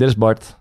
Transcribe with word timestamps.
dit 0.00 0.08
is 0.08 0.16
Bart. 0.16 0.58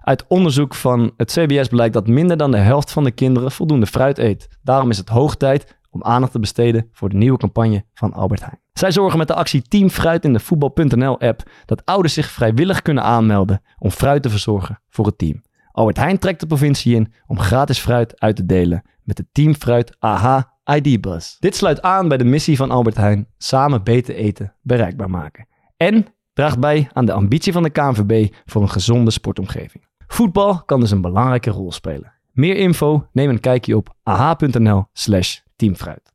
Uit 0.00 0.24
onderzoek 0.28 0.74
van 0.74 1.12
het 1.16 1.32
CBS 1.32 1.68
blijkt 1.68 1.94
dat 1.94 2.06
minder 2.06 2.36
dan 2.36 2.50
de 2.50 2.56
helft 2.56 2.90
van 2.90 3.04
de 3.04 3.10
kinderen 3.10 3.50
voldoende 3.50 3.86
fruit 3.86 4.18
eet. 4.18 4.48
Daarom 4.62 4.90
is 4.90 4.98
het 4.98 5.08
hoog 5.08 5.36
tijd 5.36 5.78
om 5.90 6.02
aandacht 6.02 6.32
te 6.32 6.38
besteden 6.38 6.88
voor 6.92 7.08
de 7.08 7.16
nieuwe 7.16 7.38
campagne 7.38 7.84
van 7.94 8.12
Albert 8.12 8.40
Heijn. 8.40 8.60
Zij 8.72 8.92
zorgen 8.92 9.18
met 9.18 9.28
de 9.28 9.34
actie 9.34 9.62
Team 9.62 9.90
Fruit 9.90 10.24
in 10.24 10.32
de 10.32 10.40
voetbal.nl 10.40 11.20
app 11.20 11.42
dat 11.64 11.84
ouders 11.84 12.14
zich 12.14 12.30
vrijwillig 12.30 12.82
kunnen 12.82 13.02
aanmelden 13.02 13.62
om 13.78 13.90
fruit 13.90 14.22
te 14.22 14.30
verzorgen 14.30 14.80
voor 14.88 15.06
het 15.06 15.18
team. 15.18 15.42
Albert 15.72 15.96
Heijn 15.96 16.18
trekt 16.18 16.40
de 16.40 16.46
provincie 16.46 16.94
in 16.94 17.12
om 17.26 17.38
gratis 17.38 17.78
fruit 17.78 18.20
uit 18.20 18.36
te 18.36 18.46
delen 18.46 18.82
met 19.02 19.16
de 19.16 19.26
Team 19.32 19.54
Fruit 19.54 19.96
AH 19.98 20.42
ID-bus. 20.64 21.36
Dit 21.40 21.56
sluit 21.56 21.82
aan 21.82 22.08
bij 22.08 22.16
de 22.16 22.24
missie 22.24 22.56
van 22.56 22.70
Albert 22.70 22.96
Heijn: 22.96 23.26
samen 23.38 23.82
beter 23.82 24.14
eten 24.14 24.54
bereikbaar 24.62 25.10
maken. 25.10 25.46
En 25.76 26.06
draagt 26.34 26.58
bij 26.58 26.88
aan 26.92 27.04
de 27.04 27.12
ambitie 27.12 27.52
van 27.52 27.62
de 27.62 27.70
KNVB 27.70 28.34
voor 28.44 28.62
een 28.62 28.70
gezonde 28.70 29.10
sportomgeving. 29.10 29.84
Voetbal 30.06 30.62
kan 30.64 30.80
dus 30.80 30.90
een 30.90 31.00
belangrijke 31.00 31.50
rol 31.50 31.72
spelen. 31.72 32.12
Meer 32.32 32.56
info 32.56 33.06
neem 33.12 33.30
een 33.30 33.40
kijkje 33.40 33.76
op 33.76 33.94
aha.nl/slash 34.02 35.38
teamfruit. 35.56 36.12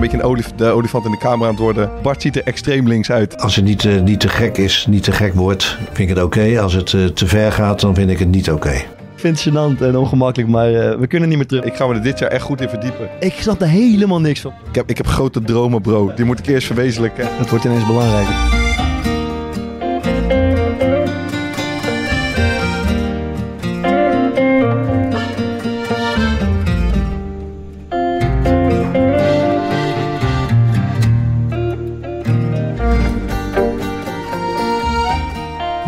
Een 0.00 0.10
beetje 0.10 0.24
een 0.24 0.30
olif 0.30 0.52
de 0.56 0.64
olifant 0.64 1.04
in 1.04 1.10
de 1.10 1.18
kamer 1.18 1.46
aan 1.46 1.52
het 1.52 1.62
worden. 1.62 1.90
Bart 2.02 2.22
ziet 2.22 2.36
er 2.36 2.44
extreem 2.44 2.88
links 2.88 3.10
uit. 3.10 3.40
Als 3.40 3.56
het 3.56 3.64
niet, 3.64 3.84
eh, 3.84 4.00
niet 4.00 4.20
te 4.20 4.28
gek 4.28 4.58
is, 4.58 4.86
niet 4.88 5.02
te 5.02 5.12
gek 5.12 5.34
wordt, 5.34 5.78
vind 5.92 5.98
ik 5.98 6.08
het 6.08 6.24
oké. 6.24 6.60
Als 6.60 6.72
het 6.72 6.94
eh, 6.94 7.04
te 7.04 7.26
ver 7.26 7.52
gaat, 7.52 7.80
dan 7.80 7.94
vind 7.94 8.10
ik 8.10 8.18
het 8.18 8.28
niet 8.28 8.50
oké. 8.50 8.72
Ik 8.72 9.26
vind 9.26 9.44
het 9.44 9.54
gênant 9.54 9.82
en 9.82 9.96
ongemakkelijk, 9.96 10.50
maar 10.50 10.74
eh, 10.74 10.98
we 10.98 11.06
kunnen 11.06 11.28
niet 11.28 11.38
meer 11.38 11.46
terug. 11.46 11.64
Ik 11.64 11.74
ga 11.74 11.86
me 11.86 11.94
er 11.94 12.02
dit 12.02 12.18
jaar 12.18 12.30
echt 12.30 12.42
goed 12.42 12.60
in 12.60 12.68
verdiepen. 12.68 13.08
Ik 13.20 13.34
snap 13.40 13.60
er 13.60 13.68
helemaal 13.68 14.20
niks 14.20 14.40
van. 14.40 14.52
Ik 14.68 14.74
heb, 14.74 14.90
ik 14.90 14.96
heb 14.96 15.06
grote 15.06 15.42
dromen, 15.42 15.80
bro. 15.80 16.12
Die 16.16 16.24
moet 16.24 16.38
ik 16.38 16.46
eerst 16.46 16.66
verwezenlijken. 16.66 17.28
Het 17.38 17.50
wordt 17.50 17.64
ineens 17.64 17.86
belangrijker. 17.86 18.34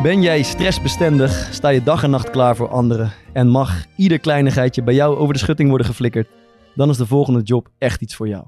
Ben 0.03 0.23
jij 0.23 0.43
stressbestendig, 0.43 1.55
sta 1.55 1.69
je 1.69 1.83
dag 1.83 2.03
en 2.03 2.11
nacht 2.11 2.31
klaar 2.31 2.57
voor 2.57 2.69
anderen 2.69 3.13
en 3.33 3.49
mag 3.49 3.87
ieder 3.97 4.19
kleinigheidje 4.19 4.83
bij 4.83 4.95
jou 4.95 5.17
over 5.17 5.35
de 5.35 5.41
schutting 5.41 5.69
worden 5.69 5.87
geflikkerd, 5.87 6.29
dan 6.75 6.89
is 6.91 6.97
de 6.97 7.07
volgende 7.07 7.43
job 7.43 7.69
echt 7.79 8.03
iets 8.03 8.15
voor 8.15 8.29
jou. 8.29 8.47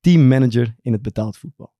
Teammanager 0.00 0.76
in 0.82 0.92
het 0.92 1.02
betaald 1.02 1.36
voetbal. 1.36 1.74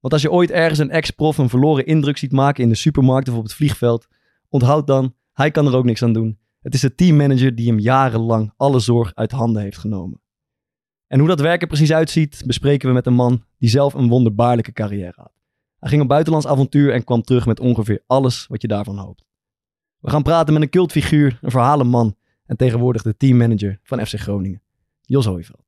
Want 0.00 0.12
als 0.12 0.22
je 0.22 0.30
ooit 0.30 0.50
ergens 0.50 0.78
een 0.78 0.90
ex-prof 0.90 1.38
een 1.38 1.48
verloren 1.48 1.86
indruk 1.86 2.16
ziet 2.16 2.32
maken 2.32 2.62
in 2.62 2.68
de 2.68 2.74
supermarkt 2.74 3.28
of 3.28 3.36
op 3.36 3.42
het 3.42 3.54
vliegveld, 3.54 4.08
onthoud 4.48 4.86
dan, 4.86 5.14
hij 5.32 5.50
kan 5.50 5.66
er 5.66 5.76
ook 5.76 5.84
niks 5.84 6.02
aan 6.02 6.12
doen. 6.12 6.38
Het 6.62 6.74
is 6.74 6.80
de 6.80 6.94
teammanager 6.94 7.54
die 7.54 7.68
hem 7.68 7.78
jarenlang 7.78 8.52
alle 8.56 8.78
zorg 8.78 9.14
uit 9.14 9.30
handen 9.30 9.62
heeft 9.62 9.78
genomen. 9.78 10.20
En 11.06 11.18
hoe 11.18 11.28
dat 11.28 11.40
werk 11.40 11.62
er 11.62 11.68
precies 11.68 11.92
uitziet, 11.92 12.42
bespreken 12.46 12.88
we 12.88 12.94
met 12.94 13.06
een 13.06 13.14
man 13.14 13.44
die 13.58 13.68
zelf 13.68 13.94
een 13.94 14.08
wonderbaarlijke 14.08 14.72
carrière 14.72 15.14
had. 15.16 15.39
Hij 15.80 15.88
ging 15.88 16.02
op 16.02 16.08
buitenlands 16.08 16.46
avontuur 16.46 16.92
en 16.92 17.04
kwam 17.04 17.22
terug 17.22 17.46
met 17.46 17.60
ongeveer 17.60 18.02
alles 18.06 18.46
wat 18.46 18.62
je 18.62 18.68
daarvan 18.68 18.98
hoopt. 18.98 19.24
We 19.98 20.10
gaan 20.10 20.22
praten 20.22 20.52
met 20.52 20.62
een 20.62 20.68
cultfiguur, 20.68 21.38
een 21.42 21.50
verhalenman 21.50 22.16
en 22.46 22.56
tegenwoordig 22.56 23.02
de 23.02 23.16
teammanager 23.16 23.80
van 23.82 24.06
FC 24.06 24.18
Groningen, 24.18 24.62
Jos 25.00 25.26
Hooiveld. 25.26 25.64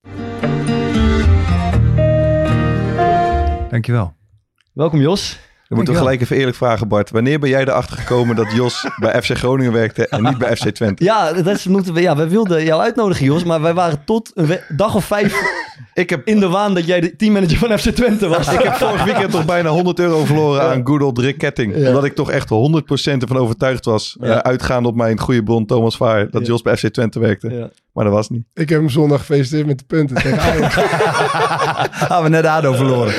Dankjewel. 3.71 4.15
Welkom 4.73 5.01
Jos. 5.01 5.41
We 5.73 5.79
moeten 5.79 5.95
Dankjewel. 5.95 6.03
gelijk 6.03 6.21
even 6.21 6.37
eerlijk 6.37 6.57
vragen, 6.57 6.89
Bart. 6.89 7.11
Wanneer 7.11 7.39
ben 7.39 7.49
jij 7.49 7.61
erachter 7.61 7.97
gekomen 7.97 8.37
dat 8.37 8.53
Jos 8.53 8.87
bij 9.01 9.23
FC 9.23 9.31
Groningen 9.37 9.73
werkte 9.73 10.09
en 10.09 10.23
niet 10.23 10.39
bij 10.39 10.57
FC 10.57 10.69
Twente? 10.69 11.05
Ja, 11.05 11.33
dat 11.33 11.47
is, 11.47 11.67
moeten 11.67 11.95
we, 11.95 12.01
ja, 12.01 12.17
we 12.17 12.29
wilden 12.29 12.65
jou 12.65 12.83
uitnodigen 12.83 13.25
Jos, 13.25 13.45
maar 13.45 13.61
wij 13.61 13.75
waren 13.75 14.03
tot 14.05 14.31
een 14.35 14.59
dag 14.69 14.95
of 14.95 15.05
vijf 15.05 15.35
Ik 15.95 16.11
heb, 16.11 16.27
in 16.27 16.41
de 16.41 16.49
waan 16.49 16.75
dat 16.75 16.87
jij 16.87 17.01
de 17.01 17.17
teammanager 17.17 17.57
van 17.59 17.79
FC 17.79 17.89
Twente 17.91 18.29
was. 18.29 18.53
ik 18.53 18.63
heb 18.63 18.75
vorig 18.75 19.05
weekend 19.05 19.31
toch 19.31 19.45
bijna 19.45 19.69
100 19.69 19.99
euro 19.99 20.25
verloren 20.25 20.63
aan 20.63 20.87
good 20.87 21.03
old 21.03 21.19
Rick 21.19 21.39
Ketting. 21.39 21.77
Ja. 21.77 21.87
Omdat 21.89 22.05
ik 22.05 22.15
toch 22.15 22.31
echt 22.31 22.49
100% 22.49 22.53
ervan 23.23 23.37
overtuigd 23.37 23.85
was, 23.85 24.17
Ja. 24.21 24.27
eh, 24.29 24.37
uitgaande 24.37 24.89
op 24.89 24.95
mijn 24.97 25.19
goede 25.19 25.43
bron 25.43 25.67
Thomas 25.67 25.97
Vaar, 25.97 26.31
dat 26.31 26.41
Ja. 26.43 26.47
Jos 26.49 26.63
bij 26.63 26.77
FC 26.77 26.87
Twente 26.89 27.19
werkte. 27.19 27.51
Ja. 27.51 27.69
Maar 27.93 28.05
dat 28.05 28.13
was 28.13 28.29
niet. 28.31 28.45
Ik 28.55 28.69
heb 28.69 28.79
hem 28.79 28.89
zondag 28.89 29.19
gefeliciteerd 29.19 29.67
met 29.67 29.79
de 29.79 29.85
punten 29.87 30.17
tegen 30.17 30.41
Ajax. 30.49 30.75
We 32.23 32.29
net 32.29 32.45
ADO 32.47 32.73
verloren. 32.73 33.15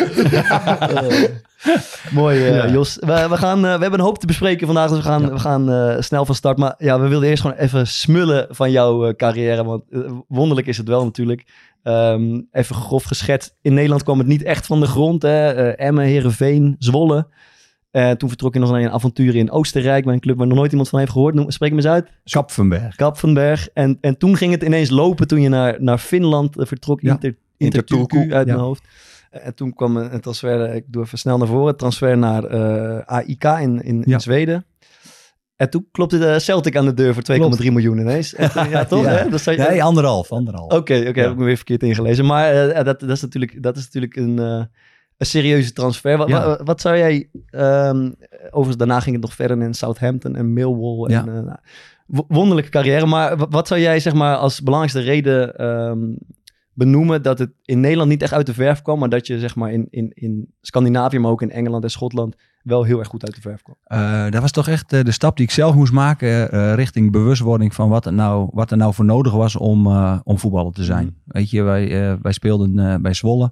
Mooi, 2.11 2.45
eh, 2.45 2.55
Ja. 2.55 2.69
Jos. 2.69 2.97
We, 2.99 3.27
we, 3.29 3.37
gaan, 3.37 3.57
eh, 3.57 3.75
we 3.75 3.81
hebben 3.81 3.99
een 3.99 4.05
hoop 4.05 4.17
te 4.17 4.25
bespreken 4.25 4.65
vandaag, 4.65 4.89
dus 4.89 4.97
we 4.97 5.03
gaan, 5.03 5.29
we 5.29 5.39
gaan 5.39 5.71
eh, 5.71 6.01
snel 6.01 6.25
van 6.25 6.35
start. 6.35 6.57
Maar 6.57 6.75
ja, 6.77 6.99
we 6.99 7.07
wilden 7.07 7.29
eerst 7.29 7.41
gewoon 7.41 7.57
even 7.57 7.87
smullen 7.87 8.47
van 8.49 8.71
jouw 8.71 9.13
carrière, 9.13 9.63
want 9.63 9.83
wonderlijk 10.27 10.67
is 10.67 10.77
het 10.77 10.87
wel 10.87 11.03
natuurlijk. 11.03 11.45
Ehm, 11.83 12.41
even 12.51 12.75
grof 12.75 13.03
geschetst. 13.03 13.55
In 13.61 13.73
Nederland 13.73 14.03
kwam 14.03 14.17
het 14.17 14.27
niet 14.27 14.43
echt 14.43 14.65
van 14.65 14.79
de 14.79 14.85
grond. 14.85 15.21
Hè? 15.21 15.71
Emmen, 15.71 16.05
Heerenveen, 16.05 16.75
Zwolle. 16.79 17.27
Toen 18.17 18.29
vertrok 18.29 18.53
je 18.53 18.59
nog 18.59 18.71
naar 18.71 18.81
een 18.81 18.91
avontuur 18.91 19.35
in 19.35 19.51
Oostenrijk, 19.51 20.05
bij 20.05 20.13
een 20.13 20.19
club 20.19 20.37
waar 20.37 20.47
nog 20.47 20.57
nooit 20.57 20.71
iemand 20.71 20.89
van 20.89 20.99
heeft 20.99 21.11
gehoord. 21.11 21.33
Noem, 21.33 21.51
spreek 21.51 21.69
me 21.69 21.75
eens 21.75 21.85
uit. 21.85 22.09
Kapvenberg. 22.23 22.95
Kapvenberg. 22.95 23.69
En, 23.73 23.97
en 24.01 24.17
toen 24.17 24.37
ging 24.37 24.51
het 24.51 24.63
ineens 24.63 24.89
lopen 24.89 25.27
toen 25.27 25.41
je 25.41 25.49
naar, 25.49 25.75
naar 25.79 25.97
Finland 25.97 26.55
vertrok. 26.57 27.01
Ja. 27.01 27.11
Inter, 27.11 27.29
Inter, 27.29 27.39
Inter 27.57 27.83
Turku 27.83 28.17
Turku, 28.17 28.33
uit 28.33 28.47
ja. 28.47 28.53
mijn 28.53 28.65
hoofd. 28.65 28.83
En 29.33 29.55
toen 29.55 29.73
kwam 29.73 29.97
een 29.97 30.19
transfer, 30.21 30.65
eh, 30.65 30.75
ik 30.75 30.83
doe 30.87 31.03
even 31.03 31.17
snel 31.17 31.37
naar 31.37 31.47
voren, 31.47 31.77
transfer 31.77 32.17
naar 32.17 32.43
eh, 32.43 32.97
AIK 33.05 33.43
in, 33.43 33.81
in. 33.81 34.03
Zweden. 34.21 34.65
En 35.55 35.69
toen 35.69 35.87
klopte 35.91 36.17
de 36.17 36.39
Celtic 36.39 36.77
aan 36.77 36.85
de 36.85 36.93
deur 36.93 37.13
voor 37.13 37.23
2,3 37.23 37.71
miljoen 37.71 37.97
ineens. 37.97 38.33
En 38.35 38.51
toen- 38.51 38.69
ja, 38.69 38.85
toch? 38.85 39.03
Ja. 39.03 39.09
Hè? 39.09 39.29
Dat 39.29 39.41
zei 39.41 39.57
je- 39.61 39.67
Nee, 39.69 39.83
anderhalf. 39.83 40.31
anderhalf. 40.31 40.71
Oké, 40.71 41.05
oké, 41.07 41.21
heb 41.21 41.31
ik 41.31 41.37
me 41.37 41.43
weer 41.43 41.55
verkeerd 41.55 41.83
ingelezen. 41.83 42.25
Maar 42.25 42.69
eh, 42.69 42.83
dat, 42.85 42.99
dat, 42.99 43.09
is 43.09 43.21
natuurlijk, 43.21 43.63
dat 43.63 43.77
is 43.77 43.83
natuurlijk 43.83 44.15
een, 44.15 44.39
eh, 44.39 44.63
een 45.17 45.25
serieuze 45.25 45.73
transfer. 45.73 46.17
Wat, 46.17 46.29
wat, 46.45 46.61
wat 46.63 46.81
zou 46.81 46.97
jij... 46.97 47.29
ehm, 47.49 48.11
overigens, 48.45 48.77
daarna 48.77 48.99
ging 48.99 49.15
het 49.15 49.23
nog 49.25 49.33
verder 49.33 49.61
in 49.61 49.73
Southampton 49.73 50.35
en 50.35 50.53
Millwall. 50.53 51.09
En, 51.11 51.27
eh, 51.27 51.33
nou, 51.33 51.57
wo- 52.07 52.25
wonderlijke 52.27 52.69
carrière. 52.69 53.05
Maar 53.05 53.37
wa- 53.37 53.47
wat 53.49 53.67
zou 53.67 53.79
jij 53.79 53.99
zeg 53.99 54.13
maar 54.13 54.35
als 54.35 54.61
belangrijkste 54.61 55.01
reden 55.01 55.55
ehm, 55.57 55.99
benoemen... 56.73 57.21
dat 57.21 57.39
het 57.39 57.51
in 57.65 57.79
Nederland 57.79 58.09
niet 58.09 58.21
echt 58.21 58.33
uit 58.33 58.45
de 58.45 58.53
verf 58.53 58.81
kwam... 58.81 58.99
maar 58.99 59.09
dat 59.09 59.27
je 59.27 59.39
zeg 59.39 59.55
maar 59.55 59.71
in, 59.71 59.87
in, 59.89 60.11
in 60.13 60.53
Scandinavië, 60.61 61.19
maar 61.19 61.31
ook 61.31 61.41
in 61.41 61.51
Engeland 61.51 61.83
en 61.83 61.89
Schotland... 61.89 62.35
wel 62.63 62.83
heel 62.83 62.99
erg 62.99 63.07
goed 63.07 63.25
uit 63.25 63.35
de 63.35 63.41
verf 63.41 63.61
kwam? 63.61 63.75
Eh, 63.83 64.31
dat 64.31 64.41
was 64.41 64.51
toch 64.51 64.67
echt 64.67 64.93
eh, 64.93 65.03
de 65.03 65.11
stap 65.11 65.37
die 65.37 65.45
ik 65.45 65.51
zelf 65.51 65.75
moest 65.75 65.93
maken 65.93 66.51
eh, 66.51 66.73
richting 66.73 67.11
bewustwording 67.11 67.73
van 67.73 67.89
wat 67.89 68.05
er 68.05 68.13
nou, 68.13 68.49
wat 68.51 68.71
er 68.71 68.77
nou 68.77 68.93
voor 68.93 69.05
nodig 69.05 69.33
was 69.33 69.55
om, 69.55 69.87
om 70.23 70.39
voetballer 70.39 70.73
te 70.73 70.83
zijn. 70.83 71.05
Mhm. 71.05 71.37
Weet 71.37 71.49
je, 71.49 71.61
wij, 71.61 72.17
wij 72.21 72.31
speelden 72.31 73.01
bij 73.01 73.13
Zwolle. 73.13 73.51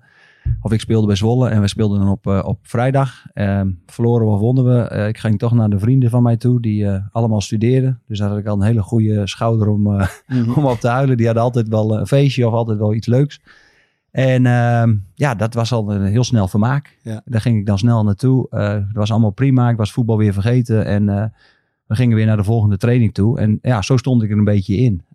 Of 0.62 0.72
ik 0.72 0.80
speelde 0.80 1.08
bij 1.08 1.16
Zwolle 1.16 1.50
en 1.50 1.62
we 1.62 1.68
speelden 1.68 2.00
dan 2.00 2.10
op, 2.10 2.28
eh, 2.28 2.42
op 2.46 2.60
vrijdag. 2.62 3.26
Ehm, 3.34 3.72
verloren 3.86 4.26
we 4.26 4.32
of 4.34 4.40
wonnen 4.40 4.66
we. 4.66 4.82
Eh, 4.82 5.08
ik 5.08 5.18
ging 5.18 5.40
toch 5.40 5.54
naar 5.54 5.70
de 5.70 5.80
vrienden 5.80 6.10
van 6.10 6.24
mij 6.24 6.38
toe 6.38 6.62
die 6.62 6.88
eh, 6.88 7.06
allemaal 7.12 7.42
studeerden. 7.42 8.02
Dus 8.08 8.20
daar 8.20 8.30
had 8.30 8.38
ik 8.38 8.46
al 8.46 8.56
een 8.56 8.68
hele 8.68 8.82
goede 8.82 9.28
schouder 9.28 9.68
om, 9.68 10.00
eh, 10.00 10.08
om 10.58 10.66
op 10.66 10.80
te 10.80 10.88
huilen. 10.88 11.18
Die 11.18 11.26
hadden 11.26 11.44
altijd 11.44 11.68
wel 11.68 12.00
een 12.00 12.08
feestje 12.08 12.48
of 12.48 12.54
altijd 12.54 12.78
wel 12.78 12.94
iets 12.94 13.08
leuks. 13.08 13.42
En 14.12 14.46
ehm, 14.46 14.96
ja, 15.16 15.36
dat 15.36 15.54
was 15.54 15.72
al 15.72 15.92
een 15.92 16.06
heel 16.06 16.24
snel 16.24 16.48
vermaak. 16.48 16.98
Ja. 17.02 17.22
Daar 17.26 17.42
ging 17.42 17.60
ik 17.60 17.66
dan 17.66 17.78
snel 17.78 18.04
naartoe. 18.04 18.50
Eh 18.50 18.74
dat 18.74 18.94
was 18.94 19.12
allemaal 19.12 19.32
prima. 19.32 19.70
Ik 19.70 19.78
was 19.78 19.92
voetbal 19.92 20.18
weer 20.18 20.34
vergeten. 20.34 20.86
En 20.86 21.06
we 21.86 21.96
gingen 21.96 22.16
weer 22.16 22.26
naar 22.26 22.38
de 22.38 22.44
volgende 22.44 22.78
training 22.78 23.14
toe. 23.14 23.40
En 23.40 23.60
ja, 23.62 23.82
zo 23.82 23.98
stond 23.98 24.24
ik 24.24 24.32
er 24.32 24.38
een 24.38 24.44
beetje 24.44 24.76
in. 24.76 25.06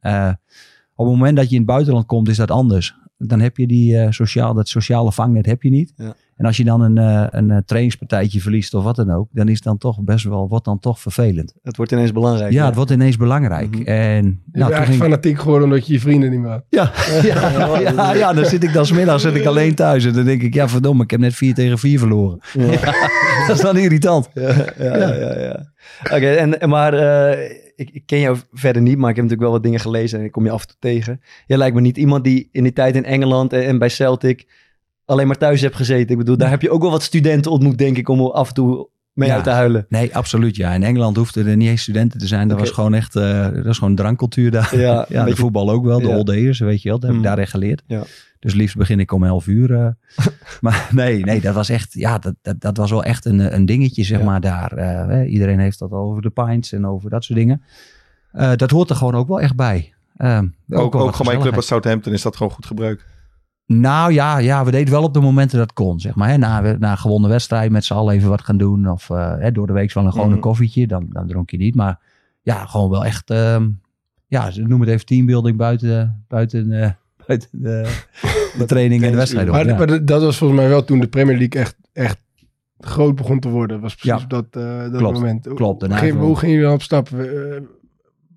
Op 0.95 1.07
het 1.07 1.15
moment 1.15 1.37
dat 1.37 1.49
je 1.49 1.55
in 1.55 1.61
het 1.61 1.71
buitenland 1.71 2.07
komt, 2.07 2.29
is 2.29 2.37
dat 2.37 2.51
anders. 2.51 2.97
Dan 3.19 3.41
heb 3.41 3.57
je 3.57 3.67
die, 3.67 3.99
eh, 3.99 4.11
sociaal, 4.11 4.55
dat 4.55 4.69
sociale 4.69 5.13
vangnet 5.13 5.47
heb 5.47 5.63
je 5.63 5.71
niet. 5.71 5.93
Ja. 5.97 6.15
En 6.37 6.45
als 6.47 6.57
je 6.57 6.65
dan 6.65 6.81
een, 6.81 6.99
eh, 6.99 7.27
een 7.31 7.51
eh, 7.51 7.59
trainingspartijtje 7.67 8.41
verliest 8.41 8.75
of 8.75 8.85
wat 8.85 8.97
dan 8.97 9.11
ook, 9.11 9.29
dan 9.33 9.49
is 9.49 9.55
het 9.55 9.65
dan 9.65 9.79
toch 9.79 10.01
best 10.03 10.25
wel, 10.25 10.49
wordt 10.49 10.65
dan 10.65 10.79
toch 10.79 11.01
vervelend. 11.01 11.55
Het 11.63 11.77
wordt 11.77 11.93
ineens 11.93 12.13
belangrijk. 12.13 12.53
Ja, 12.53 12.67
het 12.67 12.75
wordt 12.75 12.91
ineens 12.91 13.17
belangrijk. 13.17 13.71
Mhm. 13.71 13.83
En 13.87 13.95
Je 14.15 14.21
nou, 14.23 14.37
bent 14.43 14.43
toen 14.53 14.61
eigenlijk 14.61 14.87
ging- 14.87 15.03
fanatiek 15.03 15.39
geworden 15.39 15.65
omdat 15.69 15.87
je 15.87 15.93
je 15.93 16.01
vrienden 16.01 16.31
niet 16.31 16.41
meer 16.41 16.51
had. 16.51 16.65
ja, 16.69 16.93
ja, 17.23 17.79
ja, 17.81 18.13
ja, 18.15 18.33
dan 18.33 18.45
zit 18.45 18.63
ik 18.63 18.73
dan 18.73 18.87
smiddags 18.87 19.23
zit 19.23 19.35
ik 19.35 19.45
alleen 19.45 19.75
thuis 19.75 20.05
en 20.05 20.13
dan 20.13 20.25
denk 20.25 20.43
ik, 20.43 20.55
ja 20.55 20.69
verdomme, 20.69 21.03
ik 21.03 21.11
heb 21.11 21.21
net 21.21 21.35
4 21.35 21.55
tegen 21.55 21.79
4 21.79 21.99
verloren. 21.99 22.39
Ja. 22.53 22.95
Dat 23.47 23.57
is 23.57 23.63
dan 23.63 23.77
irritant. 23.77 24.29
Ja, 24.35 24.49
ja, 24.79 24.97
ja. 24.97 25.15
ja, 25.15 25.39
ja. 25.39 25.73
Oké, 26.03 26.31
en, 26.31 26.61
en 26.61 26.69
maar 26.69 26.95
eh, 26.95 27.51
ik, 27.77 27.91
ik 27.91 28.03
ken 28.07 28.21
jou 28.21 28.37
verder 28.53 28.83
niet, 28.83 28.99
maar 28.99 29.11
ik 29.11 29.17
heb 29.17 29.25
natuurlijk 29.25 29.43
wel 29.51 29.51
wat 29.61 29.63
dingen 29.63 29.81
gelezen 29.81 30.19
en 30.19 30.25
ik 30.25 30.33
kom 30.33 30.45
je 30.45 30.51
af 30.51 30.61
en 30.63 30.67
toe 30.69 30.77
tegen. 30.79 31.21
Jij 31.47 31.59
lijkt 31.59 31.75
me 31.75 31.81
niet 31.81 31.97
iemand 31.97 32.25
die 32.25 32.49
in 32.53 32.63
die 32.63 32.73
tijd 32.73 32.97
in 32.97 33.05
Engeland 33.05 33.53
en, 33.53 33.65
en 33.65 33.79
bij 33.79 33.89
Celtic 33.89 34.47
alleen 35.07 35.27
maar 35.27 35.39
thuis 35.39 35.61
hebt 35.61 35.77
gezeten. 35.77 36.11
Ik 36.11 36.17
bedoel, 36.19 36.37
daar 36.37 36.51
heb 36.51 36.63
je 36.63 36.71
ook 36.71 36.83
wel 36.83 36.91
wat 36.91 37.03
studenten 37.03 37.51
ontmoet, 37.51 37.79
denk 37.79 37.97
ik, 37.97 38.09
om 38.09 38.21
af 38.21 38.49
en 38.49 38.55
toe 38.55 38.89
mee 39.13 39.29
Ja. 39.29 39.35
uit 39.35 39.45
te 39.45 39.51
huilen. 39.51 39.87
Nee, 39.89 40.17
absoluut 40.17 40.57
ja. 40.57 40.73
In 40.73 40.83
Engeland 40.83 41.17
hoefden 41.17 41.47
er 41.47 41.57
niet 41.57 41.69
eens 41.69 41.83
studenten 41.83 42.19
te 42.19 42.27
zijn. 42.27 42.49
Dat 42.49 42.59
was 42.59 42.71
gewoon 42.71 42.95
echt, 42.95 43.17
eh, 43.17 43.53
dat 43.53 43.65
was 43.65 43.79
gewoon 43.79 43.95
drankcultuur 43.95 44.51
daar. 44.51 44.79
Ja, 44.79 44.81
Ja, 44.95 45.01
een 45.01 45.07
de 45.19 45.25
beetje- 45.25 45.35
voetbal 45.43 45.71
ook 45.71 45.85
wel, 45.85 46.25
de 46.25 46.41
Ja. 46.53 46.65
weet 46.65 46.83
je 46.83 46.89
wel. 46.89 46.99
Dat 46.99 47.03
heb 47.09 47.11
ik 47.11 47.17
Mm. 47.17 47.23
daar 47.23 47.39
echt 47.39 47.51
geleerd. 47.51 47.83
Ja. 47.87 48.03
Dus 48.41 48.55
liefst 48.55 48.77
begin 48.77 49.01
ik 49.01 49.13
om 49.13 49.25
11 49.25 49.47
uur. 49.47 49.75
eh. 49.75 49.89
maar 50.61 50.89
nee, 50.93 51.25
nee, 51.25 51.41
dat 51.41 51.55
was 51.55 51.69
echt, 51.69 51.93
ja, 51.93 52.19
dat, 52.19 52.35
dat, 52.43 52.61
dat 52.61 52.77
was 52.77 52.91
wel 52.91 53.05
echt 53.05 53.25
een, 53.25 53.55
een 53.55 53.67
dingetje, 53.67 54.03
zeg 54.05 54.19
Ja. 54.19 54.25
maar, 54.25 54.41
daar. 54.41 54.73
Eh, 54.73 55.07
hè. 55.07 55.25
iedereen 55.25 55.59
heeft 55.59 55.79
dat 55.79 55.91
over 55.91 56.23
de 56.23 56.31
pints 56.31 56.73
en 56.73 56.87
over 56.87 57.11
dat 57.11 57.25
soort 57.25 57.39
dingen. 57.39 57.63
Eh, 58.33 58.53
dat 58.57 58.71
hoort 58.71 58.91
er 58.91 58.97
gewoon 58.97 59.15
ook 59.15 59.29
wel 59.29 59.41
echt 59.41 59.57
bij. 59.57 59.93
Ehm, 60.17 60.47
Ook, 60.71 60.81
ook 60.81 60.93
wat 60.93 61.15
gewoon 61.17 61.33
mijn 61.33 61.41
club 61.45 61.57
als 61.57 61.67
Southampton 61.67 62.13
is 62.13 62.23
dat 62.23 62.37
gewoon 62.37 62.53
goed 62.53 62.67
gebruikt. 62.67 63.05
Nou 63.67 64.13
ja, 64.13 64.39
ja, 64.39 64.65
we 64.65 64.71
deden 64.71 64.93
wel 64.93 65.03
op 65.03 65.15
de 65.15 65.21
momenten 65.21 65.59
dat 65.59 65.73
kon, 65.73 66.01
zeg 66.01 66.15
maar. 66.15 66.29
Hè. 66.29 66.37
Na, 66.37 66.61
na 66.79 66.91
een 66.91 66.99
gewonnen 66.99 67.31
wedstrijd 67.31 67.71
met 67.71 67.85
z'n 67.85 67.95
allen 67.95 68.15
even 68.15 68.29
wat 68.29 68.43
gaan 68.45 68.57
doen. 68.57 68.91
Of 68.91 69.11
eh, 69.11 69.35
hè, 69.39 69.53
door 69.53 69.67
de 69.67 69.73
week 69.73 69.93
wel 69.93 70.05
een, 70.05 70.11
gewoon 70.13 70.27
Mhm. 70.27 70.35
een 70.37 70.41
koffietje. 70.43 70.87
Dan, 70.87 71.07
dan 71.11 71.27
dronk 71.27 71.51
je 71.51 71.57
niet. 71.57 71.75
Maar 71.75 71.99
ja, 72.43 72.67
gewoon 72.67 72.91
wel 72.91 73.05
echt... 73.05 73.31
ehm, 73.31 73.69
ja, 74.27 74.51
ze 74.51 74.61
noemen 74.61 74.81
het 74.81 74.89
even 74.89 75.07
teambuilding 75.07 75.57
buiten, 75.57 76.25
buiten, 76.29 76.73
eh, 76.73 76.91
buiten 77.27 77.49
de, 77.53 78.03
de 78.59 78.65
training 78.65 79.03
en 79.03 79.11
de 79.11 79.17
wedstrijd. 79.17 79.49
Maar, 79.49 79.67
ja. 79.67 79.77
maar 79.77 80.05
dat- 80.05 80.23
was 80.23 80.37
volgens 80.39 80.61
mij 80.61 80.69
wel 80.69 80.85
toen 80.85 81.01
de 81.01 81.09
Premier 81.09 81.37
League 81.39 81.61
echt, 81.61 81.77
echt 81.93 82.19
groot 82.81 83.15
begon 83.15 83.41
te 83.41 83.49
worden. 83.49 83.81
was 83.81 83.95
precies 83.95 84.19
Ja. 84.19 84.25
op 84.25 84.31
dat, 84.31 84.63
eh, 84.65 84.79
dat 84.81 84.97
Klopt, 84.97 85.15
moment. 85.19 85.49
klopt. 85.55 85.83
Hoe, 85.87 85.97
ging, 85.97 86.17
hoe 86.19 86.37
ging 86.37 86.53
je 86.55 86.61
dan 86.61 86.73
op 86.73 86.83
stap? 86.83 87.09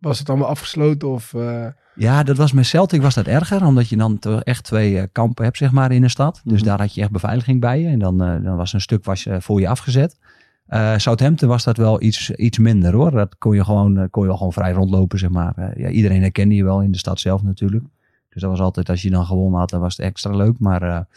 Was 0.02 0.20
het 0.20 0.30
allemaal 0.30 0.48
afgesloten? 0.48 1.08
Of, 1.10 1.34
eh, 1.34 1.66
Ja, 1.96 2.24
dat 2.24 2.38
was 2.38 2.52
met 2.52 2.66
Celtic 2.66 3.02
was 3.02 3.14
dat 3.16 3.26
erger, 3.28 3.66
omdat 3.66 3.90
je 3.90 3.98
dan 3.98 4.20
echt 4.44 4.64
twee 4.64 5.00
eh, 5.00 5.04
kampen 5.12 5.44
hebt, 5.44 5.58
zeg 5.58 5.72
maar, 5.72 5.92
in 5.92 6.04
een 6.04 6.10
stad. 6.10 6.42
Dus 6.44 6.60
Mhm. 6.60 6.70
daar 6.70 6.80
had 6.80 6.94
je 6.94 7.02
echt 7.02 7.12
beveiliging 7.12 7.60
bij 7.62 7.82
je. 7.82 7.88
En 7.88 8.00
dan, 8.00 8.22
eh, 8.24 8.44
dan 8.44 8.56
was 8.56 8.74
een 8.74 8.82
stuk 8.82 9.06
was, 9.06 9.26
eh, 9.26 9.36
voor 9.40 9.60
je 9.60 9.68
afgezet. 9.68 10.18
Eh, 10.66 10.98
Southampton 10.98 11.48
was 11.50 11.64
dat 11.64 11.78
wel 11.78 12.02
iets, 12.02 12.32
iets 12.32 12.58
minder 12.58 12.94
hoor. 12.94 13.12
Dat 13.12 13.38
kon 13.38 13.56
je, 13.56 13.64
gewoon, 13.64 14.08
kon 14.10 14.22
je 14.22 14.28
wel 14.28 14.38
gewoon 14.38 14.54
vrij 14.54 14.72
rondlopen, 14.72 15.20
zeg 15.20 15.30
maar. 15.30 15.80
Ja, 15.80 15.90
iedereen 15.90 16.22
herkende 16.22 16.56
je 16.56 16.64
wel 16.64 16.82
in 16.82 16.92
de 16.92 16.98
stad 16.98 17.20
zelf 17.20 17.44
natuurlijk. 17.44 17.84
Dus 18.30 18.42
dat 18.42 18.52
was 18.52 18.60
altijd, 18.60 18.90
als 18.90 19.02
je 19.02 19.10
dan 19.10 19.26
gewonnen 19.26 19.60
had, 19.60 19.70
dan 19.70 19.80
was 19.80 19.98
het 19.98 20.06
extra 20.06 20.36
leuk. 20.36 20.60
Maar 20.60 21.08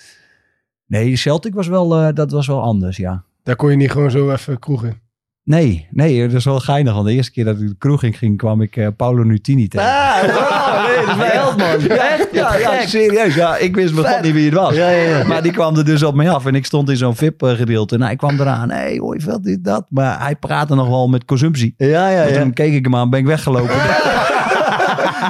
nee, 0.87 1.17
Celtic 1.17 1.55
was 1.55 1.67
wel, 1.69 2.15
dat 2.15 2.31
was 2.31 2.47
wel 2.47 2.63
anders, 2.63 2.97
ja. 2.97 3.25
daar 3.43 3.57
kon 3.57 3.71
je 3.71 3.77
niet 3.77 3.91
gewoon 3.91 4.11
zo 4.11 4.31
even 4.31 4.59
kroegen. 4.59 5.01
Nee, 5.45 5.87
nee, 5.91 6.27
dat 6.27 6.37
is 6.37 6.45
wel 6.45 6.59
geinig. 6.61 6.95
Want 6.95 7.07
de 7.07 7.13
eerste 7.13 7.33
keer 7.33 7.45
dat 7.45 7.61
ik 7.61 7.69
de 7.69 7.75
kroeg 7.79 8.03
in 8.03 8.15
ging, 8.15 8.37
kwam 8.37 8.63
ik 8.63 8.77
eh, 8.77 8.87
Paolo 8.97 9.23
Nutini 9.23 9.69
tegen. 9.69 9.87
Ah, 9.89 10.21
wow, 10.21 10.87
nee, 10.87 10.97
dat 10.97 11.09
is 11.09 11.17
mijn 11.17 11.31
held, 11.31 11.57
man. 11.57 11.97
Echt? 11.99 12.29
Ja, 12.33 12.57
ja, 12.57 12.87
serieus. 12.87 13.35
Ja, 13.35 13.57
ik 13.57 13.75
wist 13.75 13.95
Vet. 13.95 14.23
niet 14.23 14.33
wie 14.33 14.45
het 14.45 14.55
was. 14.55 14.75
Ja, 14.75 14.89
ja, 14.91 15.19
ja. 15.19 15.25
Maar 15.27 15.43
die 15.43 15.53
kwam 15.53 15.77
er 15.77 15.85
dus 15.85 16.03
op 16.03 16.15
mij 16.15 16.31
af. 16.31 16.47
En 16.47 16.55
ik 16.55 16.67
stond 16.67 16.91
in 16.91 16.97
zo'n 16.97 17.17
VIP-gedeelte. 17.17 17.99
Nou, 17.99 18.11
ik 18.13 18.19
kwam 18.19 18.41
eraan. 18.41 18.71
Hé, 18.71 18.77
hey, 18.77 18.97
hoi, 18.97 19.21
veel 19.21 19.43
dit, 19.43 19.65
dat. 19.65 19.87
Maar 19.89 20.21
hij 20.21 20.37
praatte 20.37 20.75
nog 20.75 20.89
wel 20.89 21.09
met 21.09 21.25
consumptie. 21.25 21.75
Ja, 21.77 22.09
ja, 22.09 22.23
En 22.23 22.33
ja. 22.33 22.41
Toen 22.41 22.53
keek 22.53 22.73
ik 22.73 22.85
hem 22.85 22.97
aan, 22.97 23.11
ben 23.11 23.21
ik 23.21 23.27
weggelopen. 23.27 23.75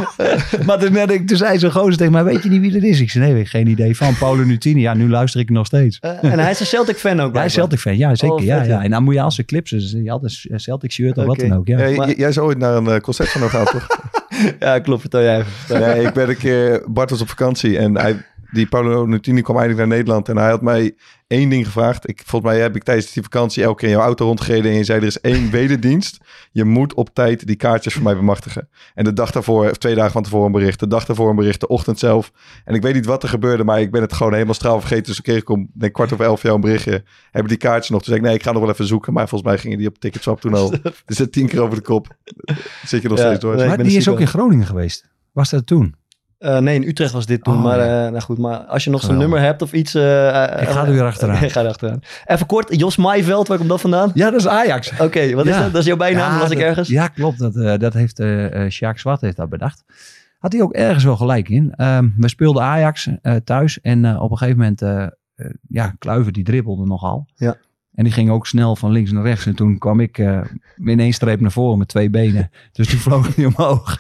maar 0.67 0.79
toen, 0.79 0.93
net, 0.93 1.11
ik- 1.11 1.27
toen 1.27 1.37
zei 1.37 1.59
zo'n 1.59 1.71
gozer 1.71 1.97
tegen 1.97 2.13
mij, 2.13 2.25
weet 2.25 2.43
je 2.43 2.49
niet 2.49 2.61
wie 2.61 2.73
dat 2.73 2.83
is? 2.83 3.01
Ik 3.01 3.11
zei, 3.11 3.25
nee, 3.25 3.33
weet 3.33 3.43
ik 3.43 3.49
geen 3.49 3.67
idee 3.67 3.97
van. 3.97 4.17
Paulo 4.19 4.45
Nutini. 4.45 4.81
Ja, 4.81 4.95
nu 4.95 5.09
luister 5.09 5.41
ik 5.41 5.51
nog 5.51 5.67
steeds. 5.67 5.99
Eh, 6.01 6.25
en 6.25 6.39
hij 6.39 6.51
is 6.51 6.61
een 6.61 6.67
Celtic-fan 6.67 7.21
ook. 7.21 7.35
Hij 7.35 7.45
is. 7.45 7.53
Celtic-fan, 7.53 7.97
ja, 7.97 8.15
zeker. 8.15 8.37
Oh, 8.37 8.43
ja, 8.43 8.59
vet, 8.59 8.67
ja. 8.67 8.73
ja. 8.73 8.83
En 8.85 8.91
dan 8.91 9.03
moet 9.03 9.15
je 9.15 9.21
als 9.21 9.35
ze 9.35 9.45
clips, 9.45 9.71
dus 9.71 9.91
je 10.03 10.11
had 10.11 10.23
een 10.49 10.61
Celtic 10.61 10.93
shirt 10.93 11.19
of 11.19 11.25
wat 11.25 11.39
dan 11.39 11.53
ook. 11.53 11.67
Ja. 11.67 11.79
Ja, 11.79 11.89
j- 11.89 11.97
maar- 11.97 12.17
jij 12.17 12.33
zou 12.33 12.47
ooit 12.47 12.59
naar 12.59 12.75
een 12.77 12.87
eh, 12.89 12.97
concert 13.01 13.29
van 13.29 13.41
hem 13.41 13.51
gaan, 13.51 13.65
toch? 13.65 13.87
Ja, 14.59 14.79
klopt. 14.79 15.01
Vertel 15.01 15.23
jij 15.23 15.39
even. 15.39 15.51
Vertel. 15.53 15.87
Nee, 15.87 16.05
ik 16.07 16.13
ben 16.13 16.29
een 16.29 16.37
keer... 16.37 16.83
Bart 16.87 17.11
was 17.11 17.21
op 17.21 17.29
vakantie 17.29 17.79
en 17.79 17.99
hij, 17.99 18.17
die 18.53 18.67
Paolo 18.67 19.07
Nutini 19.07 19.41
kwam 19.43 19.57
eindelijk 19.59 19.89
naar 19.89 19.97
Nederland. 19.97 20.29
En 20.29 20.37
hij 20.37 20.51
had 20.51 20.63
mij 20.63 20.95
één 21.27 21.49
ding 21.49 21.65
gevraagd. 21.67 22.09
Ik, 22.09 22.23
volgens 22.25 22.53
mij 22.53 22.61
heb 22.61 22.77
ik 22.77 22.83
tijdens 22.83 23.13
die 23.13 23.23
vakantie 23.23 23.63
elke 23.63 23.79
keer 23.79 23.89
in 23.89 23.95
jouw 23.95 24.05
auto 24.05 24.25
rondgereden. 24.27 24.71
En 24.71 24.77
je 24.77 24.85
zei, 24.85 25.01
er 25.01 25.07
is 25.07 25.21
één 25.21 25.51
wederdienst. 25.61 26.19
Je 26.51 26.65
moet 26.65 26.95
op 26.95 27.15
tijd 27.15 27.47
die 27.47 27.57
kaartjes 27.57 27.95
voor 27.95 28.03
mij 28.03 28.15
bemachtigen. 28.17 28.69
En 28.95 29.05
de 29.05 29.13
dag 29.13 29.31
daarvoor, 29.31 29.71
of 29.71 29.77
twee 29.79 29.95
dagen 29.95 30.13
van 30.13 30.23
tevoren 30.23 30.47
een 30.47 30.53
bericht. 30.53 30.81
De 30.81 30.87
dag 30.87 31.05
daarvoor 31.05 31.31
een 31.31 31.37
bericht, 31.37 31.61
de 31.61 31.69
ochtend 31.69 31.99
zelf. 31.99 32.33
En 32.65 32.75
ik 32.75 32.83
weet 32.83 32.95
niet 32.95 33.07
wat 33.07 33.23
er 33.23 33.29
gebeurde, 33.29 33.65
maar 33.65 33.81
ik 33.81 33.91
ben 33.91 34.01
het 34.03 34.13
gewoon 34.13 34.33
helemaal 34.33 34.55
straal 34.55 34.81
vergeten. 34.81 35.05
Dus 35.05 35.19
ik 35.19 35.25
kreeg 35.25 35.39
ik 35.41 35.49
om 35.49 35.71
denk, 35.75 35.93
kwart 35.93 36.13
over 36.13 36.25
elf 36.25 36.43
jou 36.43 36.55
een 36.55 36.61
berichtje. 36.61 37.03
Heb 37.31 37.43
je 37.43 37.49
die 37.49 37.57
kaartjes 37.57 37.91
nog? 37.91 37.99
Toen 38.03 38.09
zei 38.09 38.19
ik, 38.19 38.25
nee, 38.25 38.35
ik 38.35 38.43
ga 38.43 38.53
nog 38.53 38.61
wel 38.63 38.71
even 38.71 38.87
zoeken. 38.87 39.13
Maar 39.13 39.29
volgens 39.29 39.51
mij 39.51 39.59
gingen 39.61 39.79
die 39.79 39.89
op 39.89 39.99
Ticketswap 39.99 40.41
toen 40.41 40.55
al. 40.55 40.75
Dus 41.07 41.19
het 41.19 41.33
tien 41.33 41.47
keer 41.49 41.61
over 41.63 41.77
de 41.77 41.83
kop. 41.83 42.17
Zit 42.85 43.03
je 43.03 43.09
nog 43.09 43.19
Ja, 43.19 43.25
steeds 43.25 43.41
door. 43.41 43.57
nee. 43.57 43.67
maar 43.67 43.77
die 43.77 43.87
er 43.87 43.97
is 43.97 44.09
ook 44.09 44.21
in 44.21 44.27
Groningen 44.27 44.67
geweest. 44.67 45.11
Was 45.33 45.51
dat 45.51 45.67
toen? 45.67 45.95
Eh, 46.43 46.59
nee, 46.59 46.75
in 46.75 46.89
Utrecht 46.89 47.13
was 47.13 47.27
dit 47.27 47.45
toen. 47.45 47.55
Oh, 47.57 47.63
maar, 47.63 47.79
ja. 47.79 48.05
eh, 48.05 48.11
nou 48.11 48.23
goed, 48.23 48.39
maar 48.39 48.57
als 48.59 48.85
je 48.85 48.91
nog 48.91 49.01
zo'n 49.03 49.17
nummer 49.17 49.41
hebt 49.41 49.63
of 49.63 49.73
iets... 49.73 49.95
eh, 49.95 50.03
Ik 50.63 50.69
ga 50.69 50.85
er 50.87 50.93
weer 50.93 51.03
achteraan. 51.05 51.43
Ik 51.45 51.53
ga 51.53 51.61
er 51.61 51.69
achteraan. 51.69 52.01
Even 52.27 52.47
kort, 52.47 52.77
Jos 52.77 52.97
Maaiveld, 52.97 53.49
waar 53.49 53.57
komt 53.59 53.69
dat 53.69 53.81
vandaan? 53.81 54.11
Ja, 54.15 54.31
dat 54.31 54.41
is 54.41 54.47
Ajax. 54.47 54.93
Oké, 55.01 55.35
wat 55.35 55.47
is 55.47 55.57
dat? 55.57 55.73
Dat 55.73 55.81
is 55.81 55.87
jouw 55.87 55.97
bijnaam, 55.97 56.33
Ja, 56.33 56.39
las 56.39 56.51
ik 56.51 56.57
dat- 56.59 56.67
ergens? 56.67 56.89
Ja, 56.89 57.09
klopt. 57.09 57.39
Dat, 57.39 57.81
dat 57.81 57.93
heeft 57.93 58.19
eh 58.21 58.69
Sjaak 58.69 58.99
Zwart 58.99 59.21
heeft 59.21 59.37
dat 59.37 59.49
bedacht. 59.49 59.85
Had 60.39 60.53
hij 60.53 60.63
ook 60.63 60.73
ergens 60.73 61.05
wel 61.05 61.17
gelijk 61.17 61.49
in. 61.49 61.73
Ehm, 61.77 62.09
we 62.17 62.29
speelden 62.29 62.63
Ajax 62.63 63.09
thuis 63.45 63.81
en 63.81 64.21
op 64.21 64.31
een 64.31 64.37
gegeven 64.39 64.59
moment, 64.61 64.81
ja, 65.69 65.95
Kluiver 65.99 66.33
die 66.33 66.45
dribbelde 66.45 66.87
nogal. 66.87 67.27
Ja. 67.35 67.57
En 67.95 68.05
die 68.05 68.13
ging 68.13 68.31
ook 68.31 68.47
snel 68.47 68.77
van 68.77 68.91
links 68.91 69.13
naar 69.13 69.23
rechts. 69.25 69.47
En 69.47 69.55
toen 69.55 69.79
kwam 69.79 70.01
ik 70.01 70.19
in 70.85 71.01
één 71.01 71.13
streep 71.13 71.41
naar 71.41 71.53
voren 71.53 71.79
met 71.79 71.89
twee 71.89 72.11
benen. 72.11 72.51
Dus 72.73 72.89
toen 72.89 72.99
vloog 72.99 73.37
hij 73.37 73.45
omhoog. 73.45 73.99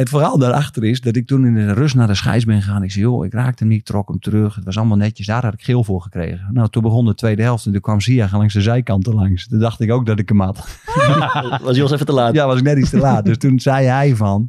Het 0.00 0.08
verhaal 0.08 0.38
daarachter 0.38 0.84
is 0.84 1.00
dat 1.00 1.16
ik 1.16 1.26
toen 1.26 1.46
in 1.46 1.54
de 1.54 1.72
rust 1.72 1.94
naar 1.94 2.06
de 2.06 2.14
scheids 2.14 2.44
ben 2.44 2.62
gegaan. 2.62 2.82
Ik 2.82 2.90
zei, 2.90 3.04
joh, 3.04 3.24
ik 3.24 3.32
raakte 3.32 3.62
hem 3.64 3.72
niet, 3.72 3.84
trok 3.84 4.08
hem 4.08 4.18
terug. 4.18 4.54
Het 4.54 4.64
was 4.64 4.76
allemaal 4.78 4.96
netjes. 4.96 5.26
Daar 5.26 5.44
had 5.44 5.52
ik 5.52 5.62
geel 5.62 5.84
voor 5.84 6.02
gekregen. 6.02 6.48
Nou, 6.52 6.68
toen 6.68 6.82
begon 6.82 7.04
de 7.04 7.14
tweede 7.14 7.42
helft 7.42 7.66
en 7.66 7.72
toen 7.72 7.80
kwam 7.80 8.00
Zia 8.00 8.28
langs 8.32 8.54
de 8.54 8.60
zijkanten 8.60 9.14
langs. 9.14 9.48
Toen 9.48 9.58
dacht 9.58 9.80
ik 9.80 9.90
ook 9.92 10.06
dat 10.06 10.18
ik 10.18 10.28
hem 10.28 10.40
had. 10.40 10.68
Was 11.64 11.76
Jos 11.76 11.90
even 11.92 12.06
te 12.06 12.12
laat? 12.12 12.34
Ja, 12.34 12.46
was 12.46 12.58
ik 12.58 12.62
net 12.64 12.78
iets 12.78 12.90
te 12.90 12.98
laat. 12.98 13.24
Dus 13.24 13.36
toen 13.38 13.60
zei 13.60 13.86
hij 13.86 14.16
van... 14.16 14.48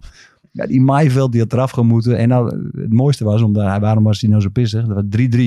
Ja, 0.52 0.68
die 0.68 0.82
Maaiveld 0.82 1.32
die 1.32 1.42
had 1.42 1.54
eraf 1.54 1.72
gemoeten. 1.72 2.18
En 2.18 2.28
nou, 2.28 2.70
het 2.82 2.94
mooiste 2.94 3.24
was, 3.24 3.42
omdat, 3.42 3.64
hij- 3.66 3.80
waarom 3.80 4.04
was 4.04 4.22
hij 4.22 4.30
nou 4.30 4.42
zo 4.42 4.50
pissig? 4.50 4.86
Dat 4.86 4.96
was 4.96 5.22
3-3. 5.22 5.42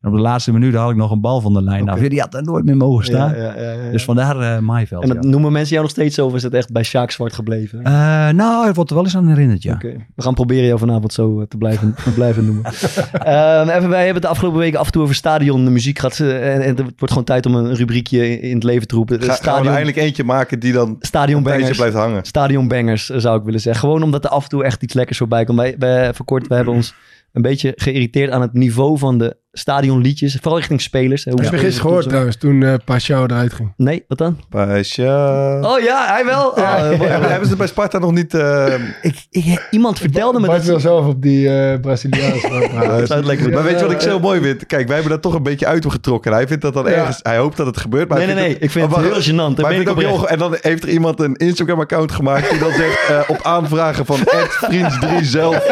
En 0.00 0.08
op 0.08 0.14
de 0.14 0.20
laatste 0.20 0.52
minuut 0.52 0.74
had 0.74 0.90
ik 0.90 0.96
nog 0.96 1.10
een 1.10 1.20
bal 1.20 1.40
van 1.40 1.52
de 1.52 1.62
lijn 1.62 1.82
Oké. 1.82 1.90
af. 1.90 1.98
Die 1.98 2.20
had 2.20 2.34
er 2.34 2.42
nooit 2.42 2.64
meer 2.64 2.76
mogen 2.76 3.04
staan. 3.04 3.30
Ja, 3.30 3.36
ja, 3.36 3.54
ja, 3.56 3.72
ja, 3.72 3.82
ja. 3.84 3.90
Dus 3.90 4.04
vandaar 4.04 4.40
eh 4.40 4.58
Maaiveld. 4.58 5.02
en 5.02 5.08
dat 5.08 5.24
ja. 5.24 5.30
noemen 5.30 5.52
mensen 5.52 5.70
jou 5.70 5.82
nog 5.82 5.90
steeds 5.90 6.14
zo 6.14 6.26
of 6.26 6.34
is 6.34 6.42
het 6.42 6.54
echt 6.54 6.72
bij 6.72 6.82
Sjaak 6.82 7.10
Zwart 7.10 7.32
gebleven? 7.32 7.82
Eh, 7.82 7.92
nou, 8.28 8.64
hij 8.64 8.72
wordt 8.72 8.90
er 8.90 8.96
wel 8.96 9.04
eens 9.04 9.16
aan 9.16 9.28
herinnerd, 9.28 9.62
ja. 9.62 9.74
Oké, 9.74 9.96
we 10.14 10.22
gaan 10.22 10.34
proberen 10.34 10.66
jou 10.66 10.78
vanavond 10.78 11.12
zo 11.12 11.40
eh, 11.40 11.46
te 11.46 11.56
blijven, 11.56 11.94
te 12.04 12.12
blijven 12.20 12.44
noemen. 12.44 12.64
Ehm, 13.12 13.68
even, 13.68 13.88
wij 13.88 14.04
hebben 14.04 14.14
het 14.14 14.22
de 14.22 14.28
afgelopen 14.28 14.58
weken 14.58 14.78
af 14.78 14.86
en 14.86 14.92
toe 14.92 15.02
over 15.02 15.14
stadion 15.14 15.64
de 15.64 15.70
muziek 15.70 15.98
gehad. 15.98 16.20
eh, 16.20 16.54
en, 16.54 16.62
en 16.62 16.68
het 16.68 16.78
wordt 16.80 17.08
gewoon 17.08 17.24
tijd 17.24 17.46
om 17.46 17.54
een 17.54 17.74
rubriekje 17.74 18.40
in 18.40 18.54
het 18.54 18.64
leven 18.64 18.86
te 18.88 18.94
roepen. 18.94 19.16
Ga, 19.20 19.24
gaan 19.24 19.34
we 19.34 19.42
stadion, 19.42 19.66
er 19.66 19.72
eindelijk 19.72 19.96
eentje 19.96 20.24
maken 20.24 20.60
die 20.60 20.72
dan 20.72 20.96
stadionbangers. 21.00 21.76
blijft 21.76 21.96
hangen. 21.96 22.24
Stadionbangers 22.24 23.06
zou 23.06 23.38
ik 23.38 23.44
willen 23.44 23.60
zeggen. 23.60 23.82
Gewoon 23.88 24.02
omdat 24.02 24.24
er 24.24 24.30
af 24.30 24.42
en 24.42 24.48
toe 24.48 24.64
echt 24.64 24.82
iets 24.82 24.94
lekkers 24.94 25.18
voorbij 25.18 25.44
komt. 25.44 25.58
Wij, 25.58 25.74
wij, 25.78 26.14
voor 26.14 26.24
kort, 26.24 26.46
we 26.46 26.54
hebben 26.54 26.74
ons 26.74 26.94
een 27.32 27.42
beetje 27.42 27.72
geïrriteerd 27.76 28.30
aan 28.30 28.40
het 28.40 28.52
niveau 28.52 28.98
van 28.98 29.18
de 29.18 29.36
stadionliedjes. 29.52 30.34
Vooral 30.40 30.56
richting 30.58 30.80
spelers. 30.80 31.24
Heb 31.24 31.38
je 31.38 31.44
gisteren 31.48 31.72
gehoord 31.72 32.08
trouwens, 32.08 32.36
toen 32.36 32.62
eh 32.62 32.74
Pashao 32.84 33.24
eruit 33.24 33.52
ging? 33.52 33.72
Nee, 33.76 34.04
wat 34.08 34.18
dan? 34.18 34.40
Pasja. 34.50 35.60
Oh 35.60 35.80
ja, 35.80 36.06
hij 36.06 36.24
wel. 36.24 36.48
Oh, 36.48 36.58
eh, 36.74 36.88
Hebben 36.88 37.08
hebben 37.08 37.42
ze 37.42 37.48
het 37.48 37.58
bij 37.58 37.66
Sparta 37.66 37.98
nog 37.98 38.12
niet... 38.12 38.34
eh, 38.34 38.72
ik, 39.02 39.26
ik, 39.30 39.66
iemand 39.70 39.98
vertelde 39.98 40.40
me 40.40 40.46
Bart 40.46 40.58
dat... 40.58 40.66
wil 40.68 40.80
zelf 40.80 41.06
op 41.06 41.22
die 41.22 41.48
eh 41.48 41.80
praten. 41.80 42.10
het 43.16 43.24
lekker 43.24 43.46
doen. 43.46 43.54
maar 43.54 43.62
weet 43.64 43.78
je 43.78 43.84
wat 43.84 43.94
ik 43.94 44.00
zo 44.00 44.18
mooi 44.20 44.40
vind? 44.40 44.66
Kijk, 44.66 44.84
wij 44.86 44.94
hebben 44.94 45.12
dat 45.12 45.22
toch 45.22 45.34
een 45.34 45.42
beetje 45.42 45.66
uit 45.66 45.82
hem 45.82 45.92
getrokken. 45.92 46.32
Hij 46.32 46.46
vindt 46.46 46.62
dat 46.62 46.74
dan 46.74 46.84
Ja. 46.84 46.90
ergens... 46.90 47.20
Hij 47.22 47.36
hoopt 47.38 47.56
dat 47.56 47.66
het 47.66 47.76
gebeurt, 47.76 48.08
maar 48.08 48.18
Nee, 48.18 48.26
nee, 48.26 48.34
nee. 48.36 48.58
Ik 48.58 48.70
vind 48.70 48.88
Maar 48.90 48.94
het 48.98 49.04
heel 49.06 49.14
wacht, 49.14 49.30
gênant. 49.30 49.54
Daar 49.56 49.70
Maar 49.70 49.80
ik 49.80 49.88
ook 49.88 50.00
heel- 50.00 50.28
en 50.28 50.38
dan 50.38 50.56
heeft 50.60 50.82
er 50.82 50.88
iemand 50.88 51.20
een 51.20 51.34
Instagram-account 51.34 52.12
gemaakt 52.12 52.50
die 52.50 52.58
dan 52.58 52.72
zegt 52.72 53.08
eh, 53.08 53.20
op 53.28 53.38
aanvragen 53.42 54.06
van 54.06 54.18
Ed 54.40 54.58
Vriends3 54.70 55.22
zelf. 55.22 55.66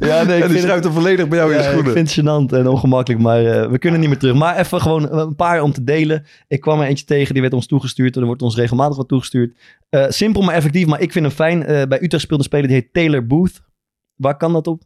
Ja, 0.00 0.22
nee, 0.22 0.36
ik 0.36 0.42
en 0.42 0.48
die 0.48 0.48
vind 0.48 0.60
schrijft 0.60 0.84
er 0.84 0.92
volledig 0.92 1.28
bij 1.28 1.38
jou 1.38 1.50
in 1.52 1.56
Ja, 1.56 1.62
de 1.62 1.68
ik 1.68 1.72
schoenen. 1.74 1.92
vind 1.92 2.14
het 2.14 2.20
gênant 2.20 2.58
en 2.58 2.66
ongemakkelijk, 2.68 3.11
maar 3.18 3.44
eh, 3.44 3.70
we 3.70 3.78
kunnen 3.78 4.00
niet 4.00 4.08
meer 4.08 4.18
terug. 4.18 4.34
Maar 4.34 4.56
even 4.56 4.80
gewoon 4.80 5.12
een 5.12 5.36
paar 5.36 5.62
om 5.62 5.72
te 5.72 5.84
delen. 5.84 6.24
Ik 6.48 6.60
kwam 6.60 6.80
er 6.80 6.86
eentje 6.86 7.04
tegen, 7.04 7.32
die 7.32 7.42
werd 7.42 7.54
ons 7.54 7.66
toegestuurd. 7.66 8.16
Er 8.16 8.24
wordt 8.24 8.42
ons 8.42 8.56
regelmatig 8.56 8.96
wat 8.96 9.08
toegestuurd. 9.08 9.56
Eh, 9.88 10.04
simpel 10.08 10.42
maar 10.42 10.54
effectief, 10.54 10.86
maar 10.86 11.00
ik 11.00 11.12
vind 11.12 11.24
hem 11.24 11.34
fijn. 11.34 11.64
Eh, 11.64 11.86
bij 11.86 12.02
Utrecht 12.02 12.22
speelde 12.22 12.42
een 12.42 12.48
speler 12.48 12.66
die 12.66 12.76
heet 12.76 12.92
Taylor 12.92 13.26
Booth. 13.26 13.62
Waar 14.16 14.36
kan 14.36 14.52
dat 14.52 14.66
op? 14.66 14.82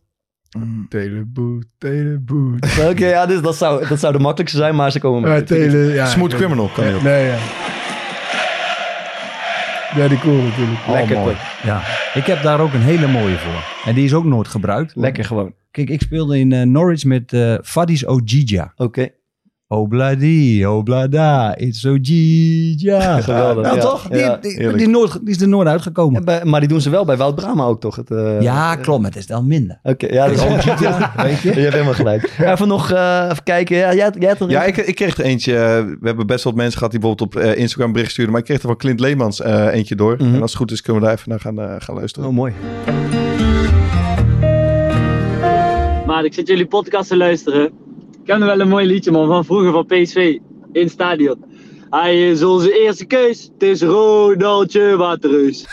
Teleboot, 0.88 1.64
teleboot. 1.78 2.78
Oké, 2.90 3.06
ja, 3.06 3.26
dus 3.26 3.40
dat 3.40 3.56
zou, 3.56 3.88
dat 3.88 4.00
zou 4.00 4.12
de 4.12 4.18
makkelijkste 4.18 4.59
zijn, 4.59 4.75
maar 4.75 4.90
ze 4.90 5.00
komen 5.00 5.21
Maar 5.21 5.30
met 5.30 5.47
tele, 5.47 5.78
ja. 5.78 6.06
Smooth 6.06 6.30
ja. 6.30 6.37
Criminal 6.37 6.71
kan 6.75 6.87
je 6.87 6.95
ook. 6.95 7.02
Nee, 7.02 7.26
ja. 7.26 7.38
Ja, 9.97 10.09
die 10.09 10.18
cool 10.18 10.42
natuurlijk. 10.42 10.80
Lekker 10.88 11.16
Oh? 11.16 11.30
Ja. 11.62 11.83
Ik 12.14 12.26
heb 12.26 12.42
daar 12.42 12.61
ook 12.61 12.73
een 12.73 12.83
hele 12.83 13.06
mooie 13.06 13.38
voor. 13.38 13.64
En 13.85 13.95
die 13.95 14.04
is 14.04 14.14
ook 14.14 14.25
nooit 14.25 14.49
gebruikt. 14.49 14.92
Lekker 14.97 15.25
gewoon. 15.25 15.54
Kijk, 15.76 15.90
ik 15.90 16.00
speelde 16.00 16.38
in 16.38 16.52
eh, 16.52 16.62
Norwich 16.62 17.04
met 17.04 17.33
eh 17.33 17.54
Fadis 17.62 18.06
Ojija. 18.06 18.73
Oké. 18.76 19.09
Obladi, 19.68 20.66
oblada, 20.66 21.56
it's 21.56 21.85
Ojija. 21.85 23.21
Geweldig, 23.21 23.62
Nou 23.64 23.76
ja. 23.76 23.83
toch? 23.83 24.09
Die, 24.09 24.18
Ja, 24.18 24.37
die, 24.37 24.73
die, 24.76 24.88
nooit, 24.88 25.12
die 25.12 25.35
is 25.35 25.40
er 25.40 25.49
nooit 25.49 25.68
uitgekomen. 25.68 26.25
Bij- 26.25 26.45
maar 26.45 26.61
die 26.61 26.68
doen 26.68 26.80
ze 26.80 26.90
wel 26.90 27.04
bij 27.04 27.16
Wout 27.16 27.35
Brama 27.35 27.64
ook 27.64 27.80
toch? 27.80 27.97
Het, 27.97 28.11
eh, 28.11 28.40
ja, 28.40 28.76
klopt, 28.76 29.00
maar 29.02 29.11
het 29.11 29.18
is 29.18 29.26
wel 29.26 29.42
minder. 29.42 29.78
Oké, 29.83 30.06
ja, 30.06 30.26
dat 30.28 30.35
is 30.37 30.42
Ojija, 30.42 31.12
weet 31.23 31.40
je? 31.40 31.54
Je 31.54 31.61
hebt 31.61 31.73
helemaal 31.73 31.95
gelijk. 31.95 32.35
Even 32.38 32.68
nog 32.68 32.90
eh, 32.92 33.28
even 33.30 33.42
kijken. 33.42 33.76
Ja, 33.76 33.95
jij, 33.95 34.11
jij 34.18 34.35
had 34.38 34.50
Ja, 34.50 34.64
ik, 34.64 34.76
ik 34.76 34.95
kreeg 34.95 35.18
er 35.18 35.25
eentje. 35.25 35.52
We 36.00 36.06
hebben 36.06 36.26
best 36.26 36.45
wel 36.45 36.52
wat 36.52 36.62
mensen 36.62 36.78
gehad 36.78 36.90
die 36.92 37.00
bijvoorbeeld 37.00 37.35
op 37.37 37.42
eh, 37.42 37.59
Instagram 37.61 37.92
bericht 37.92 38.11
stuurden. 38.11 38.33
Maar 38.33 38.40
ik 38.42 38.47
kreeg 38.49 38.61
er 38.62 38.68
van 38.68 38.76
Clint 38.76 39.00
Leemans 39.00 39.40
eh, 39.40 39.66
eentje 39.75 39.95
door. 39.95 40.16
Mhm. 40.18 40.35
En 40.35 40.40
als 40.40 40.50
het 40.50 40.61
goed 40.61 40.71
is, 40.71 40.80
kunnen 40.80 41.02
we 41.02 41.09
daar 41.09 41.16
even 41.16 41.30
naar 41.30 41.40
gaan, 41.40 41.61
eh, 41.61 41.75
gaan 41.78 41.95
luisteren. 41.95 42.28
Oh, 42.28 42.35
mooi. 42.35 42.52
Ik 46.25 46.35
zit 46.35 46.49
jullie 46.49 46.66
podcast 46.66 47.08
te 47.08 47.16
luisteren. 47.16 47.64
Ik 48.23 48.32
heb 48.32 48.38
nog 48.38 48.49
wel 48.49 48.61
een 48.61 48.68
mooi 48.68 48.87
liedje 48.87 49.11
man 49.11 49.26
van 49.26 49.44
vroeger 49.44 49.73
van 49.73 49.87
PSV 49.87 50.38
in 50.73 50.82
het 50.82 50.90
stadion. 50.90 51.44
Hij 51.90 52.30
is 52.30 52.42
onze 52.42 52.80
eerste 52.85 53.04
keus. 53.04 53.50
Het 53.52 53.62
is 53.62 53.82
Ronaldje 53.82 54.96
Waterreus. 54.96 55.66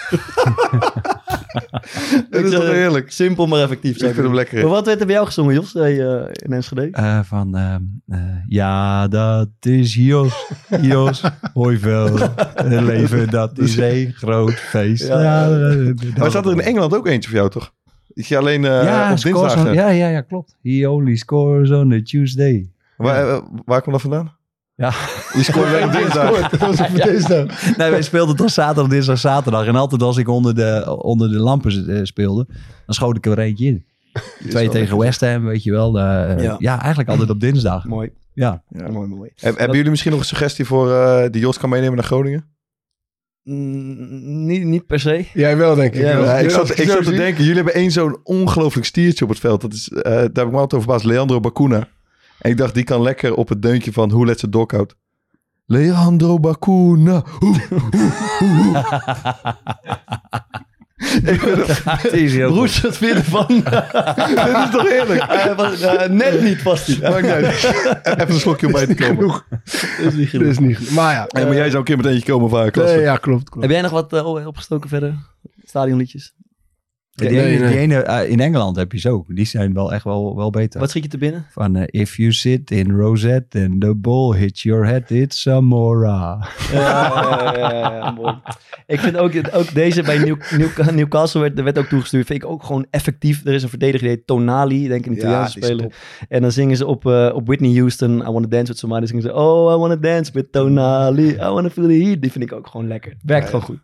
Het 2.29 2.45
is 2.45 2.51
toch 2.51 2.71
heerlijk. 2.71 3.12
Simpel 3.12 3.47
maar 3.47 3.62
effectief. 3.62 3.95
Ik 3.95 4.13
vind 4.13 4.15
hem 4.15 4.33
lekker. 4.33 4.62
Maar 4.62 4.69
wat 4.69 4.85
werd 4.85 5.00
er 5.00 5.05
bij 5.05 5.15
jou 5.15 5.27
gezongen, 5.27 5.53
Jos, 5.53 5.75
eh, 5.75 5.97
in 6.31 6.51
Enschede? 6.51 6.89
Eh, 6.91 7.19
van, 7.23 7.55
ehm, 7.55 7.81
eh, 8.07 8.19
ja, 8.47 9.07
dat 9.07 9.50
is 9.59 9.95
Jos. 9.95 10.45
Jos, 10.81 11.23
hoi 11.53 11.77
veel. 11.77 12.17
Het 12.53 12.81
leven, 12.81 13.29
dat 13.39 13.59
is 13.59 13.77
een 13.77 14.13
groot 14.13 14.53
feest. 14.53 15.07
Ja. 15.07 15.21
Ja, 15.21 15.93
Maar 16.17 16.31
zat 16.31 16.45
er 16.45 16.51
in 16.51 16.62
Engeland 16.62 16.95
ook 16.95 17.07
eentje 17.07 17.29
voor 17.29 17.39
jou, 17.39 17.50
toch? 17.50 17.73
Dat 18.13 18.27
je 18.27 18.38
alleen 18.38 18.65
eh 18.65 18.84
ja, 18.84 19.12
op 19.12 19.22
dinsdagen... 19.22 19.67
on- 19.67 19.74
ja, 19.74 19.89
ja, 19.89 20.08
ja, 20.10 20.22
klopt. 20.22 20.55
He 20.62 20.89
only 20.89 21.15
scores 21.15 21.72
on 21.72 21.91
a 21.91 22.00
Tuesday. 22.03 22.70
Waar, 22.98 23.27
eh, 23.29 23.41
waar 23.65 23.82
kwam 23.82 23.93
dat 23.93 24.01
vandaan? 24.01 24.32
Ja. 24.75 24.91
Die 25.34 25.43
scoorde 25.43 25.67
alleen 25.72 25.84
op 25.84 25.91
dinsdag. 26.01 26.50
Dat 26.51 26.60
was 26.60 26.75
voor 26.89 27.00
deze 27.00 27.27
dag. 27.27 27.77
Nee, 27.77 27.89
wij 27.91 28.01
speelden 28.01 28.36
toch 28.36 28.50
zaterdag, 28.51 28.88
dinsdag, 28.91 29.17
zaterdag. 29.17 29.65
En 29.65 29.75
altijd 29.75 30.01
als 30.01 30.17
ik 30.17 30.27
onder 30.27 30.55
de, 30.55 30.98
onder 31.01 31.29
de 31.29 31.38
lampen 31.39 31.89
eh, 31.89 32.00
speelde, 32.03 32.46
dan 32.86 32.96
schoot 32.96 33.17
ik 33.17 33.25
er 33.25 33.36
weer 33.36 33.46
eentje 33.46 33.65
in. 33.65 33.86
Twee 34.50 34.70
tegen 34.70 34.98
West 34.98 35.22
Ham, 35.22 35.43
weet 35.46 35.63
je 35.63 35.72
wel. 35.72 36.00
eh, 36.00 36.43
Ja. 36.43 36.55
ja. 36.60 36.79
eigenlijk 36.79 37.10
altijd 37.10 37.29
op 37.29 37.39
dinsdag. 37.39 37.86
Mooi. 37.86 38.12
Ja. 38.34 38.63
Ja. 38.70 38.88
Mooi, 38.89 39.08
mooi. 39.08 39.29
Heb- 39.36 39.58
hebben 39.58 39.75
jullie 39.75 39.89
misschien 39.91 40.12
nog 40.12 40.20
een 40.20 40.25
suggestie 40.25 40.65
voor 40.65 40.91
eh, 40.93 41.29
die 41.32 41.41
Jos 41.41 41.58
kan 41.58 41.70
meenemen 41.70 41.96
naar 41.96 42.05
Groningen? 42.05 42.46
Mm, 43.43 44.45
niet, 44.45 44.63
niet 44.63 44.85
per 44.85 45.00
se. 45.00 45.25
Jij 45.33 45.57
wel, 45.57 45.75
denk 45.75 45.93
ik. 45.93 46.01
Ja, 46.01 46.38
ik 46.38 46.50
zat, 46.50 46.79
ik 46.79 46.89
zat 46.89 47.03
te 47.03 47.12
denken, 47.12 47.41
jullie 47.43 47.55
hebben 47.55 47.73
één 47.73 47.91
zo'n 47.91 48.19
ongelooflijk 48.23 48.85
stiertje 48.85 49.23
op 49.23 49.29
het 49.29 49.39
veld. 49.39 49.62
Dat 49.62 49.73
is, 49.73 49.89
eh, 49.89 50.03
daar 50.03 50.21
heb 50.21 50.45
ik 50.45 50.51
me 50.51 50.57
altijd 50.57 50.73
over 50.73 50.81
verbaasd. 50.81 51.05
Leandro 51.05 51.39
Bacuna. 51.39 51.88
En 52.39 52.51
ik 52.51 52.57
dacht, 52.57 52.73
die 52.73 52.83
kan 52.83 53.01
lekker 53.01 53.35
op 53.35 53.50
het 53.50 53.62
deuntje 53.62 53.93
van 53.93 54.09
Who 54.09 54.25
Let's 54.25 54.43
a 54.43 54.47
Dog 54.47 54.73
Out. 54.73 54.95
Leandro 55.65 56.39
Bacuna. 56.39 57.23
Hoe, 57.39 57.62
hoe, 57.69 57.79
hoe, 57.89 58.12
hoe. 58.39 58.83
het, 61.24 61.81
Het 61.86 62.13
is 62.13 62.33
heel 62.33 62.48
goed. 62.48 62.55
Broers, 62.55 62.81
wat 62.81 62.98
vind 62.98 63.12
je 63.12 63.17
ervan? 63.17 63.48
dit 64.45 64.63
is 64.65 64.69
toch 64.72 64.89
heerlijk? 64.89 65.22
Eh, 65.24 65.55
was- 65.55 65.81
eh, 65.81 66.10
net 66.10 66.41
niet 66.41 66.62
vast 66.62 66.88
hij. 66.88 67.10
Maakt 67.22 67.41
niet. 67.41 67.74
Even 68.03 68.29
een 68.33 68.39
slokje 68.39 68.65
om 68.65 68.72
bij 68.72 68.86
te 68.88 68.95
komen. 68.95 69.15
Genoeg. 69.15 69.45
is 69.63 70.13
niet 70.13 70.17
Dat 70.17 70.27
genoeg. 70.29 70.48
is 70.50 70.60
niet 70.60 70.77
genoeg. 70.77 70.91
Maar 70.91 71.13
ja. 71.13 71.25
Hey, 71.27 71.45
maar 71.45 71.55
jij 71.55 71.65
zou 71.65 71.77
een 71.77 71.83
keer 71.83 71.98
met 71.98 72.05
eentje 72.05 72.31
komen 72.31 72.50
vaak. 72.50 72.75
Nee, 72.75 73.00
ja, 73.00 73.17
klopt. 73.17 73.50
klopt. 73.50 73.62
Heb 73.62 73.72
jij 73.72 73.81
nog 73.81 73.91
wat 73.91 74.13
eh, 74.13 74.48
opgestoken 74.48 74.89
verder? 74.89 75.15
Stadionliedjes? 75.65 76.33
Die, 77.15 77.29
Nee, 77.29 77.39
ene, 77.46 77.60
nee. 77.60 77.70
die 77.70 77.77
ene, 77.77 77.96
eh, 78.01 78.29
in 78.29 78.39
Engeland 78.39 78.75
heb 78.75 78.91
je 78.91 79.00
ze 79.00 79.10
ook. 79.10 79.36
Die 79.36 79.46
zijn 79.46 79.74
wel 79.74 79.93
echt 79.93 80.03
wel, 80.03 80.36
wel 80.36 80.50
beter. 80.50 80.79
Wat 80.79 80.89
schiet 80.89 81.03
je 81.03 81.10
te 81.10 81.17
binnen? 81.17 81.46
Van 81.51 81.75
eh, 81.75 82.01
if 82.01 82.17
you 82.17 82.32
sit 82.32 82.72
in 82.72 82.91
Rosette 82.91 83.60
and 83.70 83.82
the 83.82 83.96
ball 83.96 84.36
hits 84.38 84.63
your 84.63 84.86
head, 84.88 85.10
it's 85.12 85.41
Samora. 85.41 86.48
Ja, 86.72 87.12
ja, 87.58 87.74
ja, 87.74 88.13
ja. 88.22 88.41
Ik 88.88 89.00
vind 89.00 89.17
ook, 89.17 89.32
ook 89.51 89.74
deze 89.74 90.01
bij 90.03 90.17
New, 90.17 90.36
New- 90.58 90.89
Newcastle 90.91 91.41
werd, 91.41 91.58
er 91.58 91.63
werd 91.63 91.77
ook 91.77 91.86
toegestuurd. 91.86 92.25
Vind 92.25 92.43
ik 92.43 92.50
ook 92.50 92.63
gewoon 92.63 92.86
effectief. 92.89 93.46
Er 93.46 93.53
is 93.53 93.63
een 93.63 93.70
verdediger 93.70 94.01
die 94.08 94.10
heet 94.10 94.27
Tonali, 94.27 94.88
denk 94.88 95.00
ik 95.05 95.12
een 95.12 95.17
Italiaanse 95.17 95.60
speler. 95.63 95.93
En 96.29 96.41
dan 96.41 96.51
zingen 96.51 96.77
ze 96.77 96.86
op, 96.86 97.05
eh, 97.05 97.32
op 97.34 97.48
Whitney 97.48 97.75
Houston, 97.77 98.20
I 98.20 98.24
Wanna 98.32 98.48
Dance 98.48 98.67
With 98.67 98.77
Somebody. 98.77 99.05
zingen 99.05 99.22
ze, 99.24 99.34
oh, 99.34 99.74
I 99.74 99.77
Wanna 99.77 99.96
Dance 99.96 100.32
With 100.32 100.51
Tonali. 100.51 101.27
I 101.29 101.38
Wanna 101.38 101.70
Feel 101.70 101.88
The 101.88 101.93
Heat. 102.03 102.22
Die 102.22 102.32
vind 102.32 102.43
ik 102.43 102.53
ook 102.53 102.67
gewoon 102.67 102.88
lekker. 102.88 103.13
Werkt 103.25 103.46
gewoon 103.46 103.62
goed. 103.65 103.79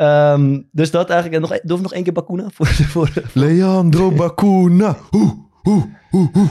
Ehm, 0.00 0.60
dus 0.72 0.90
dat 0.90 1.10
eigenlijk. 1.10 1.42
En 1.42 1.48
nog, 1.50 1.60
doe 1.62 1.80
nog 1.80 1.92
één 1.92 2.02
keer 2.02 2.12
Bakuna 2.12 2.44
voor, 2.52 2.66
voor 2.66 3.10
Leandro 3.32 4.10
Bacuna. 4.12 4.96
Hoe, 5.10 5.36
hoe, 5.62 5.88
hoe, 6.10 6.28
hoe. 6.32 6.48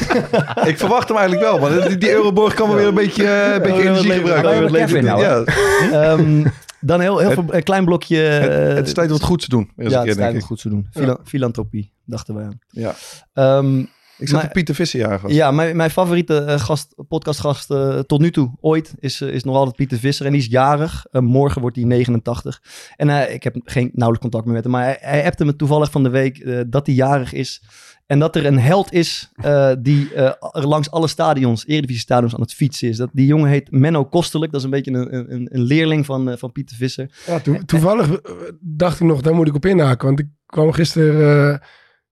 ik 0.70 0.78
verwacht 0.78 1.08
hem 1.08 1.16
eigenlijk 1.16 1.48
wel, 1.50 1.58
maar 1.58 1.88
die, 1.88 1.98
die 1.98 2.10
Euroborg 2.10 2.54
kan 2.54 2.68
wel 2.68 2.76
weer 2.76 2.86
een 2.86 2.94
beetje, 2.94 3.26
eh, 3.28 3.54
een 3.54 3.62
beetje 3.62 3.82
energie 3.82 4.12
gebruiken. 4.12 4.72
Kevin 4.72 5.04
nou, 5.04 5.20
ja, 5.22 5.44
Ehm, 5.92 6.44
dan 6.80 7.00
heel, 7.00 7.18
heel 7.18 7.30
veel, 7.30 7.44
een 7.48 7.62
klein 7.62 7.84
blokje. 7.84 8.16
het, 8.16 8.50
eh, 8.68 8.74
het 8.76 8.86
is 8.86 8.92
tijd 8.94 9.10
wat 9.10 9.22
goeds 9.22 9.44
te 9.44 9.50
doen. 9.50 9.70
Ja, 9.76 9.82
het 9.84 9.92
keer, 9.92 10.06
is 10.06 10.16
tijd 10.16 10.30
om 10.32 10.36
ik. 10.38 10.44
goed 10.44 10.60
te 10.60 10.68
doen. 10.68 10.86
Fila- 10.90 11.18
Filantropie, 11.24 11.92
dachten 12.04 12.34
wij 12.34 12.44
aan. 12.44 12.58
Ja. 12.70 12.94
Ehm, 13.32 13.84
Ik 14.18 14.28
zat 14.28 14.44
op 14.44 14.52
Pieter 14.52 14.74
Visser 14.74 15.00
jagen. 15.00 15.34
ja, 15.34 15.50
mijn, 15.50 15.76
mijn 15.76 15.90
favoriete 15.90 16.38
eh, 16.38 16.60
gast, 16.60 16.94
podcastgast 17.08 17.70
eh, 17.70 17.98
tot 17.98 18.20
nu 18.20 18.30
toe, 18.30 18.50
ooit, 18.60 18.94
is, 18.98 19.20
eh, 19.20 19.28
is 19.28 19.44
nog 19.44 19.56
altijd 19.56 19.76
Pieter 19.76 19.98
Visser. 19.98 20.26
En 20.26 20.32
die 20.32 20.40
is 20.40 20.46
jarig. 20.46 21.06
Morgen 21.10 21.60
wordt 21.60 21.76
hij 21.76 21.84
89. 21.84 22.62
En 22.96 23.08
eh, 23.08 23.34
ik 23.34 23.42
heb 23.42 23.56
geen 23.64 23.90
nauwelijks 23.92 24.20
contact 24.20 24.44
meer 24.44 24.54
met 24.54 24.62
hem. 24.62 24.72
Maar 24.72 24.84
hij, 24.84 24.96
hij 25.00 25.24
appte 25.24 25.44
me 25.44 25.56
toevallig 25.56 25.90
van 25.90 26.02
de 26.02 26.08
week 26.08 26.64
dat 26.70 26.86
hij 26.86 26.94
jarig 26.94 27.32
is. 27.32 27.62
En 28.06 28.18
dat 28.18 28.36
er 28.36 28.46
een 28.46 28.58
held 28.58 28.92
is 28.92 29.30
eh, 29.34 29.72
die 29.78 30.14
eh, 30.14 30.24
er 30.52 30.66
langs 30.66 30.90
alle 30.90 31.08
stadions, 31.08 31.66
Eredivisie-stadions, 31.66 32.34
aan 32.34 32.40
het 32.40 32.54
fietsen 32.54 32.88
is. 32.88 32.96
Dat, 32.96 33.10
die 33.12 33.26
jongen 33.26 33.48
heet 33.50 33.70
Menno 33.70 34.04
Kostelijk. 34.04 34.52
Dat 34.52 34.60
is 34.60 34.64
een 34.66 34.72
beetje 34.72 34.92
een, 34.92 35.32
een, 35.32 35.48
een 35.52 35.62
leerling 35.62 36.06
van, 36.06 36.38
van 36.38 36.52
Pieter 36.52 36.76
Visser. 36.76 37.10
Ja, 37.26 37.40
to- 37.40 37.58
toevallig 37.66 38.20
dacht 38.60 39.00
ik 39.00 39.06
nog, 39.06 39.20
daar 39.20 39.34
moet 39.34 39.48
ik 39.48 39.54
op 39.54 39.66
inhaken. 39.66 40.06
Want 40.06 40.20
ik 40.20 40.26
kwam 40.46 40.72
gisteren 40.72 41.52
eh, 41.52 41.58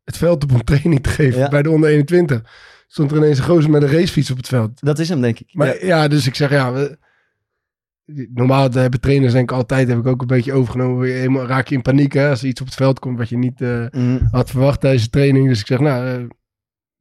het 0.04 0.16
veld 0.16 0.42
op 0.42 0.52
om 0.52 0.64
training 0.64 1.02
te 1.02 1.08
geven 1.08 1.38
Ja. 1.40 1.48
bij 1.48 1.62
de 1.62 1.70
onder 1.70 1.90
21. 1.90 2.42
Stond 2.86 3.10
er 3.10 3.16
ineens 3.16 3.38
een 3.38 3.44
gozer 3.44 3.70
met 3.70 3.82
een 3.82 3.88
racefiets 3.90 4.30
op 4.30 4.36
het 4.36 4.48
veld. 4.48 4.70
Dat 4.80 4.98
is 4.98 5.08
hem, 5.08 5.20
denk 5.20 5.38
ik. 5.38 5.48
Maar 5.52 5.86
ja, 5.86 6.08
dus 6.08 6.26
ik 6.26 6.34
zeg 6.34 6.50
ja, 6.50 6.72
we, 6.72 6.98
normaal 8.34 8.70
hebben 8.72 9.00
trainers 9.00 9.32
denk 9.32 9.50
ik 9.50 9.56
altijd, 9.56 9.88
heb 9.88 9.98
ik 9.98 10.06
ook 10.06 10.20
een 10.20 10.26
beetje 10.26 10.52
overgenomen. 10.52 11.06
Helemaal, 11.08 11.46
raak 11.46 11.68
je 11.68 11.74
in 11.74 11.82
paniek 11.82 12.12
hè, 12.12 12.28
als 12.28 12.42
er 12.42 12.48
iets 12.48 12.60
op 12.60 12.66
het 12.66 12.76
veld 12.76 12.98
komt 12.98 13.18
wat 13.18 13.28
je 13.28 13.38
niet 13.38 13.60
eh, 13.60 13.86
Mm, 13.90 14.28
had 14.30 14.50
verwacht 14.50 14.80
tijdens 14.80 15.04
de 15.04 15.10
training. 15.10 15.48
Dus 15.48 15.60
ik 15.60 15.66
zeg 15.66 15.78
nou, 15.78 16.06
eh, 16.06 16.24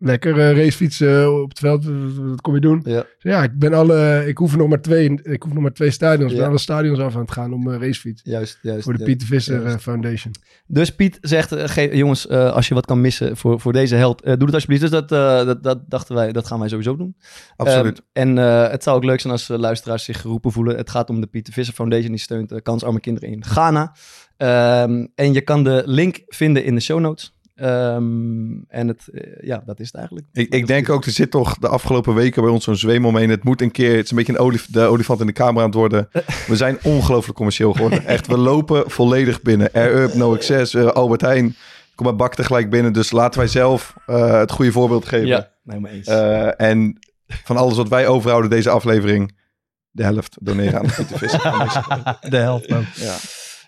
lekker 0.03 0.39
eh, 0.39 0.57
racefietsen 0.57 1.41
op 1.41 1.49
het 1.49 1.59
veld, 1.59 1.85
wat 2.15 2.41
kom 2.41 2.53
je 2.53 2.59
doen? 2.61 2.81
ja. 2.85 2.99
Ik 2.99 3.07
ja, 3.19 3.43
ik 3.43 3.59
ben 3.59 3.73
alle, 3.73 4.23
ik 4.27 4.37
hoef 4.37 4.55
nog 4.55 4.67
maar 4.69 4.81
twee, 4.81 5.19
ik 5.23 5.43
hoef 5.43 5.53
nog 5.53 5.61
maar 5.61 5.73
twee 5.73 5.91
stadions. 5.91 6.31
Ik 6.31 6.37
Ja. 6.37 6.41
ben 6.43 6.49
alle 6.49 6.59
stadions 6.59 6.99
af 6.99 7.15
aan 7.15 7.21
het 7.21 7.31
gaan 7.31 7.53
om 7.53 7.69
racefiets. 7.71 8.21
Juist, 8.23 8.59
juist. 8.61 8.83
Voor 8.83 8.93
de 8.93 8.99
ja. 8.99 9.05
Pieter 9.05 9.27
Visser 9.27 9.65
eh, 9.65 9.77
Foundation. 9.77 10.33
Dus 10.67 10.95
Piet 10.95 11.17
zegt, 11.21 11.51
eh, 11.51 11.67
ge- 11.67 11.89
jongens, 11.97 12.27
eh, 12.27 12.51
als 12.51 12.67
je 12.67 12.73
wat 12.73 12.85
kan 12.85 13.01
missen 13.01 13.37
voor, 13.37 13.59
voor 13.59 13.73
deze 13.73 13.95
held, 13.95 14.21
eh, 14.21 14.33
doe 14.33 14.45
het 14.45 14.53
alsjeblieft. 14.53 14.81
Dus 14.81 14.91
dat, 14.91 15.11
eh, 15.11 15.45
dat, 15.45 15.63
dat 15.63 15.79
dachten 15.89 16.15
wij, 16.15 16.31
dat 16.31 16.47
gaan 16.47 16.59
wij 16.59 16.69
sowieso 16.69 16.95
doen. 16.95 17.15
Absoluut. 17.55 18.01
Ehm, 18.13 18.27
en 18.27 18.37
eh, 18.37 18.69
het 18.71 18.83
zou 18.83 18.95
ook 18.97 19.03
leuk 19.03 19.19
zijn 19.19 19.33
als 19.33 19.49
eh, 19.49 19.57
luisteraars 19.57 20.03
zich 20.03 20.21
geroepen 20.21 20.51
voelen. 20.51 20.77
Het 20.77 20.89
gaat 20.89 21.09
om 21.09 21.21
de 21.21 21.27
Pieter 21.27 21.53
Visser 21.53 21.73
Foundation, 21.73 22.09
die 22.11 22.19
steunt 22.19 22.51
eh, 22.51 22.57
kansarme 22.63 22.99
kinderen 22.99 23.29
in 23.29 23.45
Ghana. 23.45 23.95
Ehm, 24.37 25.05
en 25.15 25.33
je 25.33 25.41
kan 25.41 25.63
de 25.63 25.83
link 25.85 26.21
vinden 26.27 26.63
in 26.65 26.75
de 26.75 26.81
show 26.81 26.99
notes. 26.99 27.33
Ehm, 27.55 28.61
en 28.67 28.87
het, 28.87 29.07
eh, 29.07 29.47
ja, 29.47 29.63
dat 29.65 29.79
is 29.79 29.85
het 29.85 29.95
eigenlijk. 29.95 30.27
Ik, 30.31 30.53
ik 30.53 30.67
denk 30.67 30.89
ook, 30.89 31.05
er 31.05 31.11
zit 31.11 31.31
toch 31.31 31.57
de 31.57 31.67
afgelopen 31.67 32.13
weken 32.13 32.41
bij 32.41 32.51
ons 32.51 32.63
zo'n 32.63 32.75
zweem 32.75 33.05
omheen. 33.05 33.29
Het 33.29 33.43
moet 33.43 33.61
een 33.61 33.71
keer, 33.71 33.95
het 33.95 34.03
is 34.03 34.11
een 34.11 34.17
beetje 34.17 34.33
een 34.33 34.39
olif, 34.39 34.67
de 34.69 34.81
olifant 34.81 35.19
in 35.19 35.25
de 35.25 35.33
kamer 35.33 35.61
aan 35.61 35.67
het 35.67 35.77
worden. 35.77 36.09
We 36.47 36.55
zijn 36.55 36.77
ongelooflijk 36.83 37.35
commercieel 37.35 37.73
geworden. 37.73 38.05
Echt, 38.05 38.27
we 38.27 38.37
lopen 38.37 38.91
volledig 38.91 39.41
binnen. 39.41 39.71
Air 39.71 40.01
Up, 40.01 40.13
No 40.13 40.33
Access, 40.33 40.73
eh, 40.73 40.85
Albert 40.85 41.21
Heijn. 41.21 41.55
Kom 41.95 42.05
maar 42.05 42.15
bak 42.15 42.35
tegelijk 42.35 42.69
binnen. 42.69 42.93
Dus 42.93 43.11
laten 43.11 43.39
wij 43.39 43.49
zelf 43.49 43.93
eh, 44.05 44.39
het 44.39 44.51
goede 44.51 44.71
voorbeeld 44.71 45.05
geven. 45.05 45.27
Ja, 45.27 45.49
nee, 45.63 45.79
maar 45.79 45.91
eens. 45.91 46.07
En 46.57 46.99
van 47.25 47.57
alles 47.57 47.77
wat 47.77 47.89
wij 47.89 48.07
overhouden 48.07 48.49
deze 48.49 48.69
aflevering, 48.69 49.37
de 49.91 50.03
helft 50.03 50.37
doneren 50.41 50.79
aan 50.79 50.85
de 50.85 50.93
Pieter. 50.93 51.19
De 52.29 52.37
helft 52.37 52.73
ook. 52.73 52.83
Ja, 52.95 53.15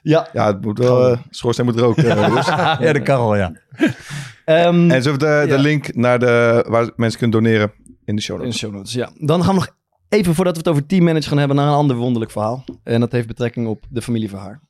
ja, 0.09 0.27
ja 0.33 0.45
het 0.47 0.61
moet 0.61 0.77
wel, 0.77 1.11
eh 1.11 1.17
schoorsteen 1.29 1.65
moet 1.65 1.79
roken. 1.79 2.09
eh, 2.09 2.29
dus. 2.35 2.45
Ja, 2.45 2.93
dat 2.93 3.01
kan 3.01 3.19
wel, 3.19 3.35
ja. 3.35 3.51
ehm, 4.45 4.91
En 4.91 5.01
we 5.01 5.11
de, 5.11 5.17
de 5.17 5.45
Ja. 5.47 5.55
link 5.57 5.95
naar 5.95 6.19
de, 6.19 6.65
waar 6.67 6.89
mensen 6.95 7.19
kunnen 7.19 7.41
doneren 7.43 7.71
in 8.05 8.15
de 8.15 8.21
show 8.21 8.35
In 8.35 8.41
de 8.41 8.45
notes. 8.47 8.59
show 8.61 8.73
notes, 8.73 8.93
ja. 8.93 9.09
Dan 9.19 9.43
gaan 9.43 9.53
we 9.53 9.59
nog 9.59 9.75
even, 10.09 10.35
voordat 10.35 10.53
we 10.53 10.59
het 10.59 10.69
over 10.69 10.85
teammanager 10.85 11.29
gaan 11.29 11.37
hebben, 11.37 11.57
naar 11.57 11.67
een 11.67 11.73
ander 11.73 11.95
wonderlijk 11.95 12.31
verhaal. 12.31 12.63
En 12.83 12.99
dat 12.99 13.11
heeft 13.11 13.27
betrekking 13.27 13.67
op 13.67 13.83
de 13.89 14.01
familie 14.01 14.29
van 14.29 14.39
haar. 14.39 14.61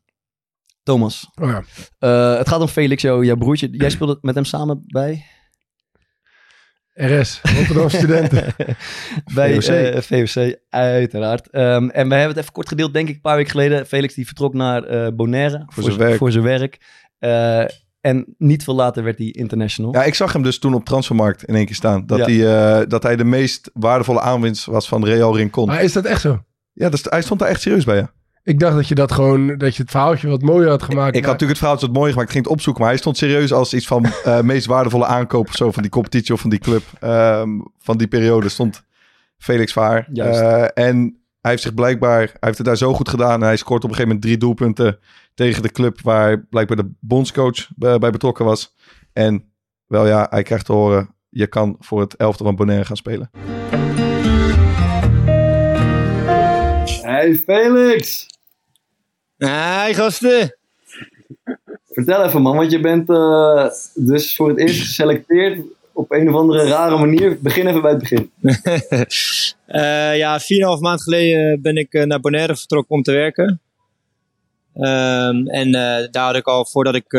Thomas, 0.83 1.29
Oh 1.41 1.49
ja. 1.49 1.63
eh, 1.99 2.37
het 2.37 2.49
gaat 2.49 2.61
om 2.61 2.67
Felix, 2.67 3.01
jouw, 3.01 3.23
jouw 3.23 3.35
broertje. 3.35 3.69
Jij 3.71 3.89
speelde 3.89 4.17
met 4.21 4.35
hem 4.35 4.45
samen 4.45 4.83
bij? 4.87 5.25
RS, 6.95 7.41
Rotterdam 7.57 7.89
Studenten. 7.89 8.45
Bij 9.35 9.61
VOC. 9.61 9.63
eh, 9.63 10.01
VOC, 10.01 10.55
uiteraard. 10.69 11.49
Ehm, 11.49 11.89
en 11.89 12.07
we 12.09 12.15
hebben 12.15 12.27
het 12.27 12.37
even 12.37 12.51
kort 12.51 12.67
gedeeld, 12.67 12.93
denk 12.93 13.07
ik, 13.09 13.15
een 13.15 13.21
paar 13.21 13.35
weken 13.35 13.51
geleden. 13.51 13.85
Felix 13.87 14.13
die 14.13 14.25
vertrok 14.25 14.53
naar 14.53 14.83
eh, 14.83 15.07
Bonaire 15.13 15.63
Voor 15.67 15.83
zijn 15.83 15.97
werk. 15.97 16.17
Voor 16.17 16.31
zijn 16.31 16.43
werk. 16.43 16.77
Eh, 17.19 17.63
en 18.01 18.35
niet 18.37 18.63
veel 18.63 18.75
later 18.75 19.03
werd 19.03 19.17
hij 19.17 19.27
international. 19.27 19.93
Ja, 19.93 20.03
ik 20.03 20.15
zag 20.15 20.33
hem 20.33 20.43
dus 20.43 20.59
toen 20.59 20.73
op 20.73 20.85
Transfermarkt 20.85 21.43
in 21.43 21.55
één 21.55 21.65
keer 21.65 21.75
staan. 21.75 22.05
Dat, 22.05 22.17
Ja. 22.17 22.25
hij, 22.25 22.79
eh, 22.81 22.87
dat 22.87 23.03
hij 23.03 23.15
de 23.15 23.23
meest 23.23 23.69
waardevolle 23.73 24.19
aanwinst 24.19 24.65
was 24.65 24.87
van 24.87 25.05
Real 25.05 25.35
Rincon. 25.37 25.67
Maar 25.67 25.83
is 25.83 25.93
dat 25.93 26.05
echt 26.05 26.21
zo? 26.21 26.43
Ja, 26.73 26.89
dus 26.89 27.05
hij 27.09 27.21
stond 27.21 27.39
daar 27.39 27.49
echt 27.49 27.61
serieus 27.61 27.83
bij, 27.85 27.95
ja. 27.95 28.11
Ik 28.45 28.59
dacht 28.59 28.75
dat 28.75 28.87
je 28.87 28.95
dat 28.95 29.11
gewoon, 29.11 29.57
dat 29.57 29.75
je 29.75 29.81
het 29.81 29.91
verhaaltje 29.91 30.27
wat 30.27 30.41
mooier 30.41 30.69
had 30.69 30.83
gemaakt. 30.83 31.15
Ik 31.15 31.23
had 31.23 31.31
natuurlijk 31.31 31.59
het 31.59 31.69
verhaal 31.69 31.79
wat 31.79 31.97
mooi 31.97 32.11
gemaakt. 32.11 32.27
Ik 32.27 32.33
ging 32.33 32.43
het 32.43 32.53
opzoeken. 32.53 32.81
Maar 32.81 32.91
hij 32.91 33.01
stond 33.01 33.17
serieus 33.17 33.53
als 33.53 33.73
iets 33.73 33.87
van 33.87 34.05
eh 34.23 34.41
meest 34.41 34.65
waardevolle 34.65 35.05
aankoop 35.05 35.47
of 35.47 35.55
zo 35.55 35.71
van 35.71 35.81
die 35.81 35.91
competitie 35.91 36.33
of 36.33 36.39
van 36.39 36.49
die 36.49 36.59
club. 36.59 36.83
Ehm, 36.99 37.49
van 37.79 37.97
die 37.97 38.07
periode 38.07 38.49
stond 38.49 38.83
Felix 39.37 39.73
Vaar. 39.73 40.07
Juist. 40.11 40.39
Eh, 40.39 40.87
en 40.87 41.19
hij 41.41 41.51
heeft 41.51 41.63
zich 41.63 41.73
blijkbaar, 41.73 42.19
hij 42.19 42.37
heeft 42.39 42.57
het 42.57 42.67
daar 42.67 42.77
zo 42.77 42.93
goed 42.93 43.09
gedaan. 43.09 43.41
En 43.41 43.47
hij 43.47 43.57
scoort 43.57 43.83
op 43.83 43.89
een 43.89 43.95
gegeven 43.95 44.07
moment 44.07 44.21
drie 44.21 44.37
doelpunten 44.37 44.99
tegen 45.33 45.61
de 45.61 45.71
club 45.71 46.01
waar 46.01 46.45
blijkbaar 46.49 46.77
de 46.77 46.91
bondscoach 46.99 47.69
bij, 47.75 47.97
bij 47.97 48.11
betrokken 48.11 48.45
was. 48.45 48.75
En 49.13 49.51
wel 49.85 50.07
ja, 50.07 50.27
hij 50.29 50.43
krijgt 50.43 50.65
te 50.65 50.73
horen, 50.73 51.15
je 51.29 51.47
kan 51.47 51.75
voor 51.79 52.01
het 52.01 52.15
elfte 52.15 52.43
van 52.43 52.55
Bonaire 52.55 52.85
gaan 52.85 52.97
spelen. 52.97 53.29
Hey 57.01 57.35
Felix! 57.35 58.33
Hi 59.37 59.93
gasten. 59.93 60.55
Vertel 61.91 62.23
even 62.23 62.41
man, 62.41 62.55
want 62.55 62.71
je 62.71 62.79
bent 62.79 63.09
eh, 63.09 63.67
dus 63.93 64.35
voor 64.35 64.49
het 64.49 64.57
eerst 64.57 64.79
geselecteerd 64.79 65.65
op 65.93 66.11
een 66.11 66.29
of 66.29 66.35
andere 66.35 66.67
rare 66.67 66.97
manier. 66.97 67.37
Begin 67.41 67.67
even 67.67 67.81
bij 67.81 67.91
het 67.91 67.99
begin. 67.99 68.31
Eh, 69.65 70.17
ja, 70.17 70.39
4,5 70.39 70.45
maand 70.79 71.03
geleden 71.03 71.61
ben 71.61 71.75
ik 71.75 71.93
eh, 71.93 72.03
naar 72.03 72.19
Bonaire 72.19 72.55
vertrokken 72.55 72.95
om 72.95 73.01
te 73.01 73.11
werken. 73.11 73.61
Ehm, 74.73 75.47
en 75.47 75.71
daar 76.11 76.25
had 76.25 76.35
ik 76.35 76.47
al, 76.47 76.65
voordat 76.65 76.95
ik 76.95 77.13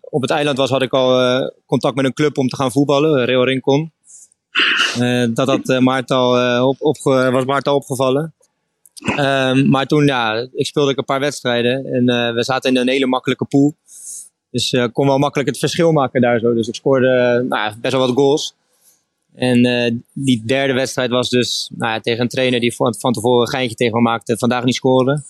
op 0.00 0.22
het 0.22 0.30
eiland 0.30 0.56
was, 0.58 0.70
had 0.70 0.82
ik 0.82 0.92
al 0.92 1.52
contact 1.66 1.94
met 1.94 2.04
een 2.04 2.12
club 2.12 2.38
om 2.38 2.48
te 2.48 2.56
gaan 2.56 2.72
voetballen, 2.72 3.24
Real 3.24 3.44
Rincon. 3.44 3.92
Dat 5.34 5.46
had 5.48 5.80
Maarten 5.80 6.16
al, 6.16 6.68
op, 6.78 6.98
was 7.02 7.44
Maarten 7.44 7.72
al 7.72 7.78
opgevallen. 7.78 8.34
Ehm, 8.98 9.68
maar 9.68 9.86
toen, 9.86 10.06
ja, 10.06 10.48
ik 10.52 10.66
speelde 10.66 10.90
ik 10.90 10.98
een 10.98 11.04
paar 11.04 11.20
wedstrijden 11.20 11.86
en 11.86 12.08
eh, 12.08 12.34
we 12.34 12.44
zaten 12.44 12.70
in 12.70 12.76
een 12.76 12.88
hele 12.88 13.06
makkelijke 13.06 13.44
pool. 13.44 13.74
Dus 14.50 14.72
ik 14.72 14.92
kon 14.92 15.06
wel 15.06 15.18
makkelijk 15.18 15.48
het 15.48 15.58
verschil 15.58 15.92
maken 15.92 16.20
daar 16.20 16.38
zo. 16.38 16.54
Dus 16.54 16.68
ik 16.68 16.74
scoorde 16.74 17.08
eh, 17.08 17.48
nou, 17.48 17.74
best 17.80 17.92
wel 17.94 18.06
wat 18.06 18.16
goals. 18.16 18.54
En 19.34 19.64
eh, 19.64 19.94
die 20.12 20.42
derde 20.46 20.72
wedstrijd 20.72 21.10
was 21.10 21.28
dus 21.28 21.70
nou, 21.76 22.00
tegen 22.00 22.20
een 22.20 22.28
trainer 22.28 22.60
die 22.60 22.74
van, 22.74 22.94
van 22.98 23.12
tevoren 23.12 23.40
een 23.40 23.48
geintje 23.48 23.76
tegen 23.76 23.94
me 23.94 24.00
maakte. 24.02 24.38
Vandaag 24.38 24.64
niet 24.64 24.74
scoren. 24.74 25.24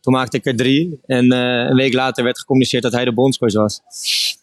Toen 0.00 0.14
maakte 0.14 0.36
ik 0.36 0.46
er 0.46 0.56
drie. 0.56 1.00
En 1.06 1.32
eh, 1.32 1.68
een 1.68 1.76
week 1.76 1.92
later 1.92 2.24
werd 2.24 2.38
gecommuniceerd 2.38 2.82
dat 2.82 2.92
hij 2.92 3.04
de 3.04 3.12
bondscoach 3.12 3.52
was. 3.52 3.80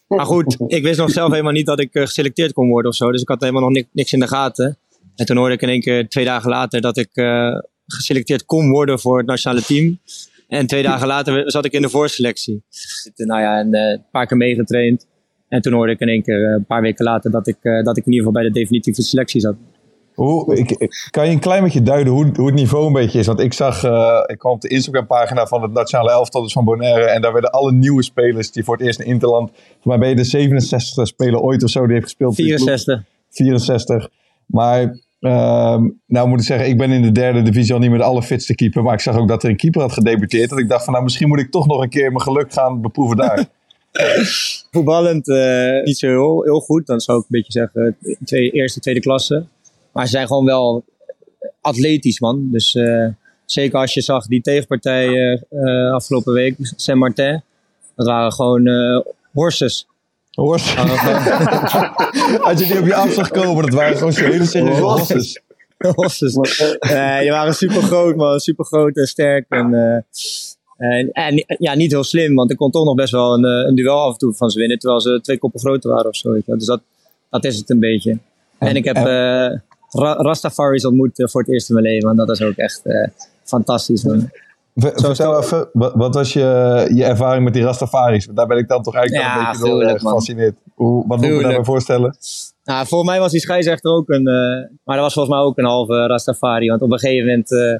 Maar 0.08 0.26
goed, 0.26 0.56
ik 0.66 0.82
wist 0.82 0.98
nog 0.98 1.10
zelf 1.10 1.30
helemaal 1.30 1.52
niet 1.52 1.66
dat 1.66 1.80
ik 1.80 1.94
eh, 1.94 2.02
geselecteerd 2.02 2.52
kon 2.52 2.68
worden 2.68 2.90
of 2.90 2.96
zo. 2.96 3.10
Dus 3.12 3.22
ik 3.22 3.28
had 3.28 3.40
helemaal 3.40 3.62
nog 3.62 3.70
ni- 3.70 3.86
niks 3.92 4.12
in 4.12 4.20
de 4.20 4.28
gaten. 4.28 4.78
En 5.16 5.26
toen 5.26 5.36
hoorde 5.36 5.54
ik 5.54 5.62
in 5.62 5.68
één 5.68 5.80
keer 5.80 6.08
twee 6.08 6.24
dagen 6.24 6.50
later 6.50 6.80
dat 6.80 6.96
ik 6.96 7.08
eh, 7.12 7.58
geselecteerd 7.86 8.44
kon 8.44 8.70
worden 8.70 9.00
voor 9.00 9.18
het 9.18 9.26
nationale 9.26 9.62
team. 9.62 9.98
En 10.48 10.66
twee 10.66 10.82
dagen 10.82 11.06
later 11.06 11.50
zat 11.50 11.64
ik 11.64 11.72
in 11.72 11.82
de 11.82 11.88
voorselectie. 11.88 12.62
Nou 13.16 13.40
ja, 13.40 13.58
en 13.58 13.74
eh, 13.74 13.90
een 13.90 14.04
paar 14.10 14.26
keer 14.26 14.36
meegetraind. 14.36 15.06
En 15.48 15.60
toen 15.60 15.72
hoorde 15.72 15.92
ik 15.92 16.00
in 16.00 16.08
één 16.08 16.22
keer, 16.22 16.44
eh, 16.44 16.52
een 16.52 16.64
paar 16.64 16.82
weken 16.82 17.04
later, 17.04 17.30
dat 17.30 17.46
ik, 17.46 17.56
eh, 17.60 17.82
dat 17.82 17.96
ik 17.96 18.06
in 18.06 18.12
ieder 18.12 18.26
geval 18.26 18.42
bij 18.42 18.52
de 18.52 18.58
definitieve 18.58 19.02
selectie 19.02 19.40
zat. 19.40 19.54
Hoe, 20.14 20.56
ik, 20.56 20.90
kan 21.10 21.26
je 21.26 21.32
een 21.32 21.40
klein 21.40 21.62
beetje 21.62 21.82
duiden 21.82 22.12
hoe, 22.12 22.30
hoe 22.36 22.46
het 22.46 22.54
niveau 22.54 22.86
een 22.86 22.92
beetje 22.92 23.18
is? 23.18 23.26
Want 23.26 23.40
ik 23.40 23.52
zag, 23.52 23.84
eh, 23.84 24.22
ik 24.26 24.38
kwam 24.38 24.52
op 24.52 24.60
de 24.60 24.68
Instagram-pagina 24.68 25.46
van 25.46 25.62
het 25.62 25.72
Nationale 25.72 26.10
Elftal, 26.10 26.42
dus 26.42 26.52
van 26.52 26.64
Bonaire. 26.64 27.04
En 27.04 27.22
daar 27.22 27.32
werden 27.32 27.50
alle 27.50 27.72
nieuwe 27.72 28.02
spelers 28.02 28.52
die 28.52 28.64
voor 28.64 28.76
het 28.76 28.86
eerst 28.86 29.00
in 29.00 29.06
Interland. 29.06 29.50
Voor 29.54 29.90
mij 29.90 29.98
ben 29.98 30.08
je 30.08 30.14
de 30.14 30.24
67 30.24 31.06
speler 31.06 31.40
ooit 31.40 31.62
of 31.62 31.70
zo 31.70 31.82
die 31.84 31.92
heeft 31.92 32.04
gespeeld. 32.04 32.34
voor 32.34 32.44
die 32.44 32.54
ploeg. 32.54 32.66
64. 32.66 33.04
64. 33.28 34.08
Maar, 34.46 34.98
ehm, 35.24 35.88
nou 36.06 36.28
moet 36.28 36.40
ik 36.40 36.46
zeggen, 36.46 36.68
ik 36.68 36.76
ben 36.76 36.90
in 36.90 37.02
de 37.02 37.12
derde 37.12 37.42
divisie 37.42 37.74
al 37.74 37.80
niet 37.80 37.90
meer 37.90 37.98
de 37.98 38.04
allerfitste 38.04 38.54
keeper. 38.54 38.82
Maar 38.82 38.94
ik 38.94 39.00
zag 39.00 39.16
ook 39.16 39.28
dat 39.28 39.42
er 39.42 39.50
een 39.50 39.56
keeper 39.56 39.80
had 39.80 39.92
gedebuteerd. 39.92 40.50
Dat 40.50 40.58
ik 40.58 40.68
dacht 40.68 40.84
van, 40.84 40.92
nou 40.92 41.04
misschien 41.04 41.28
moet 41.28 41.40
ik 41.40 41.50
toch 41.50 41.66
nog 41.66 41.82
een 41.82 41.88
keer 41.88 42.08
mijn 42.08 42.20
geluk 42.20 42.52
gaan 42.52 42.80
beproeven 42.80 43.16
daar. 43.16 43.46
Voetballend 44.70 45.28
eh, 45.28 45.82
niet 45.84 45.98
zo 45.98 46.06
heel, 46.06 46.42
heel 46.42 46.60
goed. 46.60 46.86
Dan 46.86 47.00
zou 47.00 47.18
ik 47.18 47.24
een 47.24 47.42
beetje 47.42 47.52
zeggen 47.52 47.96
eerste, 48.52 48.80
tweede 48.80 49.00
klasse. 49.00 49.44
Maar 49.92 50.04
ze 50.04 50.10
zijn 50.10 50.26
gewoon 50.26 50.44
wel 50.44 50.84
atletisch, 51.60 52.20
man. 52.20 52.48
Dus 52.50 52.74
eh, 52.74 53.08
zeker 53.44 53.78
als 53.78 53.94
je 53.94 54.00
zag 54.00 54.26
die 54.26 54.40
tegenpartij 54.40 55.08
eh, 55.50 55.92
afgelopen 55.92 56.32
week, 56.32 56.56
Saint-Martin. 56.60 57.42
Dat 57.96 58.06
waren 58.06 58.32
gewoon 58.32 58.68
horses. 59.32 59.86
Horst, 60.34 60.66
gewoon- 60.66 62.40
als 62.42 62.60
je 62.60 62.66
die 62.66 62.78
op 62.78 62.86
je 62.86 62.94
af 62.94 63.12
zag 63.12 63.30
komen, 63.30 63.62
dat 63.64 63.74
waren 63.74 63.96
gewoon 63.96 64.12
zo 64.12 64.24
hele 64.24 64.44
serieuze 64.44 64.80
horses. 64.80 65.40
horses. 65.94 66.36
Eh, 66.78 67.18
die 67.20 67.30
waren 67.30 67.54
super 67.54 67.82
groot, 67.82 68.16
man. 68.16 68.40
Super 68.40 68.64
groot 68.64 68.96
en 68.96 69.06
sterk. 69.06 69.46
En, 69.48 69.74
eh, 69.74 70.98
en, 70.98 71.10
en 71.12 71.44
ja, 71.58 71.74
niet 71.74 71.90
heel 71.90 72.04
slim, 72.04 72.34
want 72.34 72.50
ik 72.50 72.56
kon 72.56 72.70
toch 72.70 72.84
nog 72.84 72.94
best 72.94 73.12
wel 73.12 73.34
een, 73.34 73.44
eh, 73.44 73.68
een 73.68 73.74
duel 73.74 74.00
af 74.00 74.12
en 74.12 74.18
toe 74.18 74.34
van 74.34 74.50
ze 74.50 74.58
winnen. 74.58 74.78
Terwijl 74.78 75.00
ze 75.00 75.18
twee 75.22 75.38
koppen 75.38 75.60
groter 75.60 75.90
waren 75.90 76.06
of 76.08 76.16
zo. 76.16 76.30
Weet 76.32 76.46
je. 76.46 76.56
Dus 76.56 76.66
dat, 76.66 76.80
dat 77.30 77.44
is 77.44 77.56
het 77.56 77.70
een 77.70 77.80
beetje. 77.80 78.18
En, 78.58 78.76
ik 78.76 78.84
heb 78.84 78.96
en- 78.96 79.50
eh 79.50 79.58
Rastafaris 80.16 80.84
ontmoet 80.84 81.18
eh, 81.20 81.26
voor 81.28 81.40
het 81.40 81.50
eerst 81.50 81.68
in 81.68 81.74
mijn 81.74 81.86
leven. 81.86 82.10
En 82.10 82.16
dat 82.16 82.30
is 82.30 82.42
ook 82.42 82.56
echt 82.56 82.80
eh, 82.84 83.08
fantastisch. 83.44 84.02
Man. 84.04 84.30
Ver- 84.74 84.92
Vertel 85.00 85.38
even, 85.42 85.68
wat, 85.72 85.94
wat 85.94 86.14
was 86.14 86.32
je, 86.32 86.40
je 86.94 87.04
ervaring 87.04 87.44
met 87.44 87.52
die 87.54 87.62
Rastafaris? 87.62 88.26
Daar 88.34 88.46
ben 88.46 88.58
ik 88.58 88.68
dan 88.68 88.82
toch 88.82 88.94
eigenlijk 88.94 89.26
wel 89.26 89.34
Ja, 89.34 89.46
een 89.46 89.52
beetje 89.52 89.68
door 89.68 89.98
gefascineerd. 89.98 90.54
Hoe, 90.74 91.04
wat 91.06 91.16
moet 91.18 91.26
ik 91.26 91.34
me 91.36 91.42
daarbij 91.42 91.64
voorstellen? 91.64 92.16
Nou, 92.64 92.86
voor 92.86 93.04
mij 93.04 93.20
was 93.20 93.30
die 93.32 93.40
scheidsrechter 93.40 93.90
ook 93.90 94.08
een. 94.08 94.26
eh, 94.26 94.34
maar 94.84 94.96
dat 94.96 95.04
was 95.04 95.12
volgens 95.14 95.34
mij 95.36 95.44
ook 95.44 95.58
een 95.58 95.64
halve 95.64 96.06
Rastafari. 96.06 96.68
Want 96.68 96.82
op 96.82 96.90
een 96.92 96.98
gegeven 96.98 97.26
moment. 97.26 97.52
eh, 97.52 97.78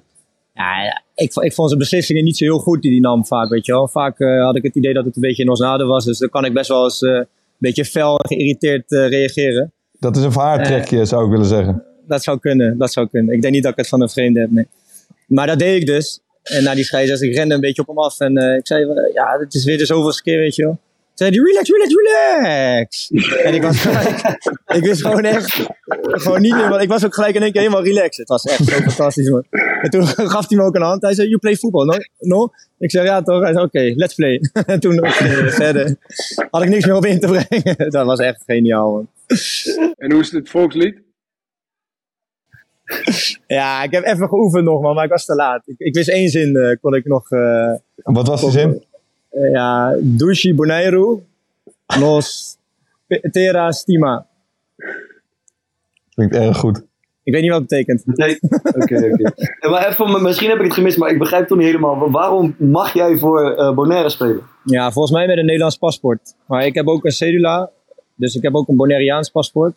ja, 0.55 1.03
ik, 1.15 1.35
ik 1.35 1.53
vond 1.55 1.69
zijn 1.69 1.81
beslissingen 1.81 2.25
niet 2.25 2.37
zo 2.37 2.45
heel 2.45 2.59
goed 2.59 2.83
die 2.83 2.91
hij 2.91 3.01
nam, 3.01 3.27
vaak. 3.27 3.49
Weet 3.49 3.67
je 3.67 3.73
wel. 3.73 3.89
Vaak 3.89 4.19
eh, 4.19 4.45
had 4.45 4.57
ik 4.57 4.63
het 4.63 4.75
idee 4.75 4.93
dat 4.95 5.05
het 5.05 5.17
een 5.17 5.23
beetje 5.23 5.43
in 5.43 5.49
ons 5.49 5.61
nadeel 5.61 5.87
was. 5.87 6.05
Dus 6.05 6.19
dan 6.19 6.29
kan 6.29 6.45
ik 6.45 6.53
best 6.53 6.69
wel 6.69 6.85
eens 6.85 7.03
eh, 7.03 7.11
een 7.13 7.27
beetje 7.59 7.85
fel 7.85 8.19
en 8.19 8.29
geïrriteerd 8.37 8.91
reageren. 8.91 9.73
Dat 9.99 10.17
is 10.17 10.23
een 10.23 10.33
vaartrekje, 10.33 11.05
zou 11.05 11.25
ik 11.25 11.31
willen 11.31 11.47
zeggen. 11.47 11.83
Dat 12.07 12.23
zou 12.23 12.39
kunnen, 12.39 12.79
dat 12.79 12.93
zou 12.93 13.09
kunnen. 13.09 13.35
Ik 13.35 13.41
denk 13.43 13.55
niet 13.55 13.63
dat 13.63 13.73
ik 13.73 13.79
het 13.79 13.89
van 13.89 14.01
een 14.01 14.09
vreemde 14.09 14.41
heb, 14.41 14.51
nee. 14.51 14.67
Maar 15.27 15.47
dat 15.47 15.59
deed 15.59 15.81
ik 15.81 15.87
dus. 15.87 16.21
En 16.45 16.63
na 16.63 16.75
die 16.75 16.85
scheidsrechter, 16.85 17.29
ik 17.29 17.35
rende 17.35 17.55
een 17.55 17.61
beetje 17.61 17.83
op 17.83 17.89
hem 17.89 17.99
af. 17.99 18.21
En 18.21 18.37
eh, 18.37 18.57
ik 18.57 18.67
zei, 18.67 18.85
eh, 18.85 19.15
ja, 19.15 19.39
het 19.39 19.55
is 19.55 19.65
weer 19.65 19.79
de 19.79 19.87
zoveelste 19.87 20.23
keer, 20.23 20.39
weet 20.39 20.55
je 20.55 20.63
wel. 20.65 20.79
Zei 21.15 21.31
hij, 21.31 21.39
relax, 21.39 21.71
relax, 21.71 21.95
relax. 21.95 23.11
en 23.45 23.55
ik 23.55 23.63
was 23.63 23.81
gelijk, 23.81 24.39
ik 24.79 24.85
wist 24.85 25.01
gewoon 25.01 25.25
echt, 25.25 25.67
gewoon 25.87 26.41
niet 26.41 26.55
meer, 26.55 26.69
want 26.69 26.83
ik 26.83 26.89
was 26.89 27.05
ook 27.05 27.15
gelijk 27.15 27.35
in 27.35 27.43
één 27.43 27.53
keer 27.53 27.61
helemaal 27.61 27.85
relaxed. 27.85 28.17
Het 28.17 28.29
was 28.29 28.45
echt 28.45 28.65
zo 28.65 28.77
fantastisch, 28.77 29.29
man. 29.29 29.45
En 29.83 29.91
toen 29.91 30.07
gaf 30.35 30.49
hij 30.49 30.59
me 30.59 30.65
ook 30.65 30.75
een 30.75 30.83
hand. 30.83 31.03
Hij 31.03 31.15
zei, 31.15 31.29
you 31.29 31.39
play 31.39 31.57
football, 31.57 31.87
no? 31.87 31.97
no? 32.19 32.49
Ik 32.79 32.91
zei, 32.91 33.05
ja 33.07 33.23
toch? 33.23 33.43
Hij 33.43 33.53
zei, 33.53 33.65
oké, 33.65 33.93
let's 33.97 34.15
play. 34.15 34.41
en 34.67 34.81
toen 34.81 35.07
verder 35.51 35.97
had 36.51 36.63
ik 36.63 36.69
niks 36.69 36.87
meer 36.87 36.97
op 36.97 37.07
in 37.07 37.21
te 37.21 37.27
brengen. 37.27 37.91
dat 37.91 38.07
was 38.07 38.19
echt 38.19 38.43
geniaal, 38.47 38.93
man. 38.93 39.09
En 39.97 40.13
hoe 40.13 40.21
is 40.21 40.31
het 40.31 40.51
volkslied? 40.51 40.99
Ja, 43.47 43.83
ik 43.83 43.91
heb 43.91 44.05
even 44.05 44.29
geoefend 44.29 44.65
nog, 44.65 44.81
man, 44.81 44.95
maar 44.95 45.05
ik 45.05 45.11
was 45.11 45.25
te 45.25 45.35
laat. 45.35 45.63
Ik, 45.69 45.75
ik 45.79 45.95
wist 45.95 46.09
één 46.09 46.29
zin, 46.29 46.57
eh, 46.57 46.77
kon 46.81 46.95
ik 46.95 47.05
nog... 47.05 47.31
eh, 47.31 47.73
Wat 48.03 48.27
was 48.29 48.41
de 48.41 48.51
zin? 48.51 48.85
eh, 49.31 49.51
ja, 49.53 49.97
Dushi 50.01 50.55
Bonairo, 50.55 51.23
Los 51.99 52.57
Terra 53.31 53.73
Stima. 53.73 54.27
Klinkt 56.15 56.35
erg 56.35 56.57
goed. 56.57 56.83
Ik 57.23 57.33
weet 57.33 57.43
niet 57.43 57.51
wat 57.51 57.61
het 57.61 57.69
betekent. 57.69 58.05
Oké, 58.83 58.97
oké. 59.13 59.33
Ja, 59.61 59.71
Maar 59.71 59.89
even, 59.89 60.23
misschien 60.23 60.49
heb 60.49 60.59
ik 60.59 60.65
het 60.65 60.75
gemist, 60.75 60.99
maar 60.99 61.11
ik 61.11 61.19
begrijp 61.19 61.47
toch 61.49 61.59
niet 61.59 61.67
helemaal. 61.67 62.11
Waarom 62.11 62.55
mag 62.59 62.93
jij 62.95 63.17
voor 63.19 63.55
eh, 63.57 63.75
Bonaire 63.75 64.09
spelen? 64.11 64.41
Ja, 64.65 64.91
volgens 64.93 65.15
mij 65.15 65.27
met 65.27 65.37
een 65.39 65.45
Nederlands 65.45 65.77
paspoort. 65.77 66.35
Maar 66.47 66.67
ik 66.67 66.75
heb 66.75 66.87
ook 66.89 67.05
een 67.05 67.11
cedula, 67.13 67.71
dus 68.15 68.35
ik 68.35 68.43
heb 68.43 68.55
ook 68.55 68.69
een 68.69 68.77
Bonaireaans 68.77 69.31
paspoort. 69.31 69.75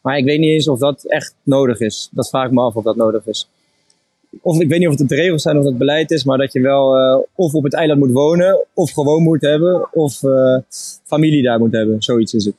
Maar 0.00 0.18
ik 0.18 0.24
weet 0.24 0.38
niet 0.38 0.50
eens 0.50 0.68
of 0.68 0.78
dat 0.78 1.04
echt 1.04 1.34
nodig 1.42 1.80
is. 1.80 2.08
Dat 2.12 2.28
vraag 2.28 2.46
ik 2.46 2.52
me 2.52 2.60
af 2.60 2.74
of 2.74 2.84
dat 2.84 2.96
nodig 2.96 3.26
is. 3.26 3.48
Of 4.42 4.60
ik 4.60 4.68
weet 4.68 4.78
niet 4.78 4.88
of 4.88 4.98
het 4.98 5.08
de 5.08 5.14
regels 5.14 5.42
zijn 5.42 5.58
of 5.58 5.64
het 5.64 5.78
beleid 5.78 6.10
is, 6.10 6.24
maar 6.24 6.38
dat 6.38 6.52
je 6.52 6.60
wel 6.60 6.96
eh, 6.96 7.18
of 7.34 7.54
op 7.54 7.64
het 7.64 7.74
eiland 7.74 8.00
moet 8.00 8.12
wonen, 8.12 8.66
of 8.74 8.90
gewoon 8.90 9.22
moet 9.22 9.40
hebben, 9.40 9.88
of 9.92 10.22
eh, 10.22 10.58
familie 11.04 11.42
daar 11.42 11.58
moet 11.58 11.72
hebben. 11.72 12.02
Zoiets 12.02 12.34
is 12.34 12.44
het. 12.44 12.54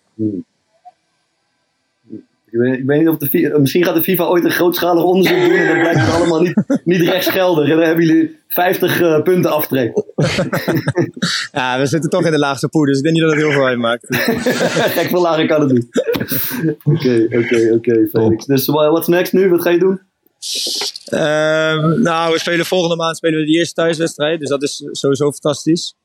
Ik 2.52 2.60
weet, 2.60 2.78
ik 2.78 2.86
weet 2.86 3.00
niet 3.00 3.08
of 3.08 3.18
de 3.18 3.28
FIFA, 3.28 3.58
misschien 3.58 3.84
gaat 3.84 3.96
de 3.96 4.02
FIFA 4.02 4.24
ooit 4.24 4.44
een 4.44 4.52
grootschalig 4.52 5.04
onderzoek 5.04 5.40
doen 5.40 5.52
en 5.52 5.68
dan 5.68 5.80
blijkt 5.80 6.00
het 6.00 6.14
allemaal 6.14 6.42
niet, 6.42 6.64
niet 6.84 7.02
rechtsgeldig. 7.02 7.70
En 7.70 7.76
dan 7.76 7.86
hebben 7.86 8.06
jullie 8.06 8.38
50 8.48 9.02
eh, 9.02 9.22
punten 9.22 9.52
aftrek. 9.52 9.92
Ja, 11.52 11.80
we 11.80 11.86
zitten 11.86 12.10
toch 12.10 12.26
in 12.26 12.32
de 12.32 12.40
laagste 12.40 12.68
poer, 12.68 12.86
dus 12.86 12.98
ik 12.98 13.04
denk 13.04 13.16
niet 13.16 13.24
dat 13.24 13.34
het 13.34 13.42
heel 13.42 13.52
veel 13.52 13.66
uitmaakt. 13.66 14.06
Gek 14.98 15.10
veel 15.10 15.22
lager 15.22 15.48
kan 15.48 15.62
het 15.62 15.72
niet. 15.72 15.88
Oké, 16.84 17.28
oké, 17.30 17.74
oké, 17.74 18.08
Felix. 18.12 18.46
Dus 18.46 18.66
what's 18.66 19.08
next 19.08 19.34
nu? 19.34 19.50
Wat 19.50 19.62
ga 19.62 19.70
je 19.70 19.80
doen? 19.80 20.00
Ehm, 21.06 22.02
nou, 22.02 22.34
we 22.34 22.40
spelen 22.40 22.66
volgende 22.66 22.96
maand 22.96 23.18
spelen 23.18 23.40
we 23.40 23.46
de 23.46 23.52
eerste 23.52 23.74
thuiswedstrijd. 23.74 24.40
Dus 24.40 24.50
dat 24.50 24.64
is 24.64 24.84
sowieso 24.92 25.32
fantastisch. 25.32 25.96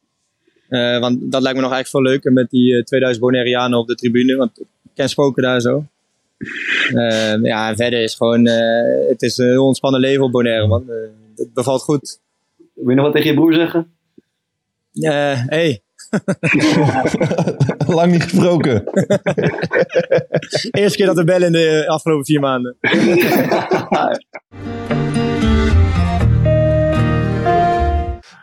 Eh, 0.69 0.99
want 0.99 1.33
dat 1.33 1.43
lijkt 1.43 1.57
me 1.57 1.65
nog 1.65 1.73
eigenlijk 1.73 1.89
veel 1.89 2.03
leuker 2.03 2.33
met 2.33 2.51
die 2.51 2.77
eh, 2.77 2.83
2000 2.83 3.25
Bonaireanen 3.25 3.79
op 3.79 3.87
de 3.87 3.95
tribune. 3.95 4.37
Want 4.37 4.61
ik 4.61 4.67
ken 4.95 5.09
spoken 5.09 5.43
daar 5.43 5.61
zo. 5.61 5.85
Ehm, 6.95 7.45
ja, 7.45 7.69
en 7.69 7.77
verder 7.77 8.03
is 8.03 8.15
gewoon... 8.15 8.47
eh, 8.47 9.09
het 9.09 9.23
is 9.23 9.39
een 9.39 9.49
heel 9.49 9.67
ontspannen 9.67 10.01
leven 10.01 10.25
op 10.25 10.33
Bonaire, 10.33 10.67
man. 10.67 10.91
Eh, 10.91 10.97
het 11.37 11.53
bevalt 11.55 11.83
goed. 11.83 12.21
Wil 12.75 12.89
je 12.89 12.95
nog 12.95 13.05
wat 13.05 13.15
tegen 13.15 13.29
je 13.31 13.35
broer 13.35 13.55
zeggen? 13.55 13.91
Eh, 14.93 15.47
hey. 15.47 15.81
Lang 17.97 18.13
niet 18.13 18.23
gesproken. 18.23 18.85
Eerste 20.71 20.97
keer 20.97 21.07
dat 21.07 21.17
we 21.17 21.25
bellen 21.25 21.47
in 21.47 21.53
de 21.53 21.85
afgelopen 21.89 22.25
vier 22.25 22.41
maanden. 22.41 22.77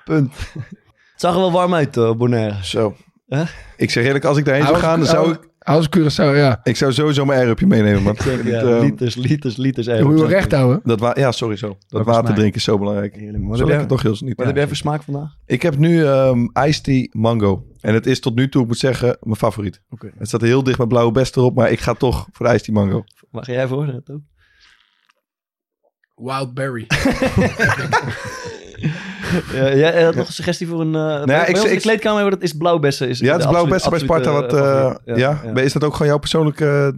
Punt. 0.04 0.34
Het 0.54 1.22
zag 1.22 1.34
er 1.34 1.40
wel 1.40 1.52
warm 1.52 1.74
uit, 1.74 1.98
uh, 1.98 2.14
Bonaire. 2.14 2.56
Zo. 2.64 2.96
Huh? 3.28 3.48
Ik 3.78 3.92
zeg 3.92 4.06
eerlijk, 4.06 4.26
als 4.26 4.38
ik 4.38 4.46
daarheen 4.46 4.66
zou 4.66 4.78
gaan, 4.78 5.00
dan 5.00 5.08
zou 5.08 5.32
ik... 5.32 5.40
Als 5.64 5.88
Curaçao, 5.98 6.36
ja. 6.36 6.60
Ik 6.64 6.76
zou 6.76 6.94
sowieso 6.94 7.26
mijn 7.26 7.40
airupje 7.40 7.68
meenemen, 7.68 8.04
man. 8.04 8.18
Ja, 8.44 8.62
Dat, 8.62 8.74
eh, 8.76 8.82
liters, 8.82 9.16
liters, 9.16 9.56
liters. 9.58 9.86
Je 9.86 10.04
moet 10.04 10.14
je 10.14 10.20
wel 10.20 10.30
recht 10.30 10.52
houden. 10.52 10.82
dat 10.84 11.00
wa- 11.00 11.16
ja, 11.20 11.32
sorry 11.32 11.56
zo. 11.56 11.78
Dat 11.88 12.06
water 12.06 12.24
smaak. 12.24 12.36
drinken 12.36 12.58
is 12.58 12.64
zo 12.64 12.78
belangrijk. 12.78 13.16
Heerlijk. 13.16 13.44
Wat 13.48 13.58
Zo 13.58 13.68
heb 13.68 13.78
jij- 13.78 13.86
toch, 13.86 14.02
Gils? 14.02 14.22
Niet? 14.22 14.38
Wat 14.38 14.46
heb 14.46 14.56
jij 14.56 14.68
voor 14.68 14.76
smaak 14.76 15.04
vandaag? 15.04 15.36
Ik 15.46 15.62
heb 15.62 15.78
nu 15.78 16.06
ehm 16.06 16.48
iced 16.68 16.84
tea 16.84 17.08
mango. 17.12 17.66
En 17.82 17.94
het 17.94 18.06
is 18.06 18.20
tot 18.20 18.36
nu 18.36 18.50
toe, 18.50 18.62
ik 18.62 18.68
moet 18.68 18.78
zeggen, 18.78 19.18
mijn 19.22 19.36
favoriet. 19.36 19.82
Oké. 19.90 20.12
Het 20.18 20.28
staat 20.28 20.42
heel 20.42 20.64
dicht 20.64 20.78
met 20.78 20.88
blauwe 20.88 21.12
best 21.12 21.36
erop, 21.38 21.56
maar 21.56 21.72
ik 21.72 21.80
ga 21.80 21.94
toch 21.94 22.28
voor 22.32 22.46
de 22.48 22.54
iced 22.54 22.66
tea 22.66 22.74
mango. 22.74 23.04
Ga 23.32 23.52
jij 23.52 23.68
voor? 23.68 23.86
Reto? 23.86 24.22
Wildberry. 26.16 26.86
Ja, 29.54 29.76
jij 29.76 30.04
had 30.04 30.16
nog 30.16 30.28
een 30.28 30.34
suggestie 30.34 30.68
voor 30.68 30.82
een... 30.82 30.94
Uh, 30.94 31.22
ja, 31.26 31.46
ik- 31.46 31.58
ik, 31.58 31.64
ik- 31.64 31.70
de 31.74 31.80
kleedkamer 31.80 32.30
dat 32.30 32.42
is 32.42 32.54
blauwbessen. 32.54 33.10
Is 33.10 33.20
Ja, 33.20 33.38
het 33.38 33.42
is 33.56 33.64
best 33.70 33.90
bij 33.90 34.00
Sparta. 34.00 34.32
Wat, 34.32 34.44
absolute, 34.54 35.00
eh, 35.06 35.14
eh, 35.14 35.18
ja. 35.54 35.62
Is 35.62 35.74
dat 35.74 35.84
ook 35.84 35.92
gewoon 35.94 36.08
jouw 36.08 36.18
persoonlijke... 36.20 36.96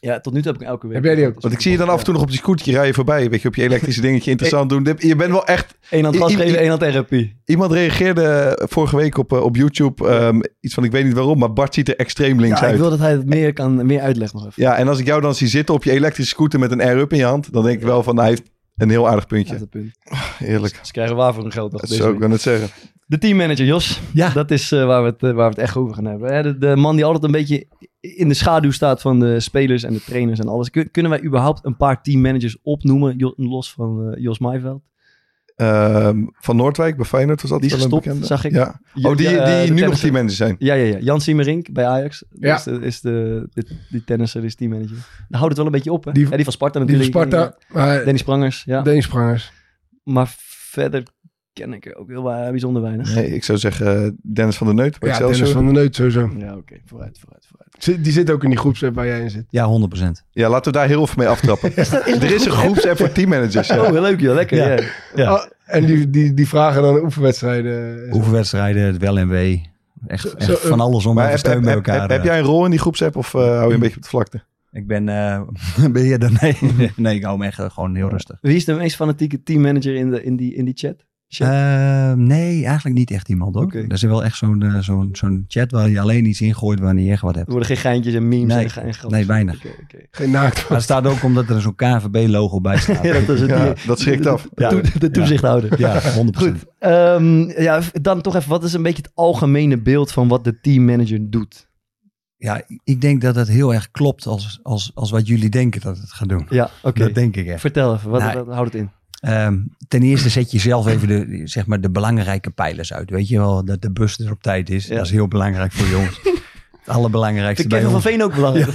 Ja, 0.00 0.20
tot 0.20 0.32
nu 0.32 0.42
toe 0.42 0.52
heb 0.52 0.60
ik 0.60 0.66
elke 0.66 0.86
week. 0.86 0.94
Heb 0.96 1.04
jij 1.04 1.14
die 1.14 1.26
ook? 1.26 1.40
Want 1.40 1.54
ik 1.54 1.60
zie 1.60 1.72
je 1.72 1.78
dan 1.78 1.88
af 1.88 1.98
en 1.98 2.04
toe 2.04 2.12
nog 2.14 2.22
op 2.22 2.28
die 2.28 2.38
scootertje 2.38 2.72
rijden 2.72 2.94
voorbij. 2.94 3.30
Weet 3.30 3.42
je, 3.42 3.48
op 3.48 3.54
je 3.54 3.62
elektrische 3.62 4.00
dingetje 4.00 4.30
interessant 4.34 4.70
doen. 4.70 4.86
Je 4.98 5.16
bent 5.16 5.30
wel 5.30 5.46
echt... 5.46 5.74
Eén 5.90 6.04
hand 6.04 6.16
gas 6.16 6.34
geven, 6.34 6.58
één 6.58 6.68
hand 6.68 6.80
therapie. 6.80 7.40
Iemand 7.44 7.72
reageerde 7.72 8.58
vorige 8.68 8.96
week 8.96 9.18
op, 9.18 9.32
eh, 9.32 9.42
op 9.42 9.56
YouTube. 9.56 10.08
ehm, 10.08 10.40
iets 10.60 10.74
van, 10.74 10.84
ik 10.84 10.90
weet 10.92 11.04
niet 11.04 11.12
waarom, 11.14 11.38
maar 11.38 11.52
Bart 11.52 11.74
ziet 11.74 11.88
er 11.88 11.96
extreem 11.96 12.40
links 12.40 12.60
Ja, 12.60 12.64
ik 12.66 12.70
uit. 12.72 12.80
wil 12.80 12.90
dat 12.90 12.98
hij 12.98 13.10
het 13.10 13.26
meer 13.26 13.52
kan, 13.52 13.86
meer 13.86 14.00
uitlegt 14.00 14.32
nog 14.32 14.46
even. 14.46 14.62
Ja, 14.62 14.76
en 14.76 14.88
als 14.88 14.98
ik 14.98 15.06
jou 15.06 15.20
dan 15.20 15.34
zie 15.34 15.48
zitten 15.48 15.74
op 15.74 15.84
je 15.84 15.90
elektrische 15.90 16.34
scooter 16.34 16.58
met 16.58 16.70
een 16.70 16.80
air-up 16.80 17.12
in 17.12 17.18
je 17.18 17.24
hand, 17.24 17.52
dan 17.52 17.62
denk 17.64 17.80
ik 17.80 17.86
wel 17.86 18.02
van, 18.02 18.14
nou, 18.14 18.26
hij 18.28 18.36
heeft 18.38 18.50
een 18.78 18.90
heel 18.90 19.08
aardig 19.08 19.26
puntje. 19.26 19.58
Dat 19.58 19.70
punt. 19.70 19.98
Heerlijk. 20.38 20.80
Ze 20.82 20.92
krijgen 20.92 21.16
waar 21.16 21.34
voor 21.34 21.42
hun 21.42 21.52
geld. 21.52 21.70
Dat 21.70 21.88
zou 21.88 22.12
ik 22.12 22.18
wel 22.18 22.28
net 22.28 22.40
zeggen. 22.40 22.68
De 23.06 23.18
teammanager, 23.18 23.64
Jos. 23.66 24.00
Ja. 24.14 24.30
Dat 24.30 24.50
is 24.50 24.72
eh, 24.72 24.84
waar, 24.86 25.02
we 25.02 25.08
het, 25.08 25.22
eh, 25.22 25.30
waar 25.32 25.50
we 25.50 25.54
het 25.54 25.58
echt 25.58 25.76
over 25.76 25.94
gaan 25.94 26.04
hebben. 26.04 26.34
Hè, 26.34 26.42
De, 26.42 26.58
de 26.58 26.76
man 26.76 26.96
die 26.96 27.04
altijd 27.04 27.24
een 27.24 27.30
beetje 27.30 27.66
in 28.00 28.28
de 28.28 28.34
schaduw 28.34 28.70
staat 28.70 29.00
van 29.00 29.20
de 29.20 29.40
spelers 29.40 29.82
en 29.82 29.92
de 29.92 30.00
trainers 30.04 30.38
en 30.38 30.48
alles. 30.48 30.70
Kun- 30.70 30.90
kunnen 30.90 31.10
wij 31.10 31.22
überhaupt 31.22 31.64
een 31.64 31.76
paar 31.76 32.02
teammanagers 32.02 32.56
opnoemen, 32.62 33.32
los 33.36 33.72
van 33.72 34.12
eh, 34.12 34.22
Jos 34.22 34.38
Maaiveld? 34.38 34.82
Ehm, 35.58 36.24
van 36.32 36.56
Noordwijk 36.56 36.96
bij 36.96 37.04
Feyenoord 37.06 37.42
was 37.42 37.50
dat 37.50 37.60
Die 37.60 37.68
wel 37.70 37.78
een 37.78 37.84
gestopt, 37.84 38.04
bekende. 38.04 38.26
zag 38.26 38.44
ik. 38.44 38.52
Ja. 38.52 38.80
Oh, 39.02 39.16
die, 39.16 39.28
die 39.28 39.72
nu 39.72 39.80
nog 39.82 39.98
teammanager 39.98 40.36
zijn. 40.36 40.56
Ja, 40.58 40.74
ja, 40.74 40.84
ja. 40.84 40.98
Jan 40.98 41.20
Siemerink 41.20 41.72
bij 41.72 41.86
Ajax. 41.86 42.24
Ja. 42.32 42.56
Is, 42.56 42.62
de, 42.62 42.78
is 42.80 43.00
de, 43.00 43.48
de, 43.52 43.64
die 43.90 44.04
tennisser, 44.04 44.44
is 44.44 44.54
teammanager. 44.54 44.96
Daar 45.28 45.40
houdt 45.40 45.48
het 45.48 45.56
wel 45.56 45.66
een 45.66 45.72
beetje 45.72 45.92
op, 45.92 46.04
hè? 46.04 46.12
Die- 46.12 46.28
ja, 46.30 46.34
die 46.36 46.44
van 46.44 46.52
Sparta 46.52 46.78
Die 46.80 46.88
van 46.88 46.98
natuurlijk. 46.98 47.56
Sparta. 47.70 48.04
Dennis 48.04 48.20
Sprangers, 48.20 48.62
ja. 48.66 48.82
Dennis 48.82 49.04
Sprangers. 49.04 49.52
Maar 50.04 50.34
verder 50.70 51.02
ken 51.58 51.72
ik 51.72 51.86
er 51.86 51.96
ook 51.96 52.08
heel 52.08 52.22
bijzonder 52.22 52.82
weinig. 52.82 53.14
Nee, 53.14 53.34
ik 53.34 53.44
zou 53.44 53.58
zeggen 53.58 54.04
eh, 54.04 54.10
Dennis 54.22 54.56
van 54.56 54.66
der 54.66 54.76
Neut 54.76 54.96
Ja, 55.00 55.08
Excelsior. 55.08 55.36
Dennis 55.36 55.50
van 55.52 55.64
der 55.64 55.74
Neut 55.74 55.94
sowieso. 55.94 56.30
Ja, 56.38 56.56
oké. 56.56 56.74
Vooruit, 56.84 57.18
vooruit, 57.20 57.46
vooruit. 57.46 58.04
Die 58.04 58.12
zit 58.12 58.30
ook 58.30 58.42
in 58.44 58.50
die 58.50 58.58
groepsapp 58.58 58.94
waar 58.94 59.06
jij 59.06 59.20
in 59.20 59.30
zit. 59.30 59.44
Ja, 59.50 59.88
100%. 59.98 60.02
Ja, 60.30 60.48
laten 60.48 60.72
we 60.72 60.78
daar 60.78 60.88
heel 60.88 61.06
veel 61.06 61.14
mee 61.18 61.28
aftrappen. 61.28 61.76
er 61.76 62.32
is 62.32 62.44
een 62.44 62.52
groepsapp 62.52 62.96
voor 62.96 63.12
teammanagers. 63.12 63.68
Ja. 63.78 63.80
Oh, 63.80 63.90
heel 63.90 64.00
leuk, 64.00 64.20
joh. 64.20 64.34
Lekker, 64.34 64.56
Ja. 64.56 64.68
ja. 64.68 64.82
Ja. 65.14 65.34
Oh, 65.34 65.44
en 65.64 65.86
die, 65.86 66.10
die, 66.10 66.34
die 66.34 66.48
vragen 66.48 66.82
dan 66.82 67.02
oefenwedstrijden. 67.02 68.08
Oefenwedstrijden, 68.12 68.82
het 68.82 68.98
wel 68.98 69.18
en 69.18 69.28
wee. 69.28 69.70
Echt, 70.06 70.34
echt 70.34 70.48
Zo, 70.48 70.68
van 70.68 70.80
alles 70.80 71.06
om 71.06 71.14
Maar 71.14 71.26
even 71.26 71.38
steun 71.38 71.62
bij 71.62 71.74
elkaar. 71.74 72.00
heb, 72.00 72.10
heb 72.10 72.18
eh. 72.18 72.24
jij 72.24 72.38
een 72.38 72.44
rol 72.44 72.64
in 72.64 72.70
die 72.70 72.80
groepsapp 72.80 73.16
of 73.16 73.34
eh, 73.34 73.40
hou 73.40 73.68
je 73.68 73.74
een 73.74 73.80
beetje 73.80 73.96
op 73.96 74.02
de 74.02 74.08
vlakte? 74.08 74.42
Ik 74.72 74.86
ben 74.86 75.08
eh 75.08 75.40
beheerder. 75.92 76.38
Nee, 76.40 76.56
nee, 76.96 77.16
ik 77.16 77.24
hou 77.24 77.38
me 77.38 77.46
echt 77.46 77.60
gewoon 77.60 77.94
heel 77.94 78.08
rustig. 78.08 78.38
Wie 78.40 78.56
is 78.56 78.64
de 78.64 78.74
meest 78.74 78.96
fanatieke 78.96 79.42
teammanager 79.42 79.94
in, 79.94 80.10
de, 80.10 80.22
in, 80.22 80.36
die, 80.36 80.54
in 80.54 80.64
die 80.64 80.74
chat? 80.76 81.04
Chat? 81.30 81.48
Eh, 81.48 82.12
nee, 82.12 82.64
eigenlijk 82.64 82.96
niet 82.96 83.10
echt 83.10 83.28
iemand 83.28 83.54
hoor. 83.54 83.64
Oké. 83.64 83.78
Er 83.78 83.92
is 83.92 84.02
wel 84.02 84.24
echt 84.24 84.36
zo'n 84.36 84.62
eh, 84.62 84.78
zo'n 84.78 85.08
zo'n 85.12 85.44
chat 85.48 85.70
waar 85.70 85.88
je 85.88 86.00
alleen 86.00 86.24
iets 86.26 86.40
ingooit 86.40 86.80
wanneer 86.80 87.04
je 87.04 87.10
echt 87.10 87.22
wat 87.22 87.34
hebt. 87.34 87.46
er 87.46 87.52
worden 87.52 87.68
geen 87.68 87.82
geintjes 87.82 88.14
en 88.14 88.28
memes 88.28 88.54
Nee. 88.54 88.64
en, 88.64 88.70
ge- 88.70 88.80
en 88.80 88.94
grapjes. 88.94 89.18
Nee, 89.18 89.26
weinig. 89.26 89.56
Oké, 89.56 89.68
oké. 89.82 89.98
Geen 90.10 90.30
naakt. 90.30 90.62
Maar 90.68 90.76
het 90.76 90.82
staat 90.82 91.06
ook 91.06 91.22
omdat 91.22 91.48
er 91.48 91.60
zo'n 91.60 91.74
KNVB-logo 91.74 92.60
bij 92.60 92.78
staat. 92.80 93.02
Ja, 93.04 93.12
dat 93.12 93.28
is 93.28 93.40
het. 93.40 93.50
Ja, 93.50 93.64
die- 93.72 93.86
dat 93.86 94.00
schrikt 94.00 94.26
af. 94.26 94.48
De, 94.54 94.66
toe- 94.68 94.98
de 94.98 95.10
toezichthouder. 95.10 95.78
Ja, 95.80 96.00
100%. 96.22 96.36
Goed. 96.36 96.64
Ehm, 96.78 97.60
ja, 97.60 97.80
dan 97.92 98.20
toch 98.20 98.34
even, 98.36 98.50
wat 98.50 98.64
is 98.64 98.72
een 98.72 98.82
beetje 98.82 99.02
het 99.02 99.12
algemene 99.14 99.78
beeld 99.82 100.12
van 100.12 100.28
wat 100.28 100.44
de 100.44 100.60
teammanager 100.60 101.30
doet? 101.30 101.66
Ja, 102.36 102.62
ik 102.84 103.00
denk 103.00 103.20
dat 103.20 103.34
het 103.34 103.48
heel 103.48 103.74
erg 103.74 103.90
klopt 103.90 104.26
als, 104.26 104.60
als, 104.62 104.90
als 104.94 105.10
wat 105.10 105.26
jullie 105.26 105.48
denken 105.50 105.80
dat 105.80 105.98
het 105.98 106.12
gaat 106.12 106.28
doen. 106.28 106.46
Ja, 106.50 106.70
oké. 106.82 106.98
Dat 107.04 107.14
denk 107.14 107.36
ik 107.36 107.46
echt. 107.46 107.60
Vertel 107.60 107.94
even, 107.94 108.10
wat, 108.10 108.20
Nou, 108.20 108.44
wat 108.44 108.54
houdt 108.54 108.72
het 108.72 108.82
in? 108.82 108.90
Ehm, 109.20 109.58
ten 109.88 110.02
eerste 110.02 110.28
zet 110.28 110.50
je 110.50 110.58
zelf 110.58 110.86
even 110.86 111.08
de, 111.08 111.40
zeg 111.44 111.66
maar 111.66 111.80
de 111.80 111.90
belangrijke 111.90 112.50
pijlers 112.50 112.92
uit. 112.92 113.10
Weet 113.10 113.28
je 113.28 113.38
wel, 113.38 113.64
dat 113.64 113.82
de 113.82 113.90
bus 113.90 114.18
er 114.18 114.30
op 114.30 114.42
tijd 114.42 114.70
is. 114.70 114.86
Ja. 114.86 114.96
Dat 114.96 115.04
is 115.04 115.10
heel 115.10 115.28
belangrijk 115.28 115.72
voor 115.72 115.86
jongens. 115.88 116.20
Het 116.84 116.96
allerbelangrijkste 116.96 117.62
De 117.62 117.68
bij 117.68 117.78
Kevin 117.78 117.92
van. 117.92 118.02
Veen 118.02 118.22
ook 118.22 118.34
belangrijk. 118.34 118.72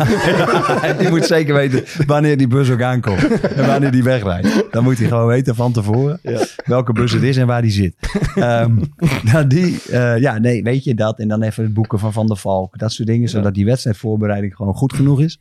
Ja, 0.84 0.94
die 1.00 1.10
moet 1.10 1.26
zeker 1.26 1.54
weten 1.54 1.84
wanneer 2.08 2.38
die 2.38 2.48
bus 2.48 2.70
ook 2.70 2.82
aankomt. 2.82 3.42
En 3.42 3.68
wanneer 3.68 3.92
die 3.92 4.04
wegrijdt. 4.04 4.64
Dan 4.72 4.84
moet 4.84 4.98
hij 4.98 5.08
gewoon 5.08 5.28
weten 5.28 5.56
van 5.56 5.72
tevoren 5.72 6.20
Ja. 6.22 6.46
welke 6.66 6.94
bus 6.94 7.12
het 7.12 7.24
is 7.24 7.38
en 7.38 7.48
waar 7.48 7.62
die 7.62 7.72
zit. 7.72 7.96
Ehm, 8.36 8.76
nou, 9.32 9.48
die, 9.48 9.82
eh, 9.92 10.18
ja, 10.20 10.38
nee, 10.38 10.64
weet 10.64 10.84
je 10.84 10.94
dat. 10.96 11.20
En 11.20 11.28
dan 11.28 11.42
even 11.42 11.64
het 11.64 11.74
boeken 11.74 12.00
van 12.00 12.14
Van 12.14 12.28
der 12.28 12.38
Valk. 12.38 12.78
Dat 12.80 12.92
soort 12.92 13.08
dingen, 13.08 13.30
zodat 13.30 13.54
die 13.54 13.66
wedstrijdvoorbereiding 13.66 14.56
gewoon 14.56 14.74
goed 14.74 14.94
genoeg 14.94 15.22
is. 15.22 15.40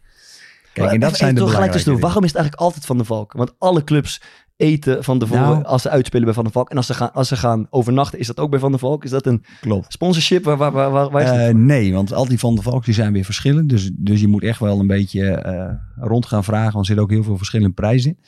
Kijk, 0.72 0.90
en 0.92 1.00
dat 1.00 1.16
zijn 1.16 1.34
de 1.34 1.40
toch 1.40 1.50
gelijk 1.50 1.70
belangrijke 1.70 1.72
tussendoor. 1.72 1.94
dingen. 1.94 2.00
Waarom 2.00 2.24
is 2.24 2.28
het 2.32 2.38
eigenlijk 2.38 2.64
altijd 2.64 2.86
Van 2.86 2.98
de 2.98 3.04
Valk? 3.04 3.32
Want 3.32 3.52
alle 3.58 3.84
clubs 3.84 4.20
eten 4.56 5.04
van 5.04 5.18
tevoren 5.18 5.42
Nou. 5.42 5.64
als 5.64 5.82
ze 5.82 5.88
uitspelen 5.90 6.24
bij 6.24 6.34
Van 6.34 6.44
de 6.44 6.50
Valk. 6.50 6.70
En 6.70 6.76
als 6.76 6.86
ze, 6.86 6.94
gaan, 6.94 7.12
als 7.12 7.28
ze 7.28 7.36
gaan 7.36 7.66
overnachten, 7.70 8.18
is 8.18 8.26
dat 8.26 8.38
ook 8.40 8.50
bij 8.50 8.58
Van 8.58 8.72
de 8.72 8.78
Valk? 8.78 9.04
Is 9.04 9.10
dat 9.10 9.26
een 9.26 9.44
Klopt. 9.60 9.92
sponsorship? 9.92 10.44
Waar, 10.44 10.56
waar, 10.56 10.72
waar, 10.72 10.90
waar, 10.90 11.10
waar 11.10 11.22
is 11.22 11.28
dat 11.28 11.38
Eh, 11.38 11.54
nee, 11.54 11.92
want 11.92 12.12
al 12.12 12.28
die 12.28 12.38
Van 12.38 12.54
der 12.54 12.64
Valk 12.64 12.84
die 12.84 12.94
zijn 12.94 13.12
weer 13.12 13.24
verschillend. 13.24 13.68
Dus, 13.68 13.90
dus 13.94 14.20
je 14.20 14.28
moet 14.28 14.42
echt 14.42 14.58
wel 14.58 14.80
een 14.80 14.86
beetje 14.86 15.30
eh, 15.30 15.70
rond 15.96 16.26
gaan 16.26 16.44
vragen. 16.44 16.72
Want 16.72 16.78
er 16.78 16.84
zitten 16.84 17.04
ook 17.04 17.10
heel 17.10 17.22
veel 17.22 17.36
verschillende 17.36 17.72
prijzen 17.74 18.10
in. 18.10 18.18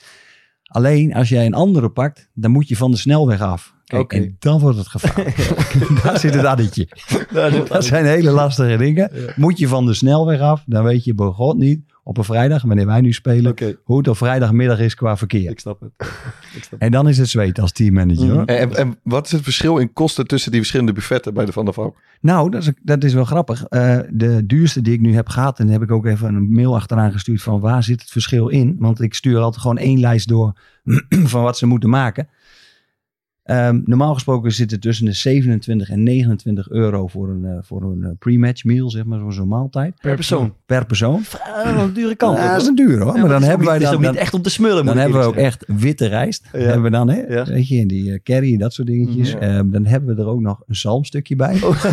Alleen 0.65 1.15
als 1.15 1.29
jij 1.29 1.47
een 1.47 1.55
andere 1.55 1.91
pakt, 1.91 2.29
dan 2.35 2.51
moet 2.51 2.69
je 2.69 2.77
van 2.77 2.91
de 2.91 2.97
snelweg 2.97 3.41
af. 3.41 3.75
Kijk. 3.85 4.13
En 4.13 4.37
dan 4.39 4.61
wordt 4.61 4.79
het 4.79 4.87
gevaarlijk. 4.89 5.37
Daar 6.03 6.19
zit 6.19 6.35
het 6.35 6.45
addertje. 6.45 6.89
Dat 7.69 7.85
zijn 7.85 8.05
hele 8.07 8.31
lastige 8.31 8.77
dingen. 8.77 9.11
Moet 9.37 9.59
je 9.59 9.69
van 9.69 9.87
de 9.87 9.95
snelweg 9.95 10.41
af, 10.41 10.63
dan 10.67 10.85
weet 10.85 11.05
je 11.05 11.15
bij 11.15 11.27
God 11.27 11.57
niet 11.57 11.81
op 12.05 12.19
een 12.19 12.25
vrijdag, 12.25 12.63
wanneer 12.63 12.87
wij 12.87 13.01
nu 13.01 13.13
spelen, 13.13 13.55
hoe 13.85 13.99
het 13.99 14.09
op 14.09 14.17
vrijdagmiddag 14.17 14.79
is 14.79 14.95
qua 14.95 15.17
verkeer. 15.17 15.51
ik 15.51 15.61
snap 15.61 15.81
het. 15.81 15.91
Ik 16.55 16.65
snap 16.65 16.71
het. 16.71 16.81
En 16.81 16.91
dan 16.91 17.09
is 17.09 17.19
het 17.19 17.29
zweet 17.29 17.61
als 17.61 17.73
teammanager. 17.73 18.25
Mhm. 18.25 18.35
hoor. 18.35 18.45
En, 18.45 18.77
en, 18.77 18.99
wat 19.03 19.27
is 19.27 19.33
het 19.33 19.43
verschil 19.43 19.79
in 19.79 19.93
kosten 19.93 20.27
tussen 20.27 20.51
die 20.51 20.61
verschillende 20.61 20.93
buffetten 20.93 21.35
bij 21.35 21.45
de 21.45 21.53
Van 21.53 21.65
der 21.65 21.75
Valk? 21.75 21.97
Nou, 22.21 22.51
dat 22.51 22.63
is, 22.63 22.73
dat 22.83 23.05
is 23.05 23.15
wel 23.15 23.25
grappig. 23.25 23.65
Eh, 23.65 23.99
de 24.11 24.47
duurste 24.47 24.81
die 24.81 24.93
ik 24.93 25.01
nu 25.01 25.15
heb 25.15 25.29
gehad, 25.29 25.59
en 25.59 25.69
heb 25.69 25.83
ik 25.83 25.91
ook 25.91 26.07
even 26.07 26.35
een 26.35 26.53
mail 26.53 26.75
achteraan 26.75 27.13
gestuurd 27.13 27.43
van 27.43 27.61
waar 27.61 27.83
zit 27.83 28.01
het 28.01 28.11
verschil 28.11 28.49
in? 28.49 28.77
Want 28.79 29.01
ik 29.01 29.15
stuur 29.15 29.39
altijd 29.39 29.63
gewoon 29.63 29.79
één 29.79 30.01
lijst 30.01 30.29
door 30.29 30.53
van 31.33 31.43
wat 31.43 31.59
ze 31.59 31.67
moeten 31.67 31.91
maken. 31.91 32.29
Ehm, 33.45 33.81
normaal 33.85 34.15
gesproken 34.15 34.53
zit 34.53 34.71
het 34.71 34.81
tussen 34.81 35.05
de 35.05 35.13
27 35.13 35.91
en 35.91 36.03
29 36.03 36.69
euro 36.69 37.07
voor 37.07 37.29
een, 37.29 37.45
eh, 37.45 37.59
voor 37.61 37.83
een 37.83 38.05
eh, 38.05 38.11
pre-match 38.19 38.65
meal, 38.65 38.91
zeg 38.91 39.05
maar, 39.05 39.19
zo'n 39.19 39.33
zo'n 39.33 39.49
maaltijd. 39.49 39.95
Per 40.01 40.15
persoon. 40.15 40.55
Per 40.67 40.87
persoon. 40.87 41.23
Ah, 41.55 41.83
een 41.83 41.93
dure 41.93 42.15
kant. 42.15 42.39
Ja, 42.39 42.53
dat 42.53 42.61
is 42.61 42.67
een 42.67 42.75
duur 42.75 43.01
hoor. 43.01 43.15
Ja, 43.15 43.21
maar 43.21 43.31
dan 43.31 43.43
is 43.43 43.47
hebben 43.47 43.67
wij 43.67 43.79
dan, 43.79 43.89
is 43.89 43.95
ook 43.95 44.03
dan, 44.03 44.13
niet 44.13 44.21
echt 44.21 44.35
om 44.35 44.43
te 44.43 44.51
smullen. 44.51 44.85
dan 44.85 44.97
hebben 44.97 45.21
we 45.21 45.27
ook 45.27 45.37
echt 45.37 45.65
witte 45.67 46.07
rijst. 46.07 46.49
Ja. 46.53 46.59
Hebben 46.59 46.83
we 46.83 46.91
dan, 46.91 47.09
hè? 47.09 47.21
Ja. 47.21 47.45
Weet 47.45 47.69
je, 47.69 47.81
en 47.81 47.89
die 47.89 48.13
eh, 48.13 48.19
curry, 48.23 48.57
dat 48.57 48.73
soort 48.73 48.89
dingetjes. 48.89 49.35
Ehm, 49.35 49.71
dan 49.71 49.87
hebben 49.87 50.17
we 50.17 50.23
er 50.23 50.29
ook 50.29 50.41
nog 50.41 50.63
een 50.67 50.77
zalmstukje 50.77 51.37
bij. 51.37 51.55
Oh. 51.63 51.83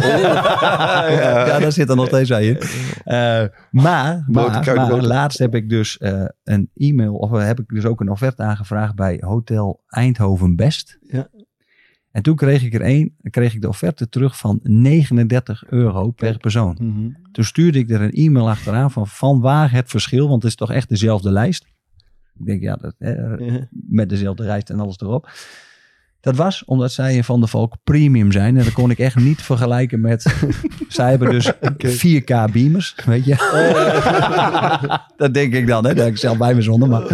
ja, 1.19 1.59
daar 1.59 1.71
zit 1.71 1.89
er 1.89 1.95
nog 1.95 2.07
steeds 2.07 2.29
bij 2.29 2.47
in. 2.47 2.57
Eh, 3.03 3.43
maar, 3.71 4.23
maar, 4.27 4.73
maar 4.75 5.01
laatst 5.01 5.39
heb 5.39 5.55
ik 5.55 5.69
dus 5.69 5.97
eh, 5.97 6.23
een 6.43 6.69
e-mail, 6.75 7.15
of 7.15 7.31
heb 7.31 7.59
ik 7.59 7.67
dus 7.67 7.85
ook 7.85 8.01
een 8.01 8.09
offerte 8.09 8.43
aangevraagd 8.43 8.95
bij 8.95 9.17
Hotel 9.25 9.83
Eindhoven 9.87 10.55
Best. 10.55 10.99
Ja. 11.01 11.27
En 12.11 12.21
toen 12.21 12.35
kreeg 12.35 12.63
ik 12.63 12.73
er 12.73 12.81
één, 12.81 13.15
kreeg 13.29 13.53
ik 13.53 13.61
de 13.61 13.67
offerte 13.67 14.09
terug 14.09 14.37
van 14.37 14.59
39 14.63 15.63
euro 15.69 16.11
per 16.11 16.37
persoon. 16.37 16.77
Mhm. 16.79 17.09
Toen 17.31 17.43
stuurde 17.43 17.79
ik 17.79 17.89
er 17.89 18.01
een 18.01 18.11
e-mail 18.11 18.49
achteraan 18.49 18.91
van 18.91 19.07
van 19.07 19.39
waar 19.39 19.71
het 19.71 19.89
verschil, 19.89 20.27
want 20.27 20.41
het 20.41 20.51
is 20.51 20.57
toch 20.57 20.71
echt 20.71 20.89
dezelfde 20.89 21.31
lijst. 21.31 21.65
Ik 22.39 22.45
denk, 22.45 22.61
ja, 22.61 22.75
dat, 22.75 22.95
eh, 22.97 23.55
met 23.71 24.09
dezelfde 24.09 24.43
rijst 24.43 24.69
en 24.69 24.79
alles 24.79 24.99
erop. 24.99 25.29
Dat 26.21 26.35
was 26.35 26.63
omdat 26.65 26.91
zij 26.91 27.17
een 27.17 27.23
Van 27.23 27.39
der 27.39 27.49
Valk 27.49 27.75
premium 27.83 28.31
zijn. 28.31 28.57
En 28.57 28.63
dat 28.63 28.73
kon 28.73 28.89
ik 28.91 28.99
echt 28.99 29.15
niet 29.15 29.41
vergelijken 29.41 30.01
met... 30.01 30.35
zij 30.87 31.09
hebben 31.09 31.29
dus 31.29 31.51
4K 31.87 32.51
beamers, 32.51 32.95
weet 33.05 33.25
je. 33.25 33.35
dat 35.17 35.33
denk 35.33 35.53
ik 35.53 35.67
dan, 35.67 35.85
hè. 35.85 35.93
Dat 35.93 36.03
heb 36.03 36.13
ik 36.13 36.19
zelf 36.19 36.37
bij 36.37 36.55
me 36.55 36.61
zonder. 36.61 36.89
Maar 36.89 37.05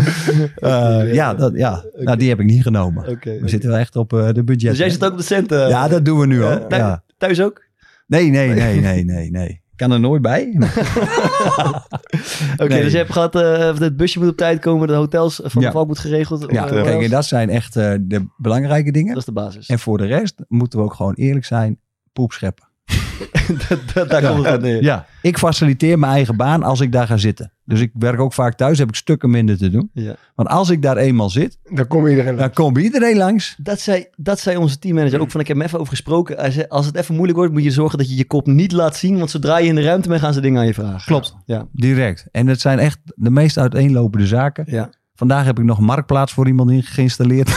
eh, 0.56 1.14
ja, 1.14 1.34
dat, 1.34 1.52
ja. 1.56 1.84
Nou, 1.96 2.18
die 2.18 2.30
heb 2.30 2.40
ik 2.40 2.46
niet 2.46 2.62
genomen. 2.62 3.20
We 3.22 3.42
zitten 3.46 3.70
wel 3.70 3.80
echt 3.80 3.96
op 3.96 4.14
eh, 4.14 4.34
de 4.34 4.44
budget. 4.44 4.70
Dus 4.70 4.78
jij 4.80 4.90
zit 4.90 5.06
ook 5.06 5.12
op 5.12 5.18
de 5.18 5.24
centen? 5.24 5.68
Ja, 5.70 5.88
dat 5.88 6.06
doen 6.06 6.20
we 6.20 6.26
nu 6.28 6.40
Ja, 6.42 6.54
al. 6.54 6.68
thuis, 6.68 6.82
Ja. 6.82 7.04
thuis 7.18 7.42
ook? 7.42 7.66
Nee, 8.08 8.30
nee, 8.30 8.50
nee, 8.50 8.80
nee, 8.80 9.04
nee, 9.06 9.32
nee. 9.32 9.62
Kan 9.78 9.92
er 9.92 10.00
nooit 10.00 10.22
bij. 10.22 10.54
Oké, 12.58 12.68
dus 12.82 12.92
je 12.92 12.98
hebt 12.98 13.12
gehad, 13.12 13.36
eh 13.36 13.80
het 13.80 13.98
busje 13.98 14.20
moet 14.20 14.28
op 14.30 14.38
tijd 14.38 14.60
komen, 14.60 14.88
de 14.88 14.94
hotels 14.94 15.40
van 15.44 15.62
de 15.62 15.72
Valk 15.72 15.88
moet 15.88 16.00
geregeld. 16.00 16.46
Ja, 16.52 16.66
Eh, 16.68 16.84
kijk, 16.84 17.02
en 17.04 17.10
dat 17.10 17.26
zijn 17.26 17.50
echt 17.50 17.76
eh, 17.76 17.94
de 18.02 18.26
belangrijke 18.38 18.92
dingen. 18.92 19.10
dat 19.10 19.18
is 19.18 19.26
de 19.26 19.32
basis. 19.32 19.68
En 19.68 19.80
voor 19.80 19.98
de 19.98 20.06
rest 20.06 20.36
moeten 20.48 20.80
we 20.80 20.86
ook 20.86 20.94
gewoon 20.94 21.14
eerlijk 21.14 21.46
zijn, 21.46 21.80
poep 22.14 22.32
scheppen. 22.32 22.67
Dat- 23.94 24.10
Daar 24.10 24.32
komt 24.34 24.46
het 24.46 24.62
neer. 24.62 24.84
Ja, 24.84 25.06
ik 25.22 25.38
faciliteer 25.38 26.00
mijn 26.00 26.12
eigen 26.12 26.36
baan 26.38 26.64
als 26.64 26.80
ik 26.82 26.92
daar 26.92 27.08
ga 27.08 27.18
zitten. 27.18 27.52
Dus 27.66 27.80
ik 27.82 27.92
werk 27.94 28.20
ook 28.20 28.34
vaak 28.34 28.54
thuis, 28.56 28.78
heb 28.78 28.90
ik 28.90 28.96
stukken 28.96 29.30
minder 29.30 29.58
te 29.58 29.70
doen. 29.70 29.90
Ja. 29.94 30.16
Want 30.36 30.50
als 30.50 30.70
ik 30.70 30.82
daar 30.82 30.98
eenmaal 30.98 31.30
zit, 31.30 31.58
Dan 31.70 31.88
komt 31.88 32.08
iedereen 32.10 32.36
dan 32.36 32.54
komt 32.54 32.78
iedereen 32.78 33.18
langs. 33.18 33.56
Dat 33.58 33.80
zei, 33.80 34.06
dat 34.16 34.40
zei 34.40 34.58
onze 34.58 34.80
teammanager 34.80 35.20
ook 35.20 35.32
van, 35.32 35.40
ik 35.42 35.48
heb 35.48 35.58
hem 35.58 35.66
even 35.66 35.80
over 35.80 35.92
gesproken. 35.92 36.38
Hij 36.38 36.52
zei, 36.52 36.66
als 36.70 36.86
het 36.86 36.96
even 36.96 37.14
moeilijk 37.16 37.38
wordt, 37.38 37.54
moet 37.54 37.64
je 37.64 37.72
zorgen 37.72 37.98
dat 37.98 38.10
je 38.10 38.16
je 38.16 38.26
kop 38.26 38.48
niet 38.48 38.72
laat 38.72 38.96
zien. 38.96 39.18
Want 39.18 39.30
zodra 39.30 39.58
je 39.58 39.68
in 39.68 39.76
de 39.76 39.82
ruimte 39.84 40.10
bent, 40.10 40.22
gaan 40.22 40.34
ze 40.34 40.42
dingen 40.42 40.60
aan 40.60 40.68
je 40.68 40.74
vragen. 40.74 41.06
Klopt. 41.06 41.36
Ja. 41.46 41.68
Direct. 41.72 42.28
En 42.32 42.48
het 42.48 42.62
zijn 42.62 42.80
echt 42.80 43.00
de 43.16 43.30
meest 43.32 43.58
uiteenlopende 43.58 44.28
zaken. 44.28 44.66
Ja. 44.68 44.90
Vandaag 45.18 45.46
heb 45.46 45.60
ik 45.60 45.66
nog 45.66 45.80
marktplaats 45.80 46.34
voor 46.34 46.48
iemand 46.48 46.72
in 46.72 46.84
geïnstalleerd. 46.84 47.50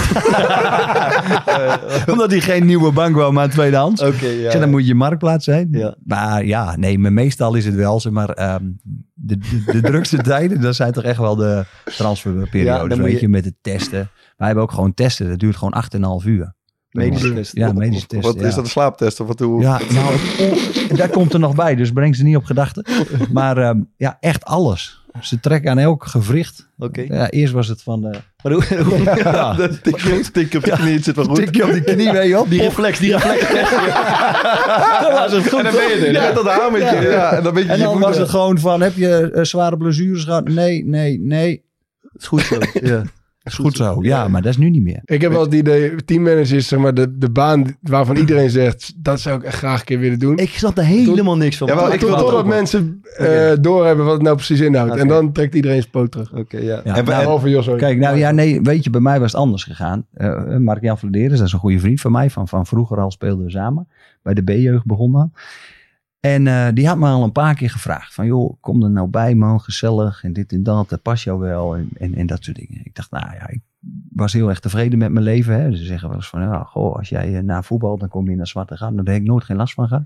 Omdat 2.12 2.30
hij 2.30 2.40
geen 2.40 2.66
nieuwe 2.66 2.92
bank 2.92 3.14
wou, 3.14 3.32
maar 3.32 3.50
tweedehands. 3.50 4.02
Oké, 4.02 4.26
ja. 4.26 4.50
zei, 4.50 4.60
dan 4.60 4.70
moet 4.70 4.86
je 4.86 4.94
marktplaats 4.94 5.44
zijn. 5.44 5.68
Ja. 5.70 5.94
Maar 6.04 6.44
ja, 6.44 6.76
nee, 6.76 6.98
maar 6.98 7.12
meestal 7.12 7.54
is 7.54 7.64
het 7.64 7.74
wel, 7.74 8.00
zeg 8.00 8.12
maar, 8.12 8.28
ehm, 8.30 8.64
de, 9.14 9.38
de, 9.38 9.62
de 9.72 9.80
drukste 9.90 10.16
tijden, 10.16 10.60
dat 10.60 10.74
zijn 10.74 10.92
toch 10.92 11.04
echt 11.04 11.18
wel 11.18 11.36
de 11.36 11.64
transferperiodes, 11.84 12.88
dan 12.88 12.98
moet 12.98 13.06
weet 13.06 13.14
je- 13.14 13.20
je, 13.20 13.28
met 13.28 13.44
het 13.44 13.54
testen. 13.60 14.10
Wij 14.36 14.46
hebben 14.46 14.64
ook 14.64 14.72
gewoon 14.72 14.94
testen, 14.94 15.28
dat 15.28 15.38
duurt 15.38 15.56
gewoon 15.56 15.84
8,5 16.22 16.26
uur. 16.26 16.54
Medische 16.90 17.34
test. 17.34 17.56
Ja, 17.56 17.72
medische 17.72 18.06
test. 18.06 18.24
Wat 18.24 18.34
ja. 18.40 18.46
is 18.46 18.54
dat 18.54 18.64
een 18.64 18.70
slaaptest 18.70 19.20
of 19.20 19.26
wat 19.26 19.38
hoe? 19.38 19.62
Ja, 19.62 19.80
nou, 19.92 20.14
daar 20.96 21.08
komt 21.08 21.32
er 21.32 21.40
nog 21.40 21.54
bij, 21.54 21.74
dus 21.74 21.92
breng 21.92 22.16
ze 22.16 22.22
niet 22.22 22.36
op 22.36 22.44
gedachten. 22.44 22.84
Maar 23.32 23.56
ehm, 23.58 23.80
ja, 23.96 24.16
echt 24.20 24.44
alles. 24.44 24.99
Ze 25.20 25.40
trekken 25.40 25.70
aan 25.70 25.78
elk 25.78 26.04
gewricht. 26.06 26.68
Oké. 26.78 27.00
Ja, 27.08 27.30
eerst 27.30 27.52
was 27.52 27.68
het 27.68 27.82
van... 27.82 28.04
eh 28.06 28.18
Maar 28.42 28.52
hoe, 28.52 28.64
hoe- 28.82 29.02
Ja. 29.24 29.54
Dat 29.54 29.82
tik, 29.82 29.96
tik 30.32 30.54
op 30.54 30.64
je 30.64 30.70
knie, 30.70 30.94
het 30.94 31.04
zit 31.04 31.16
wel 31.16 31.24
goed. 31.24 31.34
tikje 31.36 31.64
op 31.64 31.72
die 31.72 31.82
knie, 31.82 32.12
weet 32.12 32.24
je 32.26 32.30
wel. 32.32 32.48
die 32.48 32.60
reflex, 32.62 32.98
die 32.98 33.12
reflex. 33.16 33.40
Dat 35.00 35.12
was 35.12 35.32
het 35.32 35.48
goed, 35.48 35.58
En 35.58 35.64
dan 35.64 35.72
ben 35.74 35.88
je 35.88 36.06
er, 36.06 36.12
Ja. 36.12 36.22
met 36.26 36.34
dat 36.34 36.46
hamertje. 36.48 37.00
Ja. 37.08 37.32
en 37.32 37.42
dan 37.42 37.54
je, 37.54 37.64
En 37.64 37.78
dan 37.78 37.98
was 37.98 38.16
het 38.16 38.28
gewoon 38.28 38.58
van, 38.58 38.80
heb 38.80 38.96
je 38.96 39.30
eh, 39.30 39.42
zware 39.44 39.76
blessures 39.76 40.24
gehad? 40.24 40.48
Nee, 40.48 40.84
nee, 40.84 41.18
nee. 41.20 41.64
is 42.16 42.26
goed 42.26 42.40
zo. 42.42 42.58
Ja. 42.82 43.02
Is 43.42 43.55
goed 43.55 43.76
zo. 43.76 43.98
Ja, 44.00 44.29
maar 44.29 44.42
dat 44.42 44.50
is 44.50 44.57
nu 44.57 44.70
niet 44.70 44.83
meer. 44.83 45.00
Ik 45.05 45.20
heb 45.20 45.33
wel 45.33 45.40
het 45.40 45.55
idee, 45.55 46.05
teammanager 46.05 46.57
is 46.57 46.68
zeg 46.68 46.79
maar 46.79 46.94
de, 46.94 47.18
de 47.18 47.31
baan 47.31 47.76
waarvan 47.81 48.16
iedereen 48.16 48.50
zegt, 48.50 48.92
dat 48.96 49.20
zou 49.20 49.38
ik 49.38 49.44
echt 49.44 49.57
graag 49.57 49.79
een 49.79 49.85
keer 49.85 49.98
willen 49.98 50.18
doen. 50.18 50.38
Ik 50.38 50.48
snap 50.48 50.79
er 50.79 50.85
helemaal 50.85 51.37
niks 51.37 51.57
van. 51.57 51.68
Maar 51.68 51.94
ik 51.94 52.00
wil 52.00 52.09
dat 52.09 52.18
Totdat 52.18 52.38
ook 52.40 52.46
mensen 52.46 53.03
eh, 53.16 53.53
doorhebben 53.61 54.05
wat 54.05 54.14
het 54.14 54.22
nou 54.22 54.37
precies 54.37 54.61
inhoudt. 54.61 54.96
En 54.96 55.09
dan 55.09 55.33
trekt 55.33 55.55
iedereen 55.55 55.81
zijn 55.81 55.90
poot 55.90 56.11
terug. 56.11 56.33
Oké, 56.33 56.59
ja. 56.59 56.64
Ja, 56.64 56.83
En 56.83 56.92
nou, 56.92 57.05
Behalve 57.05 57.48
Jos. 57.48 57.66
hoor. 57.66 57.76
Kijk, 57.76 57.98
nou 57.98 58.16
ja, 58.16 58.31
nee, 58.31 58.61
weet 58.62 58.85
je, 58.85 58.90
bij 58.90 59.00
mij 59.00 59.20
was 59.20 59.33
het 59.33 59.40
anders 59.40 59.64
gegaan. 59.64 60.07
Eh 60.14 60.57
Mark-Jan 60.57 60.98
Vladeres, 60.98 61.38
dat 61.38 61.46
is 61.46 61.53
een 61.53 61.59
goede 61.59 61.79
vriend 61.79 62.00
van 62.00 62.12
mij. 62.12 62.31
Van, 62.31 62.48
van 62.48 62.66
vroeger 62.66 62.98
al 63.00 63.11
speelden 63.11 63.44
we 63.44 63.50
samen. 63.50 63.88
Bij 64.22 64.35
de 64.35 64.42
B-jeugd 64.42 64.85
begon 64.85 65.12
dan. 65.12 65.33
En 66.20 66.46
eh, 66.46 66.68
die 66.74 66.87
had 66.88 66.98
me 66.98 67.06
al 67.06 67.22
een 67.24 67.33
paar 67.33 67.54
keer 67.54 67.70
gevraagd. 67.70 68.14
Van 68.14 68.26
joh, 68.26 68.56
kom 68.61 68.83
er 68.83 68.90
nou 68.90 69.09
bij 69.09 69.35
man, 69.35 69.61
gezellig. 69.61 70.24
En 70.24 70.33
dit 70.33 70.52
en 70.52 70.62
dat, 70.62 70.88
dat 70.88 71.02
past 71.02 71.24
jou 71.24 71.38
wel. 71.40 71.76
En, 71.76 71.88
en, 71.98 72.14
en 72.14 72.26
dat 72.26 72.44
soort 72.44 72.56
dingen. 72.56 72.80
Ik 72.85 72.94
dacht, 72.94 73.11
nou 73.11 73.35
ja, 73.35 73.48
ik 73.48 73.61
was 74.12 74.33
heel 74.33 74.48
erg 74.48 74.61
tevreden 74.61 74.98
met 74.98 75.11
mijn 75.12 75.24
leven. 75.24 75.61
Hè. 75.61 75.76
Ze 75.76 75.85
zeggen 75.85 76.09
wel 76.09 76.16
eens 76.16 76.28
van, 76.28 76.40
ja, 76.40 76.62
goh, 76.62 76.96
als 76.96 77.09
jij 77.09 77.37
eh, 77.37 77.42
na 77.42 77.62
voetbal, 77.62 77.98
dan 77.98 78.09
kom 78.09 78.30
je 78.30 78.37
naar 78.37 78.46
Zwarte 78.46 78.76
Gaan. 78.76 78.96
Daar 78.96 79.04
heb 79.04 79.22
ik 79.22 79.28
nooit 79.28 79.44
geen 79.44 79.56
last 79.56 79.74
van 79.74 79.88
gehad. 79.88 80.04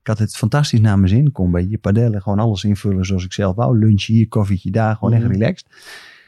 Ik 0.00 0.06
had 0.10 0.18
het 0.18 0.36
fantastisch 0.36 0.80
naar 0.80 0.96
mijn 0.98 1.08
zin. 1.08 1.32
Kon 1.32 1.46
een 1.46 1.52
beetje 1.52 1.78
padellen, 1.78 2.22
gewoon 2.22 2.38
alles 2.38 2.64
invullen 2.64 3.04
zoals 3.04 3.24
ik 3.24 3.32
zelf 3.32 3.56
wou. 3.56 3.78
Lunch 3.78 4.04
hier, 4.06 4.28
koffietje 4.28 4.70
daar, 4.70 4.94
gewoon 4.96 5.12
echt 5.14 5.22
Mhm. 5.22 5.32
relaxed. 5.32 5.66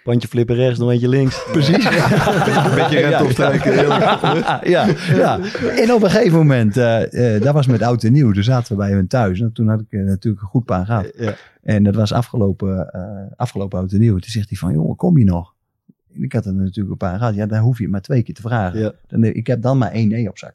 Pandje 0.06 0.28
flippen 0.28 0.56
rechts, 0.56 0.78
nog 0.78 0.90
eentje 0.90 1.08
links. 1.08 1.44
Precies. 1.52 1.84
Een 1.84 2.74
beetje 2.74 3.00
rent 3.00 3.22
opstrijken. 3.22 3.72
heerlijk. 3.72 4.02
ja, 4.74 4.86
ja. 5.14 5.40
En 5.76 5.92
op 5.92 6.02
een 6.02 6.10
gegeven 6.10 6.38
moment, 6.38 6.76
eh, 6.76 7.40
dat 7.40 7.54
was 7.54 7.66
met 7.66 7.82
oud 7.82 8.04
en 8.04 8.12
nieuw. 8.12 8.32
Toen 8.32 8.42
zaten 8.42 8.72
we 8.72 8.78
bij 8.78 8.92
hun 8.92 9.06
thuis. 9.06 9.40
En 9.40 9.52
toen 9.52 9.68
had 9.68 9.80
ik 9.80 9.86
eh, 9.90 10.00
natuurlijk 10.00 10.42
een 10.42 10.48
goed 10.48 10.64
paar 10.64 10.86
gehad. 10.86 11.12
Ja. 11.16 11.34
En 11.62 11.82
dat 11.82 11.94
was 11.94 12.12
afgelopen, 12.12 12.90
afgelopen 13.36 13.78
oud 13.78 13.92
en 13.92 14.00
nieuw. 14.00 14.18
Toen 14.18 14.30
zegt 14.30 14.48
hij 14.48 14.58
van, 14.58 14.72
jongen, 14.72 14.96
kom 14.96 15.18
je 15.18 15.24
nog? 15.24 15.54
Ik 16.12 16.32
had 16.32 16.46
er 16.46 16.54
natuurlijk 16.54 16.90
een 16.90 17.08
paar 17.08 17.18
gehad. 17.18 17.34
Ja, 17.34 17.46
dan 17.46 17.58
hoef 17.58 17.78
je 17.78 17.88
maar 17.88 18.00
twee 18.00 18.22
keer 18.22 18.34
te 18.34 18.42
vragen. 18.42 18.80
Ja. 18.80 18.92
Dan, 19.06 19.24
ik 19.24 19.46
heb 19.46 19.62
dan 19.62 19.78
maar 19.78 19.90
één 19.90 20.08
nee 20.08 20.28
op 20.28 20.38
zak. 20.38 20.54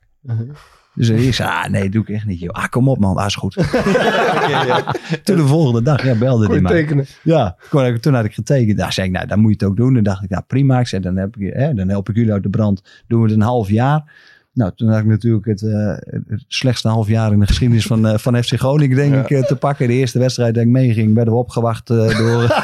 Dus 0.94 1.10
ik 1.10 1.34
zei, 1.34 1.50
ah 1.50 1.68
nee, 1.68 1.90
doe 1.90 2.02
ik 2.02 2.10
echt 2.10 2.26
niet. 2.26 2.40
Joh. 2.40 2.50
Ah, 2.50 2.66
kom 2.70 2.88
op 2.88 3.00
man, 3.00 3.18
ah, 3.18 3.26
is 3.26 3.36
goed. 3.36 3.54
Toen 5.24 5.36
de 5.36 5.46
volgende 5.46 5.82
dag 5.82 6.06
ja, 6.06 6.16
belde 6.16 6.48
hij 6.48 6.62
mij. 6.62 6.72
tekenen. 6.72 7.06
Ja, 7.24 7.56
toen 7.70 7.82
had 7.82 7.90
ik, 7.90 8.02
toen 8.02 8.14
had 8.14 8.26
ik 8.26 8.34
getekend. 8.34 8.78
Daar 8.78 8.94
zei 8.94 9.08
ik, 9.08 9.14
nou, 9.14 9.28
dan 9.28 9.40
moet 9.40 9.50
je 9.50 9.58
het 9.58 9.64
ook 9.64 9.78
doen. 9.78 9.94
Dan 9.94 10.04
dacht 10.04 10.24
ik, 10.24 10.30
nou 10.30 10.44
prima. 10.48 10.80
Ik 10.80 10.88
zei, 10.88 11.02
dan, 11.02 11.16
heb 11.16 11.38
ik, 11.38 11.54
hè, 11.54 11.74
dan 11.74 11.90
help 11.90 12.10
ik 12.10 12.16
jullie 12.16 12.32
uit 12.32 12.44
de 12.44 12.50
brand. 12.50 13.04
Doen 13.08 13.22
we 13.22 13.28
het 13.28 13.36
een 13.36 13.42
half 13.42 13.70
jaar. 13.70 14.04
Nou, 14.54 14.72
toen 14.76 14.90
had 14.90 15.00
ik 15.00 15.06
natuurlijk 15.06 15.46
het, 15.46 15.62
eh, 15.64 15.88
het 16.28 16.44
slechtste 16.48 16.88
half 16.88 17.08
jaar 17.08 17.32
in 17.32 17.40
de 17.40 17.48
geschiedenis 17.48 17.86
van, 17.86 18.08
eh, 18.08 18.18
van 18.18 18.44
FC 18.44 18.54
Groningen, 18.60 18.96
denk 18.96 19.14
Ja. 19.14 19.20
ik, 19.22 19.30
eh, 19.30 19.44
te 19.44 19.56
pakken. 19.56 19.88
De 19.88 19.94
eerste 19.94 20.20
wedstrijd 20.20 20.54
dat 20.54 20.64
ik 20.64 20.70
meeging, 20.70 21.14
werden 21.16 21.34
we 21.34 21.40
opgewacht 21.40 21.88
door... 21.88 22.64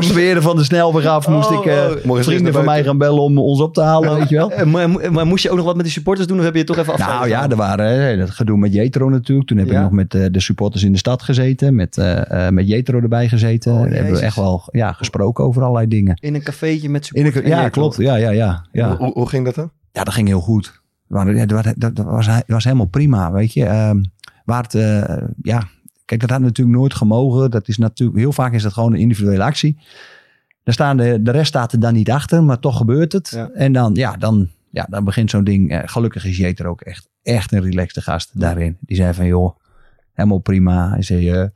weer 0.14 0.42
van 0.42 0.56
de 0.56 0.64
snelweg 0.64 1.06
af. 1.06 1.28
Moest 1.28 1.50
Oh, 1.50 1.64
ik 1.64 1.72
oh. 2.06 2.20
Vrienden 2.22 2.52
van 2.52 2.64
mij 2.64 2.84
gaan 2.84 2.98
bellen 2.98 3.22
om 3.22 3.38
ons 3.38 3.60
op 3.60 3.74
te 3.74 3.80
halen, 3.80 4.14
weet 4.18 4.28
je 4.28 4.36
wel. 4.36 4.66
Maar, 4.66 5.12
maar 5.12 5.26
moest 5.26 5.42
je 5.42 5.50
ook 5.50 5.56
nog 5.56 5.66
wat 5.66 5.76
met 5.76 5.84
de 5.84 5.90
supporters 5.90 6.26
doen 6.26 6.38
of 6.38 6.44
heb 6.44 6.52
je 6.52 6.58
het 6.58 6.66
toch 6.68 6.76
even 6.78 6.92
af? 6.92 6.98
Nou 6.98 7.28
ja, 7.28 7.50
er 7.50 7.56
waren 7.56 8.18
dat 8.18 8.30
gedoe 8.30 8.58
met 8.58 8.72
Jetro 8.72 9.08
natuurlijk. 9.08 9.48
Toen 9.48 9.58
heb 9.58 9.66
Ja. 9.66 9.74
ik 9.76 9.80
nog 9.82 9.90
met 9.92 10.10
de 10.10 10.40
supporters 10.40 10.82
in 10.82 10.92
de 10.92 10.98
stad 10.98 11.22
gezeten. 11.22 11.74
Met, 11.74 11.96
met 12.50 12.68
Jetro 12.68 13.00
erbij 13.00 13.28
gezeten. 13.28 13.72
Oh, 13.72 13.80
hebben 13.80 14.12
we 14.12 14.18
echt 14.20 14.36
wel 14.36 14.62
ja, 14.70 14.92
gesproken 14.92 15.44
over 15.44 15.62
allerlei 15.62 15.88
dingen. 15.88 16.18
In 16.20 16.34
een 16.34 16.42
cafeetje 16.42 16.88
met 16.88 17.00
In 17.02 17.06
supporters. 17.06 17.44
de, 17.44 17.50
en 17.52 17.62
ja, 17.62 17.68
klopt. 17.68 17.96
Ja, 17.96 18.16
ja, 18.16 18.30
ja. 18.30 18.64
Ja, 18.72 18.96
Hoe, 18.96 19.12
hoe 19.12 19.28
ging 19.28 19.44
dat 19.44 19.54
dan? 19.54 19.70
Ja 19.94 20.04
dat 20.04 20.14
ging 20.14 20.28
heel 20.28 20.40
goed. 20.40 20.82
Dat, 21.08 21.64
dat, 21.76 21.96
dat 21.96 22.06
was, 22.06 22.28
was 22.46 22.64
helemaal 22.64 22.86
prima, 22.86 23.32
weet 23.32 23.52
je. 23.52 23.64
Ehm, 23.64 24.02
waar 24.44 24.62
het, 24.62 24.74
eh, 24.74 25.22
ja, 25.42 25.68
kijk, 26.04 26.20
dat 26.20 26.30
had 26.30 26.40
natuurlijk 26.40 26.76
nooit 26.76 26.94
gemogen. 26.94 27.50
Dat 27.50 27.68
is 27.68 27.78
natuurlijk, 27.78 28.18
heel 28.18 28.32
vaak 28.32 28.52
is 28.52 28.62
dat 28.62 28.72
gewoon 28.72 28.92
een 28.92 29.00
individuele 29.00 29.44
actie. 29.44 29.78
Daar 30.62 30.74
staan 30.74 30.96
de, 30.96 31.22
de 31.22 31.30
rest 31.30 31.46
staat 31.48 31.72
er 31.72 31.80
dan 31.80 31.92
niet 31.94 32.10
achter, 32.10 32.44
maar 32.44 32.58
toch 32.58 32.76
gebeurt 32.76 33.12
het. 33.12 33.28
Ja. 33.30 33.50
En 33.54 33.72
dan, 33.72 33.94
ja, 33.94 34.16
dan, 34.16 34.48
ja, 34.70 34.86
dan 34.90 35.04
begint 35.04 35.30
zo'n 35.30 35.44
ding. 35.44 35.70
eh, 35.70 35.80
gelukkig 35.84 36.24
is 36.24 36.36
Jeter 36.36 36.66
ook 36.66 36.80
echt, 36.80 37.08
echt 37.22 37.52
een 37.52 37.62
relaxte 37.62 38.00
gast 38.00 38.30
daarin. 38.40 38.76
Die 38.80 38.96
zei 38.96 39.14
van, 39.14 39.26
joh, 39.26 39.56
helemaal 40.12 40.38
prima. 40.38 40.90
Hij 40.90 41.02
zei, 41.02 41.30
eh, 41.30 41.46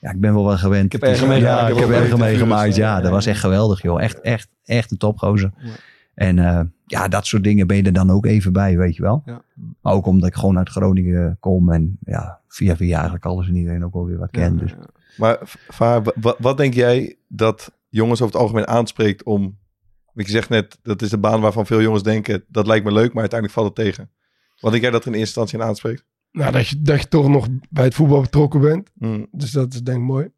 ja, 0.00 0.10
ik 0.10 0.20
ben 0.20 0.34
wel 0.34 0.44
wel 0.44 0.58
gewend. 0.58 0.84
Ik 0.84 0.92
heb 0.92 1.02
erger 1.02 1.28
meegemaakt. 1.28 1.60
Ja, 1.60 1.68
Ik 1.68 1.78
heb 1.78 2.18
meegemaakt. 2.18 2.76
Ja, 2.76 3.00
dat 3.00 3.10
was 3.10 3.26
echt 3.26 3.40
geweldig, 3.40 3.82
joh. 3.82 4.02
Echt, 4.02 4.20
echt, 4.20 4.48
echt 4.64 4.90
een 4.90 4.98
topgozer. 4.98 5.50
Ja. 6.20 6.26
En 6.26 6.38
eh, 6.38 6.60
ja, 6.86 7.08
dat 7.08 7.26
soort 7.26 7.44
dingen 7.44 7.66
ben 7.66 7.76
je 7.76 7.82
er 7.82 7.92
dan 7.92 8.10
ook 8.10 8.26
even 8.26 8.52
bij, 8.52 8.76
weet 8.76 8.96
je 8.96 9.02
wel. 9.02 9.22
Ja. 9.24 9.42
Maar 9.82 9.92
ook 9.92 10.06
omdat 10.06 10.28
ik 10.28 10.34
gewoon 10.34 10.58
uit 10.58 10.68
Groningen 10.68 11.36
kom 11.40 11.72
en 11.72 11.98
ja, 12.04 12.40
via 12.48 12.76
via 12.76 12.94
eigenlijk 12.94 13.24
alles 13.24 13.48
en 13.48 13.56
iedereen 13.56 13.84
ook 13.84 13.92
wel 13.92 14.06
weer 14.06 14.18
wat 14.18 14.30
ken. 14.30 14.56
Dus. 14.56 14.74
Maar 15.16 15.38
Va, 15.68 16.02
wat, 16.20 16.36
wat 16.38 16.56
denk 16.56 16.74
jij 16.74 17.16
dat 17.28 17.72
jongens 17.88 18.20
over 18.20 18.34
het 18.34 18.42
algemeen 18.42 18.66
aanspreekt 18.66 19.22
om 19.22 19.58
Want 20.12 20.26
je 20.26 20.32
zegt 20.32 20.48
net, 20.48 20.78
dat 20.82 21.02
is 21.02 21.10
de 21.10 21.18
baan 21.18 21.40
waarvan 21.40 21.66
veel 21.66 21.82
jongens 21.82 22.02
denken, 22.02 22.44
dat 22.48 22.66
lijkt 22.66 22.84
me 22.84 22.92
leuk, 22.92 23.12
maar 23.12 23.20
uiteindelijk 23.20 23.60
valt 23.60 23.76
het 23.76 23.86
tegen. 23.86 24.10
Wat 24.60 24.70
denk 24.70 24.82
jij 24.82 24.92
dat 24.92 25.04
er 25.04 25.12
in 25.12 25.18
eerste 25.18 25.40
instantie 25.40 25.60
aan 25.60 25.68
aanspreekt? 25.68 26.04
Nou, 26.32 26.52
dat 26.52 26.68
je, 26.68 26.82
dat 26.82 27.00
je 27.00 27.08
toch 27.08 27.28
nog 27.28 27.48
bij 27.70 27.84
het 27.84 27.94
voetbal 27.94 28.20
betrokken 28.20 28.60
bent. 28.60 28.90
Hmm. 28.98 29.26
Dus 29.30 29.50
dat 29.50 29.74
is 29.74 29.82
denk 29.82 29.98
ik 29.98 30.04
mooi. 30.04 30.30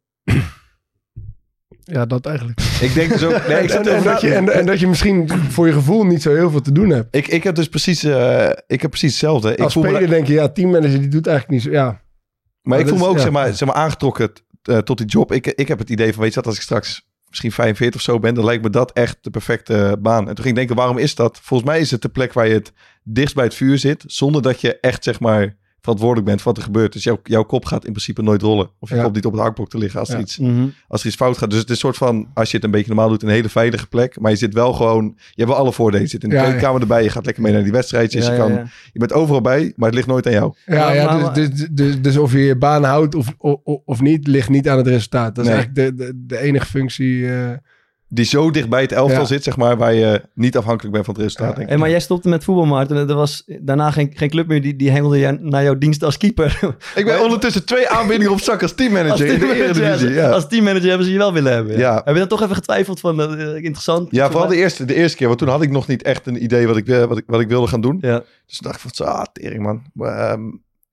Ja, 1.83 2.05
dat 2.05 2.25
eigenlijk. 2.25 2.59
Ik 2.81 2.93
denk 2.93 3.09
dus 3.11 3.23
ook... 3.23 3.47
Nee, 3.47 3.63
ik 3.63 3.69
zat 3.69 3.87
en, 3.87 4.03
dat 4.03 4.21
je, 4.21 4.33
en, 4.33 4.49
en 4.53 4.65
dat 4.65 4.79
je 4.79 4.87
misschien 4.87 5.29
voor 5.49 5.67
je 5.67 5.73
gevoel 5.73 6.03
niet 6.05 6.21
zo 6.21 6.33
heel 6.35 6.49
veel 6.51 6.61
te 6.61 6.71
doen 6.71 6.89
hebt. 6.89 7.15
ik, 7.15 7.27
ik 7.27 7.43
heb 7.43 7.55
dus 7.55 7.67
precies, 7.69 8.03
eh, 8.03 8.49
ik 8.67 8.81
heb 8.81 8.89
precies 8.89 9.09
hetzelfde. 9.11 9.51
Ik 9.51 9.59
Als 9.59 9.73
voel 9.73 9.83
me- 9.83 9.89
speler 9.89 10.09
denk 10.09 10.27
je, 10.27 10.33
ja, 10.33 10.49
teammanager 10.49 10.99
die 10.99 11.07
doet 11.07 11.27
eigenlijk 11.27 11.63
niet 11.63 11.73
zo... 11.73 11.79
Ja, 11.79 12.01
Maar 12.61 12.79
ik 12.79 12.85
dat 12.85 12.93
voel 12.97 13.03
me 13.03 13.09
ook 13.11 13.17
ja. 13.17 13.21
zeg, 13.23 13.31
maar, 13.31 13.53
zeg 13.53 13.67
maar, 13.67 13.77
aangetrokken 13.77 14.31
eh, 14.63 14.77
tot 14.77 14.97
die 14.97 15.07
job. 15.07 15.31
Ik, 15.31 15.47
ik 15.47 15.67
heb 15.67 15.79
het 15.79 15.89
idee 15.89 16.13
van, 16.13 16.21
weet 16.21 16.29
je 16.29 16.35
wat, 16.35 16.45
als 16.47 16.55
ik 16.55 16.61
straks 16.61 17.07
misschien 17.29 17.51
45 17.51 17.95
of 17.95 18.01
zo 18.01 18.19
ben, 18.19 18.33
dan 18.33 18.45
lijkt 18.45 18.63
me 18.63 18.69
dat 18.69 18.91
echt 18.91 19.17
de 19.21 19.29
perfecte 19.29 19.97
baan. 20.01 20.19
En 20.19 20.35
toen 20.35 20.35
ging 20.43 20.47
ik 20.47 20.55
denken, 20.55 20.75
waarom 20.75 20.97
is 20.97 21.15
dat? 21.15 21.39
Volgens 21.41 21.69
mij 21.69 21.79
is 21.79 21.91
het 21.91 22.01
de 22.01 22.09
plek 22.09 22.33
waar 22.33 22.47
je 22.47 22.53
het 22.53 22.71
dichtst 23.03 23.35
bij 23.35 23.43
het 23.43 23.53
vuur 23.55 23.77
zit, 23.77 24.03
zonder 24.07 24.41
dat 24.41 24.61
je 24.61 24.79
echt 24.79 25.03
zeg 25.03 25.19
maar 25.19 25.57
verantwoordelijk 25.83 26.27
bent 26.27 26.41
voor 26.41 26.51
wat 26.53 26.61
er 26.61 26.67
gebeurt. 26.67 26.93
Dus 26.93 27.03
jouw, 27.03 27.19
jouw 27.23 27.43
kop 27.43 27.65
gaat 27.65 27.85
in 27.85 27.91
principe 27.91 28.21
nooit 28.21 28.41
rollen. 28.41 28.69
Of 28.79 28.89
je 28.89 28.95
Ja. 28.95 29.03
kop 29.03 29.13
niet 29.15 29.25
op 29.25 29.31
het 29.31 29.41
hakblok 29.41 29.69
te 29.69 29.77
liggen 29.77 29.99
als, 29.99 30.09
er 30.09 30.15
Ja. 30.15 30.21
iets, 30.21 30.37
Mhm. 30.37 30.65
als 30.87 31.01
er 31.01 31.07
iets 31.07 31.15
fout 31.15 31.37
gaat. 31.37 31.49
Dus 31.49 31.59
het 31.59 31.67
is 31.67 31.73
een 31.75 31.81
soort 31.81 31.97
van, 31.97 32.27
als 32.33 32.49
je 32.49 32.55
het 32.55 32.65
een 32.65 32.71
beetje 32.71 32.87
normaal 32.87 33.09
doet, 33.09 33.23
een 33.23 33.29
hele 33.29 33.49
veilige 33.49 33.87
plek. 33.87 34.19
Maar 34.19 34.31
je 34.31 34.37
zit 34.37 34.53
wel 34.53 34.73
gewoon, 34.73 35.05
je 35.15 35.21
hebt 35.35 35.49
wel 35.49 35.57
alle 35.59 35.73
voordelen. 35.73 36.01
Je 36.01 36.07
zit 36.09 36.23
in 36.23 36.29
de 36.29 36.35
Ja, 36.35 36.43
kleedkamer 36.43 36.81
erbij, 36.81 37.03
je 37.03 37.09
gaat 37.09 37.25
lekker 37.25 37.43
mee 37.43 37.53
naar 37.53 37.63
die 37.63 37.71
wedstrijdjes. 37.71 38.25
Ja, 38.25 38.31
je, 38.31 38.37
ja, 38.37 38.43
kan, 38.43 38.53
ja. 38.53 38.65
je 38.93 38.99
bent 38.99 39.13
overal 39.13 39.41
bij, 39.41 39.73
maar 39.75 39.85
het 39.87 39.95
ligt 39.95 40.07
nooit 40.07 40.25
aan 40.25 40.31
jou. 40.31 40.53
ja, 40.65 40.91
ja 40.91 41.29
dus, 41.29 41.49
dus, 41.49 41.67
dus, 41.71 42.01
dus 42.01 42.17
of 42.17 42.31
je 42.31 42.39
je 42.39 42.57
baan 42.57 42.83
houdt 42.83 43.15
of, 43.15 43.33
of, 43.37 43.59
of 43.85 44.01
niet, 44.01 44.27
ligt 44.27 44.49
niet 44.49 44.69
aan 44.69 44.77
het 44.77 44.87
resultaat. 44.87 45.35
Dat 45.35 45.45
is 45.45 45.51
Nee. 45.51 45.59
eigenlijk 45.59 45.97
de, 45.97 46.05
de, 46.05 46.23
de 46.25 46.37
enige 46.39 46.65
functie... 46.65 47.27
eh, 47.31 47.49
die 48.13 48.25
zo 48.25 48.51
dicht 48.51 48.69
bij 48.69 48.81
het 48.81 48.91
elftal 48.91 49.19
Ja. 49.21 49.25
zit, 49.27 49.43
zeg 49.43 49.57
maar, 49.57 49.77
waar 49.77 49.93
je 49.93 50.21
niet 50.33 50.57
afhankelijk 50.57 50.93
bent 50.93 51.05
van 51.05 51.13
het 51.13 51.23
resultaat. 51.23 51.47
Ja. 51.49 51.53
denk 51.53 51.63
ik. 51.65 51.69
Hey, 51.69 51.77
maar 51.77 51.89
jij 51.89 51.99
stopte 51.99 52.29
met 52.29 52.43
voetbal, 52.43 52.65
Maarten. 52.65 52.97
En 52.97 53.09
Er 53.09 53.15
was 53.15 53.43
daarna 53.61 53.91
geen, 53.91 54.11
geen 54.15 54.29
club 54.29 54.47
meer 54.47 54.61
die, 54.61 54.75
die 54.75 54.91
hengelde 54.91 55.19
jij 55.19 55.37
naar 55.41 55.63
jouw 55.63 55.77
dienst 55.77 56.03
als 56.03 56.17
keeper. 56.17 56.59
Ik 56.95 57.05
ben 57.05 57.21
ondertussen 57.23 57.65
twee 57.65 57.89
aanbiedingen 57.89 58.31
op 58.31 58.39
zak 58.39 58.61
als 58.61 58.73
teammanager 58.75 59.11
Als 59.11 59.21
in 59.21 59.27
de 59.27 59.45
teammanager, 59.45 59.83
Eredivisie. 59.83 60.13
Ja. 60.15 60.29
Als 60.29 60.47
teammanager 60.47 60.87
hebben 60.87 61.05
ze 61.05 61.11
je 61.11 61.17
wel 61.17 61.33
willen 61.33 61.53
hebben. 61.53 61.77
Ja. 61.77 61.93
Heb 62.05 62.13
je 62.13 62.19
dan 62.19 62.27
toch 62.27 62.41
even 62.43 62.55
getwijfeld 62.55 62.99
van, 62.99 63.21
eh, 63.21 63.55
interessant? 63.55 64.07
ja, 64.11 64.31
vooral 64.31 64.47
de 64.49 64.55
eerste, 64.55 64.85
de 64.85 64.95
eerste 64.95 65.17
keer. 65.17 65.27
Want 65.27 65.39
toen 65.39 65.47
had 65.49 65.61
ik 65.61 65.71
nog 65.71 65.87
niet 65.87 66.03
echt 66.03 66.27
een 66.27 66.43
idee 66.43 66.67
wat 66.67 66.77
ik, 66.77 66.85
wil- 66.85 67.07
wat 67.07 67.17
ik, 67.17 67.23
wat 67.27 67.39
ik 67.41 67.47
wilde 67.47 67.67
gaan 67.67 67.81
doen. 67.81 67.97
Ja. 68.01 68.17
Dus 68.45 68.57
toen 68.57 68.67
dacht 68.71 68.75
ik 68.75 68.81
van, 68.81 68.91
zo, 68.93 69.03
ah, 69.03 69.23
tering 69.33 69.63
man. 69.63 69.81
Ehm, 70.07 70.41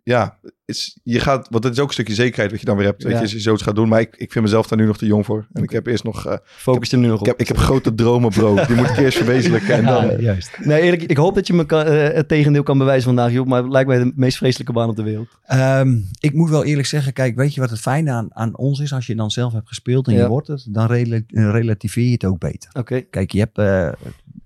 ja, 0.04 0.38
is, 0.64 0.98
je 1.02 1.20
gaat, 1.20 1.48
want 1.50 1.64
het 1.64 1.72
is 1.72 1.78
ook 1.78 1.86
een 1.86 1.92
stukje 1.92 2.14
zekerheid 2.14 2.50
wat 2.50 2.60
je 2.60 2.66
dan 2.66 2.76
weer 2.76 2.86
hebt. 2.86 3.02
Weet 3.02 3.12
Ja. 3.12 3.18
je, 3.18 3.24
als 3.24 3.32
je 3.32 3.40
zoiets 3.40 3.62
gaat 3.62 3.74
doen. 3.74 3.88
Maar 3.88 4.00
ik, 4.00 4.16
ik 4.16 4.32
vind 4.32 4.44
mezelf 4.44 4.66
daar 4.68 4.78
nu 4.78 4.86
nog 4.86 4.98
te 4.98 5.06
jong 5.06 5.24
voor. 5.26 5.46
En 5.52 5.62
ik 5.62 5.70
heb 5.70 5.86
eerst 5.86 6.04
nog, 6.04 6.26
eh, 6.26 6.36
Focus 6.44 6.90
je 6.90 6.96
er 6.96 7.02
nu 7.02 7.08
nog 7.08 7.14
ik 7.14 7.20
op. 7.20 7.26
heb, 7.26 7.40
ik 7.40 7.48
heb 7.48 7.56
grote 7.56 7.94
dromen 7.94 8.30
bro. 8.30 8.54
Die 8.66 8.76
moet 8.76 8.88
ik 8.88 8.96
eerst 8.96 9.16
verwezenlijken. 9.18 9.74
En 9.74 9.84
dan, 9.84 10.04
Ja, 10.10 10.18
juist. 10.20 10.58
Nee, 10.64 10.82
eerlijk, 10.82 11.02
ik 11.02 11.16
hoop 11.16 11.34
dat 11.34 11.46
je 11.46 11.52
me 11.52 11.66
kan, 11.66 11.84
eh, 11.84 12.14
het 12.14 12.28
tegendeel 12.28 12.62
kan 12.62 12.78
bewijzen 12.78 13.04
vandaag, 13.04 13.32
Joep. 13.32 13.46
Maar 13.46 13.62
het 13.62 13.72
lijkt 13.72 13.88
mij 13.88 13.98
de 13.98 14.12
meest 14.14 14.36
vreselijke 14.36 14.72
baan 14.72 14.88
op 14.88 14.96
de 14.96 15.02
wereld. 15.02 15.28
Ehm, 15.44 15.98
ik 16.20 16.34
moet 16.34 16.50
wel 16.50 16.64
eerlijk 16.64 16.86
zeggen, 16.88 17.12
kijk, 17.12 17.36
weet 17.36 17.54
je 17.54 17.60
wat 17.60 17.70
het 17.70 17.80
fijne 17.80 18.10
aan, 18.10 18.28
aan 18.34 18.56
ons 18.56 18.78
is? 18.80 18.92
Als 18.92 19.06
je 19.06 19.14
dan 19.14 19.30
zelf 19.30 19.52
hebt 19.52 19.68
gespeeld 19.68 20.06
en 20.06 20.14
Ja. 20.14 20.20
je 20.22 20.28
wordt 20.28 20.46
het, 20.48 20.66
dan 20.68 20.86
rela- 20.86 21.20
relativeer 21.28 22.04
je 22.06 22.12
het 22.12 22.24
ook 22.24 22.38
beter. 22.38 22.70
Oké. 22.72 23.00
Kijk, 23.00 23.32
je 23.32 23.38
hebt 23.38 23.58
eh, 23.58 23.88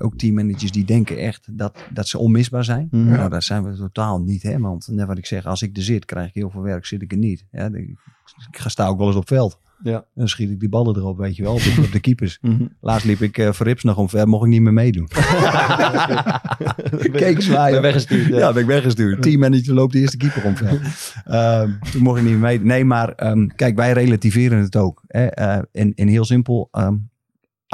ook 0.05 0.17
teammanagers 0.17 0.73
die 0.73 0.85
denken 0.85 1.19
echt 1.19 1.59
dat, 1.59 1.79
dat 1.93 2.09
ze 2.09 2.19
onmisbaar 2.19 2.65
zijn. 2.65 2.89
Mhm. 2.91 3.09
Nou, 3.09 3.31
dat 3.31 3.45
zijn 3.45 3.65
we 3.65 3.77
totaal 3.77 4.21
niet, 4.21 4.43
hè. 4.43 4.59
Want 4.59 4.89
net 4.91 5.07
wat 5.07 5.19
ik 5.19 5.27
zeg, 5.27 5.47
als 5.47 5.63
ik 5.63 5.77
er 5.77 5.83
zit, 5.83 6.05
krijg 6.05 6.29
ik 6.29 6.35
heel 6.35 6.51
veel 6.51 6.63
werk, 6.63 6.87
zit 6.87 7.03
ik 7.03 7.13
er 7.13 7.19
niet. 7.19 7.45
Ja, 7.53 7.67
ik, 7.73 7.97
ga 8.51 8.69
sta 8.69 8.87
ook 8.87 8.99
wel 8.99 9.07
eens 9.07 9.17
op 9.17 9.29
veld. 9.29 9.59
Ja. 9.83 10.05
Dan 10.15 10.29
schiet 10.29 10.51
ik 10.51 10.61
die 10.61 10.69
ballen 10.69 10.97
erop, 10.97 11.19
weet 11.19 11.37
je 11.37 11.43
wel, 11.43 11.53
op 11.53 11.61
de, 11.61 11.83
op 11.85 11.93
de 11.93 12.01
keepers. 12.01 12.39
Mhm. 12.41 12.67
Laatst 12.81 13.07
liep 13.07 13.21
ik 13.21 13.39
eh 13.39 13.53
voor 13.53 13.67
Rips 13.67 13.83
nog 13.83 13.97
omver, 13.97 14.29
mocht 14.29 14.45
ik 14.45 14.51
niet 14.51 14.61
meer 14.61 14.73
meedoen. 14.73 15.09
Keek 17.13 17.41
zwaaien. 17.41 17.83
Weggestuurd, 17.83 18.27
ja. 18.27 18.39
Ja, 18.39 18.53
ben 18.53 18.63
ik 18.63 18.69
weggestuurd. 18.69 19.23
Teammanager 19.23 19.75
loopt 19.75 19.93
de 19.93 19.99
eerste 19.99 20.17
keeper 20.17 20.45
omver. 20.45 20.81
Ehm, 21.25 21.71
toen 21.91 22.03
mocht 22.03 22.19
ik 22.19 22.25
niet 22.25 22.33
meer 22.33 22.41
meedoen. 22.41 22.67
Nee, 22.67 22.85
maar 22.85 23.09
ehm, 23.09 23.47
kijk, 23.47 23.77
wij 23.77 23.93
relativeren 23.93 24.59
het 24.59 24.77
ook. 24.77 25.03
Hè? 25.07 25.27
Eh, 25.27 25.59
en, 25.73 25.95
en 25.95 26.09
heel 26.09 26.25
simpel, 26.25 26.69
ehm, 26.71 26.95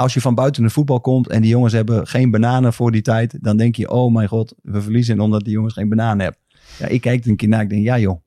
als 0.01 0.13
je 0.13 0.21
van 0.21 0.35
buiten 0.35 0.63
de 0.63 0.69
voetbal 0.69 1.01
komt 1.01 1.29
en 1.29 1.41
die 1.41 1.49
jongens 1.49 1.73
hebben 1.73 2.07
geen 2.07 2.31
bananen 2.31 2.73
voor 2.73 2.91
die 2.91 3.01
tijd, 3.01 3.37
dan 3.41 3.57
denk 3.57 3.75
je, 3.75 3.89
oh 3.89 4.13
mijn 4.13 4.27
god, 4.27 4.53
we 4.61 4.81
verliezen 4.81 5.19
omdat 5.19 5.43
die 5.43 5.53
jongens 5.53 5.73
geen 5.73 5.89
bananen 5.89 6.19
hebben. 6.19 6.39
Ja, 6.79 6.87
ik 6.87 7.01
kijk 7.01 7.23
er 7.23 7.29
een 7.29 7.35
keer 7.35 7.49
naar, 7.49 7.61
ik 7.61 7.69
denk, 7.69 7.83
ja 7.83 7.99
joh. 7.99 8.21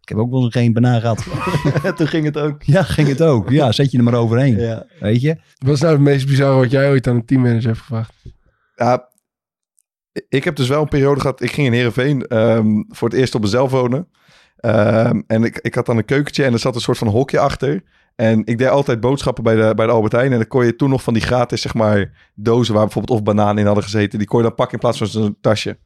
Ik 0.00 0.16
heb 0.16 0.18
ook 0.18 0.30
wel 0.30 0.44
eens 0.44 0.52
geen 0.54 0.72
banaan 0.72 1.00
gehad. 1.00 1.26
Toen 1.96 2.08
ging 2.08 2.24
het 2.24 2.38
ook. 2.38 2.62
Ja, 2.62 2.82
ging 2.82 3.08
het 3.08 3.22
ook. 3.22 3.50
Ja, 3.50 3.72
zet 3.72 3.90
je 3.90 3.98
er 3.98 4.04
maar 4.04 4.14
overheen. 4.14 4.58
Ja. 4.58 4.86
Weet 5.00 5.20
je? 5.20 5.36
wat 5.58 5.74
is 5.74 5.80
nou 5.80 5.92
het 5.92 6.02
meest 6.02 6.26
bizarre 6.26 6.58
wat 6.58 6.70
jij 6.70 6.90
ooit 6.90 7.06
aan 7.06 7.14
een 7.14 7.24
teammanager 7.24 7.66
hebt 7.66 7.78
gevraagd? 7.78 8.12
Ja, 8.74 9.08
ik 10.28 10.44
heb 10.44 10.56
dus 10.56 10.68
wel 10.68 10.82
een 10.82 10.88
periode 10.88 11.20
gehad. 11.20 11.42
Ik 11.42 11.52
ging 11.52 11.66
in 11.66 11.72
Heerenveen 11.72 12.26
ehm, 12.26 12.82
voor 12.88 13.08
het 13.08 13.18
eerst 13.18 13.34
op 13.34 13.40
mezelf 13.40 13.70
wonen. 13.70 14.08
Ehm, 14.56 15.20
en 15.26 15.44
ik, 15.44 15.58
ik 15.58 15.74
had 15.74 15.86
dan 15.86 15.96
een 15.96 16.04
keukentje 16.04 16.44
en 16.44 16.52
er 16.52 16.58
zat 16.58 16.74
een 16.74 16.80
soort 16.80 16.98
van 16.98 17.08
hokje 17.08 17.38
achter. 17.38 17.82
En 18.16 18.42
ik 18.44 18.58
deed 18.58 18.68
altijd 18.68 19.00
boodschappen 19.00 19.44
bij 19.44 19.54
de, 19.54 19.74
bij 19.74 19.86
de 19.86 19.92
Albert 19.92 20.12
Heijn. 20.12 20.32
En 20.32 20.38
dan 20.38 20.46
kon 20.46 20.64
je 20.64 20.76
toen 20.76 20.90
nog 20.90 21.02
van 21.02 21.14
die 21.14 21.22
gratis, 21.22 21.60
zeg 21.60 21.74
maar, 21.74 22.30
dozen 22.34 22.74
waar 22.74 22.84
bijvoorbeeld 22.84 23.18
of 23.18 23.24
bananen 23.24 23.58
in 23.58 23.66
hadden 23.66 23.84
gezeten. 23.84 24.18
Die 24.18 24.28
kon 24.28 24.38
je 24.38 24.46
dan 24.46 24.54
pakken 24.54 24.74
in 24.74 24.80
plaats 24.80 24.98
van 24.98 25.06
zo'n 25.06 25.36
tasje. 25.40 25.78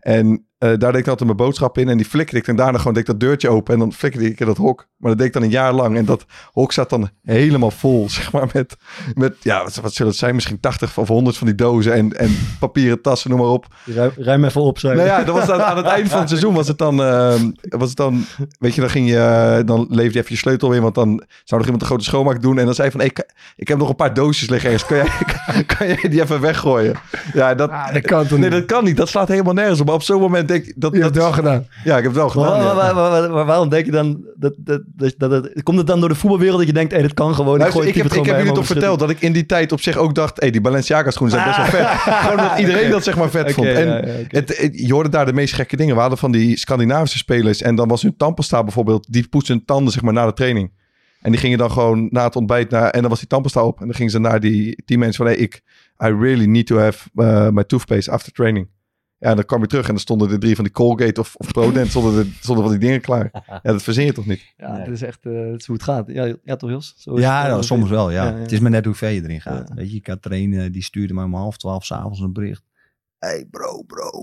En 0.00 0.48
eh, 0.58 0.68
daar 0.78 0.92
deed 0.92 1.00
ik 1.00 1.08
altijd 1.08 1.24
mijn 1.24 1.36
boodschap 1.36 1.78
in. 1.78 1.88
En 1.88 1.96
die 1.96 2.06
flikkerde 2.06 2.40
ik. 2.40 2.48
En 2.48 2.56
daarna 2.56 2.78
gewoon 2.78 2.92
deed 2.92 3.02
ik 3.02 3.08
dat 3.08 3.20
deurtje 3.20 3.48
open. 3.48 3.74
En 3.74 3.80
dan 3.80 3.92
flikkerde 3.92 4.26
ik 4.26 4.40
in 4.40 4.46
dat 4.46 4.56
hok. 4.56 4.86
Maar 4.96 5.10
dat 5.10 5.18
deed 5.18 5.26
ik 5.26 5.32
dan 5.32 5.42
een 5.42 5.50
jaar 5.50 5.72
lang. 5.72 5.96
En 5.96 6.04
dat 6.04 6.24
hok 6.52 6.72
zat 6.72 6.90
dan 6.90 7.10
helemaal 7.22 7.70
vol, 7.70 8.08
zeg 8.18 8.32
maar. 8.32 8.48
Met, 8.52 8.76
met 9.14 9.36
ja, 9.40 9.62
wat, 9.62 9.74
wat 9.74 9.92
zullen 9.92 10.10
het 10.10 10.20
zijn? 10.20 10.34
Misschien 10.34 10.60
80 10.60 10.98
of 10.98 11.08
100 11.08 11.36
van 11.36 11.46
die 11.46 11.56
dozen. 11.56 11.92
En, 11.92 12.18
en 12.18 12.36
papieren 12.58 13.00
tassen, 13.00 13.30
noem 13.30 13.38
maar 13.38 13.48
op. 13.48 13.66
Ruim, 13.84 14.10
ruim 14.16 14.44
even 14.44 14.60
op, 14.60 14.82
Nou 14.82 15.02
ja, 15.02 15.24
dat 15.24 15.34
was 15.34 15.50
aan, 15.50 15.60
aan 15.60 15.76
het 15.76 15.86
eind 15.96 16.08
van 16.08 16.18
het 16.18 16.28
seizoen 16.28 16.54
was 16.54 16.68
het 16.68 16.78
dan, 16.78 17.02
ehm, 17.02 17.50
was 17.60 17.88
het 17.88 17.96
dan, 17.96 18.24
weet 18.58 18.74
je, 18.74 18.80
dan 18.80 18.90
ging 18.90 19.08
je, 19.08 19.62
dan 19.64 19.86
leefde 19.90 20.12
je 20.12 20.18
even 20.18 20.32
je 20.32 20.36
sleutel 20.36 20.72
in, 20.72 20.82
want 20.82 20.94
dan 20.94 21.08
zou 21.44 21.60
nog 21.60 21.62
iemand 21.62 21.80
een 21.80 21.88
grote 21.88 22.04
schoonmaak 22.04 22.42
doen 22.42 22.58
en 22.58 22.64
dan 22.64 22.74
zei 22.74 22.88
hij 22.88 22.98
van, 22.98 23.06
ik, 23.06 23.26
ik 23.56 23.68
heb 23.68 23.78
nog 23.78 23.88
een 23.88 23.96
paar 23.96 24.14
doosjes 24.14 24.48
liggen 24.48 24.70
ergens, 24.70 24.88
kan 24.88 24.96
jij, 24.96 25.64
kan 25.76 25.86
jij 25.86 26.08
die 26.10 26.22
even 26.22 26.40
weggooien? 26.40 26.94
Ja, 27.32 27.54
dat, 27.54 27.70
Ah, 27.70 27.92
dat 27.92 28.02
kan 28.02 28.26
toch 28.26 28.38
nee, 28.38 28.50
niet? 28.50 28.58
dat 28.58 28.66
kan 28.66 28.84
niet, 28.84 28.96
dat 28.96 29.08
slaat 29.08 29.28
helemaal 29.28 29.54
nergens 29.54 29.80
op, 29.80 29.86
maar 29.88 29.96
op 29.96 30.02
zo'n 30.02 30.20
moment 30.20 30.48
denk 30.48 30.64
ik, 30.64 30.74
dat, 30.76 30.92
Je 30.94 31.00
hebt 31.02 31.14
dat, 31.14 31.22
het 31.24 31.32
wel 31.32 31.44
gedaan. 31.44 31.66
ja, 31.84 31.96
ik 31.96 32.02
heb 32.02 32.14
het 32.14 32.34
wel 32.34 32.44
Maar, 32.44 32.60
gedaan. 32.60 32.94
waar- 33.30 33.44
waarom 33.46 33.68
denk 33.68 33.84
je 33.84 33.90
dan 33.90 34.24
dat, 34.36 34.54
dat, 34.58 34.82
dat, 35.18 35.62
komt 35.62 35.78
het 35.78 35.86
dan 35.86 36.00
door 36.00 36.08
de 36.08 36.14
voetbalwereld 36.14 36.58
dat 36.58 36.66
je 36.66 36.72
denkt, 36.72 36.92
hé, 36.92 37.02
dit 37.02 37.14
kan 37.14 37.34
gewoon. 37.34 37.58
Luister, 37.58 37.72
gooi 37.72 37.88
ik 37.88 37.94
heb, 37.94 38.04
het 38.04 38.14
ik 38.14 38.24
heb 38.26 38.36
jullie 38.38 38.52
toch 38.52 38.66
verteld 38.66 38.98
dat 38.98 39.10
ik 39.10 39.20
in 39.20 39.32
die 39.32 39.46
tijd 39.46 39.72
op 39.72 39.80
zich 39.80 39.96
ook 39.96 40.14
dacht... 40.14 40.40
Hé, 40.40 40.50
die 40.50 40.60
Balenciaga 40.60 41.10
schoenen 41.10 41.36
zijn 41.40 41.46
best 41.56 41.72
wel 41.72 41.82
vet. 41.82 41.86
Gewoon 42.24 42.36
dat 42.36 42.58
iedereen 42.58 42.90
dat 42.90 43.04
zeg 43.04 43.16
maar 43.16 43.30
vet 43.30 43.52
vond. 43.52 43.66
En 43.66 43.86
ja, 43.88 43.94
ja, 43.94 44.00
oké. 44.00 44.26
het, 44.28 44.56
het- 44.58 44.78
je 44.86 44.92
hoorde 44.92 45.08
daar 45.08 45.26
de 45.26 45.32
meest 45.32 45.54
gekke 45.54 45.76
dingen. 45.76 45.94
We 45.94 46.00
hadden 46.00 46.18
van 46.18 46.32
die 46.32 46.56
Scandinavische 46.56 47.18
spelers... 47.18 47.62
en 47.62 47.74
dan 47.74 47.88
was 47.88 48.02
hun 48.02 48.16
tandpasta 48.16 48.62
bijvoorbeeld... 48.62 49.06
die 49.12 49.28
poetsen 49.28 49.54
hun 49.56 49.64
tanden 49.64 49.92
zeg 49.92 50.02
maar 50.02 50.12
na 50.12 50.26
de 50.26 50.32
training. 50.32 50.72
En 51.22 51.30
die 51.30 51.40
gingen 51.40 51.58
dan 51.58 51.70
gewoon 51.70 52.08
na 52.10 52.24
het 52.24 52.36
ontbijt... 52.36 52.70
Naar, 52.70 52.90
en 52.90 53.00
dan 53.00 53.10
was 53.10 53.18
die 53.18 53.28
tandpasta 53.28 53.62
op. 53.64 53.80
En 53.80 53.86
dan 53.86 53.94
gingen 53.94 54.10
ze 54.12 54.18
naar 54.18 54.40
die 54.40 54.82
teammates 54.84 55.16
van... 55.16 55.26
Hey, 55.26 55.36
ik, 55.36 55.54
I 56.04 56.06
really 56.20 56.44
need 56.44 56.66
to 56.66 56.78
have 56.78 57.08
uh, 57.14 57.48
my 57.48 57.64
toothpaste 57.64 58.10
after 58.10 58.32
training. 58.32 58.68
Ja, 59.18 59.28
en 59.28 59.36
dan 59.36 59.44
kwam 59.44 59.60
je 59.60 59.66
terug 59.66 59.84
en 59.84 59.90
dan 59.90 60.00
stonden 60.00 60.30
er 60.30 60.38
drie 60.38 60.54
van 60.54 60.64
die 60.64 60.72
Colgate 60.72 61.20
of, 61.20 61.34
of 61.36 61.52
Prodent... 61.52 61.88
stonden, 61.88 62.18
er, 62.18 62.26
stonden 62.40 62.64
van 62.64 62.72
die 62.72 62.80
dingen 62.80 63.00
klaar. 63.00 63.30
Ja, 63.46 63.72
dat 63.72 63.82
verzin 63.82 64.04
je 64.04 64.12
toch 64.12 64.26
niet? 64.26 64.52
Ja, 64.56 64.78
dat 64.78 64.88
is 64.88 65.02
echt 65.02 65.26
eh, 65.26 65.32
dat 65.32 65.60
is 65.60 65.66
hoe 65.66 65.76
het 65.76 65.84
gaat. 65.84 66.06
Ja, 66.06 66.34
ja 66.44 66.56
toch, 66.56 66.70
Jos? 66.70 66.94
Zo 66.96 67.18
Ja, 67.18 67.36
het, 67.36 67.44
eh, 67.44 67.50
nou, 67.50 67.64
soms 67.64 67.90
wel, 67.90 68.10
ja. 68.10 68.24
Ja, 68.24 68.30
ja. 68.30 68.36
Het 68.36 68.52
is 68.52 68.60
maar 68.60 68.70
net 68.70 68.84
hoe 68.84 68.94
ver 68.94 69.10
je 69.10 69.22
erin 69.22 69.40
gaat. 69.40 69.68
Ja. 69.68 69.74
Weet 69.74 69.90
je, 69.90 69.96
ik 69.96 70.06
had 70.06 70.22
trainen, 70.22 70.72
die 70.72 70.82
stuurde 70.82 71.14
mij 71.14 71.24
om 71.24 71.34
half 71.34 71.56
twaalf 71.56 71.84
s'avonds 71.84 72.20
een 72.20 72.32
bericht. 72.32 72.64
hey 73.18 73.46
bro, 73.50 73.82
bro, 73.82 74.20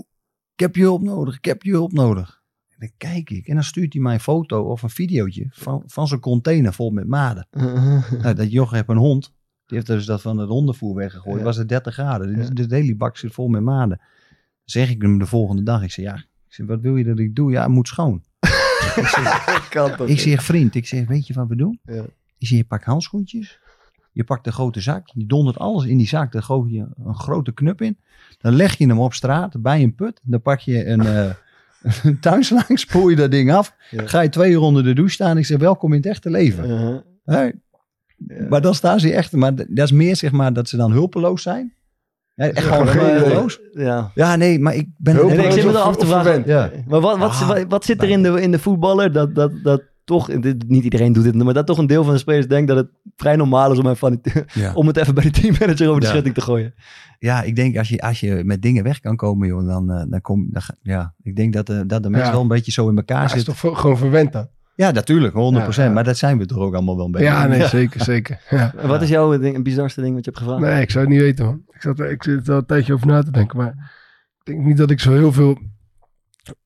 ik 0.52 0.60
heb 0.60 0.76
je 0.76 0.82
hulp 0.82 1.02
nodig, 1.02 1.36
ik 1.36 1.44
heb 1.44 1.62
je 1.62 1.70
hulp 1.70 1.92
nodig. 1.92 2.42
En 2.68 2.76
dan 2.78 2.90
kijk 2.96 3.30
ik 3.30 3.46
en 3.46 3.54
dan 3.54 3.64
stuurt 3.64 3.92
hij 3.92 4.02
mij 4.02 4.14
een 4.14 4.20
foto 4.20 4.62
of 4.62 4.82
een 4.82 4.90
videootje 4.90 5.46
van, 5.50 5.82
van 5.86 6.08
zijn 6.08 6.20
container 6.20 6.72
vol 6.72 6.90
met 6.90 7.06
maden. 7.06 7.48
Nou, 8.22 8.34
dat 8.34 8.52
joch 8.52 8.70
heeft 8.70 8.88
een 8.88 8.96
hond. 8.96 9.34
Die 9.66 9.76
heeft 9.76 9.86
dus 9.86 10.06
dat 10.06 10.22
van 10.22 10.38
het 10.38 10.48
hondenvoer 10.48 10.94
weggegooid. 10.94 11.38
Ja. 11.38 11.44
was 11.44 11.56
het 11.56 11.68
30 11.68 11.94
graden. 11.94 12.36
Ja. 12.36 12.48
De, 12.48 12.66
de 12.66 12.74
hele 12.74 12.96
bak 12.96 13.16
zit 13.16 13.32
vol 13.32 13.48
met 13.48 13.62
maden. 13.62 14.00
Zeg 14.66 14.90
ik 14.90 15.02
hem 15.02 15.18
de 15.18 15.26
volgende 15.26 15.62
dag. 15.62 15.82
Ik 15.82 15.90
zeg, 15.90 16.04
ja, 16.04 16.14
ik 16.14 16.54
zeg, 16.54 16.66
wat 16.66 16.80
wil 16.80 16.96
je 16.96 17.04
dat 17.04 17.18
ik 17.18 17.34
doe? 17.34 17.50
Ja, 17.50 17.62
het 17.62 17.70
moet 17.70 17.88
schoon. 17.88 18.22
ik 18.96 19.06
zeg, 19.06 19.68
kan 19.68 20.08
ik 20.08 20.20
zeg, 20.20 20.42
vriend, 20.42 20.74
ik 20.74 20.86
zeg, 20.86 21.06
weet 21.06 21.26
je 21.26 21.34
wat 21.34 21.48
we 21.48 21.56
doen? 21.56 21.80
Ja. 21.84 22.02
Ik 22.38 22.46
zeg, 22.46 22.58
je 22.58 22.64
pakt 22.64 22.84
handschoentjes. 22.84 23.58
Je 24.12 24.24
pakt 24.24 24.46
een 24.46 24.52
grote 24.52 24.80
zak. 24.80 25.08
Je 25.12 25.26
dondert 25.26 25.58
alles 25.58 25.84
in 25.84 25.96
die 25.96 26.06
zak. 26.06 26.32
Dan 26.32 26.42
gooi 26.42 26.72
je 26.72 26.86
een 27.04 27.14
grote 27.14 27.52
knup 27.52 27.82
in. 27.82 27.98
Dan 28.38 28.54
leg 28.54 28.78
je 28.78 28.86
hem 28.86 29.00
op 29.00 29.14
straat 29.14 29.62
bij 29.62 29.82
een 29.82 29.94
put. 29.94 30.20
Dan 30.22 30.42
pak 30.42 30.60
je 30.60 30.86
een, 30.86 31.00
een 32.02 32.20
tuinslang. 32.20 32.78
Spoel 32.78 33.08
je 33.08 33.16
dat 33.16 33.30
ding 33.30 33.52
af. 33.52 33.74
Ja. 33.90 34.06
Ga 34.06 34.20
je 34.20 34.28
twee 34.28 34.52
uur 34.52 34.60
onder 34.60 34.84
de 34.84 34.94
douche 34.94 35.14
staan. 35.14 35.38
Ik 35.38 35.46
zeg, 35.46 35.58
welkom 35.58 35.92
in 35.92 35.98
het 35.98 36.06
echte 36.06 36.30
leven. 36.30 36.70
Uh-huh. 36.70 36.98
Hè? 37.24 37.50
Maar 38.48 38.60
dan 38.60 38.74
staan 38.74 39.00
ze 39.00 39.12
echt, 39.12 39.32
maar 39.32 39.54
dat 39.54 39.68
is 39.68 39.92
meer 39.92 40.16
zeg 40.16 40.32
maar 40.32 40.52
dat 40.52 40.68
ze 40.68 40.76
dan 40.76 40.92
hulpeloos 40.92 41.42
zijn. 41.42 41.72
Ja, 42.36 42.46
echt 42.50 42.66
gewoon 42.66 42.88
hulpeloos. 42.88 43.60
Ja. 43.72 44.10
Ja, 44.14 44.36
nee, 44.36 44.58
maar 44.58 44.74
ik 44.74 44.88
ben... 44.96 45.14
Nee, 45.14 45.22
Hulpeloos 45.22 45.44
nee, 45.44 45.54
ik 45.54 45.60
zit 45.62 45.72
me 45.72 45.78
er 45.78 45.84
af 45.84 45.96
te 45.96 46.06
vragen. 46.06 46.42
Ja. 46.46 46.70
Maar 46.88 47.00
wat, 47.00 47.18
wat, 47.18 47.30
Ah, 47.30 47.48
wat, 47.48 47.64
wat 47.68 47.84
zit 47.84 48.02
er 48.02 48.08
in 48.08 48.22
de, 48.22 48.40
in 48.40 48.50
de 48.50 48.58
voetballer 48.58 49.12
dat, 49.12 49.34
dat, 49.34 49.52
dat, 49.62 49.82
toch, 50.04 50.26
dit, 50.40 50.68
niet 50.68 50.84
iedereen 50.84 51.12
doet 51.12 51.24
dit, 51.24 51.34
maar 51.34 51.54
dat 51.54 51.66
toch 51.66 51.78
een 51.78 51.86
deel 51.86 52.04
van 52.04 52.12
de 52.12 52.18
spelers 52.18 52.48
denkt 52.48 52.68
dat 52.68 52.76
het 52.76 52.88
vrij 53.16 53.36
normaal 53.36 53.72
is 53.72 53.78
om, 53.78 53.86
even, 53.88 54.20
Ja. 54.54 54.72
om 54.80 54.86
het 54.86 54.96
even 54.96 55.14
bij 55.14 55.24
de 55.24 55.30
teammanager 55.30 55.88
over 55.88 56.00
de 56.00 56.06
Ja. 56.06 56.12
schutting 56.12 56.34
te 56.34 56.40
gooien. 56.40 56.74
Ja, 57.18 57.42
ik 57.42 57.56
denk 57.56 57.76
als 57.76 57.88
je, 57.88 58.00
als 58.00 58.20
je 58.20 58.42
met 58.44 58.62
dingen 58.62 58.84
weg 58.84 59.00
kan 59.00 59.16
komen, 59.16 59.48
joh, 59.48 59.66
dan, 59.66 59.90
eh, 59.90 60.02
dan 60.08 60.20
kom 60.20 60.48
dan, 60.52 60.62
Ja, 60.82 61.14
ik 61.22 61.36
denk 61.36 61.52
dat, 61.52 61.66
de 61.66 61.86
dat 61.86 62.02
de 62.02 62.08
mensen 62.10 62.26
Ja. 62.28 62.32
wel 62.34 62.42
een 62.42 62.48
beetje 62.48 62.72
zo 62.72 62.88
in 62.88 62.96
elkaar 62.96 63.16
Hij 63.16 63.24
is 63.26 63.32
zitten. 63.44 63.54
toch 63.70 63.80
gewoon 63.80 63.98
verwend 63.98 64.32
dan? 64.32 64.48
Ja, 64.76 64.90
natuurlijk, 64.90 65.34
100%. 65.34 65.36
Ja, 65.36 65.84
ja. 65.84 65.90
Maar 65.90 66.04
dat 66.04 66.16
zijn 66.16 66.38
we 66.38 66.46
toch 66.46 66.58
ook 66.58 66.74
allemaal 66.74 66.96
wel 66.96 67.04
een 67.04 67.10
beetje. 67.10 67.26
Ja, 67.26 67.46
nee, 67.46 67.66
zeker, 67.66 68.04
zeker. 68.04 68.40
Wat 68.82 69.02
is 69.02 69.08
jouw 69.08 69.38
ding, 69.38 69.54
het 69.54 69.62
bizarste 69.62 70.00
ding 70.00 70.14
wat 70.14 70.24
je 70.24 70.30
hebt 70.30 70.42
gevraagd? 70.42 70.62
Nee, 70.62 70.82
ik 70.82 70.90
zou 70.90 71.04
het 71.04 71.12
niet 71.12 71.22
weten, 71.22 71.44
man. 71.44 71.62
Ik, 71.70 71.82
zat, 71.82 72.00
ik 72.00 72.22
zit 72.22 72.46
er 72.46 72.52
al 72.52 72.58
een 72.58 72.66
tijdje 72.66 72.92
over 72.92 73.06
na 73.06 73.22
te 73.22 73.30
denken, 73.30 73.56
maar 73.58 73.92
ik 74.38 74.44
denk 74.44 74.64
niet 74.64 74.76
dat 74.76 74.90
ik 74.90 75.00
zo 75.00 75.12
heel 75.12 75.32
veel 75.32 75.58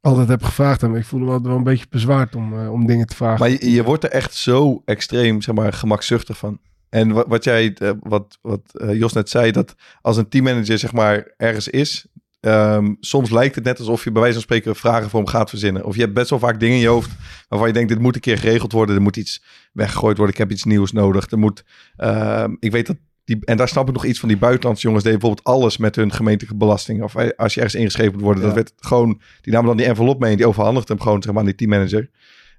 altijd 0.00 0.28
heb 0.28 0.42
gevraagd. 0.42 0.82
Maar 0.82 0.98
ik 0.98 1.04
voelde 1.04 1.24
me 1.24 1.30
altijd 1.30 1.48
wel 1.48 1.58
een 1.58 1.64
beetje 1.64 1.86
bezwaard 1.90 2.34
om, 2.34 2.58
eh, 2.58 2.72
om 2.72 2.86
dingen 2.86 3.06
te 3.06 3.16
vragen. 3.16 3.38
Maar 3.38 3.50
je, 3.50 3.70
je 3.70 3.84
wordt 3.84 4.04
er 4.04 4.10
echt 4.10 4.34
zo 4.34 4.82
extreem, 4.84 5.42
zeg 5.42 5.54
maar, 5.54 5.72
gemakzuchtig 5.72 6.38
van. 6.38 6.60
En 6.88 7.12
wat, 7.12 7.26
wat 7.28 7.44
jij, 7.44 7.74
eh, 7.74 7.90
wat, 8.00 8.38
wat 8.42 8.80
eh, 8.80 8.98
Jos 8.98 9.12
net 9.12 9.30
zei, 9.30 9.50
dat 9.50 9.74
als 10.00 10.16
een 10.16 10.28
teammanager, 10.28 10.78
zeg 10.78 10.92
maar, 10.92 11.34
ergens 11.36 11.68
is, 11.68 12.06
ehm, 12.40 12.94
soms 13.00 13.30
lijkt 13.30 13.54
het 13.54 13.64
net 13.64 13.78
alsof 13.78 14.04
je 14.04 14.10
bij 14.12 14.20
wijze 14.20 14.34
van 14.34 14.44
spreken 14.44 14.76
vragen 14.76 15.10
voor 15.10 15.20
hem 15.20 15.28
gaat 15.28 15.50
verzinnen. 15.50 15.84
Of 15.84 15.94
je 15.94 16.00
hebt 16.00 16.14
best 16.14 16.30
wel 16.30 16.38
vaak 16.38 16.60
dingen 16.60 16.74
in 16.76 16.82
je 16.82 16.88
hoofd 16.88 17.10
waarvan 17.48 17.68
je 17.68 17.74
denkt, 17.74 17.88
dit 17.88 17.98
moet 17.98 18.14
een 18.14 18.20
keer 18.20 18.38
geregeld 18.38 18.72
worden, 18.72 18.94
er 18.96 19.02
moet 19.02 19.16
iets 19.16 19.42
weggegooid 19.72 20.16
worden, 20.16 20.34
ik 20.34 20.40
heb 20.40 20.50
iets 20.50 20.64
nieuws 20.64 20.92
nodig. 20.92 21.30
Er 21.30 21.38
moet, 21.38 21.64
ehm, 21.96 22.54
ik 22.58 22.72
weet 22.72 22.86
dat 22.86 22.96
die, 23.24 23.38
en 23.44 23.56
daar 23.56 23.68
snap 23.68 23.88
ik 23.88 23.94
nog 23.94 24.04
iets 24.04 24.18
van 24.20 24.28
die 24.28 24.38
buitenlandse 24.38 24.86
jongens 24.86 25.04
deden 25.04 25.18
bijvoorbeeld 25.18 25.54
alles 25.56 25.76
met 25.76 25.96
hun 25.96 26.12
gemeentelijke 26.12 26.56
belasting. 26.56 27.02
Of 27.02 27.14
eh, 27.14 27.28
als 27.36 27.54
je 27.54 27.60
ergens 27.60 27.80
ingeschreven 27.80 28.12
moet 28.12 28.22
worden, 28.22 28.42
Ja. 28.42 28.48
dat 28.48 28.56
werd 28.56 28.72
gewoon, 28.76 29.20
die 29.40 29.52
namen 29.52 29.68
dan 29.68 29.76
die 29.76 29.86
envelop 29.86 30.20
mee 30.20 30.30
en 30.30 30.36
die 30.36 30.46
overhandigde 30.46 30.92
hem 30.92 31.02
gewoon 31.02 31.22
zeg 31.22 31.32
maar, 31.32 31.40
aan 31.40 31.46
die 31.48 31.54
teammanager. 31.54 32.10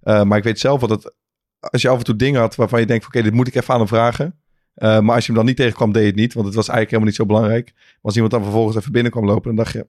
Uh, 0.04 0.24
maar 0.24 0.38
ik 0.38 0.44
weet 0.44 0.60
zelf 0.60 0.80
wel 0.80 0.90
dat 0.90 1.14
als 1.60 1.82
je 1.82 1.90
af 1.90 1.98
en 1.98 2.04
toe 2.04 2.16
dingen 2.16 2.40
had 2.40 2.56
waarvan 2.56 2.80
je 2.80 2.86
denkt, 2.86 3.06
oké, 3.06 3.22
dit 3.22 3.34
moet 3.34 3.48
ik 3.48 3.56
even 3.56 3.74
aan 3.74 3.80
hem 3.80 3.88
vragen. 3.88 4.41
Uh, 4.82 5.00
maar 5.00 5.16
als 5.16 5.26
je 5.26 5.32
hem 5.32 5.36
dan 5.36 5.46
niet 5.46 5.56
tegenkwam, 5.56 5.92
deed 5.92 6.02
je 6.02 6.08
het 6.08 6.18
niet, 6.18 6.34
want 6.34 6.46
het 6.46 6.56
was 6.56 6.68
eigenlijk 6.68 6.90
helemaal 6.90 7.08
niet 7.08 7.16
zo 7.16 7.26
belangrijk. 7.26 7.72
Maar 7.76 7.98
als 8.02 8.14
iemand 8.14 8.34
dan 8.34 8.44
vervolgens 8.44 8.78
even 8.78 8.92
binnen 8.92 9.12
kwam 9.12 9.26
lopen, 9.26 9.44
dan 9.44 9.56
dacht 9.56 9.74
je, 9.74 9.88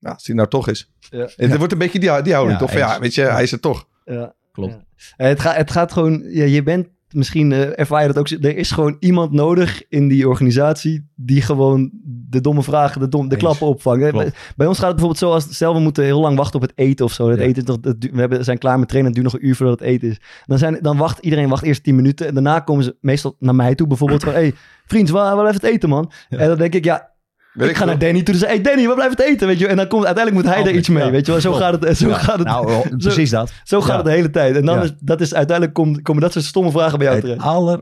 nou, 0.00 0.14
als 0.14 0.26
hij 0.26 0.36
nou 0.36 0.48
toch 0.48 0.68
is. 0.68 0.90
Ja. 1.10 1.18
Het 1.18 1.50
ja. 1.50 1.56
wordt 1.56 1.72
een 1.72 1.78
beetje 1.78 1.98
die, 1.98 2.22
die 2.22 2.32
houding, 2.32 2.58
Ja, 2.58 2.64
toch? 2.66 2.70
Van, 2.70 2.80
Ja, 2.80 3.00
weet 3.00 3.14
je, 3.14 3.22
hij 3.22 3.42
is 3.42 3.52
er 3.52 3.60
toch. 3.60 3.88
Ja, 4.04 4.34
Klopt. 4.52 4.72
Ja. 4.72 4.84
Eh, 5.16 5.28
Het, 5.28 5.40
gaat, 5.40 5.56
het 5.56 5.70
gaat 5.70 5.92
gewoon, 5.92 6.22
ja, 6.26 6.44
je 6.44 6.62
bent 6.62 6.88
misschien, 7.14 7.52
eh, 7.52 7.78
ervaar 7.78 8.00
je 8.00 8.12
dat 8.12 8.18
ook, 8.18 8.28
er 8.28 8.56
is 8.56 8.70
gewoon 8.70 8.96
iemand 9.00 9.32
nodig 9.32 9.82
in 9.88 10.08
die 10.08 10.28
organisatie 10.28 11.08
die 11.14 11.42
gewoon 11.42 11.90
de 12.28 12.40
domme 12.40 12.62
vragen, 12.62 13.00
de, 13.00 13.08
dom, 13.08 13.28
de 13.28 13.36
klappen 13.36 13.66
opvangt. 13.66 14.02
Hè. 14.02 14.10
Bij, 14.56 14.66
ons 14.66 14.78
gaat 14.78 14.92
het 14.92 14.96
bijvoorbeeld 14.96 15.18
zo 15.18 15.30
als, 15.30 15.54
stel 15.54 15.74
we 15.74 15.80
moeten 15.80 16.04
heel 16.04 16.20
lang 16.20 16.36
wachten 16.36 16.56
op 16.60 16.62
het 16.62 16.72
eten 16.74 17.04
of 17.04 17.12
zo. 17.12 17.28
Het 17.28 17.38
Ja. 17.38 17.44
eten 17.44 17.62
is 17.62 17.68
nog, 17.68 17.78
we 18.12 18.20
hebben, 18.20 18.44
zijn 18.44 18.58
klaar 18.58 18.78
met 18.78 18.88
trainen, 18.88 19.12
het 19.12 19.20
duurt 19.20 19.32
nog 19.32 19.42
een 19.42 19.48
uur 19.48 19.56
voordat 19.56 19.78
het 19.78 19.88
eten 19.88 20.08
is. 20.08 20.20
Dan, 20.46 20.58
zijn, 20.58 20.78
dan 20.82 20.96
wacht 20.96 21.18
iedereen 21.18 21.48
wacht 21.48 21.62
eerst 21.64 21.82
10 21.82 21.94
minuten 21.94 22.26
en 22.26 22.34
daarna 22.34 22.60
komen 22.60 22.84
ze 22.84 22.96
meestal 23.00 23.36
naar 23.38 23.54
mij 23.54 23.74
toe 23.74 23.86
bijvoorbeeld 23.86 24.22
van, 24.24 24.32
hey, 24.32 24.54
vriend, 24.86 25.08
waar, 25.10 25.34
waar 25.34 25.44
blijft 25.44 25.62
het 25.62 25.70
eten 25.70 25.88
man? 25.88 26.10
En 26.28 26.48
dan 26.48 26.58
denk 26.58 26.74
ik, 26.74 26.84
ja, 26.84 27.12
Weet 27.54 27.68
ik 27.70 27.76
ga 27.76 27.84
naar 27.84 27.98
Danny 27.98 28.22
toe. 28.22 28.34
Dus 28.34 28.46
hey 28.46 28.60
Danny, 28.60 28.86
waar 28.86 28.94
blijft 28.94 29.18
het 29.18 29.26
eten? 29.26 29.46
Weet 29.46 29.58
je? 29.58 29.66
En 29.66 29.76
dan 29.76 29.88
komt 29.88 30.04
uiteindelijk 30.04 30.44
moet 30.44 30.52
hij 30.54 30.60
er 30.62 30.66
Altijd, 30.66 30.76
iets 30.80 30.88
mee. 30.88 31.04
ja. 31.04 31.10
Weet 31.10 31.26
je 31.26 31.32
wel? 31.32 31.40
Zo 31.40 31.52
gaat 31.52 31.82
het. 31.82 31.96
Zo 31.98 32.08
Ja. 32.08 32.14
gaat 32.14 32.38
het. 32.38 32.46
Nou, 32.46 32.66
oh, 32.72 32.80
precies 32.98 33.30
dat. 33.30 33.52
Zo 33.64 33.80
gaat 33.80 33.88
Ja. 33.90 33.96
het 33.96 34.04
de 34.04 34.10
hele 34.10 34.30
tijd. 34.30 34.56
En 34.56 34.64
dan 34.64 34.76
Ja. 34.76 34.82
is, 34.82 34.92
dat 35.00 35.20
is 35.20 35.34
uiteindelijk 35.34 35.76
komt, 35.76 36.02
komen 36.02 36.22
dat 36.22 36.32
soort 36.32 36.44
stomme 36.44 36.70
vragen 36.70 36.98
bij 36.98 37.06
jou 37.06 37.18
Het 37.18 37.26
terecht. 37.26 37.46
aller, 37.46 37.80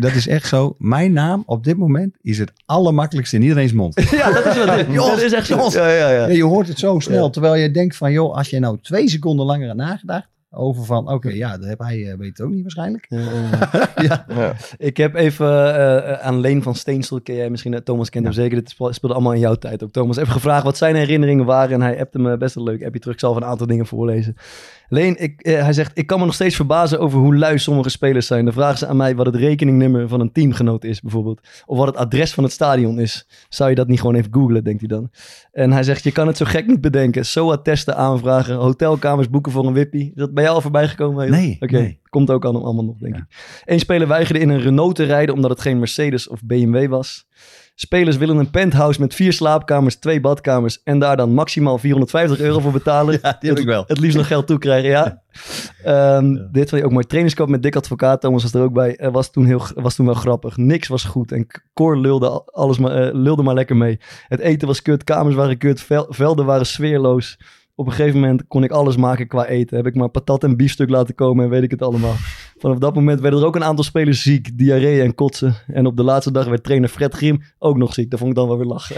dat 0.00 0.12
is 0.12 0.28
echt 0.28 0.48
zo. 0.48 0.74
Mijn 0.78 1.12
naam 1.12 1.42
op 1.46 1.64
dit 1.64 1.76
moment 1.76 2.16
is 2.22 2.38
het 2.38 2.52
allermakkelijkste 2.66 3.36
in 3.36 3.42
iedereen's 3.42 3.72
mond. 3.72 3.94
Ja, 4.10 4.32
dat 4.32 4.46
is 4.46 4.56
wat 4.56 4.70
het 4.70 4.88
is. 4.88 4.94
Jos, 4.94 5.06
Dat 5.08 5.20
is 5.22 5.32
echt 5.32 5.46
zo. 5.46 5.68
Ja, 5.70 5.88
ja, 5.88 6.10
ja. 6.10 6.26
Ja, 6.26 6.26
je 6.32 6.44
hoort 6.44 6.68
het 6.68 6.78
zo 6.78 6.98
snel. 6.98 7.24
Ja. 7.24 7.30
Terwijl 7.30 7.54
je 7.54 7.70
denkt 7.70 7.96
van, 7.96 8.12
joh, 8.12 8.36
als 8.36 8.50
je 8.50 8.58
nou 8.58 8.78
twee 8.82 9.08
seconden 9.08 9.46
langer 9.46 9.66
had 9.68 9.76
nagedacht 9.76 10.26
over 10.56 10.84
van, 10.84 11.08
oké, 11.12 11.28
ja, 11.28 11.58
dat 11.58 11.68
heb 11.68 11.78
hij, 11.78 12.10
eh, 12.10 12.18
weet 12.18 12.28
het 12.28 12.40
ook 12.40 12.52
niet 12.52 12.62
waarschijnlijk. 12.62 13.06
Ja. 13.94 14.24
Ja. 14.28 14.54
Ik 14.78 14.96
heb 14.96 15.14
even 15.14 15.46
eh, 15.74 15.96
eh, 16.12 16.20
aan 16.20 16.40
Leen 16.40 16.62
van 16.62 16.74
Steensel, 16.74 17.20
ken 17.20 17.34
jij 17.34 17.50
misschien, 17.50 17.82
Thomas 17.84 18.10
kent 18.10 18.24
hem 18.24 18.32
zeker, 18.32 18.58
dit 18.58 18.70
spe- 18.70 18.92
speelde 18.92 19.14
allemaal 19.14 19.32
in 19.32 19.40
jouw 19.40 19.54
tijd 19.54 19.82
ook. 19.84 19.90
Thomas, 19.90 20.16
even 20.16 20.32
gevraagd 20.32 20.64
wat 20.64 20.76
zijn 20.76 20.94
herinneringen 20.94 21.44
waren 21.44 21.72
en 21.74 21.80
hij 21.82 22.00
appte 22.00 22.18
me 22.18 22.36
best 22.36 22.54
wel 22.54 22.64
leuk. 22.64 22.80
Heb 22.80 22.92
je 22.94 23.00
terug, 23.00 23.14
ik 23.14 23.20
zal 23.20 23.30
even 23.30 23.42
een 23.42 23.48
aantal 23.48 23.66
dingen 23.66 23.86
voorlezen. 23.86 24.36
Leen, 24.94 25.20
ik, 25.20 25.40
eh, 25.40 25.62
hij 25.62 25.72
zegt, 25.72 25.98
ik 25.98 26.06
kan 26.06 26.18
me 26.18 26.24
nog 26.24 26.34
steeds 26.34 26.56
verbazen 26.56 27.00
over 27.00 27.18
hoe 27.18 27.36
lui 27.36 27.58
sommige 27.58 27.88
spelers 27.88 28.26
zijn. 28.26 28.44
Dan 28.44 28.54
vragen 28.54 28.78
ze 28.78 28.86
aan 28.86 28.96
mij 28.96 29.16
wat 29.16 29.26
het 29.26 29.34
rekeningnummer 29.34 30.08
van 30.08 30.20
een 30.20 30.32
teamgenoot 30.32 30.84
is 30.84 31.00
bijvoorbeeld. 31.00 31.40
Of 31.66 31.78
wat 31.78 31.86
het 31.86 31.96
adres 31.96 32.34
van 32.34 32.44
het 32.44 32.52
stadion 32.52 32.98
is. 32.98 33.26
Zou 33.48 33.70
je 33.70 33.76
dat 33.76 33.88
niet 33.88 34.00
gewoon 34.00 34.14
even 34.14 34.32
googlen, 34.34 34.64
denkt 34.64 34.80
hij 34.80 34.88
dan. 34.88 35.10
En 35.52 35.72
hij 35.72 35.82
zegt, 35.82 36.04
je 36.04 36.12
kan 36.12 36.26
het 36.26 36.36
zo 36.36 36.44
gek 36.44 36.66
niet 36.66 36.80
bedenken. 36.80 37.26
SOA-testen 37.26 37.96
aanvragen, 37.96 38.54
hotelkamers 38.54 39.30
boeken 39.30 39.52
voor 39.52 39.66
een 39.66 39.72
wippie. 39.72 40.04
Is 40.04 40.12
dat 40.14 40.34
bij 40.34 40.42
jou 40.42 40.54
al 40.54 40.62
voorbij 40.62 40.88
gekomen? 40.88 41.30
Nee, 41.30 41.56
Oké, 41.60 41.78
nee. 41.80 42.00
komt 42.08 42.30
ook 42.30 42.44
allemaal 42.44 42.64
allemaal 42.64 42.84
nog, 42.84 42.98
denk 42.98 43.16
ik. 43.16 43.24
Eén 43.64 43.80
speler 43.80 44.08
weigerde 44.08 44.40
in 44.40 44.48
een 44.48 44.60
Renault 44.60 44.94
te 44.94 45.04
rijden 45.04 45.34
omdat 45.34 45.50
het 45.50 45.60
geen 45.60 45.78
Mercedes 45.78 46.28
of 46.28 46.44
BMW 46.44 46.88
was. 46.88 47.26
Spelers 47.76 48.16
willen 48.16 48.36
een 48.36 48.50
penthouse 48.50 49.00
met 49.00 49.14
vier 49.14 49.32
slaapkamers, 49.32 49.96
twee 49.96 50.20
badkamers 50.20 50.82
en 50.82 50.98
daar 50.98 51.16
dan 51.16 51.32
maximaal 51.34 51.78
450 51.78 52.40
euro 52.40 52.60
voor 52.60 52.72
betalen. 52.72 53.18
Ja, 53.22 53.36
die 53.40 53.50
heb 53.50 53.58
ik 53.58 53.66
wel. 53.66 53.84
Het 53.86 53.98
liefst 54.00 54.16
nog 54.16 54.26
geld 54.26 54.46
toekrijgen, 54.46 54.88
ja. 54.90 55.22
Ehm, 55.84 56.32
Dit 56.52 56.68
vond 56.68 56.80
je 56.80 56.84
ook 56.86 56.92
mooi. 56.92 57.04
Trainingskamp 57.06 57.50
met 57.50 57.62
Dick 57.62 57.76
Advocaat, 57.76 58.20
Thomas 58.20 58.42
was 58.42 58.54
er 58.54 58.62
ook 58.62 58.72
bij. 58.72 58.96
Eh, 58.96 59.12
was, 59.12 59.30
toen 59.30 59.44
heel, 59.44 59.62
was 59.74 59.94
toen 59.94 60.06
wel 60.06 60.14
grappig. 60.14 60.56
Niks 60.56 60.88
was 60.88 61.04
goed. 61.04 61.32
En 61.32 61.46
Cor 61.74 61.98
lulde, 61.98 62.28
al- 62.28 62.48
alles 62.52 62.78
maar, 62.78 62.96
eh, 63.02 63.14
lulde 63.14 63.42
maar 63.42 63.54
lekker 63.54 63.76
mee. 63.76 63.98
Het 64.28 64.40
eten 64.40 64.66
was 64.68 64.82
kut, 64.82 65.04
kamers 65.04 65.34
waren 65.34 65.58
kut, 65.58 65.80
vel- 65.80 66.06
velden 66.08 66.44
waren 66.46 66.66
sfeerloos. 66.66 67.38
Op 67.76 67.86
een 67.86 67.92
gegeven 67.92 68.20
moment 68.20 68.46
kon 68.46 68.64
ik 68.64 68.70
alles 68.70 68.96
maken 68.96 69.26
qua 69.26 69.46
eten. 69.46 69.76
Heb 69.76 69.86
ik 69.86 69.94
maar 69.94 70.08
patat 70.08 70.44
en 70.44 70.56
biefstuk 70.56 70.90
laten 70.90 71.14
komen 71.14 71.44
en 71.44 71.50
weet 71.50 71.62
ik 71.62 71.70
het 71.70 71.82
allemaal. 71.82 72.14
Vanaf 72.58 72.78
dat 72.78 72.94
moment 72.94 73.20
werden 73.20 73.40
er 73.40 73.46
ook 73.46 73.54
een 73.54 73.64
aantal 73.64 73.84
spelers 73.84 74.22
ziek. 74.22 74.58
Diarree 74.58 75.02
en 75.02 75.14
kotsen. 75.14 75.54
En 75.66 75.86
op 75.86 75.96
de 75.96 76.02
laatste 76.02 76.32
dag 76.32 76.46
werd 76.46 76.64
trainer 76.64 76.88
Fred 76.88 77.14
Grim 77.14 77.42
ook 77.58 77.76
nog 77.76 77.94
ziek. 77.94 78.10
Dat 78.10 78.18
vond 78.18 78.30
ik 78.30 78.36
dan 78.36 78.48
wel 78.48 78.56
weer 78.56 78.66
lachen. 78.66 78.96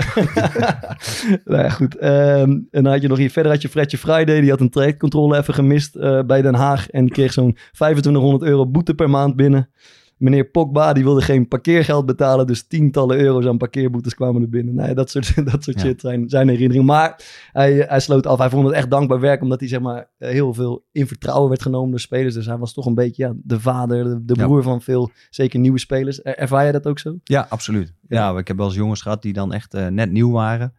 nou 1.45 1.63
ja, 1.63 1.69
goed. 1.69 1.97
Ehm, 1.97 2.51
en 2.51 2.83
dan 2.83 2.87
had 2.87 3.03
je 3.03 3.09
nog 3.09 3.19
hier 3.19 3.31
verder 3.31 3.53
had 3.53 3.63
je 3.63 3.69
Fredje 3.69 3.99
Friday. 3.99 4.41
Die 4.41 4.51
had 4.51 4.61
een 4.61 4.71
trajectcontrole 4.71 5.39
even 5.39 5.55
gemist 5.55 5.95
eh, 5.95 6.23
bij 6.23 6.43
Den 6.43 6.55
Haag. 6.55 6.91
En 6.91 7.05
die 7.05 7.13
kreeg 7.13 7.33
zo'n 7.33 7.57
2500 7.73 8.43
euro 8.43 8.67
boete 8.67 8.95
per 8.95 9.11
maand 9.11 9.37
binnen. 9.37 9.69
Meneer 10.17 10.45
Pogba, 10.45 10.93
die 10.93 11.05
wilde 11.05 11.23
geen 11.23 11.49
parkeergeld 11.49 12.07
betalen. 12.07 12.47
Dus 12.47 12.67
tientallen 12.67 13.19
euro's 13.19 13.47
aan 13.47 13.57
parkeerboetes 13.59 14.15
kwamen 14.15 14.43
er 14.43 14.49
binnen. 14.49 14.75
Nee, 14.75 14.95
dat 14.95 15.11
soort, 15.11 15.35
dat 15.53 15.65
soort 15.65 15.81
Ja. 15.81 15.87
shit 15.87 16.01
zijn, 16.01 16.29
zijn 16.29 16.49
herinneringen. 16.49 16.87
Maar 16.87 17.23
hij, 17.53 17.73
hij 17.89 18.01
sloot 18.01 18.27
af. 18.27 18.39
Hij 18.39 18.51
vond 18.51 18.67
het 18.67 18.75
echt 18.75 18.91
dankbaar 18.91 19.21
werk. 19.21 19.43
Omdat 19.43 19.61
hij 19.61 19.69
zeg 19.69 19.81
maar 19.81 20.09
heel 20.19 20.55
veel 20.55 20.85
in 20.93 21.07
vertrouwen 21.07 21.49
werd 21.49 21.63
genomen 21.63 21.91
door 21.91 22.01
spelers. 22.01 22.35
Dus 22.35 22.47
hij 22.47 22.57
was 22.59 22.73
toch 22.73 22.87
een 22.87 22.95
beetje 22.95 23.25
ja, 23.27 23.33
de 23.43 23.61
vader, 23.61 24.05
de, 24.05 24.25
de 24.25 24.35
Ja. 24.37 24.45
broer 24.45 24.63
van 24.63 24.83
veel, 24.83 25.11
zeker 25.31 25.59
nieuwe 25.61 25.79
spelers. 25.79 26.23
Er- 26.25 26.37
ervaar 26.37 26.63
jij 26.63 26.73
dat 26.73 26.87
ook 26.87 26.99
zo? 26.99 27.19
Ja, 27.25 27.47
absoluut. 27.49 27.93
Ja, 28.09 28.39
ik 28.39 28.49
heb 28.49 28.57
wel 28.57 28.67
eens 28.67 28.75
jongens 28.75 29.03
gehad 29.03 29.23
die 29.23 29.33
dan 29.33 29.53
echt 29.53 29.75
eh, 29.75 29.87
net 29.87 30.11
nieuw 30.13 30.31
waren. 30.31 30.73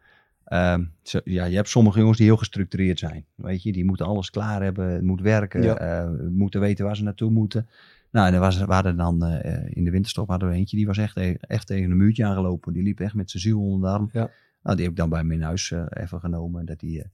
Ehm, 0.44 0.84
zo- 1.04 1.20
ja, 1.24 1.46
je 1.46 1.56
hebt 1.56 1.70
sommige 1.70 2.00
jongens 2.00 2.18
die 2.18 2.28
heel 2.28 2.38
gestructureerd 2.38 3.00
zijn. 3.00 3.26
Weet 3.36 3.64
je, 3.64 3.72
die 3.72 3.86
moeten 3.86 4.06
alles 4.06 4.30
klaar 4.30 4.64
hebben, 4.64 4.90
het 4.90 5.04
moet 5.04 5.22
werken, 5.22 5.64
Ja. 5.64 5.76
eh, 5.78 6.10
moeten 6.30 6.60
weten 6.60 6.86
waar 6.86 6.96
ze 6.96 7.04
naartoe 7.04 7.32
moeten. 7.32 7.68
Nou, 8.12 8.28
en 8.28 8.34
er 8.34 8.40
was, 8.40 8.58
we 8.66 8.74
hadden 8.74 8.98
dan 8.98 9.24
eh, 9.26 9.70
in 9.74 9.84
de 9.84 9.92
winterstop 9.92 10.30
hadden 10.30 10.50
we 10.50 10.56
eentje, 10.56 10.78
die 10.78 10.86
was 10.88 10.98
echt, 10.98 11.16
te- 11.16 11.38
echt 11.40 11.68
tegen 11.68 11.92
een 11.92 11.98
muurtje 11.98 12.26
aangelopen. 12.26 12.74
Die 12.74 12.84
liep 12.84 13.00
echt 13.00 13.14
met 13.14 13.32
zijn 13.32 13.44
ziel 13.44 13.60
onder 13.62 13.90
de 13.90 13.96
arm. 13.96 14.10
Ja. 14.14 14.30
Nou, 14.64 14.76
die 14.76 14.86
heb 14.86 14.94
ik 14.94 15.00
dan 15.00 15.10
bij 15.10 15.24
me 15.24 15.34
in 15.34 15.42
huis 15.42 15.72
eh, 15.72 15.84
even 15.90 16.20
genomen. 16.20 16.66
Dat 16.66 16.80
die 16.80 17.00
eh, 17.02 17.06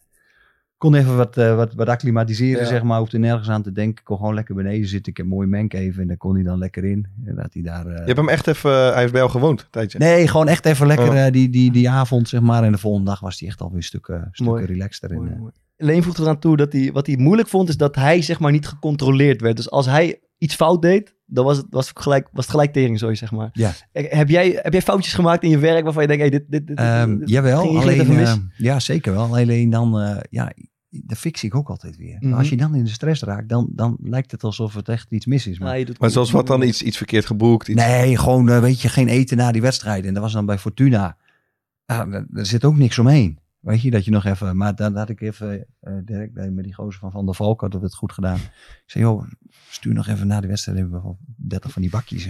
kon 0.77 0.95
even 0.95 1.15
wat, 1.17 1.37
eh, 1.37 1.55
wat, 1.55 1.73
wat 1.73 1.87
acclimatiseren, 1.89 2.61
Ja. 2.61 2.67
zeg 2.67 2.83
maar. 2.83 2.99
Hoefde 2.99 3.17
nergens 3.17 3.49
aan 3.49 3.61
te 3.61 3.71
denken. 3.71 4.03
Kon 4.03 4.17
gewoon 4.17 4.33
lekker 4.33 4.55
beneden 4.55 4.87
zitten. 4.87 5.11
Ik 5.11 5.17
heb 5.17 5.25
een 5.25 5.31
mooie 5.31 5.47
menk 5.47 5.73
even 5.73 6.01
en 6.01 6.07
dan 6.07 6.17
kon 6.17 6.33
hij 6.35 6.43
dan 6.43 6.57
lekker 6.57 6.83
in. 6.85 7.07
En 7.25 7.35
dat 7.35 7.53
hij 7.53 7.61
daar... 7.63 7.85
eh, 7.87 7.93
Je 7.97 8.03
hebt 8.05 8.17
hem 8.17 8.29
echt 8.29 8.47
even, 8.47 8.71
hij 8.71 8.99
heeft 8.99 9.11
bij 9.11 9.19
jou 9.21 9.31
gewoond, 9.31 9.67
tijdje. 9.71 9.97
Nee, 9.97 10.27
gewoon 10.27 10.47
echt 10.47 10.65
even 10.65 10.87
lekker 10.87 11.09
Oh. 11.09 11.25
eh, 11.25 11.31
die, 11.31 11.49
die, 11.49 11.71
die 11.71 11.89
avond, 11.89 12.29
zeg 12.29 12.41
maar. 12.41 12.63
En 12.63 12.71
de 12.71 12.77
volgende 12.77 13.09
dag 13.09 13.19
was 13.19 13.39
hij 13.39 13.49
echt 13.49 13.61
alweer 13.61 13.77
een 13.77 13.83
stuk, 13.83 14.07
eh, 14.07 14.15
stukken 14.15 14.45
Mooi. 14.45 14.65
relaxter. 14.65 15.09
En, 15.11 15.15
Mooi, 15.17 15.29
eh, 15.31 15.39
mooi. 15.39 15.51
Leen 15.77 16.03
voegt 16.03 16.19
eraan 16.19 16.39
toe 16.39 16.57
dat 16.57 16.73
hij, 16.73 16.91
wat 16.91 17.07
hij 17.07 17.17
moeilijk 17.17 17.47
vond, 17.49 17.69
is 17.69 17.77
dat 17.77 17.95
hij 17.95 18.21
zeg 18.21 18.39
maar 18.39 18.51
niet 18.51 18.67
gecontroleerd 18.67 19.41
werd. 19.41 19.55
Dus 19.55 19.69
als 19.71 19.85
hij 19.85 20.19
iets 20.43 20.55
fout 20.55 20.81
deed, 20.81 21.15
dan 21.25 21.45
was 21.45 21.57
het, 21.57 21.65
was 21.69 21.87
het, 21.87 21.99
gelijk, 21.99 22.27
was 22.31 22.43
het 22.45 22.53
gelijk 22.53 22.73
teringzooi, 22.73 23.15
zeg 23.15 23.31
maar. 23.31 23.49
Ja. 23.53 23.71
Eh, 23.91 24.11
Heb 24.11 24.29
jij, 24.29 24.59
heb 24.61 24.73
jij 24.73 24.81
foutjes 24.81 25.13
gemaakt 25.13 25.43
in 25.43 25.49
je 25.49 25.57
werk 25.57 25.83
waarvan 25.83 26.01
je 26.01 26.07
denkt, 26.07 26.21
hey, 26.21 26.31
dit, 26.31 26.43
dit, 26.51 26.67
dit, 26.67 26.77
Ehm, 26.77 27.17
dit- 27.17 27.29
jawel, 27.29 27.77
alleen, 27.79 27.99
even 28.01 28.15
mis? 28.15 28.29
eh, 28.29 28.35
ja 28.57 28.79
zeker 28.79 29.13
wel. 29.13 29.23
Alleen 29.25 29.69
dan, 29.69 29.99
eh, 29.99 30.17
ja, 30.29 30.51
dat 30.89 31.17
fix 31.17 31.43
ik 31.43 31.55
ook 31.55 31.69
altijd 31.69 31.97
weer. 31.97 32.17
Mhm. 32.19 32.33
Als 32.33 32.49
je 32.49 32.57
dan 32.57 32.75
in 32.75 32.83
de 32.83 32.89
stress 32.89 33.21
raakt, 33.23 33.49
dan, 33.49 33.69
dan 33.71 33.97
lijkt 34.01 34.31
het 34.31 34.43
alsof 34.43 34.73
het 34.73 34.89
echt 34.89 35.11
iets 35.11 35.25
mis 35.25 35.47
is. 35.47 35.59
Maar, 35.59 35.71
Ah, 35.71 35.77
je 35.77 35.85
doet- 35.85 35.99
Maar 35.99 36.09
zoals 36.09 36.31
wat 36.31 36.47
dan? 36.47 36.61
Iets, 36.63 36.81
iets 36.81 36.97
verkeerd 36.97 37.25
gebroekt? 37.25 37.67
Iets... 37.67 37.81
nee, 37.81 38.17
gewoon, 38.17 38.49
eh, 38.49 38.59
weet 38.59 38.81
je, 38.81 38.89
geen 38.89 39.07
eten 39.07 39.37
na 39.37 39.51
die 39.51 39.61
wedstrijd. 39.61 40.05
En 40.05 40.13
dat 40.13 40.23
was 40.23 40.33
dan 40.33 40.45
bij 40.45 40.57
Fortuna. 40.57 41.17
Er, 41.85 42.25
er 42.33 42.45
zit 42.45 42.65
ook 42.65 42.77
niks 42.77 42.99
omheen. 42.99 43.37
Weet 43.63 43.81
je, 43.81 43.91
dat 43.91 44.05
je 44.05 44.11
nog 44.11 44.25
even... 44.25 44.57
Maar 44.57 44.75
dan 44.75 44.95
had 44.95 45.09
ik 45.09 45.21
even, 45.21 45.65
eh 45.79 45.93
Dirk, 46.05 46.33
nee, 46.33 46.49
met 46.49 46.63
die 46.63 46.73
gozer 46.73 46.99
van 46.99 47.11
Van 47.11 47.25
der 47.25 47.35
Valk, 47.35 47.61
hadden 47.61 47.79
we 47.79 47.85
het 47.85 47.95
goed 47.95 48.11
gedaan. 48.11 48.35
Ik 48.35 48.83
zei, 48.85 49.03
joh, 49.03 49.23
stuur 49.69 49.93
nog 49.93 50.07
even 50.07 50.27
na 50.27 50.41
de 50.41 50.47
wedstrijd, 50.47 50.77
hebben 50.77 50.95
we 50.95 51.03
wel 51.03 51.17
30 51.37 51.71
van 51.71 51.81
die 51.81 51.91
bakjes. 51.91 52.25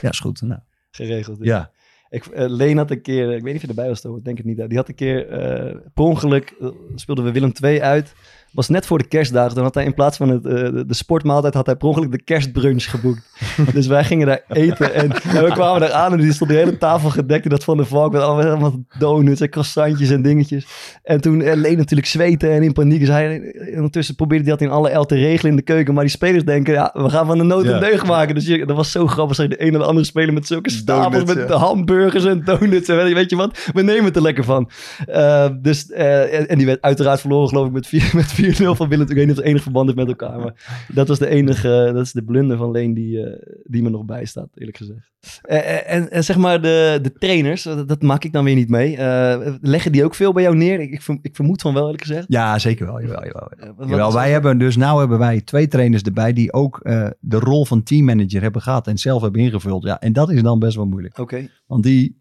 Ja, 0.00 0.10
is 0.10 0.20
goed. 0.20 0.42
Nou, 0.42 0.60
geregeld. 0.90 1.38
ja. 1.40 1.70
Ik, 2.08 2.26
eh, 2.26 2.48
Leen 2.48 2.76
had 2.76 2.90
een 2.90 3.02
keer, 3.02 3.24
ik 3.24 3.42
weet 3.42 3.52
niet 3.52 3.54
of 3.54 3.62
je 3.62 3.68
erbij 3.68 3.88
was, 3.88 4.00
Thomas, 4.00 4.18
ik 4.18 4.24
denk 4.24 4.36
het 4.36 4.46
niet. 4.46 4.68
Die 4.68 4.76
had 4.76 4.88
een 4.88 4.94
keer, 4.94 5.28
eh 5.28 5.76
per 5.94 6.04
ongeluk, 6.04 6.54
speelden 6.94 7.24
we 7.24 7.32
Willem 7.32 7.52
II 7.62 7.80
uit. 7.80 8.14
Was 8.52 8.68
net 8.68 8.86
voor 8.86 8.98
de 8.98 9.08
kerstdagen. 9.08 9.54
Toen 9.54 9.62
had 9.62 9.74
hij 9.74 9.84
in 9.84 9.94
plaats 9.94 10.16
van 10.16 10.28
het, 10.28 10.46
eh, 10.46 10.52
de, 10.86 10.94
sportmaaltijd, 10.94 11.54
had 11.54 11.66
hij 11.66 11.76
per 11.76 11.88
ongeluk 11.88 12.10
de 12.10 12.22
kerstbrunch 12.22 12.90
geboekt. 12.90 13.22
dus 13.74 13.86
wij 13.86 14.04
gingen 14.04 14.26
daar 14.26 14.42
eten 14.48 14.94
en, 14.94 15.12
en 15.12 15.44
we 15.44 15.50
kwamen 15.52 15.80
daar 15.80 15.92
aan 15.92 16.12
en 16.12 16.18
die 16.18 16.32
stond 16.32 16.50
de 16.50 16.56
hele 16.56 16.78
tafel 16.78 17.10
gedekt 17.10 17.44
in 17.44 17.50
dat 17.50 17.64
van 17.64 17.76
de 17.76 17.84
valk 17.84 18.12
met 18.12 18.22
allemaal, 18.22 18.84
donuts 18.98 19.40
en 19.40 19.50
croissantjes 19.50 20.10
en 20.10 20.22
dingetjes. 20.22 20.66
En 21.02 21.20
toen 21.20 21.42
eh, 21.42 21.56
Leen 21.56 21.76
natuurlijk 21.76 22.08
zweten 22.08 22.50
en 22.50 22.62
in 22.62 22.72
paniek. 22.72 23.00
Dus 23.00 23.08
hij, 23.08 23.54
ondertussen 23.74 24.14
probeerde 24.14 24.44
hij 24.44 24.52
dat 24.52 24.62
in 24.62 24.70
alle 24.70 24.98
L 24.98 25.04
te 25.04 25.14
regelen 25.14 25.50
in 25.50 25.56
de 25.56 25.62
keuken. 25.62 25.94
Maar 25.94 26.04
die 26.04 26.12
spelers 26.12 26.44
denken, 26.44 26.72
ja, 26.74 26.90
we 26.92 27.10
gaan 27.10 27.26
van 27.26 27.38
de 27.38 27.44
nood 27.44 27.64
een 27.64 27.70
Ja. 27.70 27.78
deugd 27.78 28.06
maken. 28.06 28.34
Dus 28.34 28.46
je, 28.46 28.66
dat 28.66 28.76
was 28.76 28.90
zo 28.90 29.06
grappig. 29.06 29.36
Zag 29.36 29.46
je 29.46 29.56
de 29.56 29.62
een 29.62 29.72
en 29.72 29.78
de 29.78 29.84
andere 29.84 30.06
speler 30.06 30.34
met 30.34 30.46
zulke 30.46 30.70
stapels 30.70 31.24
Donuts, 31.24 31.34
met 31.34 31.48
ja. 31.48 31.56
hamburgers 31.56 32.24
en 32.24 32.42
donuts. 32.44 32.88
En 32.88 32.96
weet, 32.96 33.12
weet 33.12 33.30
je 33.30 33.36
wat, 33.36 33.58
we 33.72 33.82
nemen 33.82 34.04
het 34.04 34.16
er 34.16 34.22
lekker 34.22 34.44
van. 34.44 34.70
Eh, 35.06 35.48
dus, 35.62 35.90
en, 35.90 36.48
en 36.48 36.58
die 36.58 36.66
werd 36.66 36.82
uiteraard 36.82 37.20
verloren 37.20 37.48
geloof 37.48 37.66
ik 37.66 37.72
met 37.72 37.86
4 37.86 38.10
met 38.14 38.32
4-0 38.44 38.76
van 38.76 38.88
Willem. 38.88 39.08
Ik 39.08 39.14
weet 39.14 39.26
niet 39.26 39.30
of 39.30 39.36
het 39.36 39.46
enig 39.46 39.62
verband 39.62 39.86
heeft 39.86 39.98
met 39.98 40.08
elkaar. 40.08 40.38
Maar 40.38 40.86
dat 40.92 41.08
was 41.08 41.18
de 41.18 41.28
enige, 41.28 41.90
dat 41.94 42.04
is 42.04 42.12
de 42.12 42.22
blunder 42.24 42.56
van 42.56 42.70
Leen 42.70 42.94
die, 42.94 43.22
eh, 43.24 43.56
die 43.64 43.82
me 43.82 43.90
nog 43.90 44.04
bijstaat, 44.04 44.48
eerlijk 44.54 44.76
gezegd. 44.76 45.10
Eh, 45.42 45.92
en, 45.94 46.10
en 46.10 46.24
zeg 46.24 46.36
maar 46.36 46.62
de, 46.62 46.98
de 47.02 47.12
trainers, 47.12 47.62
dat, 47.62 47.88
dat 47.88 48.02
maak 48.02 48.24
ik 48.24 48.32
dan 48.32 48.44
weer 48.44 48.54
niet 48.54 48.68
mee. 48.68 48.96
Eh, 48.96 49.54
leggen 49.60 49.92
die 49.92 50.04
ook 50.04 50.14
veel 50.14 50.32
bij 50.32 50.42
jou 50.42 50.56
neer? 50.56 50.80
Ik, 50.80 50.90
ik, 50.90 51.02
verm- 51.02 51.18
ik 51.22 51.34
vermoed 51.36 51.60
van 51.62 51.74
wel, 51.74 51.84
eerlijk 51.84 52.02
gezegd. 52.04 52.24
Ja, 52.28 52.58
zeker 52.58 52.86
wel. 52.86 53.00
Jawel, 53.00 53.24
jawel. 53.24 53.50
Eh, 53.50 53.88
Jawel, 53.88 54.12
wij 54.12 54.30
hebben 54.30 54.58
dus 54.58 54.76
nou 54.76 54.98
hebben 55.00 55.18
wij 55.18 55.40
twee 55.40 55.68
trainers 55.68 56.02
erbij 56.02 56.32
die 56.32 56.52
ook 56.52 56.80
eh, 56.82 57.06
de 57.20 57.38
rol 57.38 57.64
van 57.64 57.82
teammanager 57.82 58.42
hebben 58.42 58.62
gehad 58.62 58.86
en 58.86 58.98
zelf 58.98 59.22
hebben 59.22 59.40
ingevuld. 59.40 59.82
Ja, 59.84 60.00
en 60.00 60.12
dat 60.12 60.30
is 60.30 60.42
dan 60.42 60.58
best 60.58 60.76
wel 60.76 60.86
moeilijk. 60.86 61.18
Oké. 61.18 61.48
Want 61.66 61.82
die 61.82 62.16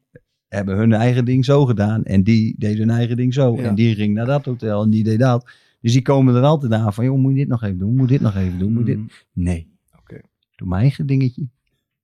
hebben 0.48 0.76
hun 0.78 0.94
eigen 0.94 1.26
ding 1.26 1.46
zo 1.46 1.66
gedaan 1.66 2.04
en 2.04 2.24
die 2.24 2.56
deed 2.58 2.78
hun 2.78 2.90
eigen 2.90 3.16
ding 3.18 3.34
zo. 3.34 3.56
Ja. 3.56 3.62
En 3.64 3.76
die 3.76 3.96
ging 3.96 4.14
naar 4.14 4.26
dat 4.26 4.46
hotel 4.46 4.84
en 4.84 4.90
die 4.90 5.04
deed 5.04 5.20
dat. 5.20 5.50
Dus 5.82 5.94
die 5.94 6.02
komen 6.02 6.36
er 6.36 6.44
altijd 6.44 6.74
aan 6.74 6.94
van, 6.94 7.06
joh, 7.06 7.18
moet 7.18 7.32
je 7.32 7.38
dit 7.38 7.48
nog 7.48 7.64
even 7.64 7.78
doen? 7.78 7.96
Moet 7.96 8.10
je 8.10 8.14
dit 8.14 8.22
nog 8.22 8.36
even 8.36 8.60
doen? 8.60 8.74
Moet 8.74 8.86
dit? 8.86 8.98
Mm, 8.98 9.10
Nee. 9.34 9.72
Oké. 10.00 10.22
Doe 10.56 10.68
mijn 10.68 10.82
eigen 10.82 11.06
dingetje. 11.06 11.48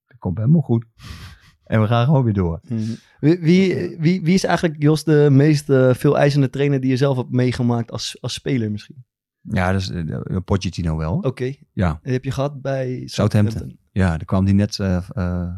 Dat 0.07 0.17
komt 0.17 0.37
helemaal 0.37 0.61
goed. 0.61 0.85
En 1.63 1.81
we 1.81 1.87
gaan 1.87 2.05
gewoon 2.05 2.23
weer 2.23 2.33
door. 2.33 2.59
mm. 2.69 2.79
Wie, 3.19 3.37
wie, 3.39 3.95
wie, 3.99 4.21
wie 4.21 4.33
is 4.33 4.43
eigenlijk, 4.43 4.81
Jos, 4.81 5.03
de 5.03 5.27
meest 5.31 5.69
eh, 5.69 5.93
veel 5.93 6.17
eisende 6.17 6.49
trainer 6.49 6.79
die 6.81 6.89
je 6.89 6.97
zelf 6.97 7.17
hebt 7.17 7.31
meegemaakt 7.31 7.91
als, 7.91 8.17
als 8.21 8.33
speler 8.33 8.71
misschien? 8.71 9.05
Ja, 9.41 9.71
dat 9.71 9.81
is 9.81 9.89
uh, 9.91 10.17
Pochettino 10.45 10.97
wel. 10.97 11.17
Oké. 11.17 11.53
Ja. 11.73 11.99
En 12.03 12.11
heb 12.11 12.23
je 12.23 12.31
gehad 12.31 12.61
bij 12.61 13.01
Southampton. 13.05 13.77
Ja, 13.91 14.09
daar 14.09 14.25
kwam 14.25 14.45
die 14.45 14.53
net 14.53 14.79
eh, 14.79 14.97
eh, 15.13 15.55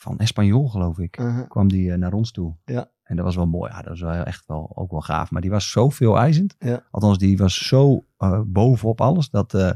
van 0.00 0.18
Espanyol, 0.18 0.68
geloof 0.68 0.98
ik. 0.98 1.18
Uh-huh. 1.18 1.48
Kwam 1.48 1.68
die 1.68 1.92
eh, 1.92 1.98
naar 1.98 2.12
ons 2.12 2.32
toe. 2.32 2.54
Ja. 2.64 2.90
En 3.02 3.16
dat 3.16 3.24
was 3.24 3.36
wel 3.36 3.46
mooi. 3.46 3.70
Ja, 3.70 3.76
dat 3.76 3.88
was 3.88 4.00
wel 4.00 4.12
echt 4.12 4.46
wel 4.46 4.72
ook 4.74 4.90
wel 4.90 5.00
gaaf. 5.00 5.30
Maar 5.30 5.40
die 5.40 5.50
was 5.50 5.70
zo 5.70 5.88
veel 5.88 6.18
eisend. 6.18 6.56
Ja. 6.58 6.82
Althans, 6.90 7.18
die 7.18 7.36
was 7.36 7.66
zo 7.66 8.04
eh, 8.16 8.40
bovenop 8.46 9.00
alles. 9.00 9.30
Dat 9.30 9.54
eh, 9.54 9.70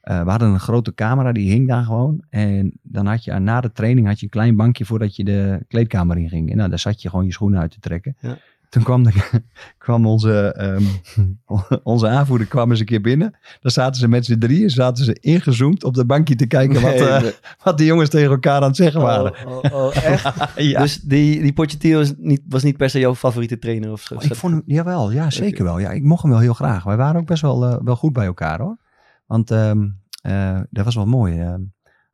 we 0.00 0.30
hadden 0.30 0.48
een 0.48 0.60
grote 0.60 0.94
camera, 0.94 1.32
die 1.32 1.50
hing 1.50 1.68
daar 1.68 1.84
gewoon. 1.84 2.24
En 2.30 2.72
dan 2.82 3.06
had 3.06 3.24
je 3.24 3.32
na 3.32 3.60
de 3.60 3.72
training 3.72 4.06
had 4.06 4.18
je 4.18 4.24
een 4.24 4.30
klein 4.30 4.56
bankje 4.56 4.84
voordat 4.84 5.16
je 5.16 5.24
de 5.24 5.64
kleedkamer 5.68 6.18
in 6.18 6.28
ging. 6.28 6.50
En 6.50 6.56
nou, 6.56 6.68
daar 6.68 6.78
zat 6.78 7.02
je 7.02 7.08
gewoon 7.08 7.24
je 7.24 7.32
schoenen 7.32 7.60
uit 7.60 7.70
te 7.70 7.80
trekken. 7.80 8.16
Ja. 8.20 8.38
Toen 8.74 8.82
kwam, 8.82 9.02
de, 9.02 9.12
kwam 9.84 10.06
onze, 10.06 10.52
ehm, 10.52 10.84
onze 11.82 12.08
aanvoerder 12.08 12.46
kwam 12.46 12.70
eens 12.70 12.80
een 12.80 12.86
keer 12.86 13.00
binnen. 13.00 13.30
Daar 13.60 13.72
zaten 13.72 14.00
ze 14.00 14.08
met 14.08 14.24
z'n 14.24 14.38
drieën, 14.38 14.70
zaten 14.70 15.04
ze 15.04 15.18
ingezoomd 15.20 15.84
op 15.84 15.94
de 15.94 16.06
bankje 16.06 16.34
te 16.34 16.46
kijken 16.46 16.80
wat, 16.82 16.94
Nee, 16.94 17.08
eh, 17.08 17.32
wat 17.64 17.78
de 17.78 17.84
jongens 17.84 18.10
tegen 18.10 18.30
elkaar 18.30 18.60
aan 18.60 18.62
het 18.62 18.76
zeggen 18.76 19.00
waren. 19.00 19.46
Oh, 19.46 19.56
oh, 19.56 19.74
oh, 19.74 19.96
echt? 19.96 20.34
ja. 20.56 20.80
Dus 20.80 21.00
die, 21.00 21.42
die 21.42 21.52
Pochettino 21.52 22.00
is 22.00 22.12
niet, 22.16 22.40
was 22.48 22.62
niet 22.62 22.76
per 22.76 22.90
se 22.90 22.98
jouw 22.98 23.14
favoriete 23.14 23.58
trainer? 23.58 23.92
Of 23.92 24.00
zo? 24.00 24.14
Oh, 24.14 24.22
ik 24.22 24.34
vond 24.34 24.52
hem, 24.52 24.62
jawel, 24.66 25.10
ja, 25.10 25.30
zeker 25.30 25.64
wel. 25.64 25.78
Ja, 25.78 25.90
ik 25.90 26.02
mocht 26.02 26.22
hem 26.22 26.30
wel 26.30 26.40
heel 26.40 26.54
graag. 26.54 26.84
Wij 26.84 26.96
waren 26.96 27.20
ook 27.20 27.26
best 27.26 27.42
wel, 27.42 27.64
eh, 27.64 27.76
wel 27.84 27.96
goed 27.96 28.12
bij 28.12 28.26
elkaar 28.26 28.60
hoor. 28.60 28.76
Want 29.26 29.50
ehm, 29.50 29.88
eh, 30.22 30.60
dat 30.70 30.84
was 30.84 30.94
wel 30.94 31.06
mooi. 31.06 31.40
ehm. 31.40 31.60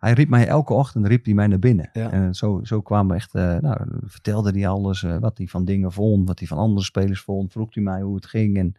Hij 0.01 0.13
riep 0.13 0.29
mij 0.29 0.47
elke 0.47 0.73
ochtend 0.73 1.07
riep 1.07 1.25
hij 1.25 1.35
mij 1.35 1.47
naar 1.47 1.59
binnen. 1.59 1.91
Ja. 1.93 2.11
En 2.11 2.35
zo, 2.35 2.61
zo 2.63 2.81
kwamen 2.81 3.17
echt, 3.17 3.35
eh, 3.35 3.57
nou, 3.57 3.77
vertelde 4.05 4.51
hij 4.51 4.69
alles, 4.69 5.03
eh, 5.03 5.17
wat 5.19 5.39
hij 5.39 5.47
van 5.47 5.65
dingen 5.65 5.93
vond, 5.93 6.29
wat 6.29 6.39
hij 6.39 6.49
van 6.49 6.59
andere 6.59 6.85
spelers 6.85 7.21
vond. 7.21 7.53
Vroeg 7.53 7.75
hij 7.75 7.83
mij 7.83 8.01
hoe 8.01 8.15
het 8.15 8.27
ging. 8.27 8.57
En 8.59 8.75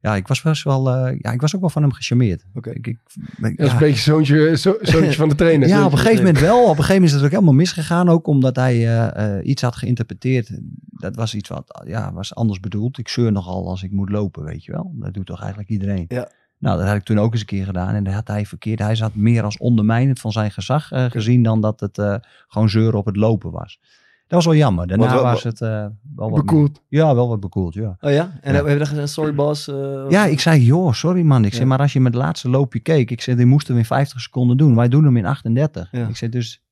ja, 0.00 0.16
ik 0.16 0.26
was 0.26 0.42
best 0.42 0.62
wel, 0.64 0.90
eh, 0.90 1.18
ja, 1.20 1.32
ik 1.32 1.40
was 1.40 1.54
ook 1.54 1.60
wel 1.60 1.70
van 1.70 1.82
hem 1.82 1.92
gecharmeerd. 1.92 2.44
Oké. 2.54 2.70
Ik, 2.70 2.86
ik, 2.86 2.98
ja. 3.56 3.72
een 3.72 3.78
beetje 3.78 4.02
zoontje, 4.02 4.56
zo, 4.56 4.76
zoontje 4.80 5.12
van 5.12 5.28
de 5.28 5.34
trainer. 5.34 5.68
Ja, 5.68 5.84
op 5.84 5.92
een 5.92 5.98
gegeven 5.98 6.24
moment 6.24 6.40
wel. 6.40 6.62
Op 6.62 6.68
een 6.68 6.74
gegeven 6.74 6.94
moment 6.94 7.10
is 7.10 7.16
het 7.16 7.24
ook 7.24 7.30
helemaal 7.30 7.54
misgegaan. 7.54 8.08
Ook 8.08 8.26
omdat 8.26 8.56
hij 8.56 9.42
iets 9.42 9.62
had 9.62 9.76
geïnterpreteerd. 9.76 10.58
Dat 10.88 11.16
was 11.16 11.34
iets 11.34 11.48
wat 11.48 11.82
ja, 11.86 12.12
was 12.12 12.34
anders 12.34 12.60
bedoeld. 12.60 12.98
Ik 12.98 13.08
zeur 13.08 13.32
nogal 13.32 13.68
als 13.68 13.82
ik 13.82 13.90
moet 13.90 14.10
lopen, 14.10 14.44
weet 14.44 14.64
je 14.64 14.72
wel. 14.72 14.92
Dat 14.94 15.14
doet 15.14 15.26
toch 15.26 15.40
eigenlijk 15.40 15.70
iedereen. 15.70 16.04
Ja. 16.08 16.28
Nou, 16.62 16.78
dat 16.78 16.86
had 16.86 16.96
ik 16.96 17.02
toen 17.02 17.18
ook 17.18 17.32
eens 17.32 17.40
een 17.40 17.46
keer 17.46 17.64
gedaan. 17.64 17.94
En 17.94 18.04
dat 18.04 18.14
had 18.14 18.28
hij 18.28 18.46
verkeerd. 18.46 18.78
Hij 18.78 18.94
zat 18.94 19.14
meer 19.14 19.42
als 19.42 19.58
ondermijnend 19.58 20.20
van 20.20 20.32
zijn 20.32 20.50
gezag 20.50 20.90
eh, 20.92 21.04
gezien... 21.04 21.42
dan 21.42 21.60
dat 21.60 21.80
het 21.80 21.98
eh, 21.98 22.14
gewoon 22.48 22.68
zeuren 22.68 22.98
op 22.98 23.06
het 23.06 23.16
lopen 23.16 23.50
was. 23.50 23.78
Dat 24.26 24.44
was 24.44 24.44
wel 24.44 24.54
jammer. 24.54 24.86
Daarna 24.86 25.14
wel- 25.14 25.22
was 25.22 25.42
het 25.42 25.60
eh, 25.60 25.68
wel 26.16 26.30
wat... 26.30 26.34
Bekoeld. 26.34 26.80
Ja, 26.88 27.14
wel 27.14 27.28
wat 27.28 27.40
bekoeld, 27.40 27.74
ja. 27.74 27.96
Oh 28.00 28.10
ja? 28.10 28.22
En 28.40 28.50
Ja. 28.50 28.54
hebben 28.54 28.72
we 28.72 28.78
daar 28.78 28.86
gezegd, 28.86 29.08
sorry 29.10 29.34
boss? 29.34 29.64
Ja, 30.08 30.24
ik 30.24 30.40
zei, 30.40 30.62
joh, 30.64 30.92
sorry 30.92 31.22
man. 31.22 31.44
Ik 31.44 31.50
Ja. 31.50 31.56
zei, 31.56 31.68
maar 31.68 31.78
als 31.78 31.92
je 31.92 32.00
met 32.00 32.14
het 32.14 32.22
laatste 32.22 32.48
loopje 32.48 32.80
keek, 32.80 33.10
ik 33.10 33.20
zei, 33.20 33.36
die 33.36 33.46
moesten 33.46 33.74
we 33.74 33.80
in 33.80 33.86
50 33.86 34.20
seconden 34.20 34.56
doen. 34.56 34.74
Wij 34.76 34.88
doen 34.88 35.04
hem 35.04 35.16
in 35.16 35.26
38. 35.26 35.88
Ja. 35.92 36.06
Ik 36.08 36.16
zei, 36.16 36.30
dus, 36.30 36.62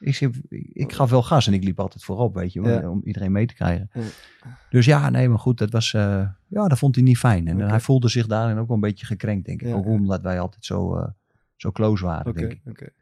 ik, 0.00 0.30
ik 0.72 0.92
gaf 0.92 1.10
wel 1.10 1.22
gas 1.22 1.46
en 1.46 1.52
ik 1.52 1.64
liep 1.64 1.80
altijd 1.80 2.04
voorop, 2.04 2.34
weet 2.34 2.52
je, 2.52 2.60
Ja. 2.62 2.90
om 2.90 3.00
iedereen 3.04 3.32
mee 3.32 3.46
te 3.46 3.54
krijgen. 3.54 3.90
Ja. 3.92 4.00
Dus 4.70 4.86
ja, 4.86 5.10
nee, 5.10 5.28
maar 5.28 5.38
goed, 5.38 5.58
dat 5.58 5.70
was, 5.70 5.94
eh, 5.94 6.26
ja, 6.48 6.68
dat 6.68 6.78
vond 6.78 6.94
hij 6.94 7.04
niet 7.04 7.18
fijn. 7.18 7.48
En 7.48 7.60
hij 7.60 7.80
voelde 7.80 8.08
zich 8.08 8.26
daarin 8.26 8.58
ook 8.58 8.66
wel 8.66 8.76
een 8.76 8.82
beetje 8.82 9.06
gekrenkt, 9.06 9.46
denk 9.46 9.62
ik. 9.62 9.68
Ja, 9.68 9.74
ook 9.74 9.86
omdat 9.86 10.22
wij 10.22 10.40
altijd 10.40 10.64
zo, 10.64 10.96
eh, 10.96 11.08
zo 11.56 11.70
close 11.72 12.04
waren, 12.04 12.34
denk 12.34 12.52
ik. 12.52 12.92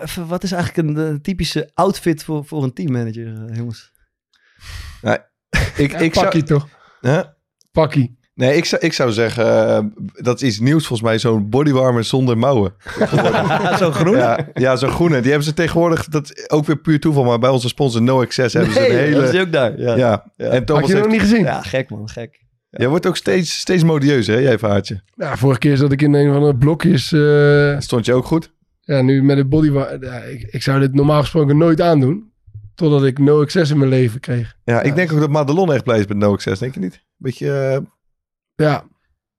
even, 0.00 0.26
Wat 0.26 0.42
is 0.42 0.52
eigenlijk 0.52 0.88
een 0.88 0.96
eh, 1.14 1.14
typische 1.20 1.70
outfit 1.74 2.24
voor, 2.24 2.44
voor 2.44 2.62
een 2.62 2.72
teammanager, 2.72 3.52
jongens? 3.54 3.92
Ik, 5.76 5.92
ik 5.92 6.14
zou... 6.14 6.24
Pakkie 6.24 6.42
toch? 6.42 6.68
Huh? 7.00 7.22
Pakkie. 7.72 8.15
Nee, 8.36 8.56
ik 8.56 8.64
zou, 8.64 8.82
ik 8.82 8.92
zou 8.92 9.12
zeggen, 9.12 9.68
eh, 9.68 9.84
dat 10.14 10.42
is 10.42 10.48
iets 10.48 10.58
nieuws 10.60 10.86
volgens 10.86 11.08
mij, 11.08 11.18
zo'n 11.18 11.48
bodywarmer 11.48 12.04
zonder 12.04 12.38
mouwen. 12.38 12.74
Zo'n 13.78 13.92
groen? 13.92 14.16
Ja, 14.16 14.48
ja 14.54 14.76
zo'n 14.76 14.90
groene. 14.90 15.16
Die 15.20 15.28
hebben 15.28 15.46
ze 15.48 15.54
tegenwoordig, 15.54 16.04
dat 16.08 16.50
ook 16.50 16.66
weer 16.66 16.76
puur 16.76 17.00
toeval, 17.00 17.24
maar 17.24 17.38
bij 17.38 17.50
onze 17.50 17.68
sponsor 17.68 18.02
No 18.02 18.20
Access 18.20 18.54
hebben 18.54 18.72
ze 18.72 18.80
een 18.88 18.92
Nee, 18.94 19.02
hele... 19.04 19.20
dat 19.20 19.34
is 19.34 19.40
ook 19.40 19.52
daar. 19.52 19.80
Ja, 19.80 19.96
ja. 19.96 20.32
Ja. 20.36 20.44
en 20.46 20.52
Had 20.56 20.66
Thomas 20.66 20.86
je 20.88 20.92
nog 20.94 21.02
heeft, 21.02 21.12
niet 21.14 21.20
gezien? 21.20 21.44
Ja, 21.44 21.62
gek 21.62 21.90
man, 21.90 22.08
gek. 22.08 22.40
jij 22.70 22.88
wordt 22.88 23.06
ook 23.06 23.16
steeds, 23.16 23.58
steeds 23.58 23.82
modieus, 23.84 24.26
hè, 24.26 24.36
jij 24.36 24.58
Vaartje. 24.58 25.02
Ja, 25.14 25.36
vorige 25.36 25.58
keer 25.58 25.76
zat 25.76 25.92
ik 25.92 26.02
in 26.02 26.14
een 26.14 26.32
van 26.32 26.42
de 26.46 26.56
blokjes. 26.56 27.12
eh, 27.12 27.74
Stond 27.80 28.04
je 28.06 28.12
ook 28.14 28.24
goed? 28.26 28.52
ja, 28.80 29.02
nu 29.02 29.22
met 29.22 29.36
de 29.36 29.44
body. 29.44 29.70
Ja, 30.00 30.16
ik, 30.22 30.42
ik 30.50 30.62
zou 30.62 30.80
dit 30.80 30.94
normaal 30.94 31.20
gesproken 31.20 31.56
nooit 31.56 31.80
aandoen. 31.80 32.30
Totdat 32.74 33.04
ik 33.04 33.18
no 33.18 33.40
access 33.40 33.70
in 33.70 33.78
mijn 33.78 33.90
leven 33.90 34.20
kreeg. 34.20 34.54
Ja, 34.64 34.82
ik 34.82 34.94
denk 34.94 35.12
ook 35.12 35.20
dat 35.20 35.30
Madelon 35.30 35.72
echt 35.72 35.84
blij 35.84 35.98
is 35.98 36.06
met 36.06 36.16
No 36.16 36.32
Access, 36.32 36.60
denk 36.60 36.74
je 36.74 36.80
niet? 36.80 37.04
Beetje, 37.16 37.52
eh, 37.52 37.78
Ja, 38.56 38.84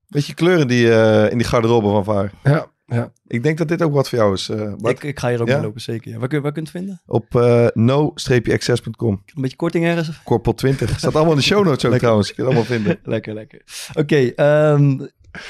beetje 0.07 0.33
kleur 0.33 0.59
in 0.59 0.67
die, 0.67 0.91
eh, 0.93 1.31
in 1.31 1.37
die 1.37 1.47
garderobe 1.47 1.87
van 1.89 2.03
Vaar. 2.03 2.31
ja, 2.43 2.65
ja. 2.85 3.11
Ik 3.27 3.43
denk 3.43 3.57
dat 3.57 3.67
dit 3.67 3.81
ook 3.81 3.93
wat 3.93 4.09
voor 4.09 4.17
jou 4.17 4.33
is, 4.33 4.49
eh, 4.49 4.73
Bart. 4.77 4.95
Ik, 4.97 5.03
ik 5.03 5.19
ga 5.19 5.29
hier 5.29 5.41
ook 5.41 5.47
Ja? 5.47 5.55
mee 5.55 5.63
lopen, 5.65 5.81
zeker. 5.81 6.11
Ja. 6.11 6.17
Waar, 6.17 6.27
kun, 6.27 6.41
waar 6.41 6.51
kunt 6.51 6.69
je 6.71 6.77
het 6.77 6.85
vinden? 6.85 7.01
Op 7.05 7.35
eh 7.35 7.67
no-access.com. 7.73 9.21
Een 9.35 9.41
beetje 9.41 9.55
korting 9.57 9.85
ergens? 9.85 10.21
Korpel 10.23 10.53
20. 10.53 10.97
Staat 10.99 11.15
allemaal 11.15 11.33
in 11.33 11.37
de 11.39 11.43
show 11.43 11.57
notes 11.65 11.73
ook 11.73 11.81
Lekker. 11.81 11.99
trouwens. 11.99 12.27
Je 12.27 12.33
kunt 12.33 12.47
het 12.47 12.55
allemaal 12.55 12.75
vinden. 12.77 12.99
lekker, 13.13 13.33
lekker. 13.33 13.61
Oké, 13.93 14.15
ehm, 14.15 14.99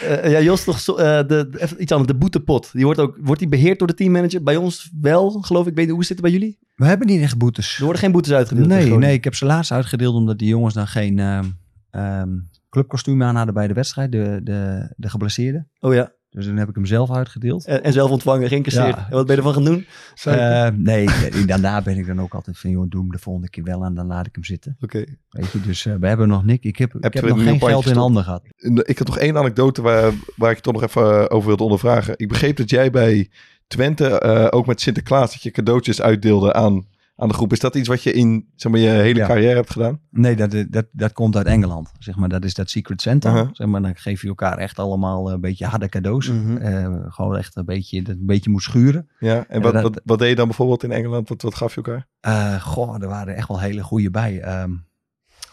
eh, 0.02 0.32
ja, 0.32 0.40
Jos, 0.42 0.66
nog 0.66 0.80
zo, 0.80 0.96
eh, 0.96 1.18
de, 1.28 1.50
de- 1.50 1.62
even 1.62 1.82
iets 1.82 1.92
anders. 1.92 2.12
De 2.12 2.18
boetepot. 2.18 2.70
Die 2.74 2.86
wordt, 2.86 3.00
ook, 3.00 3.18
wordt 3.22 3.40
die 3.40 3.50
beheerd 3.50 3.80
door 3.80 3.88
de 3.88 3.94
teammanager? 3.94 4.44
Bij 4.44 4.56
ons 4.56 4.92
wel, 5.02 5.32
geloof 5.32 5.68
ik. 5.68 5.76
Weet, 5.76 5.90
hoe 5.90 6.02
zit 6.06 6.10
het 6.18 6.22
bij 6.22 6.32
jullie? 6.32 6.60
We 6.76 6.86
hebben 6.86 7.08
niet 7.08 7.22
echt 7.22 7.38
boetes. 7.38 7.78
Er 7.78 7.84
worden 7.84 8.02
geen 8.02 8.12
boetes 8.12 8.34
uitgedeeld. 8.34 8.68
Nee, 8.68 8.92
nee, 8.98 9.14
ik 9.14 9.24
heb 9.24 9.36
ze 9.36 9.46
laatst 9.46 9.72
uitgedeeld 9.72 10.16
omdat 10.16 10.38
die 10.40 10.48
jongens 10.48 10.74
dan 10.74 10.88
geen 10.88 11.20
ehm 11.20 11.46
ehm, 11.92 12.30
clubkostuum 12.70 13.24
aan 13.24 13.36
hadden 13.36 13.54
bij 13.54 13.68
de 13.68 13.74
wedstrijd, 13.74 14.12
de, 14.12 14.40
de, 14.44 14.92
de 14.96 15.10
geblesseerden. 15.10 15.70
Oh 15.80 15.94
ja. 15.94 16.16
Dus 16.30 16.46
dan 16.46 16.58
heb 16.58 16.70
ik 16.70 16.76
hem 16.76 16.86
zelf 16.86 17.12
uitgedeeld. 17.12 17.66
En, 17.66 17.84
en 17.84 17.94
zelf 17.94 18.12
ontvangen, 18.12 18.48
geïncasseerd. 18.48 18.96
Ja. 18.96 19.06
En 19.10 19.16
wat 19.16 19.26
ben 19.26 19.36
je 19.36 19.42
ervan 19.42 19.54
gaan 19.54 19.66
doen? 19.66 19.86
Eh, 20.24 20.68
nee, 20.74 21.08
daarna 21.46 21.82
ben 21.82 21.98
ik 21.98 22.08
dan 22.08 22.22
ook 22.22 22.34
altijd 22.34 22.60
van, 22.60 22.70
joh, 22.70 22.90
doe 22.90 23.02
hem 23.02 23.12
de 23.12 23.20
volgende 23.20 23.50
keer 23.50 23.64
wel 23.64 23.86
aan, 23.86 23.96
dan 23.96 24.08
laat 24.08 24.28
ik 24.28 24.36
hem 24.36 24.44
zitten. 24.44 24.78
Oké. 24.80 25.04
Weet 25.30 25.52
je, 25.52 25.62
dus 25.62 25.86
eh, 25.86 25.96
we 25.96 26.08
hebben 26.08 26.28
nog 26.28 26.46
niks. 26.46 26.66
Ik 26.66 26.78
heb, 26.78 26.96
ik 26.96 27.04
Heb 27.04 27.14
heb 27.14 27.24
je 27.24 27.30
nog 27.30 27.40
een 27.40 27.46
geen 27.46 27.62
geld 27.62 27.86
in 27.86 27.96
handen 27.96 28.24
gehad. 28.24 28.42
Ik 28.84 28.98
had 28.98 29.08
nog 29.08 29.18
één 29.18 29.38
anekdote 29.38 29.82
waar, 29.82 30.14
waar 30.36 30.50
ik 30.50 30.56
je 30.56 30.62
toch 30.62 30.74
nog 30.74 30.84
even 30.84 31.22
eh, 31.22 31.26
over 31.36 31.48
wilde 31.48 31.64
ondervragen. 31.64 32.14
Ik 32.18 32.28
begreep 32.28 32.58
dat 32.58 32.70
jij 32.70 32.90
bij 32.90 33.30
Twente 33.68 34.20
eh, 34.20 34.48
ook 34.50 34.66
met 34.66 34.82
Sinterklaas 34.82 35.32
dat 35.32 35.44
je 35.44 35.52
cadeautjes 35.52 36.02
uitdeelde 36.02 36.54
aan, 36.54 36.88
aan 37.20 37.28
de 37.28 37.34
groep. 37.34 37.52
Is 37.52 37.60
dat 37.60 37.76
iets 37.76 37.88
wat 37.88 38.04
je 38.04 38.12
in 38.12 38.48
zeg 38.56 38.72
maar, 38.72 38.82
je 38.82 38.88
hele 38.90 39.20
Ja. 39.20 39.28
carrière 39.28 39.56
hebt 39.56 39.70
gedaan? 39.72 40.00
Nee, 40.10 40.36
dat, 40.36 40.66
dat, 40.70 40.86
dat 40.92 41.14
komt 41.14 41.36
uit 41.36 41.46
Engeland. 41.46 41.92
Zeg 42.00 42.16
maar, 42.16 42.30
dat 42.30 42.44
is 42.46 42.54
dat 42.54 42.70
Secret. 42.70 43.26
Aha. 43.26 43.50
Zeg 43.52 43.68
maar, 43.68 43.82
dan 43.82 43.96
geef 43.96 44.22
je 44.22 44.28
elkaar 44.28 44.58
echt 44.58 44.80
allemaal 44.80 45.32
een 45.32 45.42
beetje 45.42 45.66
harde 45.66 45.90
cadeaus. 45.90 46.30
Mhm. 46.32 46.58
Eh, 46.58 46.96
gewoon 47.08 47.38
echt 47.38 47.56
een 47.56 47.66
beetje, 47.66 48.02
dat 48.02 48.16
een 48.16 48.26
beetje 48.26 48.50
moet 48.50 48.62
schuren. 48.62 49.10
Ja. 49.20 49.46
En 49.48 49.62
wat, 49.62 49.74
dat- 49.74 49.82
wat, 49.84 50.02
wat 50.06 50.20
deed 50.20 50.30
je 50.30 50.36
dan 50.36 50.48
bijvoorbeeld 50.48 50.84
in 50.84 50.92
Engeland? 50.92 51.30
Wat, 51.30 51.42
wat 51.42 51.56
gaf 51.56 51.76
je 51.76 51.82
elkaar? 51.82 52.08
Eh, 52.20 52.62
goh, 52.62 53.02
er 53.02 53.08
waren 53.08 53.36
echt 53.36 53.48
wel 53.48 53.60
hele 53.60 53.84
goede 53.84 54.10
bij. 54.12 54.40
Ehm 54.42 54.72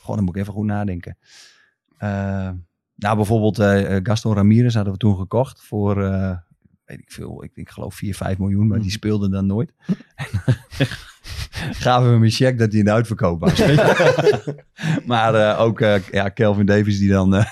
goh, 0.02 0.14
dan 0.14 0.24
moet 0.24 0.34
ik 0.36 0.40
even 0.42 0.52
goed 0.54 0.66
nadenken. 0.66 1.16
Eh, 1.98 2.50
Nou, 2.96 3.16
bijvoorbeeld 3.16 3.58
eh, 3.58 3.96
eh, 3.96 4.00
Gaston 4.04 4.34
Ramirez 4.34 4.74
hadden 4.74 4.92
we 4.92 4.98
toen 4.98 5.16
gekocht 5.16 5.62
voor, 5.62 6.02
eh, 6.04 6.36
weet 6.86 7.00
ik 7.00 7.12
veel, 7.12 7.44
ik, 7.44 7.50
ik 7.54 7.68
geloof 7.68 7.94
4, 7.94 8.14
5 8.14 8.38
miljoen, 8.38 8.66
maar 8.66 8.80
die 8.80 8.90
speelde 8.90 9.28
dan 9.28 9.46
nooit. 9.46 9.72
Gaven 11.82 12.06
we 12.06 12.12
hem 12.12 12.22
een 12.22 12.30
check 12.30 12.58
dat 12.58 12.70
hij 12.70 12.78
in 12.78 12.84
de 12.84 12.92
uitverkoop 12.92 13.40
was. 13.40 13.62
maar 15.06 15.34
eh, 15.34 15.60
ook 15.60 15.80
eh, 15.80 15.94
ja, 16.12 16.28
Kelvin 16.28 16.66
Davis, 16.66 16.98
die 16.98 17.08
dan, 17.08 17.34
eh, 17.34 17.44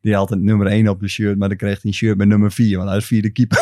die 0.00 0.14
had 0.14 0.30
het 0.30 0.40
nummer 0.40 0.66
1 0.66 0.88
op 0.88 1.00
de 1.00 1.08
shirt, 1.08 1.38
maar 1.38 1.48
dan 1.48 1.56
kreeg 1.56 1.82
hij 1.82 1.90
een 1.90 1.96
shirt 1.96 2.16
met 2.16 2.28
nummer 2.28 2.52
4, 2.52 2.76
want 2.76 2.88
hij 2.88 2.98
is 2.98 3.06
vierde 3.06 3.30
keeper. 3.30 3.58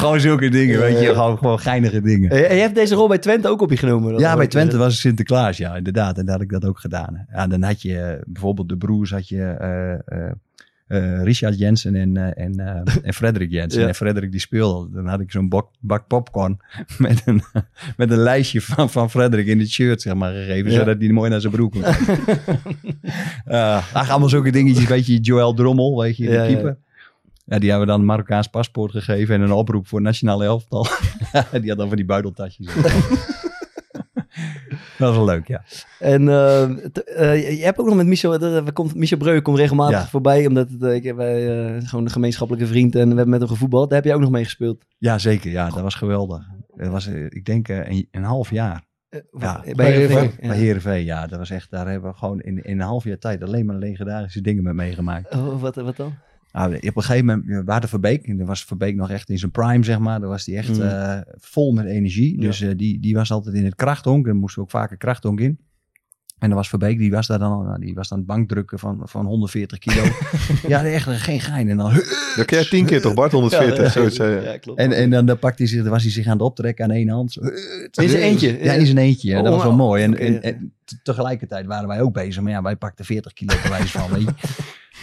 gewoon 0.00 0.20
zulke 0.20 0.48
dingen, 0.48 0.78
weet 0.78 1.00
je, 1.00 1.06
gewoon, 1.06 1.38
gewoon 1.38 1.58
geinige 1.58 2.00
dingen. 2.00 2.30
En 2.30 2.54
je 2.54 2.60
hebt 2.60 2.74
deze 2.74 2.94
rol 2.94 3.08
bij 3.08 3.18
Twente 3.18 3.48
ook 3.48 3.60
op 3.60 3.70
je 3.70 3.76
genomen? 3.76 4.18
Ja, 4.18 4.36
bij 4.36 4.46
Twente 4.46 4.76
was 4.76 4.92
het 4.92 5.00
Sinterklaas, 5.00 5.56
ja, 5.56 5.76
inderdaad. 5.76 6.18
En 6.18 6.24
daar 6.24 6.34
had 6.34 6.44
ik 6.44 6.50
dat 6.50 6.64
ook 6.64 6.78
gedaan. 6.78 7.26
Ja, 7.32 7.46
dan 7.46 7.62
had 7.62 7.82
je 7.82 8.22
bijvoorbeeld 8.26 8.68
de 8.68 8.76
broers, 8.76 9.10
had 9.10 9.28
je 9.28 9.56
eh, 10.86 11.22
Richard 11.22 11.58
Jensen 11.58 11.94
en, 11.94 12.16
eh, 12.16 12.44
en, 12.44 12.60
eh, 12.60 12.94
en 13.08 13.14
Frederik 13.14 13.50
Jensen. 13.50 13.80
Ja. 13.80 13.88
En 13.88 13.94
Frederik 13.94 14.30
die 14.30 14.40
speelde. 14.40 14.90
Dan 14.92 15.06
had 15.06 15.20
ik 15.20 15.30
zo'n 15.30 15.48
bak, 15.48 15.68
bak 15.80 16.06
popcorn 16.06 16.60
met 16.98 17.22
een, 17.24 17.42
met 17.96 18.10
een 18.10 18.18
lijstje 18.18 18.60
van, 18.60 18.90
van 18.90 19.10
Frederik 19.10 19.46
in 19.46 19.58
het 19.58 19.70
shirt, 19.70 20.02
zeg 20.02 20.14
maar, 20.14 20.32
gegeven. 20.32 20.70
Ja. 20.70 20.78
Zodat 20.78 20.96
hij 20.98 21.10
mooi 21.10 21.30
naar 21.30 21.40
zijn 21.40 21.52
broek 21.52 21.72
kon. 21.72 21.82
uh, 23.48 23.92
allemaal 24.10 24.28
zulke 24.28 24.50
dingetjes, 24.50 24.86
weet 24.86 25.06
je, 25.06 25.20
Joël 25.20 25.54
Drommel, 25.54 26.00
weet 26.00 26.16
je, 26.16 26.24
de 26.24 26.32
Ja, 26.32 26.42
ja. 26.42 26.52
keeper. 26.52 26.76
Ja, 27.44 27.58
die 27.58 27.68
hebben 27.68 27.86
we 27.86 27.92
dan 27.92 28.00
een 28.00 28.06
Marokkaans 28.06 28.48
paspoort 28.48 28.90
gegeven 28.90 29.34
en 29.34 29.40
een 29.40 29.52
oproep 29.52 29.86
voor 29.86 30.00
nationale 30.00 30.44
elftal. 30.44 30.86
die 31.60 31.68
had 31.68 31.78
dan 31.78 31.88
van 31.88 31.96
die 31.96 32.04
buideltasjes. 32.04 32.66
Dat 35.02 35.16
was 35.16 35.24
wel 35.24 35.34
leuk, 35.34 35.48
ja. 35.48 35.62
En 35.98 36.28
eh, 36.28 36.62
eh, 36.62 37.58
je 37.58 37.64
hebt 37.64 37.78
ook 37.78 37.86
nog 37.86 37.96
met 37.96 38.06
Michel, 38.06 38.34
eh, 38.34 38.66
er 38.66 38.72
komt, 38.72 38.94
Michel 38.94 39.18
Breu 39.18 39.40
komt 39.40 39.58
regelmatig 39.58 39.98
Ja. 39.98 40.06
voorbij, 40.06 40.46
omdat 40.46 40.68
het, 40.70 40.82
ik 40.82 41.02
heb 41.02 41.16
wij 41.16 41.42
gewoon 41.82 42.04
een 42.04 42.10
gemeenschappelijke 42.10 42.68
vriend 42.68 42.94
en 42.94 43.00
we 43.00 43.06
hebben 43.06 43.28
met 43.28 43.40
hem 43.40 43.48
gevoetbald. 43.48 43.88
Daar 43.90 43.98
heb 43.98 44.08
je 44.08 44.14
ook 44.14 44.20
nog 44.20 44.30
mee 44.30 44.44
gespeeld. 44.44 44.84
Ja, 44.98 45.18
zeker. 45.18 45.50
Ja, 45.50 45.68
dat 45.68 45.82
was 45.82 45.94
geweldig. 45.94 46.42
Dat 46.74 46.88
was, 46.88 47.06
ik 47.06 47.44
denk, 47.44 47.68
een, 47.68 48.08
een 48.10 48.22
half 48.24 48.50
jaar. 48.50 48.84
Ja, 49.38 49.64
bij 49.74 49.92
Heerenveen. 49.92 50.30
Bij 50.40 50.56
Heerenveen, 50.56 51.04
ja. 51.04 51.26
Dat 51.26 51.38
was 51.38 51.50
echt, 51.50 51.70
daar 51.70 51.88
hebben 51.88 52.10
we 52.10 52.16
gewoon 52.16 52.40
in, 52.40 52.64
in 52.64 52.80
een 52.80 52.86
half 52.86 53.04
jaar 53.04 53.18
tijd 53.18 53.42
alleen 53.42 53.66
maar 53.66 53.76
legendarische 53.76 54.40
dingen 54.40 54.62
mee 54.62 54.72
meegemaakt. 54.72 55.34
Oh, 55.34 55.60
wat, 55.60 55.74
wat 55.74 55.96
dan? 55.96 56.14
Nou, 56.52 56.74
op 56.76 56.96
een 56.96 57.02
gegeven 57.02 57.26
moment, 57.26 57.64
we 57.66 57.72
hadden 57.72 57.88
Verbeek. 57.90 58.26
En 58.26 58.36
dan 58.36 58.46
was 58.46 58.64
Verbeek 58.64 58.94
nog 58.96 59.10
echt 59.10 59.30
in 59.30 59.38
zijn 59.38 59.50
prime, 59.50 59.84
zeg 59.84 59.98
maar. 59.98 60.20
Dan 60.20 60.28
was 60.28 60.46
hij 60.46 60.56
echt 60.56 60.76
Mm. 60.76 60.80
eh, 60.82 61.18
vol 61.38 61.72
met 61.72 61.86
energie. 61.86 62.40
Dus 62.40 62.60
eh, 62.60 62.70
die, 62.76 63.00
die 63.00 63.14
was 63.14 63.30
altijd 63.30 63.54
in 63.54 63.64
het 63.64 63.74
krachthonk. 63.74 64.26
Dan 64.26 64.36
moesten 64.36 64.58
we 64.58 64.64
ook 64.64 64.70
vaker 64.70 64.96
krachthonk 64.96 65.40
in. 65.40 65.58
En 66.38 66.48
dan 66.48 66.56
was 66.58 66.68
Verbeek, 66.68 66.98
die 66.98 67.10
was 67.10 67.26
daar 67.26 67.38
dan, 67.38 67.64
nou, 67.64 67.80
die 67.80 67.94
was 67.94 68.08
dan 68.08 68.24
bankdrukken 68.24 68.78
van, 68.78 69.00
van 69.04 69.26
140 69.26 69.78
kilo. 69.78 70.02
ja, 70.68 70.84
echt 70.84 71.08
geen 71.08 71.40
gein. 71.40 71.68
En 71.68 71.76
dan, 71.76 71.92
Dat 72.36 72.44
kun 72.46 72.56
jij 72.56 72.64
tien 72.66 72.86
keer 72.86 73.00
toch, 73.00 73.14
Bart? 73.14 73.32
140, 73.32 73.92
zoiets. 73.92 74.18
eh. 74.18 74.44
Ja, 74.44 74.58
klopt. 74.58 74.78
en, 74.78 74.92
en 74.92 75.10
dan, 75.10 75.26
dan 75.26 75.38
pakte 75.38 75.62
hij 75.62 75.70
zich, 75.72 75.82
dan 75.82 75.90
was 75.90 76.02
hij 76.02 76.12
zich 76.12 76.26
aan 76.26 76.32
het 76.32 76.42
optrekken 76.42 76.84
aan 76.84 76.90
één 76.90 77.08
hand. 77.08 77.32
Zo, 77.32 77.40
In 77.40 78.08
zijn 78.08 78.22
eentje? 78.22 78.58
Ja, 78.64 78.72
in 78.72 78.86
zijn 78.86 78.98
eentje. 78.98 79.28
Ja, 79.28 79.42
dat 79.42 79.52
was 79.52 79.62
wel 79.62 79.70
Oh, 79.72 79.76
mooi. 79.78 80.02
En, 80.02 80.18
en, 80.18 80.42
en 80.42 80.72
te- 80.84 80.98
tegelijkertijd 81.02 81.66
waren 81.66 81.88
wij 81.88 82.00
ook 82.00 82.12
bezig. 82.12 82.42
Maar 82.42 82.52
ja, 82.52 82.62
wij 82.62 82.76
pakten 82.76 83.04
40 83.04 83.32
kilo 83.32 83.54
bij 83.62 83.70
wijze 83.70 83.98
van. 83.98 84.10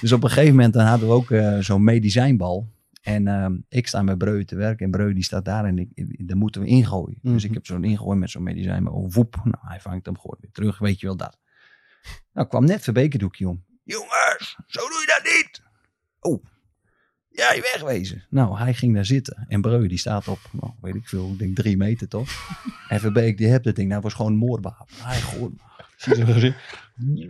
Dus 0.02 0.12
op 0.12 0.24
een 0.24 0.30
gegeven 0.30 0.56
moment 0.56 0.74
dan 0.74 0.86
hadden 0.86 1.08
we 1.08 1.14
ook 1.14 1.32
eh, 1.32 1.58
zo'n 1.60 1.84
medicijnbal. 1.84 2.68
En 3.02 3.28
ehm, 3.28 3.56
ik 3.70 3.88
sta 3.88 4.02
met 4.02 4.18
Breu 4.18 4.46
te 4.46 4.56
werken. 4.56 4.86
En 4.86 4.92
Breu 4.92 5.14
die 5.14 5.24
staat 5.24 5.46
daar 5.46 5.66
en 5.66 5.78
ik, 5.78 6.28
daar 6.28 6.38
moeten 6.38 6.62
we 6.62 6.68
ingooien. 6.68 7.20
Dus 7.22 7.32
Mhm. 7.44 7.46
ik 7.46 7.54
heb 7.54 7.66
zo'n 7.66 7.84
ingooien 7.84 8.20
met 8.20 8.30
zo'n 8.30 8.44
medicijn. 8.44 8.84
Maar 8.84 8.94
oh, 8.94 9.12
woep. 9.14 9.36
Nou, 9.44 9.58
hij 9.60 9.80
vangt 9.82 10.06
hem, 10.06 10.20
gooit 10.20 10.42
weer 10.42 10.52
terug. 10.52 10.80
Weet 10.80 11.00
je 11.00 11.06
wel 11.08 11.18
dat. 11.18 11.38
Nou, 12.34 12.48
kwam 12.48 12.66
net 12.66 12.84
Verbekendoekje 12.84 13.48
om. 13.50 13.64
Jongens, 13.84 14.58
zo 14.68 14.80
doe 14.80 15.00
je 15.06 15.20
dat 15.22 15.34
niet. 15.34 15.62
Oh, 16.20 16.44
jij 17.30 17.62
wegwezen. 17.74 18.26
Nou, 18.30 18.58
hij 18.58 18.74
ging 18.74 18.94
daar 18.96 19.06
zitten. 19.06 19.46
En 19.48 19.62
Breu, 19.62 19.88
die 19.88 19.98
staat 19.98 20.28
op, 20.28 20.40
nou, 20.52 20.74
weet 20.82 20.96
ik 20.96 21.08
veel, 21.08 21.30
ik 21.32 21.40
denk 21.40 21.56
drie 21.56 21.78
meter 21.78 22.08
toch? 22.08 22.30
En 22.90 23.00
Verbeek, 23.00 23.38
die 23.38 23.48
hebt 23.48 23.66
het 23.66 23.76
ding. 23.76 23.90
Nou, 23.90 24.02
was 24.02 24.14
gewoon 24.14 24.32
een 24.32 24.38
moordwapen. 24.38 24.96
Hij 24.96 25.20
gooit. 25.22 25.52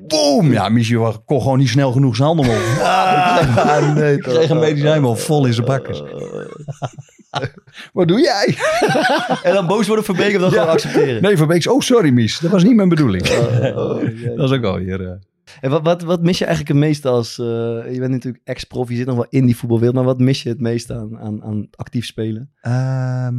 Boom! 0.07 0.51
Ja, 0.51 0.70
Michiel 0.70 1.22
kon 1.26 1.41
gewoon 1.41 1.57
niet 1.57 1.70
snel 1.70 1.91
genoeg 1.91 2.15
zijn 2.15 2.28
handen 2.28 2.45
omhoog. 2.45 2.78
Ah, 2.82 3.95
nee, 3.95 4.13
Ik 4.15 4.22
kreeg 4.22 4.49
een 4.49 4.59
medicijnbal 4.59 5.15
vol 5.15 5.45
in 5.45 5.53
zijn 5.53 5.65
bakkers. 5.65 6.01
Wat 7.93 8.07
doe 8.07 8.20
jij? 8.22 8.55
En 9.43 9.53
dan 9.53 9.67
boos 9.67 9.88
worden 9.88 10.05
Verbeek 10.05 10.34
en 10.34 10.39
dan 10.39 10.51
gewoon 10.51 10.67
accepteren. 10.67 11.22
Nee, 11.22 11.38
Verbeek, 11.38 11.67
oh 11.72 11.80
sorry 11.80 12.09
Mies, 12.09 12.39
dat 12.39 12.51
was 12.51 12.63
niet 12.63 12.76
mijn 12.76 12.89
bedoeling. 12.89 13.30
Oh, 13.30 14.01
jee. 14.01 14.24
dat 14.28 14.38
was 14.38 14.51
ook 14.51 14.61
wel 14.61 14.78
weer... 14.80 15.05
eh, 15.07 15.13
En 15.61 15.70
wat, 15.70 15.82
wat, 15.84 16.01
wat 16.01 16.22
mis 16.22 16.38
je 16.38 16.45
eigenlijk 16.45 16.74
het 16.78 16.88
meeste 16.88 17.09
als... 17.09 17.39
eh, 17.39 17.45
je 17.93 17.95
bent 17.99 18.11
natuurlijk 18.11 18.43
ex-prof, 18.43 18.89
je 18.89 18.95
zit 18.95 19.05
nog 19.05 19.15
wel 19.15 19.28
in 19.30 19.45
die 19.45 19.55
voetbalwereld, 19.57 19.95
maar 19.95 20.05
wat 20.05 20.20
mis 20.20 20.43
je 20.43 20.49
het 20.49 20.59
meeste 20.59 20.93
aan, 20.93 21.20
aan, 21.20 21.43
aan 21.43 21.67
actief 21.76 22.05
spelen? 22.05 22.51
Ehm, 22.61 23.36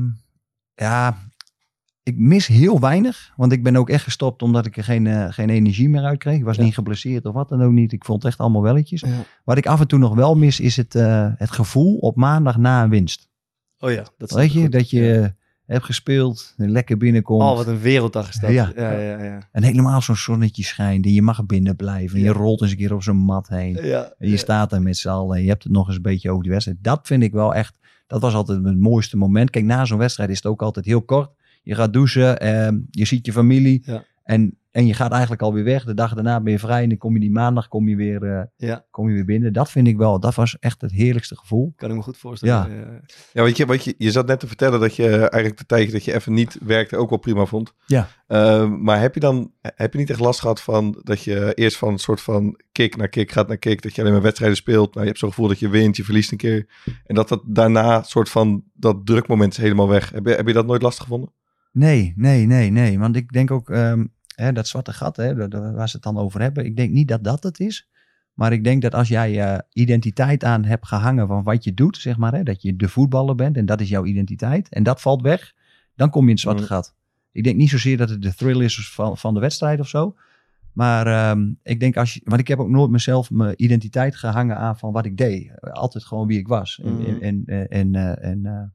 ja, 0.75 1.17
ik 2.11 2.19
mis 2.19 2.47
heel 2.47 2.81
weinig. 2.81 3.33
Want 3.37 3.53
ik 3.53 3.63
ben 3.63 3.77
ook 3.77 3.91
echt 3.91 4.05
gestopt 4.05 4.43
omdat 4.43 4.67
ik 4.67 4.77
er 4.77 4.85
geen, 4.85 5.07
eh, 5.07 5.27
geen 5.29 5.51
energie 5.51 5.89
meer 5.89 6.03
uit 6.03 6.19
kreeg. 6.19 6.37
Ik 6.39 6.45
was 6.45 6.57
Ja. 6.57 6.63
niet 6.63 6.75
geblesseerd 6.75 7.27
of 7.27 7.35
wat 7.35 7.49
dan 7.49 7.63
ook 7.63 7.73
niet. 7.73 7.93
Ik 7.93 8.05
vond 8.05 8.23
het 8.23 8.31
echt 8.33 8.41
allemaal 8.41 8.63
welletjes. 8.63 9.01
Ja. 9.01 9.09
Wat 9.45 9.57
ik 9.57 9.67
af 9.67 9.81
en 9.81 9.87
toe 9.89 9.99
nog 9.99 10.15
wel 10.15 10.35
mis 10.37 10.61
is 10.61 10.77
het, 10.77 10.95
eh, 10.95 11.29
het 11.37 11.51
gevoel 11.51 11.97
op 11.97 12.17
maandag 12.17 12.57
na 12.59 12.83
een 12.83 12.91
winst. 12.91 13.29
Oh 13.79 13.91
ja, 13.91 14.05
dat 14.19 14.31
is 14.31 14.37
Weet 14.37 14.53
je, 14.53 14.61
goed. 14.61 14.73
dat 14.73 14.91
je 14.91 15.35
hebt 15.67 15.85
gespeeld, 15.85 16.55
lekker 16.57 16.97
binnenkomt. 16.97 17.43
Oh, 17.43 17.57
wat 17.57 17.67
een 17.67 17.81
werelddag 17.81 18.29
is 18.29 18.37
dat. 18.41 18.51
Ja. 18.51 18.73
ja, 18.77 18.91
ja. 19.25 19.39
En 19.53 19.63
helemaal 19.63 20.03
zo'n 20.03 20.17
zonnetje 20.17 20.63
schijnt 20.65 21.05
en 21.05 21.13
je 21.13 21.23
mag 21.23 21.47
binnen 21.47 21.77
blijven. 21.77 22.19
En 22.19 22.25
je 22.25 22.33
rolt 22.33 22.63
eens 22.63 22.71
een 22.71 22.77
keer 22.77 22.95
op 22.95 23.03
zo'n 23.03 23.17
mat 23.17 23.49
heen. 23.49 23.77
En 23.79 24.29
je 24.29 24.37
staat 24.37 24.71
daar 24.71 24.83
met 24.83 24.97
z'n 24.97 25.09
allen 25.09 25.37
en 25.37 25.43
je 25.43 25.49
hebt 25.49 25.63
het 25.63 25.73
nog 25.73 25.87
eens 25.87 25.97
een 25.97 26.03
beetje 26.03 26.31
over 26.31 26.43
die 26.43 26.53
wedstrijd. 26.53 26.79
Dat 26.83 27.01
vind 27.07 27.23
ik 27.23 27.33
wel 27.33 27.55
echt, 27.55 27.79
dat 28.07 28.21
was 28.21 28.35
altijd 28.35 28.65
het 28.65 28.81
mooiste 28.81 29.17
moment. 29.17 29.51
Kijk, 29.51 29.65
na 29.65 29.85
zo'n 29.85 29.99
wedstrijd 29.99 30.31
is 30.31 30.37
het 30.37 30.47
ook 30.47 30.63
altijd 30.63 30.85
heel 30.85 31.03
kort. 31.03 31.31
Je 31.63 31.75
gaat 31.75 31.93
douchen, 31.93 32.41
ehm, 32.41 32.79
je 32.91 33.05
ziet 33.05 33.27
je 33.27 33.33
familie 33.33 33.83
Ja. 33.85 34.05
en, 34.23 34.55
en 34.71 34.87
je 34.87 34.95
gaat 34.95 35.11
eigenlijk 35.13 35.43
alweer 35.43 35.65
weg. 35.65 35.85
De 35.85 35.95
dag 35.95 36.15
daarna 36.15 36.41
ben 36.41 36.53
je 36.53 36.59
vrij 36.59 36.83
en 36.83 36.89
dan 36.89 36.99
kom 36.99 37.15
je 37.15 37.21
die 37.21 37.31
maandag 37.31 37.69
kom 37.69 37.89
je 37.89 37.97
weer, 37.97 38.23
eh, 38.23 38.43
Ja. 38.57 38.85
kom 38.91 39.09
je 39.09 39.15
weer 39.15 39.25
binnen. 39.25 39.53
Dat 39.53 39.71
vind 39.71 39.87
ik 39.87 39.97
wel, 39.97 40.21
dat 40.21 40.35
was 40.35 40.59
echt 40.59 40.81
het 40.81 40.93
heerlijkste 40.93 41.37
gevoel. 41.37 41.73
Kan 41.77 41.91
ik 41.91 41.97
me 41.97 42.03
goed 42.03 42.17
voorstellen. 42.17 42.77
Ja. 42.77 43.01
Ja, 43.33 43.43
weet 43.43 43.57
je, 43.57 43.67
wat 43.67 43.85
je, 43.85 43.95
je 43.99 44.11
zat 44.11 44.27
net 44.27 44.41
te 44.41 44.47
vertellen 44.47 44.81
dat 44.81 44.97
je 44.97 45.09
eigenlijk 45.09 45.57
de 45.59 45.67
tijdje 45.67 45.93
dat 45.93 46.05
je 46.05 46.15
even 46.15 46.33
niet 46.33 46.59
werkte 46.65 46.97
ook 46.97 47.09
wel 47.09 47.19
prima 47.19 47.45
vond. 47.45 47.75
Ja. 47.87 48.09
Ehm, 48.27 48.83
maar 48.83 49.01
heb 49.01 49.15
je 49.15 49.21
dan 49.21 49.53
heb 49.63 49.93
je 49.93 49.99
niet 49.99 50.11
echt 50.11 50.21
last 50.21 50.41
gehad 50.41 50.61
van 50.61 51.01
dat 51.03 51.23
je 51.23 51.55
eerst 51.55 51.77
van 51.77 51.89
een 51.93 51.99
soort 51.99 52.21
van 52.21 52.61
kick 52.73 52.97
naar 52.97 53.09
kick 53.09 53.33
gaat 53.33 53.49
naar 53.49 53.57
kick, 53.59 53.83
dat 53.83 53.95
je 53.95 54.01
alleen 54.01 54.13
maar 54.13 54.23
wedstrijden 54.23 54.57
speelt, 54.57 54.89
nou 54.89 55.01
je 55.01 55.07
hebt 55.07 55.19
zo'n 55.19 55.29
gevoel 55.29 55.49
dat 55.49 55.59
je 55.59 55.69
wint, 55.69 55.97
je 55.97 56.05
verliest 56.05 56.33
een 56.33 56.39
keer 56.39 56.67
en 57.07 57.15
dat 57.15 57.29
dat 57.29 57.43
daarna 57.47 58.03
soort 58.03 58.29
van 58.29 58.65
dat 58.75 59.07
drukmoment 59.07 59.53
is 59.53 59.59
helemaal 59.59 59.89
weg. 59.89 60.11
Heb 60.11 60.27
je, 60.27 60.33
heb 60.35 60.47
je 60.47 60.53
dat 60.53 60.67
nooit 60.67 60.83
lastig 60.83 61.03
gevonden? 61.03 61.33
Nee, 61.71 62.13
nee, 62.17 62.47
nee, 62.47 62.71
nee. 62.71 62.99
Want 62.99 63.17
ik 63.17 63.33
denk 63.33 63.51
ook, 63.51 63.71
ehm, 63.71 64.05
hè, 64.35 64.53
dat 64.53 64.69
zwarte 64.69 64.93
gat, 64.93 65.17
hè, 65.17 65.49
waar 65.49 65.89
ze 65.89 65.95
het 65.97 66.05
dan 66.05 66.19
over 66.19 66.41
hebben. 66.41 66.65
Ik 66.65 66.77
denk 66.77 66.91
niet 66.93 67.09
dat 67.09 67.25
dat 67.25 67.43
het 67.43 67.61
is. 67.61 67.89
Maar 68.35 68.53
ik 68.53 68.65
denk 68.65 68.83
dat 68.83 68.95
als 68.95 69.09
jij 69.09 69.41
eh, 69.41 69.59
identiteit 69.73 70.45
aan 70.45 70.65
hebt 70.65 70.87
gehangen 70.87 71.27
van 71.27 71.43
wat 71.43 71.65
je 71.65 71.75
doet, 71.75 71.97
zeg 71.97 72.17
maar, 72.17 72.33
hè, 72.35 72.43
dat 72.43 72.63
je 72.63 72.77
de 72.77 72.89
voetballer 72.89 73.35
bent 73.35 73.57
en 73.57 73.67
dat 73.67 73.81
is 73.81 73.89
jouw 73.89 74.05
identiteit. 74.05 74.69
En 74.69 74.83
dat 74.83 75.01
valt 75.01 75.23
weg, 75.23 75.53
dan 75.95 76.11
kom 76.11 76.21
je 76.23 76.27
in 76.29 76.33
het 76.33 76.41
zwarte 76.43 76.63
Mm. 76.63 76.69
gat. 76.69 76.95
Ik 77.33 77.45
denk 77.45 77.57
niet 77.57 77.71
zozeer 77.71 77.97
dat 77.97 78.09
het 78.11 78.23
de 78.23 78.35
thrill 78.35 78.61
is 78.65 78.91
van, 78.91 79.19
van 79.19 79.35
de 79.35 79.41
wedstrijd 79.41 79.81
of 79.81 79.89
zo. 79.89 80.15
Maar 80.73 81.07
ehm, 81.07 81.53
ik 81.63 81.81
denk 81.81 81.97
als 81.97 82.15
je, 82.15 82.21
want 82.25 82.41
ik 82.41 82.49
heb 82.49 82.59
ook 82.59 82.69
nooit 82.69 82.91
mezelf 82.91 83.31
mijn 83.31 83.55
identiteit 83.57 84.17
gehangen 84.17 84.57
aan 84.57 84.79
van 84.79 84.93
wat 84.93 85.05
ik 85.05 85.17
deed. 85.17 85.61
Altijd 85.61 86.05
gewoon 86.05 86.27
wie 86.27 86.39
ik 86.39 86.49
was. 86.49 86.81
En, 86.85 86.95
Mhm. 86.95 87.05
en, 87.07 87.43
en, 87.47 87.69
en, 87.69 87.95
eh, 87.95 88.31
en 88.31 88.47
eh, 88.47 88.53
ehm, 88.53 88.67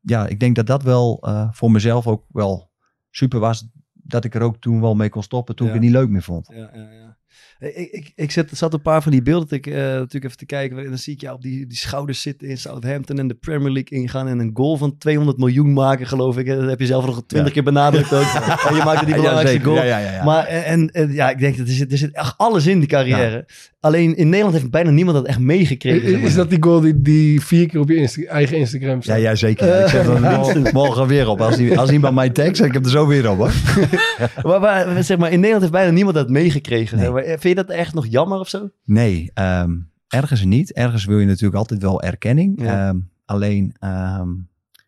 ja, 0.00 0.26
ik 0.26 0.40
denk 0.40 0.56
dat 0.56 0.66
dat 0.66 0.82
wel 0.82 1.18
eh, 1.22 1.48
voor 1.52 1.70
mezelf 1.70 2.06
ook 2.06 2.24
wel 2.28 2.70
super 3.10 3.40
was. 3.40 3.68
Dat 3.92 4.24
ik 4.24 4.34
er 4.34 4.42
ook 4.42 4.56
toen 4.56 4.80
wel 4.80 4.94
mee 4.94 5.08
kon 5.08 5.22
stoppen 5.22 5.56
toen 5.56 5.66
Ja. 5.66 5.72
ik 5.72 5.78
het 5.80 5.88
niet 5.88 5.96
leuk 5.98 6.08
meer 6.08 6.22
vond. 6.22 6.48
Ja, 6.52 6.70
ja, 6.72 6.90
ja. 6.90 7.15
Ik, 7.58 7.88
ik, 7.90 8.12
ik 8.14 8.30
zat, 8.30 8.46
zat 8.52 8.72
een 8.72 8.82
paar 8.82 9.02
van 9.02 9.12
die 9.12 9.22
beelden 9.22 9.48
te, 9.48 9.70
eh, 9.70 9.74
natuurlijk 9.76 10.24
even 10.24 10.36
te 10.36 10.46
kijken. 10.46 10.78
En 10.78 10.84
dan 10.88 10.98
zie 10.98 11.14
ik 11.14 11.20
jou 11.20 11.34
op 11.34 11.42
die, 11.42 11.66
die 11.66 11.76
schouders 11.76 12.20
zitten 12.22 12.48
in 12.48 12.58
Southampton 12.58 13.18
en 13.18 13.28
de 13.28 13.34
Premier 13.34 13.70
League 13.72 13.98
ingaan. 13.98 14.28
En 14.28 14.38
een 14.38 14.50
goal 14.54 14.76
van 14.76 14.98
200 14.98 15.38
miljoen 15.38 15.72
maken, 15.72 16.06
geloof 16.06 16.38
ik. 16.38 16.46
hè. 16.46 16.56
Dat 16.56 16.68
heb 16.68 16.80
je 16.80 16.86
zelf 16.86 17.06
nog 17.06 17.22
twintig 17.26 17.52
keer 17.52 17.62
benadrukt 17.62 18.12
ook. 18.12 18.22
en 18.68 18.74
je 18.76 18.82
maakte 18.84 19.04
die 19.04 19.14
belangrijkste 19.14 19.60
goal. 19.60 19.76
Ja, 19.76 19.82
ja, 19.84 19.98
ja, 19.98 20.12
ja. 20.12 20.24
Maar 20.24 20.44
en, 20.46 20.64
en, 20.64 20.88
en 20.90 21.12
ja, 21.12 21.30
ik 21.30 21.38
denk 21.38 21.56
dat 21.56 21.66
er 21.66 21.72
zit, 21.72 21.92
er 21.92 21.98
zit 21.98 22.12
echt 22.14 22.34
alles 22.36 22.66
in 22.66 22.78
die 22.78 22.88
carrière. 22.88 23.46
Alleen 23.80 24.16
in 24.16 24.28
Nederland 24.28 24.54
heeft 24.56 24.70
bijna 24.70 24.90
niemand 24.90 25.16
dat 25.16 25.26
echt 25.26 25.38
meegekregen. 25.38 26.12
maar. 26.12 26.20
Is 26.22 26.34
dat 26.34 26.50
die 26.50 26.62
goal 26.62 26.80
die, 26.80 27.02
die 27.02 27.40
vier 27.40 27.68
keer 27.68 27.80
op 27.80 27.88
je 27.88 27.96
Insta- 27.96 28.22
eigen 28.22 28.56
Instagram 28.56 28.94
Ja, 28.94 29.00
staat? 29.00 29.20
ja 29.20 29.34
zeker. 29.34 29.80
ik 29.80 29.88
zet 29.88 30.06
hem 30.06 30.20
morgen, 30.36 30.68
morgen 30.72 31.06
weer 31.06 31.28
op. 31.28 31.40
Als, 31.40 31.56
die, 31.56 31.78
als 31.78 31.90
iemand 31.90 32.14
mij 32.14 32.30
tagt, 32.30 32.56
zet 32.56 32.66
ik 32.66 32.72
hem 32.72 32.84
er 32.84 32.90
zo 32.90 33.06
weer 33.06 33.30
op. 33.30 33.36
Hoor. 33.38 33.50
Maar, 34.42 34.60
maar, 34.60 35.04
zeg 35.04 35.18
maar, 35.18 35.28
in 35.28 35.34
Nederland 35.36 35.60
heeft 35.60 35.72
bijna 35.72 35.90
niemand 35.90 36.14
dat 36.16 36.28
meegekregen. 36.28 36.96
Nee. 36.96 37.06
zeg 37.06 37.14
maar. 37.14 37.38
Vind 37.46 37.58
je 37.58 37.64
dat 37.66 37.76
echt 37.76 37.94
nog 37.94 38.06
jammer 38.06 38.38
of 38.38 38.48
zo? 38.48 38.70
Nee, 38.84 39.30
ehm, 39.34 39.76
ergens 40.08 40.44
niet. 40.44 40.72
Ergens 40.72 41.04
wil 41.04 41.18
je 41.18 41.26
natuurlijk 41.26 41.54
altijd 41.56 41.82
wel 41.82 42.02
erkenning. 42.02 42.62
Ja. 42.62 42.88
Ehm, 42.88 42.98
alleen, 43.24 43.74
ehm, 43.78 44.28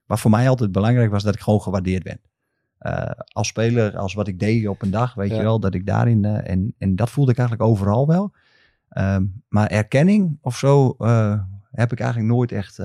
wat 0.06 0.20
voor 0.20 0.30
mij 0.30 0.48
altijd 0.48 0.72
belangrijk 0.72 1.10
was, 1.10 1.22
dat 1.22 1.34
ik 1.34 1.40
gewoon 1.40 1.60
gewaardeerd 1.62 2.02
ben. 2.02 2.20
Eh, 2.78 3.10
als 3.32 3.48
speler, 3.48 3.96
als 3.96 4.14
wat 4.14 4.28
ik 4.28 4.38
deed 4.38 4.68
op 4.68 4.82
een 4.82 4.90
dag, 4.90 5.14
weet 5.14 5.30
Ja. 5.30 5.36
je 5.36 5.42
wel, 5.42 5.60
dat 5.60 5.74
ik 5.74 5.86
daarin... 5.86 6.24
eh, 6.24 6.50
en, 6.50 6.74
en 6.78 6.96
dat 6.96 7.10
voelde 7.10 7.30
ik 7.30 7.38
eigenlijk 7.38 7.68
overal 7.70 8.06
wel. 8.06 8.32
Maar 9.48 9.66
erkenning 9.66 10.38
of 10.40 10.56
zo 10.58 10.94
eh, 10.98 11.40
heb 11.70 11.92
ik 11.92 12.00
eigenlijk 12.00 12.30
nooit 12.32 12.52
echt... 12.52 12.78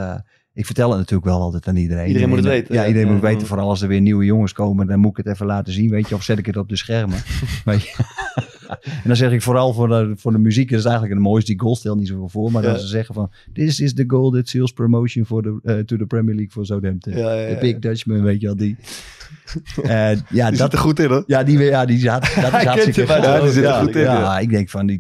ik 0.54 0.66
vertel 0.66 0.90
het 0.90 0.98
natuurlijk 1.00 1.30
wel 1.30 1.42
altijd 1.42 1.68
aan 1.68 1.76
iedereen. 1.76 2.08
Iedereen 2.08 2.30
moet 2.30 2.38
het 2.38 2.48
En, 2.48 2.52
weten, 2.52 2.76
Ja, 2.76 2.82
ja. 2.82 2.88
iedereen 2.88 3.12
moet 3.12 3.22
weten. 3.22 3.48
Vooral 3.48 3.70
als 3.70 3.82
er 3.82 3.88
weer 3.88 4.02
nieuwe 4.02 4.26
jongens 4.26 4.54
komen, 4.54 4.88
dan 4.88 5.00
moet 5.00 5.18
ik 5.18 5.26
het 5.26 5.34
even 5.34 5.46
laten 5.46 5.74
zien. 5.74 5.90
Weet 5.90 6.10
je, 6.10 6.16
of 6.16 6.24
zet 6.24 6.38
ik 6.38 6.46
het 6.46 6.58
op 6.58 6.70
de 6.70 6.76
schermen. 6.76 7.18
Weet 7.66 7.82
je. 7.84 7.96
En 8.82 9.02
dan 9.04 9.16
zeg 9.16 9.32
ik 9.32 9.42
vooral 9.42 9.74
voor 9.74 9.88
de, 9.88 10.14
voor 10.16 10.32
de 10.32 10.38
muziek, 10.38 10.70
dat 10.70 10.80
is 10.80 10.86
eigenlijk 10.86 11.14
het 11.16 11.24
mooiste. 11.24 11.52
Die 11.52 11.60
goal 11.62 11.76
stelt 11.76 11.98
niet 11.98 12.08
zoveel 12.08 12.30
voor. 12.30 12.52
Maar 12.52 12.62
dan 12.62 12.80
ze 12.80 12.88
zeggen 12.88 13.16
van, 13.16 13.32
this 13.54 13.80
is 13.80 13.94
the 13.94 14.04
goal 14.08 14.32
that 14.32 14.48
seals 14.48 14.72
promotion 14.72 15.26
for 15.26 15.42
the, 15.44 15.60
eh, 15.64 15.76
to 15.78 15.98
the 15.98 16.06
Premier 16.06 16.36
League 16.36 16.52
voor 16.52 16.66
Southampton. 16.66 17.14
Ja, 17.18 17.34
ja, 17.34 17.48
The 17.48 17.54
ja. 17.54 17.60
Big 17.60 17.80
Dutchman, 17.80 18.24
weet 18.24 18.40
je 18.42 18.46
wel, 18.46 18.56
die. 18.56 18.76
Eh, 19.84 20.12
ja, 20.12 20.16
Die 20.50 20.52
dat, 20.58 20.58
zit 20.58 20.74
er 20.74 20.80
goed 20.80 21.00
in, 21.00 21.10
hoor. 21.10 21.24
ja, 21.28 21.44
die, 21.44 21.60
ja, 21.60 21.86
die 21.86 22.00
zat, 22.00 22.22
dat 22.42 22.54
is 22.54 22.64
hartstikke. 22.64 23.02
Ja, 23.14 23.40
die 23.40 23.52
zit 23.52 23.64
er 23.64 23.70
ja, 23.70 23.80
goed 23.80 23.96
in, 23.96 24.02
ja, 24.02 24.40
ik 24.40 24.50
denk 24.50 24.70
van 24.70 24.86
die 24.86 25.00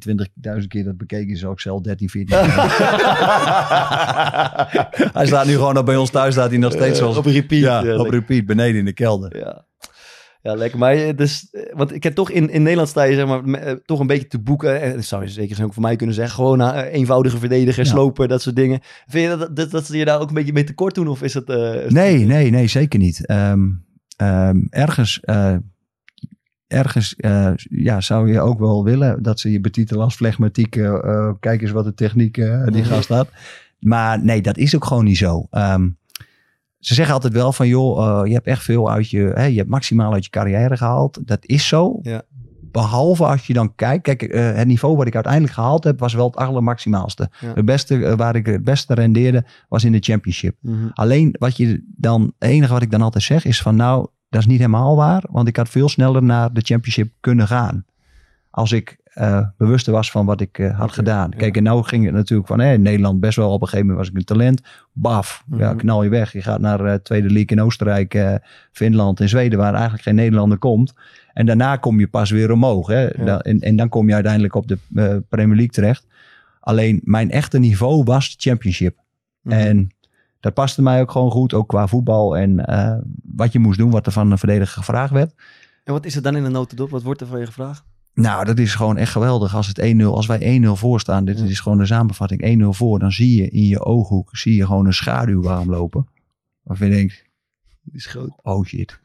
20.000 0.61 0.67
keer 0.67 0.83
dat 0.83 0.97
bekeken 0.97 1.33
is, 1.33 1.45
ook 1.45 1.59
zelf 1.59 1.81
13, 1.81 2.09
14 2.09 2.37
hij 5.13 5.25
staat 5.25 5.45
nu 5.45 5.53
gewoon 5.53 5.77
op 5.77 5.85
bij 5.85 5.95
ons 5.95 6.09
thuis, 6.09 6.33
staat 6.33 6.49
hij 6.49 6.59
nog 6.59 6.71
steeds 6.71 6.99
Eh, 6.99 7.17
op 7.17 7.25
repeat, 7.25 7.83
Ja, 7.83 7.97
op 7.97 8.09
repeat, 8.09 8.45
beneden 8.45 8.79
in 8.79 8.85
de 8.85 8.93
kelder. 8.93 9.37
Ja. 9.37 9.65
Ja, 10.43 10.53
lekker. 10.55 10.79
Maar 10.79 10.93
eh, 10.93 11.15
dus, 11.15 11.47
eh, 11.51 11.75
want 11.75 11.93
ik 11.93 12.03
heb 12.03 12.15
toch 12.15 12.29
in, 12.31 12.49
in 12.49 12.61
Nederland 12.61 12.89
sta 12.89 13.03
je 13.03 13.15
zeg 13.15 13.25
maar 13.27 13.43
me- 13.43 13.57
eh, 13.57 13.75
toch 13.85 13.99
een 13.99 14.07
beetje 14.07 14.27
te 14.27 14.39
boeken. 14.39 14.81
En 14.81 14.93
dat 14.95 15.03
zou 15.03 15.23
je 15.23 15.29
zeker 15.29 15.63
ook 15.63 15.73
voor 15.73 15.81
mij 15.81 15.95
kunnen 15.95 16.15
zeggen. 16.15 16.35
Gewoon 16.35 16.71
eenvoudige 16.71 17.37
verdediger, 17.37 17.83
Ja. 17.85 17.89
slopen, 17.91 18.27
dat 18.27 18.41
soort 18.41 18.55
dingen. 18.55 18.79
Vind 19.07 19.31
je 19.31 19.37
dat, 19.37 19.55
dat, 19.55 19.71
dat 19.71 19.85
ze 19.85 19.97
je 19.97 20.05
daar 20.05 20.19
ook 20.19 20.27
een 20.27 20.33
beetje 20.33 20.53
mee 20.53 20.63
tekort 20.63 20.95
doen? 20.95 21.07
Of 21.07 21.21
is 21.21 21.33
het... 21.33 21.49
is 21.49 21.93
Nee, 21.93 22.25
nee, 22.25 22.49
nee, 22.49 22.67
zeker 22.67 22.99
niet. 22.99 23.25
Ehm, 23.25 23.69
ehm, 24.17 24.57
ergens 24.69 25.19
ergens 26.67 27.15
ja, 27.69 28.01
zou 28.01 28.31
je 28.31 28.39
ook 28.39 28.59
wel 28.59 28.83
willen 28.83 29.23
dat 29.23 29.39
ze 29.39 29.51
je 29.51 29.59
betitelen 29.59 30.03
als 30.03 30.15
flegmatiek. 30.15 30.71
kijk 31.39 31.61
eens 31.61 31.71
wat 31.71 31.85
de 31.85 31.93
techniek 31.93 32.35
die 32.71 32.83
gast 32.83 33.09
had. 33.09 33.29
Maar 33.79 34.23
nee, 34.23 34.41
dat 34.41 34.57
is 34.57 34.75
ook 34.75 34.85
gewoon 34.85 35.03
niet 35.03 35.17
zo. 35.17 35.47
Ehm, 35.49 35.89
ze 36.85 36.93
zeggen 36.93 37.13
altijd 37.13 37.33
wel 37.33 37.53
van, 37.53 37.67
joh, 37.67 38.21
eh, 38.21 38.27
je 38.27 38.33
hebt 38.33 38.47
echt 38.47 38.63
veel 38.63 38.91
uit 38.91 39.09
je, 39.09 39.31
hè, 39.33 39.43
je 39.43 39.57
hebt 39.57 39.69
maximaal 39.69 40.13
uit 40.13 40.23
je 40.23 40.29
carrière 40.29 40.77
gehaald. 40.77 41.19
Dat 41.27 41.45
is 41.45 41.67
zo. 41.67 41.99
Ja. 42.01 42.21
Behalve 42.71 43.25
als 43.25 43.47
je 43.47 43.53
dan 43.53 43.75
kijkt, 43.75 44.03
kijk, 44.03 44.21
eh, 44.21 44.53
het 44.53 44.67
niveau 44.67 44.95
wat 44.95 45.07
ik 45.07 45.15
uiteindelijk 45.15 45.53
gehaald 45.53 45.83
heb, 45.83 45.99
was 45.99 46.13
wel 46.13 46.25
het 46.25 46.35
allermaximaalste. 46.35 47.29
Ja. 47.39 47.53
Het 47.53 47.65
beste, 47.65 48.05
eh, 48.05 48.15
waar 48.15 48.35
ik 48.35 48.45
het 48.45 48.63
beste 48.63 48.93
rendeerde, 48.93 49.45
was 49.69 49.83
in 49.83 49.91
de 49.91 49.99
championship. 49.99 50.55
Mhm. 50.59 50.87
Alleen 50.93 51.35
wat 51.39 51.57
je 51.57 51.83
dan, 51.95 52.21
het 52.39 52.49
enige 52.49 52.73
wat 52.73 52.81
ik 52.81 52.91
dan 52.91 53.01
altijd 53.01 53.23
zeg 53.23 53.45
is 53.45 53.61
van 53.61 53.75
nou, 53.75 54.07
dat 54.29 54.41
is 54.41 54.47
niet 54.47 54.59
helemaal 54.59 54.95
waar. 54.95 55.23
Want 55.31 55.47
ik 55.47 55.55
had 55.55 55.69
veel 55.69 55.89
sneller 55.89 56.23
naar 56.23 56.53
de 56.53 56.61
championship 56.61 57.11
kunnen 57.19 57.47
gaan. 57.47 57.85
Als 58.49 58.71
ik 58.71 58.97
eh, 59.13 59.47
bewuster 59.57 59.93
was 59.93 60.11
van 60.11 60.25
wat 60.25 60.41
ik 60.41 60.59
eh, 60.59 60.79
had 60.79 60.91
gedaan. 60.91 61.29
ja. 61.31 61.37
Kijk, 61.37 61.57
en 61.57 61.63
nou 61.63 61.83
ging 61.83 62.05
het 62.05 62.13
natuurlijk 62.13 62.47
van 62.47 62.61
in 62.61 62.81
Nederland 62.81 63.19
best 63.19 63.35
wel 63.35 63.49
op 63.51 63.61
een 63.61 63.67
gegeven 63.67 63.87
moment 63.87 64.05
was 64.05 64.13
ik 64.13 64.19
een 64.19 64.35
talent. 64.37 64.61
Baf, 64.91 65.43
ja, 65.57 65.69
Mhm. 65.69 65.77
knal 65.77 66.03
je 66.03 66.09
weg. 66.09 66.31
Je 66.33 66.41
gaat 66.41 66.59
naar 66.59 66.85
eh, 66.85 66.93
tweede 66.93 67.27
league 67.29 67.57
in 67.57 67.61
Oostenrijk, 67.61 68.39
Finland 68.71 69.19
en 69.19 69.29
Zweden, 69.29 69.59
waar 69.59 69.73
eigenlijk 69.73 70.03
geen 70.03 70.15
Nederlander 70.15 70.57
komt. 70.57 70.93
En 71.33 71.45
daarna 71.45 71.75
kom 71.75 71.99
je 71.99 72.07
pas 72.07 72.29
weer 72.31 72.51
omhoog. 72.51 72.87
Hè? 72.87 73.07
Dan- 73.25 73.39
en, 73.41 73.59
en 73.59 73.75
dan 73.75 73.89
kom 73.89 74.07
je 74.07 74.13
uiteindelijk 74.13 74.55
op 74.55 74.67
de 74.67 74.77
Premier 75.29 75.55
League 75.55 75.73
terecht. 75.73 76.07
Alleen 76.59 77.01
mijn 77.03 77.31
echte 77.31 77.59
niveau 77.59 78.03
was 78.03 78.35
de 78.37 78.49
championship. 78.49 78.95
Mhm. 79.41 79.55
En 79.55 79.89
dat 80.39 80.53
paste 80.53 80.81
mij 80.81 81.01
ook 81.01 81.11
gewoon 81.11 81.31
goed, 81.31 81.53
ook 81.53 81.67
qua 81.67 81.87
voetbal 81.87 82.37
en 82.37 82.65
wat 83.23 83.51
je 83.51 83.59
moest 83.59 83.77
doen, 83.77 83.91
wat 83.91 84.05
er 84.05 84.11
van 84.11 84.31
een 84.31 84.37
verdediger 84.37 84.77
gevraagd 84.77 85.11
werd. 85.13 85.33
En 85.83 85.93
wat 85.93 86.05
is 86.05 86.15
er 86.15 86.21
dan 86.21 86.35
in 86.35 86.43
een 86.43 86.51
notendop? 86.51 86.89
Wat 86.89 87.03
wordt 87.03 87.21
er 87.21 87.27
van 87.27 87.39
je 87.39 87.45
gevraagd? 87.45 87.83
Nou, 88.13 88.45
dat 88.45 88.57
is 88.59 88.75
gewoon 88.75 88.97
echt 88.97 89.11
geweldig. 89.11 89.55
Als, 89.55 89.67
het 89.67 89.93
1-0, 90.01 90.03
als 90.05 90.25
wij 90.25 90.61
1-0 90.65 90.67
voor 90.69 90.99
staan, 90.99 91.25
dit 91.25 91.39
is 91.39 91.59
gewoon 91.59 91.77
de 91.77 91.85
samenvatting, 91.85 92.61
1-0 92.63 92.67
voor, 92.69 92.99
dan 92.99 93.11
zie 93.11 93.41
je 93.41 93.49
in 93.49 93.67
je 93.67 93.79
ooghoek 93.85 94.29
zie 94.37 94.55
je 94.55 94.65
gewoon 94.65 94.85
een 94.85 94.93
schaduw 94.93 95.41
warm 95.41 95.69
lopen. 95.69 96.07
Waarvan 96.63 96.87
je 96.87 96.93
denkt, 96.93 97.23
Die 97.83 97.95
is 97.95 98.05
groot. 98.05 98.31
oh 98.41 98.65
shit. 98.65 98.99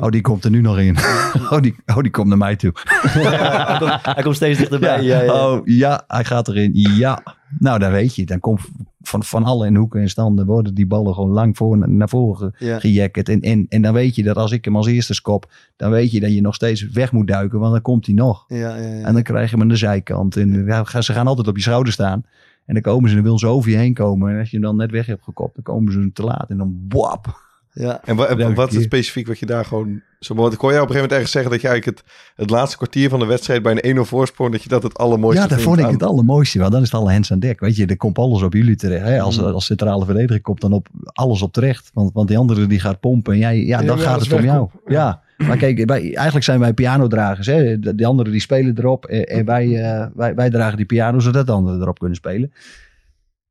Oh, 0.00 0.08
die 0.08 0.20
komt 0.20 0.44
er 0.44 0.50
nu 0.50 0.60
nog 0.60 0.78
in. 0.78 0.96
Oh, 1.50 1.60
die, 1.60 1.74
oh, 1.86 2.02
die 2.02 2.10
komt 2.10 2.28
naar 2.28 2.38
mij 2.38 2.56
toe. 2.56 2.72
hij, 2.74 3.78
komt, 3.78 4.02
hij 4.02 4.22
komt 4.22 4.36
steeds 4.36 4.58
dichterbij. 4.58 5.02
Ja, 5.02 5.20
ja, 5.20 5.32
Oh 5.46 5.60
ja, 5.66 6.04
hij 6.06 6.24
gaat 6.24 6.48
erin. 6.48 6.70
Ja. 6.74 7.22
Nou, 7.58 7.78
dan 7.78 7.90
weet 7.90 8.14
je. 8.14 8.24
Dan 8.26 8.40
komt 8.40 8.60
van, 9.06 9.24
van 9.24 9.44
alle 9.44 9.66
in 9.66 9.76
hoeken 9.76 10.00
en 10.00 10.08
standen 10.08 10.46
worden 10.46 10.74
die 10.74 10.86
ballen 10.86 11.14
gewoon 11.14 11.30
lang 11.30 11.56
voor, 11.56 11.88
naar 11.88 12.08
voren 12.08 12.54
Ja. 12.58 12.80
En, 12.80 13.40
en, 13.40 13.66
en 13.68 13.82
dan 13.82 13.92
weet 13.92 14.14
je 14.14 14.22
dat 14.22 14.36
als 14.36 14.52
ik 14.52 14.64
hem 14.64 14.76
als 14.76 14.86
eerste 14.86 15.14
skop, 15.14 15.52
dan 15.76 15.90
weet 15.90 16.10
je 16.10 16.20
dat 16.20 16.34
je 16.34 16.40
nog 16.40 16.54
steeds 16.54 16.90
weg 16.90 17.12
moet 17.12 17.26
duiken, 17.26 17.58
want 17.58 17.72
dan 17.72 17.82
komt 17.82 18.06
hij 18.06 18.14
nog. 18.14 18.44
Ja, 18.48 18.56
ja, 18.56 18.76
ja. 18.76 19.04
En 19.04 19.14
dan 19.14 19.22
krijg 19.22 19.44
je 19.44 19.50
hem 19.50 19.60
aan 19.60 19.68
de 19.68 19.76
zijkant. 19.76 20.36
En 20.36 20.64
ja, 20.64 21.00
ze 21.00 21.12
gaan 21.12 21.26
altijd 21.26 21.48
op 21.48 21.56
je 21.56 21.62
schouder 21.62 21.92
staan. 21.92 22.24
En 22.64 22.74
dan 22.74 22.82
komen 22.82 23.10
ze 23.10 23.16
en 23.16 23.22
dan 23.22 23.30
wil 23.30 23.38
ze 23.38 23.46
over 23.46 23.70
je 23.70 23.76
heen 23.76 23.94
komen. 23.94 24.32
En 24.32 24.38
als 24.38 24.50
je 24.50 24.56
hem 24.56 24.66
dan 24.66 24.76
net 24.76 24.90
weg 24.90 25.06
hebt 25.06 25.22
gekopt, 25.22 25.54
dan 25.54 25.64
komen 25.64 25.92
ze 25.92 26.10
te 26.12 26.22
laat. 26.22 26.50
En 26.50 26.56
dan 26.56 26.86
wap. 26.88 27.45
Ja. 27.84 28.00
En 28.04 28.16
wa- 28.16 28.26
en 28.26 28.40
Elke 28.40 28.54
wat 28.54 28.68
is 28.68 28.74
het 28.74 28.84
specifiek 28.84 29.26
wat 29.26 29.38
je 29.38 29.46
daar 29.46 29.64
gewoon... 29.64 30.02
Zo, 30.20 30.34
want 30.34 30.52
ik 30.52 30.60
hoor 30.60 30.70
jou 30.70 30.82
op 30.82 30.88
een 30.88 30.94
gegeven 30.94 30.94
moment 30.94 31.12
ergens 31.12 31.30
zeggen 31.30 31.50
dat 31.50 31.60
je 31.60 31.68
eigenlijk 31.68 31.98
het, 31.98 32.16
het 32.36 32.50
laatste 32.50 32.76
kwartier 32.76 33.08
van 33.08 33.18
de 33.18 33.24
wedstrijd 33.26 33.62
bij 33.62 33.78
een 33.82 33.96
1-0 33.96 34.00
voorsprong, 34.00 34.52
dat 34.52 34.62
je 34.62 34.68
dat 34.68 34.82
het 34.82 34.98
allermooiste 34.98 35.42
Ja, 35.42 35.48
dat 35.48 35.58
vindt 35.58 35.64
vond 35.68 35.78
ik 35.78 35.86
aan- 35.86 35.92
het 35.92 36.02
allermooiste. 36.10 36.58
Want 36.58 36.72
dan 36.72 36.82
is 36.82 36.90
het 36.90 37.00
alle 37.00 37.12
hands 37.12 37.32
aan 37.32 37.38
dek. 37.38 37.60
Weet 37.60 37.76
je, 37.76 37.86
er 37.86 37.96
komt 37.96 38.18
alles 38.18 38.42
op 38.42 38.52
jullie 38.52 38.76
terecht. 38.76 39.04
Hè? 39.04 39.20
Als, 39.20 39.38
Mm. 39.40 39.44
als 39.44 39.64
centrale 39.66 40.04
verdediger 40.04 40.42
komt 40.42 40.60
dan 40.60 40.72
op 40.72 40.88
alles 41.04 41.42
op 41.42 41.52
terecht. 41.52 41.90
Want, 41.94 42.12
want 42.12 42.28
die 42.28 42.38
andere 42.38 42.66
die 42.66 42.80
gaat 42.80 43.00
pompen. 43.00 43.32
En 43.32 43.38
jij, 43.38 43.64
ja, 43.64 43.80
Ja, 43.80 43.86
dan 43.86 43.98
gaat 43.98 44.20
het 44.20 44.32
om 44.32 44.44
jou. 44.44 44.68
Ja. 44.86 45.22
Maar 45.36 45.56
kijk, 45.56 45.84
wij, 45.86 46.00
eigenlijk 46.14 46.44
zijn 46.44 46.60
wij 46.60 46.72
pianodragers. 46.74 47.46
Hè? 47.46 47.78
De, 47.78 47.94
die 47.94 48.06
anderen 48.06 48.32
die 48.32 48.40
spelen 48.40 48.78
erop. 48.78 49.04
En, 49.06 49.26
en 49.26 49.44
wij, 49.44 49.82
eh, 49.82 50.06
wij, 50.14 50.34
wij 50.34 50.50
dragen 50.50 50.76
die 50.76 50.86
piano 50.86 51.18
zodat 51.18 51.46
de 51.46 51.52
anderen 51.52 51.80
erop 51.80 51.98
kunnen 51.98 52.16
spelen. 52.16 52.52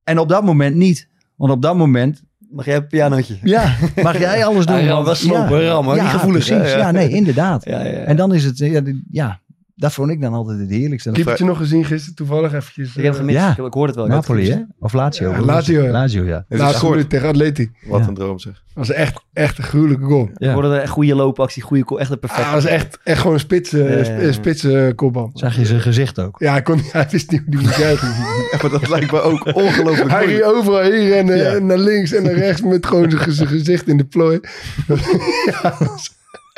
En 0.03 0.19
op 0.19 0.30
dat 0.30 0.43
moment 0.43 0.76
niet. 0.76 1.07
Want 1.36 1.51
op 1.51 1.61
dat 1.61 1.76
moment 1.76 2.23
Mag 2.56 2.66
jij 2.66 2.76
een 2.76 2.88
pianootje? 2.88 3.38
ja, 3.43 3.76
mag 4.03 4.20
jij 4.20 4.45
alles 4.45 4.66
doen. 4.66 4.88
Want- 4.88 5.06
was 5.08 5.20
slopen, 5.20 5.62
ja, 5.62 5.70
rammen, 5.72 5.95
ja, 5.95 6.01
die 6.01 6.12
gevoelens, 6.12 6.47
ja, 6.47 6.64
Ja, 6.66 6.78
ja. 6.78 6.91
nee, 6.91 7.10
inderdaad. 7.10 7.66
Ja, 7.66 7.80
ja, 7.84 7.91
ja. 7.91 7.97
En 7.97 8.16
dan 8.16 8.34
is 8.34 8.43
het, 8.43 8.58
ja, 8.58 8.82
die- 8.82 9.03
ja, 9.12 9.39
dat 9.76 9.93
vond 9.93 10.09
ik 10.11 10.21
dan 10.21 10.34
altijd 10.34 10.59
het 10.59 10.69
heerlijkste. 10.69 11.11
Keepertje 11.11 11.45
nog 11.45 11.57
gezien 11.57 11.86
gisteren 11.86 12.15
toevallig 12.15 12.53
eventjes. 12.53 12.88
Ik 12.88 12.95
heb 12.95 13.05
het 13.05 13.15
gemist. 13.15 13.38
Ja. 13.38 13.51
Ik, 13.51 13.57
ik 13.65 13.73
hoorde 13.73 13.88
het 13.88 13.95
wel. 13.95 14.07
Napoli, 14.07 14.49
hè? 14.51 14.59
Of 14.80 14.93
Lazio? 14.93 15.32
Ja, 15.32 15.39
Lazio, 15.41 15.84
ja. 15.84 15.91
Lazio, 15.91 16.23
ja. 16.23 16.45
Is 16.49 17.05
tegen 17.07 17.28
Atleti. 17.28 17.71
Wat 17.86 17.99
Ja. 18.01 18.07
een 18.07 18.13
droom 18.13 18.39
zeg. 18.39 18.53
Dat 18.53 18.88
was 18.88 18.95
echt, 18.95 19.19
echt 19.34 19.57
een 19.57 19.63
gruwelijke 19.63 20.03
goal. 20.05 20.30
Ik 20.38 20.49
hoorde 20.49 20.82
een 20.82 20.88
goede 20.88 21.15
loopactie, 21.15 21.61
goede 21.63 21.84
ko- 21.84 21.97
echt 21.97 22.09
een 22.09 22.15
Ah, 22.15 22.19
perfecte. 22.21 22.51
dat 22.51 22.63
was 22.63 22.71
echt, 22.71 22.99
echt 23.03 23.17
gewoon 23.19 23.34
een 23.34 23.39
spitse, 23.39 23.78
Ja, 23.78 23.89
ja, 23.89 23.97
ja. 24.21 24.32
sp- 24.32 24.34
spitse 24.34 24.93
kopbal. 24.95 25.30
Zag 25.34 25.55
je 25.57 25.65
zijn 25.65 25.82
gezicht 25.82 26.19
ook? 26.19 26.39
Ja, 26.39 26.51
hij, 26.51 26.61
kon, 26.61 26.80
hij 26.91 27.07
wist 27.11 27.32
niet 27.32 27.41
hoe 27.45 27.49
die 27.51 27.59
moest 27.61 27.78
juichen. 27.78 28.07
Maar 28.61 28.71
dat 28.71 28.89
lijkt 28.89 29.11
me 29.11 29.21
ook 29.21 29.55
ongelooflijk 29.55 30.11
Hij 30.11 30.28
ging 30.28 30.43
overal 30.43 30.82
heen 30.82 31.07
rennen. 31.09 31.38
Ja. 31.38 31.43
en 31.43 31.65
Naar 31.65 31.78
links 31.78 32.11
en 32.11 32.23
naar 32.23 32.34
rechts 32.34 32.61
met 32.61 32.86
gewoon 32.86 33.09
zijn 33.11 33.21
gez- 33.21 33.47
gezicht 33.47 33.88
in 33.88 33.97
de 33.97 34.05
plooi. 34.05 34.39
ja, 35.45 35.61
dat 35.61 35.78
was- 35.80 36.14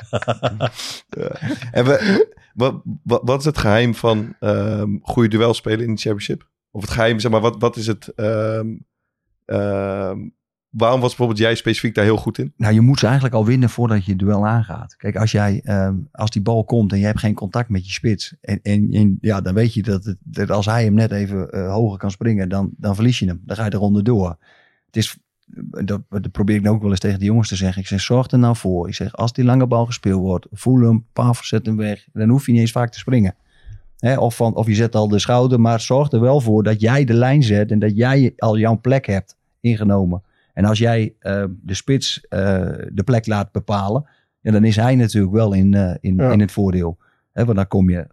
En 1.72 1.86
we, 1.86 2.28
wat, 2.54 2.82
wat, 3.04 3.22
wat 3.24 3.40
is 3.40 3.46
het 3.46 3.58
geheim 3.58 3.96
van 3.96 4.36
ehm 4.40 4.98
goede 5.02 5.30
duel 5.30 5.54
spelen 5.54 5.86
in 5.86 5.96
de 5.96 6.02
championship? 6.02 6.50
Of 6.72 6.82
het 6.82 6.92
geheim, 6.92 7.20
zeg 7.20 7.32
maar, 7.32 7.42
wat, 7.42 7.56
wat 7.60 7.76
is 7.76 7.88
het... 7.88 8.08
ehm, 8.08 8.68
ehm, 9.46 10.18
waarom 10.70 11.00
was 11.00 11.10
bijvoorbeeld 11.10 11.40
jij 11.40 11.56
specifiek 11.56 11.96
daar 11.96 12.04
heel 12.04 12.18
goed 12.18 12.38
in? 12.38 12.54
Nou, 12.58 12.74
je 12.74 12.82
moet 12.82 13.00
ze 13.00 13.06
eigenlijk 13.06 13.36
al 13.36 13.46
winnen 13.46 13.70
voordat 13.70 14.06
je 14.06 14.16
duel 14.16 14.48
aangaat. 14.48 14.96
Kijk, 14.96 15.16
als, 15.16 15.32
jij, 15.32 15.64
als 16.12 16.30
die 16.30 16.42
bal 16.42 16.64
komt 16.64 16.92
en 16.92 17.00
je 17.00 17.06
hebt 17.06 17.20
geen 17.20 17.34
contact 17.34 17.70
met 17.70 17.86
je 17.86 17.92
spits. 17.92 18.36
En, 18.42 18.60
en, 18.62 18.92
en 18.92 19.18
ja, 19.22 19.42
dan 19.42 19.54
weet 19.54 19.74
je 19.74 19.84
dat 19.84 20.50
als 20.50 20.66
hij 20.66 20.84
hem 20.84 20.94
net 20.94 21.12
even 21.12 21.50
eh, 21.50 21.72
hoger 21.74 21.98
kan 21.98 22.12
springen, 22.12 22.50
dan, 22.50 22.72
dan 22.78 22.96
verlies 22.96 23.20
je 23.20 23.28
hem. 23.28 23.42
Dan 23.46 23.56
ga 23.56 23.66
je 23.66 23.74
eronder 23.74 24.04
door. 24.04 24.38
Het 24.86 24.96
is, 24.96 25.18
dat, 25.86 26.02
dat 26.10 26.32
probeer 26.32 26.56
ik 26.56 26.62
nou 26.62 26.76
ook 26.76 26.82
wel 26.82 26.92
eens 26.92 27.00
tegen 27.00 27.20
de 27.20 27.26
jongens 27.26 27.48
te 27.48 27.56
zeggen. 27.56 27.82
Ik 27.82 27.88
zeg, 27.88 28.02
zorg 28.02 28.32
er 28.32 28.40
nou 28.40 28.56
voor. 28.56 28.88
Ik 28.88 28.96
zeg, 28.96 29.16
als 29.16 29.34
die 29.34 29.46
lange 29.46 29.68
bal 29.68 29.86
gespeeld 29.86 30.22
wordt, 30.22 30.48
voel 30.52 30.82
hem, 30.82 31.06
paf, 31.14 31.44
zet 31.44 31.66
hem 31.66 31.78
weg. 31.78 32.08
Dan 32.14 32.30
hoef 32.30 32.46
je 32.46 32.52
niet 32.52 32.62
eens 32.62 32.72
vaak 32.72 32.92
te 32.92 33.00
springen. 33.00 33.36
Hè, 33.98 34.18
of, 34.18 34.36
van, 34.36 34.56
of 34.56 34.68
je 34.68 34.76
zet 34.76 34.96
al 34.96 35.08
de 35.08 35.20
schouder, 35.20 35.60
maar 35.62 35.80
zorg 35.80 36.12
er 36.12 36.20
wel 36.20 36.42
voor 36.42 36.64
dat 36.64 36.82
jij 36.82 37.06
de 37.06 37.14
lijn 37.14 37.44
zet 37.44 37.72
en 37.72 37.80
dat 37.80 37.96
jij 37.96 38.34
al 38.38 38.58
jouw 38.58 38.80
plek 38.80 39.06
hebt 39.06 39.36
ingenomen. 39.60 40.24
En 40.54 40.66
als 40.66 40.78
jij 40.78 41.14
eh, 41.20 41.44
de 41.62 41.74
spits 41.74 42.26
eh, 42.30 42.40
de 42.92 43.04
plek 43.06 43.28
laat 43.28 43.52
bepalen, 43.52 44.10
ja, 44.42 44.52
dan 44.52 44.64
is 44.64 44.76
hij 44.76 44.96
natuurlijk 44.96 45.34
wel 45.34 45.54
in, 45.54 45.74
eh, 45.74 45.96
in, 46.00 46.16
Ja. 46.16 46.32
in 46.32 46.40
het 46.40 46.52
voordeel. 46.52 46.98
Hè, 47.34 47.46
want 47.46 47.58
dan 47.58 47.68
kom 47.68 47.90
je, 47.90 48.08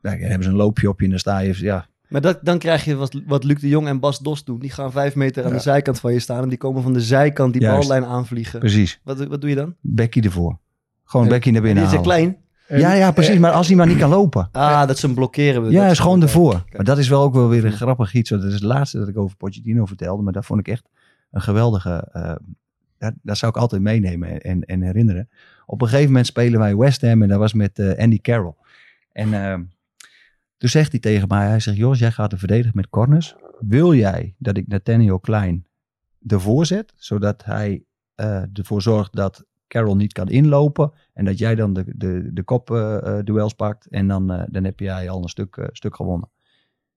dan 0.00 0.12
hebben 0.18 0.42
ze 0.42 0.48
een 0.48 0.56
loopje 0.56 0.88
op 0.88 0.98
je 0.98 1.04
en 1.04 1.10
dan 1.10 1.18
sta 1.18 1.38
je, 1.38 1.54
ja, 1.64 1.86
Maar 2.08 2.20
dat, 2.20 2.38
dan 2.42 2.58
krijg 2.58 2.84
je 2.84 2.94
wat, 2.96 3.20
wat 3.26 3.44
Luc 3.44 3.60
de 3.60 3.68
Jong 3.68 3.86
en 3.86 4.00
Bas 4.00 4.18
Dos 4.18 4.44
doen. 4.44 4.58
Die 4.58 4.70
gaan 4.70 4.92
vijf 4.92 5.14
meter 5.14 5.42
aan 5.44 5.50
Ja. 5.50 5.56
de 5.56 5.62
zijkant 5.62 6.00
van 6.00 6.12
je 6.12 6.18
staan. 6.18 6.42
En 6.42 6.48
die 6.48 6.58
komen 6.58 6.82
van 6.82 6.92
de 6.92 7.00
zijkant 7.00 7.52
die 7.52 7.62
Juist. 7.62 7.88
ballijn 7.88 8.04
aanvliegen. 8.10 8.58
precies. 8.60 9.00
Wat, 9.04 9.26
wat 9.26 9.40
doe 9.40 9.50
je 9.50 9.56
dan? 9.56 9.74
Bekkie 9.80 10.22
ervoor. 10.22 10.58
Gewoon 11.04 11.26
Ja. 11.26 11.32
bekkie 11.32 11.52
naar 11.52 11.62
Die 11.62 11.72
binnen 11.72 11.90
is 11.90 11.96
er 11.98 12.04
halen. 12.04 12.14
klein. 12.16 12.36
En- 12.66 12.78
Ja, 12.80 12.92
ja, 12.92 13.10
precies. 13.12 13.38
Maar 13.38 13.52
als 13.52 13.66
hij 13.66 13.76
maar 13.76 13.86
niet 13.86 13.98
kan 13.98 14.10
lopen. 14.10 14.48
Ah, 14.52 14.86
dat 14.86 14.98
ze 14.98 15.06
hem 15.06 15.14
blokkeren. 15.14 15.70
Ja, 15.70 15.82
Dat 15.82 15.90
is 15.92 15.98
gewoon 15.98 16.22
ervoor. 16.22 16.64
Maar 16.76 16.84
dat 16.84 16.98
is 16.98 17.08
wel 17.08 17.22
ook 17.22 17.34
wel 17.34 17.48
weer 17.48 17.64
een 17.64 17.72
grappig 17.72 18.14
iets. 18.14 18.30
Dat 18.30 18.44
is 18.44 18.52
het 18.52 18.62
laatste 18.62 18.98
dat 18.98 19.08
ik 19.08 19.18
over 19.18 19.36
Pochettino 19.36 19.86
vertelde. 19.86 20.22
Maar 20.22 20.32
dat 20.32 20.46
vond 20.46 20.60
ik 20.60 20.68
echt 20.68 20.88
een 21.30 21.40
geweldige... 21.40 22.08
eh 22.12 22.34
dat, 22.98 23.12
dat 23.22 23.38
zou 23.38 23.52
ik 23.52 23.58
altijd 23.58 23.82
meenemen 23.82 24.40
en, 24.40 24.64
en 24.64 24.82
herinneren. 24.82 25.28
Op 25.66 25.80
een 25.82 25.88
gegeven 25.88 26.06
moment 26.10 26.26
spelen 26.26 26.58
wij 26.60 26.76
West 26.76 27.00
Ham. 27.00 27.22
En 27.22 27.28
dat 27.28 27.38
was 27.38 27.52
met 27.52 27.78
eh, 27.78 27.98
Andy 27.98 28.20
Carroll. 28.20 28.54
En 29.12 29.34
eh, 29.34 29.58
Toen 30.58 30.68
zegt 30.68 30.90
hij 30.90 31.00
tegen 31.00 31.28
mij, 31.28 31.46
hij 31.46 31.60
zegt, 31.60 31.76
Jos, 31.76 31.98
jij 31.98 32.12
gaat 32.12 32.32
er 32.32 32.38
verdedigen 32.38 32.76
met 32.76 32.88
corners. 32.88 33.36
Wil 33.58 33.94
jij 33.94 34.34
dat 34.38 34.56
ik 34.56 34.66
Nathaniel 34.66 35.20
Klein 35.20 35.66
ervoor 36.26 36.66
zet, 36.66 36.92
zodat 36.96 37.44
hij 37.44 37.84
eh, 38.14 38.42
ervoor 38.52 38.82
zorgt 38.82 39.16
dat 39.16 39.46
Carroll 39.68 39.96
niet 39.96 40.12
kan 40.12 40.28
inlopen 40.28 40.92
en 41.12 41.24
dat 41.24 41.38
jij 41.38 41.54
dan 41.54 41.72
de, 41.72 41.84
de, 41.86 42.30
de 42.32 42.42
kopduels 42.42 43.52
pakt 43.54 43.86
en 43.86 44.08
dan, 44.08 44.30
eh, 44.30 44.42
dan 44.50 44.64
heb 44.64 44.80
jij 44.80 45.10
al 45.10 45.22
een 45.22 45.28
stuk, 45.28 45.56
eh, 45.56 45.66
stuk 45.72 45.96
gewonnen. 45.96 46.30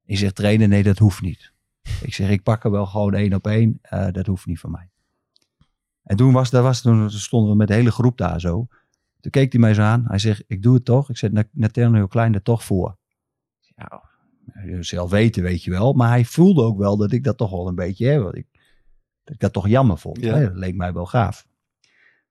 Ik 0.05 0.17
zeg, 0.17 0.31
trainer, 0.31 0.67
nee, 0.67 0.83
dat 0.83 0.97
hoeft 0.97 1.21
niet. 1.21 1.51
Ik 2.01 2.13
zeg, 2.13 2.29
ik 2.29 2.43
pak 2.43 2.63
er 2.63 2.71
wel 2.71 2.85
gewoon 2.85 3.13
één 3.13 3.33
op 3.33 3.47
één, 3.47 3.79
eh, 3.81 4.11
dat 4.11 4.25
hoeft 4.25 4.45
niet 4.45 4.59
van 4.59 4.71
mij. 4.71 4.89
En 6.03 6.15
toen, 6.15 6.33
was, 6.33 6.49
dat 6.49 6.63
was, 6.63 6.81
toen 6.81 7.11
stonden 7.11 7.51
we 7.51 7.57
met 7.57 7.67
de 7.67 7.73
hele 7.73 7.91
groep 7.91 8.17
daar 8.17 8.39
zo. 8.39 8.67
Toen 9.19 9.31
keek 9.31 9.51
hij 9.51 9.61
mij 9.61 9.73
zo 9.73 9.81
aan. 9.81 10.03
Hij 10.07 10.19
zegt, 10.19 10.43
ik 10.47 10.61
doe 10.61 10.73
het 10.73 10.85
toch. 10.85 11.09
Ik 11.09 11.17
zet 11.17 11.51
Nathaniel 11.51 12.07
Klein 12.07 12.33
er 12.33 12.41
toch 12.41 12.63
voor. 12.63 12.97
Ja, 14.65 14.81
zelf 14.81 15.09
weten, 15.09 15.43
weet 15.43 15.63
je 15.63 15.71
wel. 15.71 15.93
Maar 15.93 16.09
hij 16.09 16.25
voelde 16.25 16.61
ook 16.61 16.77
wel 16.77 16.97
dat 16.97 17.11
ik 17.11 17.23
dat 17.23 17.37
toch 17.37 17.51
wel 17.51 17.67
een 17.67 17.75
beetje, 17.75 18.05
hè, 18.05 18.35
ik, 18.35 18.47
dat 19.23 19.33
ik 19.33 19.39
dat 19.39 19.53
toch 19.53 19.67
jammer 19.67 19.97
vond. 19.97 20.19
Ja. 20.19 20.35
Hè? 20.35 20.43
Dat 20.43 20.55
leek 20.55 20.75
mij 20.75 20.93
wel 20.93 21.05
gaaf. 21.05 21.47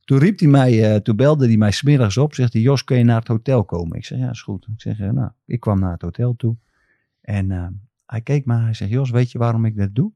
Toen 0.01 0.19
riep 0.19 0.39
hij 0.39 0.49
mij, 0.49 0.93
eh, 0.93 1.01
toen 1.01 1.17
belde 1.17 1.47
hij 1.47 1.57
mij 1.57 1.71
smiddags 1.71 2.17
op. 2.17 2.35
Zegt 2.35 2.53
hij, 2.53 2.63
Jos, 2.63 2.85
kun 2.85 2.99
je 2.99 3.05
naar 3.05 3.19
het 3.19 3.29
hotel 3.29 3.65
komen? 3.65 3.97
Ik 3.97 4.05
zeg, 4.05 4.19
ja, 4.19 4.31
is 4.31 4.43
goed. 4.43 4.67
Ik 4.73 4.81
zeg, 4.81 5.01
eh, 5.01 5.11
nou, 5.11 5.31
ik 5.45 5.61
kwam 5.61 5.81
naar 5.81 5.93
het 5.93 6.03
hotel 6.03 6.37
toe. 6.37 6.57
En 7.21 7.51
eh, 7.51 7.67
hij 8.07 8.21
keek 8.21 8.45
me. 8.45 8.57
Hij 8.57 8.75
zegt, 8.75 8.91
Jos, 8.91 9.11
weet 9.11 9.31
je 9.31 9.39
waarom 9.39 9.65
ik 9.65 9.77
dat 9.77 9.95
doe? 9.95 10.13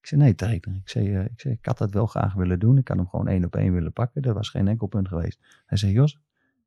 Ik 0.00 0.06
zei, 0.08 0.20
nee, 0.20 0.34
trainer. 0.34 0.74
Ik 0.74 0.88
zei, 0.88 1.18
ik 1.18 1.40
zei, 1.40 1.54
ik 1.54 1.66
had 1.66 1.78
dat 1.78 1.90
wel 1.90 2.06
graag 2.06 2.34
willen 2.34 2.58
doen. 2.58 2.78
Ik 2.78 2.88
had 2.88 2.96
hem 2.96 3.08
gewoon 3.08 3.28
één 3.28 3.44
op 3.44 3.56
één 3.56 3.72
willen 3.72 3.92
pakken. 3.92 4.22
Dat 4.22 4.34
was 4.34 4.48
geen 4.48 4.68
enkel 4.68 4.86
punt 4.86 5.08
geweest. 5.08 5.40
Hij 5.66 5.78
zei, 5.78 5.92
Jos, 5.92 6.18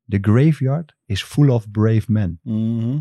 the 0.08 0.18
graveyard 0.20 0.96
is 1.04 1.22
full 1.22 1.48
of 1.48 1.70
brave 1.70 2.12
men. 2.12 2.38
Mhm. 2.42 2.98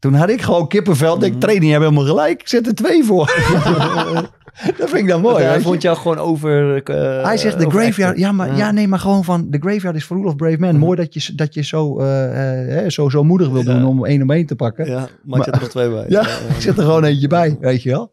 Toen 0.00 0.14
had 0.14 0.30
ik 0.30 0.42
gewoon 0.42 0.68
kippenvel. 0.68 1.14
Ik 1.14 1.20
denk, 1.20 1.40
trainer, 1.40 1.64
je 1.64 1.70
hebt 1.72 1.84
helemaal 1.84 2.04
gelijk. 2.06 2.40
Ik 2.40 2.48
zet 2.48 2.66
er 2.66 2.74
twee 2.74 3.04
voor. 3.04 3.26
dat 4.78 4.88
vind 4.88 4.94
ik 5.02 5.08
dan 5.08 5.20
mooi. 5.20 5.44
Hij 5.44 5.54
je. 5.56 5.60
vond 5.62 5.82
jou 5.82 5.96
gewoon 5.96 6.18
over... 6.18 6.82
eh, 6.82 7.24
Hij 7.24 7.36
zegt 7.36 7.58
de 7.58 7.70
graveyard. 7.70 8.18
Ja, 8.18 8.32
maar, 8.32 8.56
ja, 8.56 8.70
nee, 8.70 8.88
maar 8.88 8.98
gewoon 8.98 9.24
van. 9.24 9.46
De 9.50 9.58
graveyard 9.60 9.96
is 9.96 10.04
full 10.04 10.24
of 10.24 10.36
brave 10.36 10.56
men. 10.58 10.76
Mooi 10.76 10.96
dat 10.96 11.14
je, 11.14 11.34
dat 11.34 11.54
je 11.54 11.62
zo, 11.62 11.98
eh, 12.00 12.24
eh, 12.24 12.68
hè, 12.82 12.90
zo, 12.90 13.08
zo 13.08 13.24
moedig 13.24 13.48
wil 13.48 13.64
doen 13.64 13.84
om 13.84 14.04
één 14.04 14.22
om 14.22 14.30
één 14.30 14.46
te 14.46 14.56
pakken. 14.56 14.86
Ja, 14.86 15.08
maar 15.24 15.38
ik 15.38 15.44
zet 15.44 15.54
er 15.54 15.60
nog 15.60 15.70
twee 15.70 15.90
bij. 15.90 16.04
Ja, 16.18 16.20
ik 16.28 16.54
zet 16.60 16.76
er 16.78 16.84
gewoon 16.84 17.04
eentje 17.04 17.28
bij, 17.28 17.56
weet 17.60 17.82
je 17.82 17.90
wel. 17.90 18.10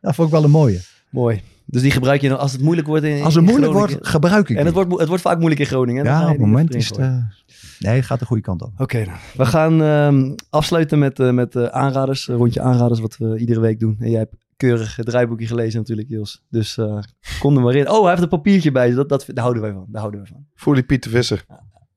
Dat 0.00 0.14
vond 0.14 0.28
ik 0.28 0.34
wel 0.34 0.44
een 0.44 0.50
mooie. 0.50 0.80
Mooi. 1.10 1.40
Dus 1.64 1.82
die 1.82 1.90
gebruik 1.90 2.20
je 2.20 2.28
dan 2.28 2.38
als 2.38 2.52
het 2.52 2.60
moeilijk 2.60 2.86
wordt 2.86 3.04
in 3.04 3.22
Als 3.22 3.34
het 3.34 3.44
moeilijk 3.44 3.72
Groningen. 3.72 3.92
wordt, 3.96 4.08
gebruik 4.10 4.48
ik 4.48 4.56
En 4.56 4.64
het 4.64 4.74
wordt, 4.74 4.98
het 4.98 5.08
wordt 5.08 5.22
vaak 5.22 5.36
moeilijk 5.38 5.60
in 5.60 5.66
Groningen. 5.66 6.06
hè? 6.06 6.12
Ja, 6.12 6.18
op 6.20 6.24
je 6.26 6.30
het 6.32 6.40
moment 6.40 6.74
is 6.74 6.88
het... 6.88 6.98
nee, 7.80 7.96
het 7.96 8.04
gaat 8.06 8.18
de 8.18 8.24
goede 8.24 8.42
kant 8.42 8.62
op. 8.62 8.72
Oké, 8.76 9.04
nou. 9.04 9.18
we 9.36 9.46
gaan 9.46 9.82
ehm, 9.82 10.34
afsluiten 10.50 10.98
met, 10.98 11.20
eh, 11.20 11.30
met 11.30 11.56
eh, 11.56 11.64
aanraders. 11.64 12.28
Een 12.28 12.36
rondje 12.36 12.60
aanraders, 12.60 13.00
wat 13.00 13.16
we 13.16 13.38
iedere 13.38 13.60
week 13.60 13.80
doen. 13.80 13.96
En 13.98 14.10
jij 14.10 14.18
hebt 14.18 14.34
keurig 14.56 14.96
het 14.96 15.06
draaiboekje 15.06 15.46
gelezen 15.46 15.78
natuurlijk, 15.78 16.08
Jos. 16.08 16.44
Dus 16.48 16.78
eh, 16.78 16.98
kom 17.38 17.56
er 17.56 17.62
maar 17.62 17.74
in. 17.74 17.90
Oh, 17.90 18.00
hij 18.00 18.10
heeft 18.10 18.22
een 18.22 18.28
papiertje 18.28 18.72
bij. 18.72 18.90
Dat, 18.90 19.08
dat, 19.08 19.24
daar 19.26 19.42
houden 19.44 19.62
wij 19.62 19.72
van. 19.72 19.86
Daar 19.88 20.00
houden 20.00 20.20
wij 20.20 20.30
van. 20.30 20.46
Voel 20.54 20.74
die 20.74 20.82
Pieter 20.82 21.10
Visser. 21.10 21.44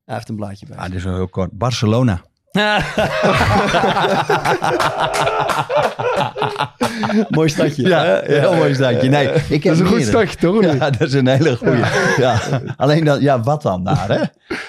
Hij 0.04 0.14
heeft 0.14 0.28
een 0.28 0.36
blaadje 0.36 0.66
bij. 0.66 0.76
Ah, 0.76 0.84
dit 0.84 0.94
is 0.94 1.04
wel 1.04 1.14
heel 1.14 1.28
kort. 1.28 1.52
Barcelona. 1.52 2.22
mooi 7.30 7.48
stadje. 7.48 7.88
Ja, 7.88 8.04
hè? 8.04 8.38
heel 8.38 8.54
mooi 8.54 8.74
stadje. 8.74 9.08
Nee, 9.08 9.28
ik 9.28 9.34
heb 9.48 9.62
Dat 9.62 9.72
is 9.72 9.80
een 9.80 9.86
goed 9.86 10.02
stadje, 10.02 10.36
toch? 10.36 10.62
Ja, 10.62 10.90
dat 10.90 11.00
is 11.00 11.12
een 11.12 11.26
hele 11.26 11.56
goeie. 11.56 11.84
Ja. 12.16 12.40
Alleen 12.76 13.04
dan, 13.04 13.20
ja, 13.20 13.40
wat 13.40 13.62
dan 13.62 13.84
daar, 13.84 14.08
hè? 14.08 14.22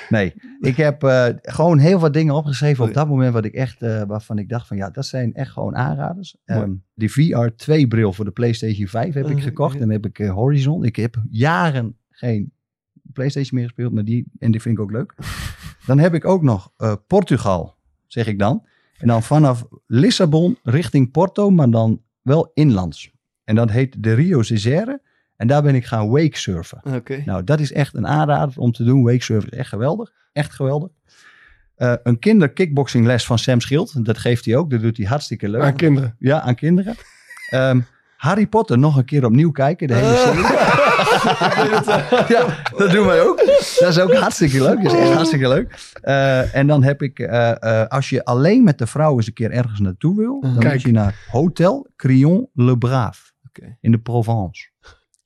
Nee, 0.10 0.34
ik 0.60 0.78
heb 0.78 1.04
eh, 1.04 1.26
gewoon 1.42 1.78
heel 1.78 2.00
wat 2.00 2.14
dingen 2.14 2.36
opgeschreven 2.36 2.84
op 2.84 2.94
dat 2.94 3.08
moment 3.08 3.34
wat 3.34 3.46
ik 3.46 3.54
echt, 3.54 3.82
eh, 3.82 4.02
waarvan 4.08 4.38
ik 4.38 4.50
dacht 4.50 4.68
van 4.68 4.78
ja, 4.78 4.90
dat 4.90 5.06
zijn 5.06 5.34
echt 5.34 5.52
gewoon 5.52 5.76
aanraders. 5.76 6.36
Ehm, 6.46 6.72
die 6.94 7.12
VR 7.12 7.48
2 7.56 7.88
bril 7.88 8.14
voor 8.14 8.26
de 8.26 8.32
PlayStation 8.32 8.88
5 8.88 9.14
heb 9.14 9.30
ik 9.30 9.38
Oh, 9.38 9.44
gekocht. 9.44 9.80
En 9.80 9.90
heb 9.90 10.06
ik 10.06 10.20
eh, 10.20 10.34
Horizon. 10.34 10.84
Ik 10.84 10.96
heb 10.96 11.16
jaren 11.30 11.98
geen 12.12 12.52
PlayStation 13.14 13.60
meer 13.60 13.68
gespeeld, 13.68 13.94
maar 13.94 14.04
die, 14.04 14.26
en 14.40 14.52
die 14.52 14.62
vind 14.62 14.78
ik 14.78 14.84
ook 14.84 14.92
leuk. 14.92 15.14
Dan 15.86 16.00
heb 16.00 16.14
ik 16.14 16.26
ook 16.26 16.42
nog 16.42 16.72
eh, 16.78 16.94
Portugal, 17.08 17.76
zeg 18.08 18.28
ik 18.28 18.40
dan. 18.40 18.66
En 18.98 19.08
dan 19.08 19.24
vanaf 19.24 19.66
Lissabon 19.88 20.58
richting 20.64 21.12
Porto, 21.12 21.50
maar 21.50 21.70
dan 21.70 22.02
wel 22.22 22.52
inlands. 22.54 23.12
En 23.44 23.56
dat 23.56 23.72
heet 23.72 24.04
de 24.04 24.14
Rio 24.14 24.42
Cesare. 24.42 25.02
En 25.36 25.48
daar 25.48 25.62
ben 25.62 25.76
ik 25.76 25.86
gaan 25.86 26.10
wakesurfen. 26.10 26.82
Oké. 26.84 27.22
Nou, 27.26 27.44
dat 27.44 27.60
is 27.60 27.72
echt 27.72 27.94
een 27.96 28.08
aanrader 28.08 28.60
om 28.60 28.72
te 28.72 28.84
doen. 28.84 29.04
Wakesurfen 29.04 29.52
is 29.52 29.58
echt 29.58 29.70
geweldig. 29.70 30.12
Echt 30.34 30.54
geweldig. 30.54 30.90
Eh, 31.76 31.94
een 32.04 32.20
kinderkickboxingles 32.20 33.26
van 33.26 33.40
Sam 33.40 33.60
Schild. 33.60 34.06
Dat 34.06 34.18
geeft 34.18 34.46
hij 34.46 34.56
ook. 34.56 34.70
Dat 34.70 34.82
doet 34.82 34.98
hij 34.98 35.06
hartstikke 35.06 35.50
leuk. 35.50 35.62
Aan 35.62 35.76
kinderen. 35.76 36.16
Ja, 36.20 36.42
aan 36.42 36.56
kinderen. 36.56 36.96
Ehm, 37.50 37.80
Harry 38.18 38.48
Potter 38.48 38.78
nog 38.78 38.98
een 38.98 39.06
keer 39.06 39.26
opnieuw 39.26 39.52
kijken. 39.52 39.88
De 39.88 39.94
hele 39.94 40.16
serie. 40.16 40.44
ja, 42.36 42.46
dat 42.78 42.92
doen 42.92 43.06
wij 43.06 43.22
ook. 43.22 43.38
Dat 43.80 43.90
is 43.90 44.00
ook 44.00 44.14
hartstikke 44.14 44.62
leuk. 44.62 44.84
Dat 44.84 44.94
is 44.94 45.00
echt 45.00 45.14
hartstikke 45.14 45.48
leuk. 45.48 45.94
Eh, 46.02 46.56
en 46.56 46.68
dan 46.68 46.84
heb 46.84 47.02
ik, 47.02 47.20
eh, 47.20 47.82
eh, 47.82 47.88
als 47.88 48.10
je 48.10 48.26
alleen 48.26 48.64
met 48.64 48.78
de 48.78 48.88
vrouw 48.88 49.16
eens 49.16 49.28
een 49.28 49.34
keer 49.34 49.52
ergens 49.52 49.80
naartoe 49.80 50.16
wil, 50.16 50.40
dan 50.42 50.58
Kijk. 50.58 50.74
moet 50.74 50.82
je 50.82 50.92
naar 50.92 51.16
Hotel 51.32 51.88
Crillon 51.96 52.50
Le 52.54 52.78
Brave. 52.78 53.22
Oké. 53.48 53.78
In 53.82 53.92
de 53.92 53.98
Provence. 54.00 54.70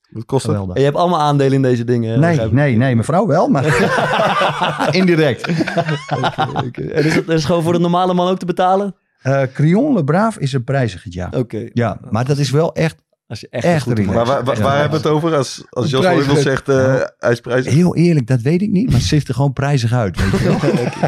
Wat 0.09 0.25
kost 0.25 0.45
dat? 0.45 0.51
Geweldig. 0.51 0.75
En 0.75 0.81
je 0.81 0.87
hebt 0.87 0.99
allemaal 0.99 1.19
aandelen 1.19 1.53
in 1.53 1.61
deze 1.61 1.83
dingen. 1.83 2.19
Nee, 2.19 2.51
nee, 2.51 2.75
nee, 2.75 2.95
mevrouw 2.95 3.27
wel, 3.27 3.47
maar 3.47 3.65
indirect. 4.99 5.47
Oké, 5.47 6.65
oké. 6.65 6.81
En 6.81 7.03
is 7.03 7.13
dat 7.13 7.29
is 7.29 7.45
gewoon 7.45 7.63
voor 7.63 7.73
de 7.73 7.79
normale 7.79 8.13
man 8.13 8.29
ook 8.29 8.39
te 8.39 8.45
betalen? 8.45 8.95
Eh 9.19 9.41
Crillon 9.53 9.93
Le 9.93 10.03
Brave 10.03 10.39
is 10.39 10.53
een 10.53 10.63
prijzig 10.63 11.05
ja. 11.09 11.31
Oké. 11.35 11.69
Ja, 11.73 11.99
maar 12.09 12.25
dat 12.25 12.37
is 12.37 12.49
wel 12.51 12.73
echt, 12.75 12.97
Als 13.27 13.39
je 13.39 13.47
echt, 13.49 13.63
Echt 13.65 13.83
goed. 13.83 14.05
Maar 14.05 14.25
waar, 14.25 14.43
waar, 14.43 14.79
hebben 14.79 15.01
we 15.01 15.07
het 15.07 15.15
over 15.15 15.35
als, 15.35 15.65
als 15.69 15.89
Jos 15.89 16.05
Hoijvel 16.05 16.35
zegt 16.35 16.69
eh 16.69 17.01
hij 17.17 17.31
is 17.31 17.39
prijzig? 17.39 17.73
heel 17.73 17.95
eerlijk, 17.95 18.27
dat 18.27 18.41
weet 18.41 18.61
ik 18.61 18.69
niet, 18.69 18.85
maar 18.85 18.95
het 18.95 19.03
ziet 19.03 19.27
er 19.27 19.33
gewoon 19.33 19.53
prijzig 19.53 19.93
uit, 19.93 20.21
weet 20.31 20.39
je 20.39 20.57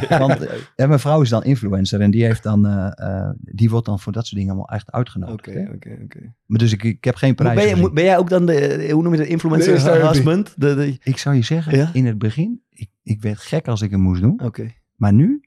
wel. 0.10 0.18
Want 0.28 0.46
eh, 0.76 0.88
mijn 0.88 1.00
vrouw 1.00 1.22
is 1.22 1.30
dan 1.30 1.44
influencer 1.44 2.02
en 2.02 2.12
die, 2.12 2.24
heeft 2.24 2.44
dan, 2.44 2.68
eh, 2.68 2.92
eh, 2.96 3.30
die 3.40 3.70
wordt 3.70 3.86
dan 3.86 4.00
voor 4.00 4.12
dat 4.14 4.24
soort 4.26 4.36
dingen 4.36 4.52
allemaal 4.54 4.76
echt 4.76 4.92
uitgenodigd. 4.92 5.48
Oké, 5.48 5.70
oké, 5.74 5.98
oké. 6.04 6.34
Maar 6.46 6.60
dus 6.60 6.72
ik, 6.72 6.84
ik 6.84 7.04
heb 7.04 7.16
geen 7.16 7.36
prijs 7.36 7.56
Ben, 7.56 7.78
je- 7.82 7.92
ben 7.92 8.04
jij 8.04 8.18
ook 8.18 8.30
dan 8.30 8.46
de, 8.46 8.88
hoe 8.92 9.04
noem 9.04 9.12
je 9.12 9.18
dat, 9.18 9.28
De 9.28 9.32
influencer 9.34 9.96
RB. 9.98 10.08
husband? 10.08 10.54
De, 10.58 10.76
de, 10.76 10.98
Ik 11.04 11.18
zou 11.18 11.36
je 11.36 11.42
zeggen, 11.44 11.78
Ja? 11.78 11.90
in 11.94 12.06
het 12.06 12.18
begin, 12.18 12.62
ik, 12.70 12.90
ik 13.04 13.22
werd 13.22 13.40
gek 13.40 13.68
als 13.68 13.82
ik 13.82 13.92
hem 13.92 14.00
moest 14.02 14.22
doen. 14.22 14.40
Oké. 14.44 14.72
Maar 14.96 15.14
nu, 15.14 15.42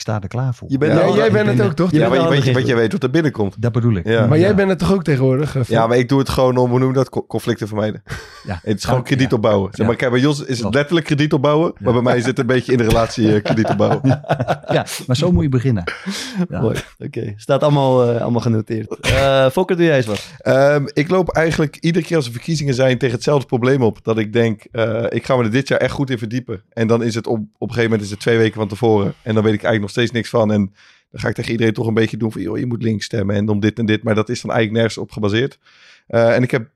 ik 0.00 0.06
sta 0.06 0.20
er 0.22 0.28
klaar 0.28 0.54
voor. 0.54 0.68
Je 0.70 0.78
bent 0.78 0.92
Ja, 0.92 1.14
Jij, 1.14 1.32
bent 1.32 1.48
het 1.48 1.60
ook, 1.62 1.72
toch? 1.72 1.90
Je 1.90 1.98
Ja, 1.98 2.08
maar 2.08 2.20
je 2.22 2.28
weet, 2.28 2.46
een 2.46 2.52
wat 2.52 2.66
je 2.66 2.74
weet 2.74 2.92
wat 2.92 3.02
er 3.02 3.10
binnenkomt. 3.10 3.54
Dat 3.58 3.72
bedoel 3.72 3.94
ik. 3.96 4.06
Ja. 4.08 4.26
Maar 4.26 4.38
jij 4.38 4.54
bent 4.54 4.68
het 4.68 4.78
toch 4.78 4.92
ook 4.92 5.04
tegenwoordig? 5.04 5.56
eh, 5.56 5.62
Ja, 5.62 5.86
maar 5.86 5.96
ik 5.98 6.08
doe 6.08 6.18
het 6.18 6.28
gewoon 6.28 6.56
om, 6.56 6.70
hoe 6.70 6.78
noem 6.78 6.88
je 6.88 6.94
dat, 6.94 7.08
co- 7.10 7.26
conflicten 7.26 7.68
vermijden. 7.68 8.02
Ja. 8.46 8.60
Het 8.62 8.76
is 8.76 8.84
gewoon 8.84 8.98
Ja. 8.98 9.04
krediet 9.04 9.32
opbouwen. 9.32 9.70
Zeg 9.74 9.86
maar, 9.86 9.96
kijk, 9.96 10.10
bij 10.10 10.20
Jos 10.20 10.44
is 10.44 10.60
het 10.60 10.74
letterlijk 10.74 11.06
krediet 11.06 11.32
opbouwen, 11.32 11.72
maar 11.78 11.92
bij 11.92 12.02
mij 12.02 12.16
is 12.16 12.26
het 12.26 12.38
een 12.38 12.46
beetje 12.46 12.72
in 12.72 12.78
de 12.78 12.84
relatie 12.84 13.34
eh, 13.34 13.42
krediet 13.42 13.68
opbouwen. 13.70 14.00
Ja, 14.68 14.86
maar 15.06 15.16
zo 15.16 15.32
moet 15.32 15.42
je 15.42 15.48
beginnen. 15.48 15.84
Ja. 16.48 16.60
Mooi. 16.60 16.76
Oké, 16.98 17.32
staat 17.36 17.62
allemaal, 17.62 18.10
eh, 18.14 18.20
allemaal 18.22 18.40
genoteerd. 18.40 18.96
Eh 19.00 19.48
Fokker, 19.50 19.76
doe 19.76 19.84
jij 19.84 19.96
eens 19.96 20.06
wat? 20.06 20.30
Ehm, 20.38 20.84
ik 20.92 21.10
loop 21.10 21.28
eigenlijk 21.28 21.76
iedere 21.76 22.04
keer 22.04 22.16
als 22.16 22.26
er 22.26 22.32
verkiezingen 22.32 22.74
zijn 22.74 22.98
tegen 22.98 23.14
hetzelfde 23.14 23.46
probleem 23.46 23.82
op. 23.82 23.98
Dat 24.02 24.18
ik 24.18 24.32
denk, 24.32 24.64
eh, 24.72 25.04
ik 25.08 25.24
ga 25.24 25.36
me 25.36 25.44
er 25.44 25.50
dit 25.50 25.68
jaar 25.68 25.78
echt 25.78 25.92
goed 25.92 26.10
in 26.10 26.18
verdiepen. 26.18 26.62
En 26.72 26.86
dan 26.86 27.02
is 27.02 27.14
het 27.14 27.26
op, 27.26 27.36
op 27.38 27.44
een 27.68 27.68
gegeven 27.68 27.82
moment 27.82 28.02
is 28.02 28.10
het 28.10 28.20
twee 28.20 28.38
weken 28.38 28.54
van 28.58 28.68
tevoren. 28.68 29.14
En 29.22 29.34
dan 29.34 29.42
weet 29.44 29.54
ik 29.54 29.62
eigenlijk 29.62 29.80
nog 29.80 29.89
steeds 29.90 30.10
niks 30.10 30.28
van. 30.28 30.52
En 30.52 30.74
dan 31.10 31.20
ga 31.20 31.28
ik 31.28 31.34
tegen 31.34 31.50
iedereen 31.50 31.72
toch 31.72 31.86
een 31.86 31.94
beetje 31.94 32.16
doen 32.16 32.32
van, 32.32 32.42
joh, 32.42 32.58
je 32.58 32.66
moet 32.66 32.82
links 32.82 33.04
stemmen 33.04 33.36
en 33.36 33.48
om 33.48 33.60
dit 33.60 33.78
en 33.78 33.86
dit. 33.86 34.02
Maar 34.02 34.14
dat 34.14 34.28
is 34.28 34.40
dan 34.40 34.50
eigenlijk 34.50 34.80
nergens 34.80 35.02
op 35.02 35.12
gebaseerd. 35.12 35.58
Eh, 36.06 36.34
en 36.34 36.42
ik 36.42 36.50
heb 36.50 36.70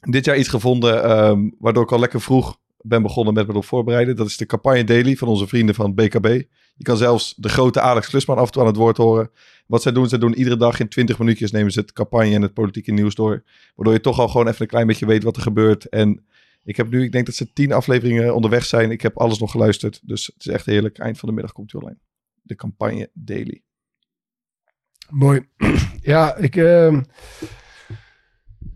dit 0.00 0.24
jaar 0.24 0.36
iets 0.36 0.48
gevonden 0.48 1.04
ehm, 1.04 1.50
waardoor 1.58 1.82
ik 1.82 1.92
al 1.92 1.98
lekker 1.98 2.20
vroeg 2.20 2.58
ben 2.80 3.02
begonnen 3.02 3.34
met 3.34 3.46
me 3.46 3.52
erop 3.52 3.64
voorbereiden. 3.64 4.16
Dat 4.16 4.26
is 4.26 4.36
de 4.36 4.46
campagne 4.46 4.84
daily 4.84 5.16
van 5.16 5.28
onze 5.28 5.46
vrienden 5.46 5.74
van 5.74 5.94
BKB. 5.94 6.42
Je 6.76 6.84
kan 6.84 6.96
zelfs 6.96 7.34
de 7.36 7.48
grote 7.48 7.80
Alex 7.80 8.08
Klusman 8.08 8.38
af 8.38 8.46
en 8.46 8.52
toe 8.52 8.62
aan 8.62 8.68
het 8.68 8.76
woord 8.76 8.96
horen. 8.96 9.30
Wat 9.66 9.82
zij 9.82 9.92
doen, 9.92 10.08
zij 10.08 10.18
doen 10.18 10.34
iedere 10.34 10.56
dag 10.56 10.80
in 10.80 10.88
20 10.88 11.18
minuutjes 11.18 11.50
nemen 11.50 11.72
ze 11.72 11.80
het 11.80 11.92
campagne 11.92 12.34
en 12.34 12.42
het 12.42 12.54
politieke 12.54 12.92
nieuws 12.92 13.14
door. 13.14 13.42
Waardoor 13.74 13.94
je 13.94 14.00
toch 14.00 14.18
al 14.18 14.28
gewoon 14.28 14.48
even 14.48 14.62
een 14.62 14.66
klein 14.66 14.86
beetje 14.86 15.06
weet 15.06 15.22
wat 15.22 15.36
er 15.36 15.42
gebeurt. 15.42 15.88
En 15.88 16.24
ik 16.64 16.76
heb 16.76 16.90
nu, 16.90 17.02
ik 17.02 17.12
denk 17.12 17.26
dat 17.26 17.34
ze 17.34 17.52
tien 17.52 17.72
afleveringen 17.72 18.34
onderweg 18.34 18.64
zijn. 18.64 18.90
Ik 18.90 19.02
heb 19.02 19.18
alles 19.18 19.38
nog 19.38 19.50
geluisterd. 19.50 20.00
Dus 20.02 20.26
het 20.26 20.46
is 20.46 20.52
echt 20.52 20.66
heerlijk. 20.66 20.98
Eind 20.98 21.18
van 21.18 21.28
de 21.28 21.34
middag 21.34 21.52
komt 21.52 21.72
hij 21.72 21.80
online. 21.80 21.98
De 22.44 22.54
campagne 22.54 23.10
daily. 23.12 23.62
Mooi. 25.10 25.48
Ja, 26.00 26.36
ik, 26.36 26.56
ehm, 26.56 27.02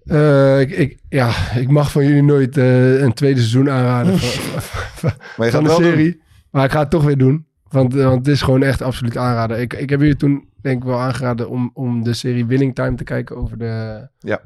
eh, 0.05 0.61
ik, 0.61 0.71
ik, 0.71 0.99
ja, 1.09 1.53
ik 1.57 1.69
mag 1.69 1.93
van 1.93 2.05
jullie 2.05 2.23
nooit 2.23 2.57
eh, 2.57 3.01
een 3.01 3.13
tweede 3.13 3.39
seizoen 3.41 3.71
aanraden 3.71 4.19
van, 4.19 4.63
van, 4.63 5.11
Maar 5.37 5.51
van 5.51 5.65
de 5.65 5.71
serie. 5.71 6.11
doen. 6.11 6.23
Maar 6.51 6.65
ik 6.65 6.71
ga 6.71 6.81
het 6.81 6.91
toch 6.91 7.05
weer 7.05 7.19
doen. 7.19 7.47
Want, 7.69 7.97
eh, 7.97 8.05
want 8.05 8.27
het 8.27 8.35
is 8.35 8.43
gewoon 8.43 8.63
echt 8.63 8.83
absoluut 8.83 9.17
aanraden. 9.17 9.61
Ik, 9.61 9.73
ik 9.73 9.91
heb 9.91 10.01
jullie 10.01 10.17
toen 10.17 10.49
denk 10.61 10.77
ik 10.83 10.89
wel 10.89 11.01
aangeraden 11.01 11.49
om, 11.49 11.71
om 11.75 12.03
de 12.03 12.13
serie 12.15 12.47
Winning 12.47 12.75
Time 12.75 12.95
te 12.97 13.05
kijken 13.05 13.37
over 13.37 13.59
de 13.59 14.09
Ja. 14.19 14.41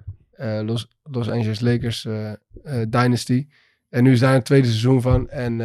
Los, 0.62 0.88
Los 1.02 1.30
Angeles 1.30 1.60
Lakers 1.60 2.06
Dynasty. 2.88 3.46
En 3.88 4.02
nu 4.02 4.12
is 4.12 4.20
daar 4.20 4.34
een 4.34 4.42
tweede 4.42 4.66
seizoen 4.66 5.02
van. 5.02 5.28
En 5.28 5.60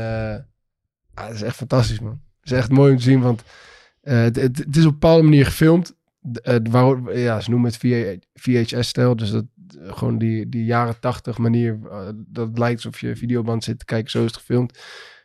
ah, 1.13 1.25
het 1.25 1.33
is 1.35 1.41
echt 1.41 1.55
fantastisch, 1.55 1.99
man. 1.99 2.21
Is 2.51 2.57
echt 2.57 2.71
mooi 2.71 2.91
om 2.91 2.97
te 2.97 3.03
zien, 3.03 3.21
want 3.21 3.43
Eh, 4.07 4.21
het, 4.21 4.35
het, 4.35 4.57
is 4.59 4.65
op 4.65 4.75
een 4.75 4.99
bepaalde 4.99 5.23
manier 5.23 5.45
gefilmd. 5.45 5.95
Eh, 6.41 6.55
waarop- 6.69 7.11
ja, 7.13 7.39
ze 7.39 7.49
noemen 7.49 7.71
het 7.71 7.79
VHS-stijl. 8.33 9.15
Dus 9.15 9.31
dat, 9.31 9.45
eh, 9.81 9.97
gewoon 9.97 10.17
die, 10.17 10.49
die 10.49 10.65
jaren 10.65 10.99
tachtig 10.99 11.37
manier. 11.37 11.79
dat 12.15 12.57
lijkt 12.57 12.85
alsof 12.85 13.01
je 13.01 13.15
videoband 13.15 13.63
zit 13.63 13.79
te 13.79 13.85
kijken. 13.85 14.11
Zo 14.11 14.19
is 14.19 14.25
het 14.25 14.35
gefilmd. 14.35 14.79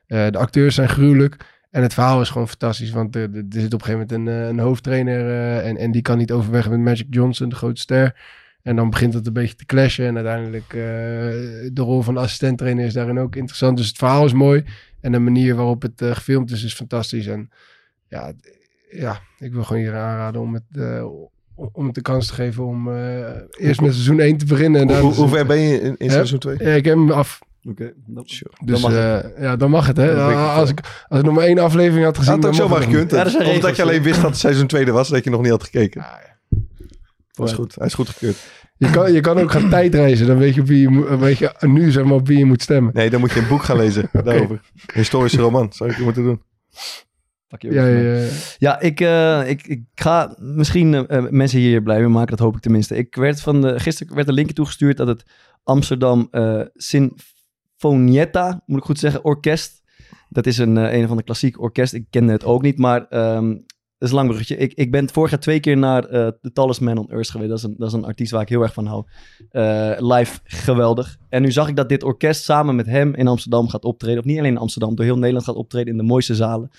De 0.07 0.39
acteurs 0.39 0.75
zijn 0.75 0.89
gruwelijk. 0.89 1.37
En 1.71 1.83
het 1.83 1.95
verhaal 1.95 2.21
is 2.21 2.31
gewoon 2.31 2.49
fantastisch. 2.49 2.91
Want 2.91 3.17
er, 3.17 3.29
zit 3.49 3.75
op 3.75 3.81
een 3.81 3.87
gegeven 3.87 3.93
moment 3.93 4.13
een, 4.13 4.27
een 4.27 4.59
hoofdtrainer. 4.59 5.59
en, 5.61 5.77
en 5.77 5.91
die 5.91 6.03
kan 6.03 6.19
niet 6.19 6.33
overweg 6.33 6.71
met 6.71 6.79
Magic 6.79 7.07
Johnson, 7.11 7.49
de 7.49 7.55
grote 7.55 7.81
ster. 7.81 8.21
En 8.63 8.77
dan 8.77 8.91
begint 8.91 9.15
het 9.15 9.27
een 9.27 9.33
beetje 9.33 9.55
te 9.55 9.65
clashen. 9.67 10.07
En 10.07 10.15
uiteindelijk 10.15 10.65
eh, 10.69 10.81
de 11.73 11.83
rol 11.83 12.03
van 12.03 12.15
de 12.15 12.21
assistenttrainer 12.21 12.85
is 12.85 12.93
daarin 12.93 13.19
ook 13.19 13.37
interessant. 13.37 13.77
Dus 13.77 13.87
het 13.89 13.97
verhaal 13.97 14.25
is 14.25 14.33
mooi. 14.33 14.65
En 15.01 15.13
de 15.13 15.19
manier 15.19 15.55
waarop 15.55 15.83
het 15.83 16.03
eh, 16.03 16.11
gefilmd 16.11 16.51
is, 16.51 16.65
is 16.65 16.75
fantastisch. 16.75 17.27
En 17.27 17.51
ja, 18.09 18.27
het- 18.27 18.61
ja, 18.91 19.21
ik 19.39 19.53
wil 19.53 19.63
gewoon 19.65 19.83
iedereen 19.83 20.03
aanraden 20.05 20.41
om 20.41 20.55
het, 20.55 20.63
eh, 20.73 21.05
om- 21.73 21.87
het 21.87 21.95
de 21.95 22.03
kans 22.03 22.27
te 22.27 22.35
geven 22.35 22.67
om 22.67 22.89
eh, 22.97 23.21
eerst 23.59 23.81
met 23.81 23.93
seizoen 23.93 24.21
1 24.21 24.37
te 24.37 24.45
beginnen. 24.47 24.81
En 24.81 24.87
Hoe, 24.87 24.97
dan 24.97 25.05
hoe, 25.05 25.15
hoe 25.15 25.29
ver 25.29 25.47
ben 25.47 25.59
je 25.61 25.95
in, 25.99 26.11
seizoen 26.11 26.39
2? 26.39 26.57
Ja, 26.59 26.71
ik 26.75 26.85
heb 26.85 26.95
hem 26.95 27.11
af. 27.11 27.39
Oké, 27.69 27.93
Dus 28.07 28.43
dan 28.65 28.81
mag 28.81 28.91
het. 28.93 29.35
eh, 29.35 29.43
ja, 29.43 29.57
dan 29.57 29.71
mag 29.71 29.87
het. 29.87 29.97
Hè? 29.97 30.31
Ik 30.31 30.37
als, 30.37 30.71
ik, 30.71 30.81
als 31.09 31.19
ik 31.21 31.25
nog 31.25 31.35
maar 31.35 31.45
één 31.45 31.59
aflevering 31.59 32.05
had 32.05 32.19
gezien, 32.19 32.31
Had 32.35 32.39
ook 32.45 32.45
dan 32.45 32.55
zomaar 32.55 32.81
het 32.81 32.89
gekund. 32.89 33.11
nog 33.11 33.19
Ja, 33.19 33.25
dat 33.25 33.33
zijn 33.33 33.45
of 33.45 33.49
dat 33.53 33.61
regels, 33.63 33.77
je 33.77 33.83
alleen 33.83 34.03
wist 34.03 34.21
dat 34.21 34.31
het 34.31 34.39
seizoen 34.39 34.67
2 34.67 34.93
was, 34.93 35.09
dat 35.09 35.25
je 35.25 35.31
nog 35.31 35.41
niet 35.43 35.51
had 35.51 35.63
gekeken. 35.65 36.01
Ah, 36.01 36.07
ja. 36.27 36.31
Dat 37.33 37.49
is 37.49 37.55
goed. 37.55 37.75
Hij 37.75 37.87
is 37.87 37.95
goed 37.95 38.09
gekeurd. 38.09 38.37
Je 38.77 38.91
kan, 38.91 39.13
je 39.13 39.21
kan 39.21 39.39
ook 39.39 39.51
gaan 39.51 39.71
tijdreizen. 39.79 40.27
Dan 40.27 40.39
weet 40.39 40.55
je, 40.55 40.61
op 40.61 40.67
wie 40.67 40.91
je, 40.91 41.17
weet 41.19 41.39
je 41.39 41.55
nu 41.61 41.91
zeg 41.91 42.05
maar 42.05 42.15
op 42.15 42.27
wie 42.27 42.39
je 42.39 42.45
moet 42.45 42.63
stemmen. 42.63 42.93
Nee, 42.95 43.11
dan 43.11 43.21
moet 43.21 43.33
je 43.33 43.41
een 43.41 43.49
boek 43.49 43.63
gaan 43.63 43.77
lezen 43.77 44.09
daarover. 44.25 44.61
Historische 44.95 45.41
roman. 45.41 45.73
Zou 45.73 45.91
ik 45.91 45.99
moeten 45.99 46.23
doen. 46.23 46.43
Fuck 47.49 47.63
you, 47.63 47.75
Ja, 47.75 47.83
man. 47.83 48.03
ja, 48.03 48.29
Ja, 48.59 48.81
ik, 48.81 49.01
eh, 49.01 49.49
ik, 49.49 49.67
ik 49.67 49.83
ga 49.95 50.35
misschien 50.39 50.95
eh, 50.95 51.17
eh, 51.19 51.31
mensen 51.31 51.59
hier 51.59 51.83
blij 51.83 51.99
mee 51.99 52.09
maken, 52.09 52.31
dat 52.31 52.39
hoop 52.47 52.57
ik 52.57 52.63
tenminste. 52.63 52.97
Ik 52.97 53.15
werd 53.15 53.41
van 53.41 53.61
de, 53.61 53.81
gisteren 53.81 54.15
werd 54.15 54.29
een 54.29 54.35
linkje 54.35 54.55
toegestuurd 54.55 54.97
dat 54.97 55.07
het 55.07 55.25
Amsterdam 55.65 56.29
eh 56.31 56.61
Sinfonietta, 56.75 58.63
moet 58.67 58.79
ik 58.79 58.85
goed 58.85 58.99
zeggen, 58.99 59.25
orkest. 59.25 59.83
Dat 60.29 60.47
is 60.47 60.59
een, 60.59 60.77
een 60.77 61.09
van 61.09 61.17
de 61.17 61.23
klassiek 61.23 61.61
orkest. 61.61 61.93
Ik 61.93 62.07
kende 62.11 62.33
het 62.33 62.45
ook 62.45 62.63
niet, 62.63 62.79
maar 62.79 63.07
ehm, 63.09 63.55
is 64.03 64.09
een 64.09 64.15
lang 64.15 64.29
bruggetje. 64.29 64.57
Ik, 64.57 64.73
ik 64.75 64.91
ben 64.91 65.11
vorig 65.11 65.31
jaar 65.31 65.41
twee 65.41 65.61
keer 65.61 65.77
naar 65.77 66.05
eh 66.05 66.29
The 66.41 66.53
Tallest 66.53 66.81
Man 66.81 66.99
on 66.99 67.11
Earth 67.11 67.31
geweest. 67.31 67.49
Dat 67.49 67.59
is, 67.59 67.65
een, 67.65 67.75
dat 67.79 67.89
is 67.89 67.95
een 67.95 68.05
artiest 68.05 68.31
waar 68.31 68.43
ik 68.43 68.49
heel 68.49 68.63
erg 68.63 68.73
van 68.73 68.87
hou. 68.87 69.05
Eh, 69.51 69.93
live 69.99 70.41
geweldig. 70.45 71.19
En 71.29 71.43
nu 71.43 71.53
zag 71.53 71.69
ik 71.69 71.77
dat 71.77 71.89
dit 71.89 72.03
orkest 72.03 72.45
samen 72.45 72.77
met 72.77 72.87
hem 72.87 73.15
in 73.15 73.29
Amsterdam 73.29 73.69
gaat 73.69 73.85
optreden. 73.85 74.19
Of 74.19 74.25
niet 74.25 74.39
alleen 74.39 74.51
in 74.51 74.59
Amsterdam, 74.59 74.95
door 74.95 75.05
heel 75.05 75.19
Nederland 75.19 75.45
gaat 75.45 75.55
optreden 75.55 75.93
in 75.93 75.97
de 75.97 76.03
mooiste 76.03 76.35
zalen. 76.35 76.71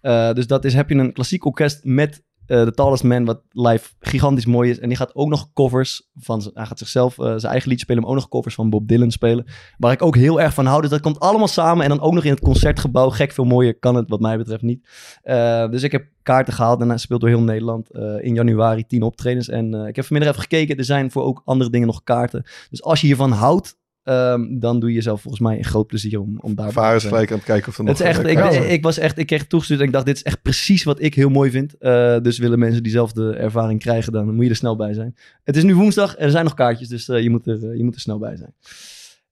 Eh, 0.00 0.32
dus 0.32 0.46
dat 0.46 0.64
is, 0.64 0.74
heb 0.74 0.88
je 0.88 0.94
een 0.94 1.12
klassiek 1.12 1.44
orkest 1.44 1.80
met 1.84 2.22
eh 2.46 2.62
The 2.62 2.72
Tallest 2.72 3.04
Man, 3.04 3.24
wat 3.24 3.40
live 3.50 3.90
gigantisch 4.00 4.46
mooi 4.46 4.70
is. 4.70 4.78
En 4.78 4.88
die 4.88 4.96
gaat 4.96 5.14
ook 5.14 5.28
nog 5.28 5.52
covers 5.52 6.08
van, 6.14 6.50
hij 6.54 6.66
gaat 6.66 6.78
zichzelf 6.78 7.18
eh, 7.18 7.24
zijn 7.36 7.52
eigen 7.52 7.68
lied 7.68 7.80
spelen, 7.80 8.02
maar 8.02 8.10
ook 8.10 8.16
nog 8.16 8.28
covers 8.28 8.54
van 8.54 8.70
Bob 8.70 8.88
Dylan 8.88 9.10
spelen. 9.10 9.44
Waar 9.78 9.92
ik 9.92 10.02
ook 10.02 10.16
heel 10.16 10.40
erg 10.40 10.54
van 10.54 10.66
hou. 10.66 10.80
Dus 10.80 10.90
dat 10.90 11.00
komt 11.00 11.20
allemaal 11.20 11.48
samen 11.48 11.82
en 11.82 11.88
dan 11.88 12.00
ook 12.00 12.12
nog 12.12 12.24
in 12.24 12.30
het 12.30 12.40
concertgebouw. 12.40 13.10
Gek 13.10 13.32
veel 13.32 13.44
mooier 13.44 13.78
kan 13.78 13.94
het 13.94 14.08
wat 14.08 14.20
mij 14.20 14.36
betreft 14.36 14.62
niet. 14.62 14.88
Eh, 15.22 15.70
dus 15.70 15.82
ik 15.82 15.92
heb 15.92 16.06
kaarten 16.22 16.54
gehaald 16.54 16.80
en 16.80 16.88
hij 16.88 16.98
speelt 16.98 17.20
door 17.20 17.28
heel 17.28 17.42
Nederland 17.42 17.90
in 18.20 18.34
januari 18.34 18.86
tien 18.86 19.02
optredens. 19.02 19.48
En 19.48 19.74
ik 19.74 19.96
heb 19.96 20.04
vanmiddag 20.04 20.34
even 20.34 20.48
gekeken, 20.48 20.76
er 20.76 20.84
zijn 20.84 21.10
voor 21.10 21.22
ook 21.22 21.42
andere 21.44 21.70
dingen 21.70 21.86
nog 21.86 22.02
kaarten. 22.02 22.44
Dus 22.70 22.82
als 22.82 23.00
je 23.00 23.06
hiervan 23.06 23.30
houdt, 23.32 23.76
ehm, 24.02 24.58
dan 24.58 24.80
doe 24.80 24.88
je 24.88 24.94
jezelf 24.94 25.20
volgens 25.20 25.42
mij 25.42 25.58
een 25.58 25.64
groot 25.64 25.86
plezier 25.86 26.20
om, 26.20 26.38
om 26.40 26.54
daar 26.54 26.72
Vaar 26.72 26.96
is 26.96 27.04
gelijk 27.04 27.30
aan 27.30 27.36
het 27.36 27.46
kijken 27.46 27.68
of 27.68 27.78
er 27.78 27.84
nog... 27.84 27.98
het 27.98 28.08
is 28.08 28.16
echt, 28.16 28.26
ik, 28.26 28.70
ik 28.70 28.82
was 28.82 28.98
echt, 28.98 29.18
ik 29.18 29.26
kreeg 29.26 29.40
het 29.40 29.48
toegestuurd 29.48 29.80
en 29.80 29.86
ik 29.86 29.92
dacht, 29.92 30.06
dit 30.06 30.16
is 30.16 30.22
echt 30.22 30.42
precies 30.42 30.82
wat 30.84 31.00
ik 31.00 31.14
heel 31.14 31.28
mooi 31.28 31.50
vind. 31.50 31.78
Eh, 31.78 32.18
dus 32.20 32.38
willen 32.38 32.58
mensen 32.58 32.82
diezelfde 32.82 33.34
ervaring 33.34 33.80
krijgen, 33.80 34.12
dan 34.12 34.34
moet 34.34 34.44
je 34.44 34.50
er 34.50 34.56
snel 34.56 34.76
bij 34.76 34.92
zijn. 34.92 35.16
Het 35.44 35.56
is 35.56 35.62
nu 35.62 35.74
woensdag 35.74 36.14
en 36.14 36.24
er 36.24 36.30
zijn 36.30 36.44
nog 36.44 36.54
kaartjes, 36.54 36.88
dus 36.88 37.08
eh, 37.08 37.22
je, 37.22 37.30
moet 37.30 37.46
er, 37.46 37.70
eh, 37.70 37.76
je 37.76 37.84
moet 37.84 37.94
er 37.94 38.00
snel 38.00 38.18
bij 38.18 38.36
zijn. 38.36 38.54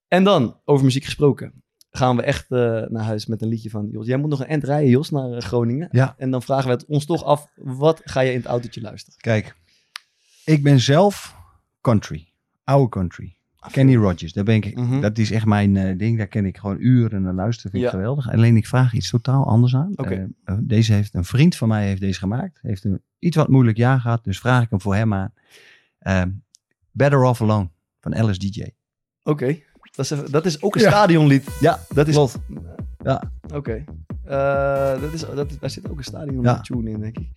En 0.09 0.25
dan, 0.25 0.61
over 0.64 0.85
muziek 0.85 1.05
gesproken, 1.05 1.62
gaan 1.91 2.16
we 2.16 2.23
echt 2.23 2.51
eh, 2.51 2.59
naar 2.89 3.05
huis 3.05 3.27
met 3.27 3.43
een 3.43 3.49
liedje 3.49 3.71
van 3.71 3.89
Jos. 3.91 4.07
Jij 4.07 4.16
moet 4.16 4.31
nog 4.31 4.41
een 4.41 4.47
end 4.47 4.64
rijden, 4.64 4.91
Jos, 4.91 5.11
naar 5.11 5.43
Groningen. 5.43 5.89
Ja. 5.93 6.14
En 6.18 6.31
dan 6.31 6.43
vragen 6.43 6.66
we 6.66 6.73
het 6.73 6.87
ons 6.87 7.07
toch 7.07 7.25
af, 7.25 7.47
wat 7.57 8.01
ga 8.05 8.21
je 8.21 8.31
in 8.31 8.37
het 8.37 8.47
autootje 8.47 8.81
luisteren? 8.81 9.18
Kijk, 9.18 9.57
ik 10.45 10.62
ben 10.62 10.81
zelf 10.81 11.37
country. 11.81 12.33
Oude 12.64 12.89
country. 12.89 13.37
Kenny 13.71 13.97
Rogers, 13.97 14.33
daar 14.33 14.45
ben 14.45 14.55
ik, 14.55 14.77
Mhm. 14.77 15.01
dat 15.01 15.19
is 15.19 15.31
echt 15.31 15.45
mijn 15.47 15.77
eh, 15.77 15.99
ding. 15.99 16.19
Daar 16.19 16.27
ken 16.27 16.47
ik 16.47 16.57
gewoon 16.59 16.77
uren 16.81 17.23
naar 17.23 17.35
luisteren. 17.35 17.71
Vind 17.71 17.85
ik 17.85 17.91
Ja. 17.91 17.97
geweldig. 17.97 18.31
Alleen 18.33 18.57
ik 18.57 18.67
vraag 18.67 18.93
iets 18.95 19.11
totaal 19.11 19.47
anders 19.47 19.75
aan. 19.77 19.95
Eh, 19.95 20.23
eh, 20.45 20.55
deze 20.61 20.93
heeft 20.93 21.15
een 21.15 21.25
vriend 21.25 21.57
van 21.57 21.69
mij 21.69 21.87
heeft 21.87 22.01
deze 22.01 22.19
gemaakt. 22.19 22.59
Heeft 22.63 22.85
een 22.85 23.03
iets 23.19 23.37
wat 23.37 23.49
moeilijk 23.49 23.77
jaar 23.77 24.01
gehad. 24.01 24.25
Dus 24.25 24.39
vraag 24.39 24.63
ik 24.63 24.71
hem 24.71 24.81
voor 24.81 24.95
hem 24.95 25.15
aan. 25.15 25.33
Eh, 25.99 26.23
Better 26.91 27.23
Off 27.23 27.41
Alone 27.43 27.69
van 28.01 28.15
Alice 28.17 28.39
DJ. 28.39 28.65
Oké, 29.23 29.57
dat, 29.95 30.25
dat 30.31 30.47
is 30.47 30.63
ook 30.63 30.75
een 30.75 30.81
Ja. 30.81 30.89
stadionlied. 30.91 31.57
Ja, 31.61 31.79
Dat 31.95 32.09
is... 32.09 32.15
klopt. 32.15 32.39
Ja. 33.03 33.22
Oké. 33.55 33.84
Eh, 34.24 35.01
dat 35.01 35.12
is, 35.12 35.24
dat 35.34 35.51
daar 35.61 35.70
zit 35.70 35.90
ook 35.90 35.98
een 35.98 36.05
stadion 36.05 36.42
Ja. 36.42 36.61
tune 36.61 36.90
in, 36.90 37.01
denk 37.01 37.18
ik. 37.18 37.28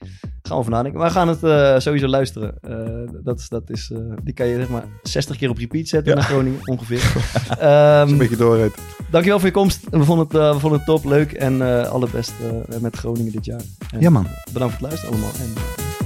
Gaan 0.41 0.63
we 0.63 0.69
nadenken. 0.69 0.99
Maar 0.99 1.07
we 1.09 1.13
gaan 1.13 1.27
het 1.27 1.43
eh, 1.43 1.79
sowieso 1.79 2.07
luisteren. 2.07 2.53
Eh, 2.61 3.09
dat 3.23 3.39
is, 3.39 3.49
dat 3.49 3.69
is, 3.69 3.91
eh, 3.93 3.99
die 4.23 4.33
kan 4.33 4.47
je 4.47 4.55
zeg 4.55 4.69
maar 4.69 4.83
60 5.03 5.37
keer 5.37 5.49
op 5.49 5.57
repeat 5.57 5.87
zetten 5.87 6.15
naar 6.15 6.23
Groningen, 6.23 6.59
ongeveer. 6.73 7.13
Ehm, 7.59 8.09
een 8.09 8.17
beetje 8.17 8.35
doorrijdt. 8.37 8.77
dankjewel 9.09 9.39
voor 9.39 9.47
je 9.47 9.53
komst. 9.53 9.79
We 9.89 10.03
vonden 10.03 10.25
het, 10.25 10.35
eh, 10.35 10.53
we 10.53 10.59
vonden 10.59 10.79
het 10.79 10.87
top, 10.87 11.05
leuk 11.05 11.31
en 11.31 11.61
eh 11.61 11.89
alle 11.89 12.07
best 12.11 12.33
eh, 12.69 12.77
met 12.79 12.95
Groningen 12.95 13.31
dit 13.31 13.45
jaar. 13.45 13.61
En 13.91 13.99
Ja, 13.99 14.09
man. 14.09 14.27
Bedankt 14.53 14.75
voor 14.75 14.87
het 14.87 14.91
luisteren 15.01 15.09
allemaal. 15.13 15.31
En, 15.41 15.53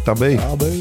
Tabé. 0.03 0.35
Tabé. 0.35 0.79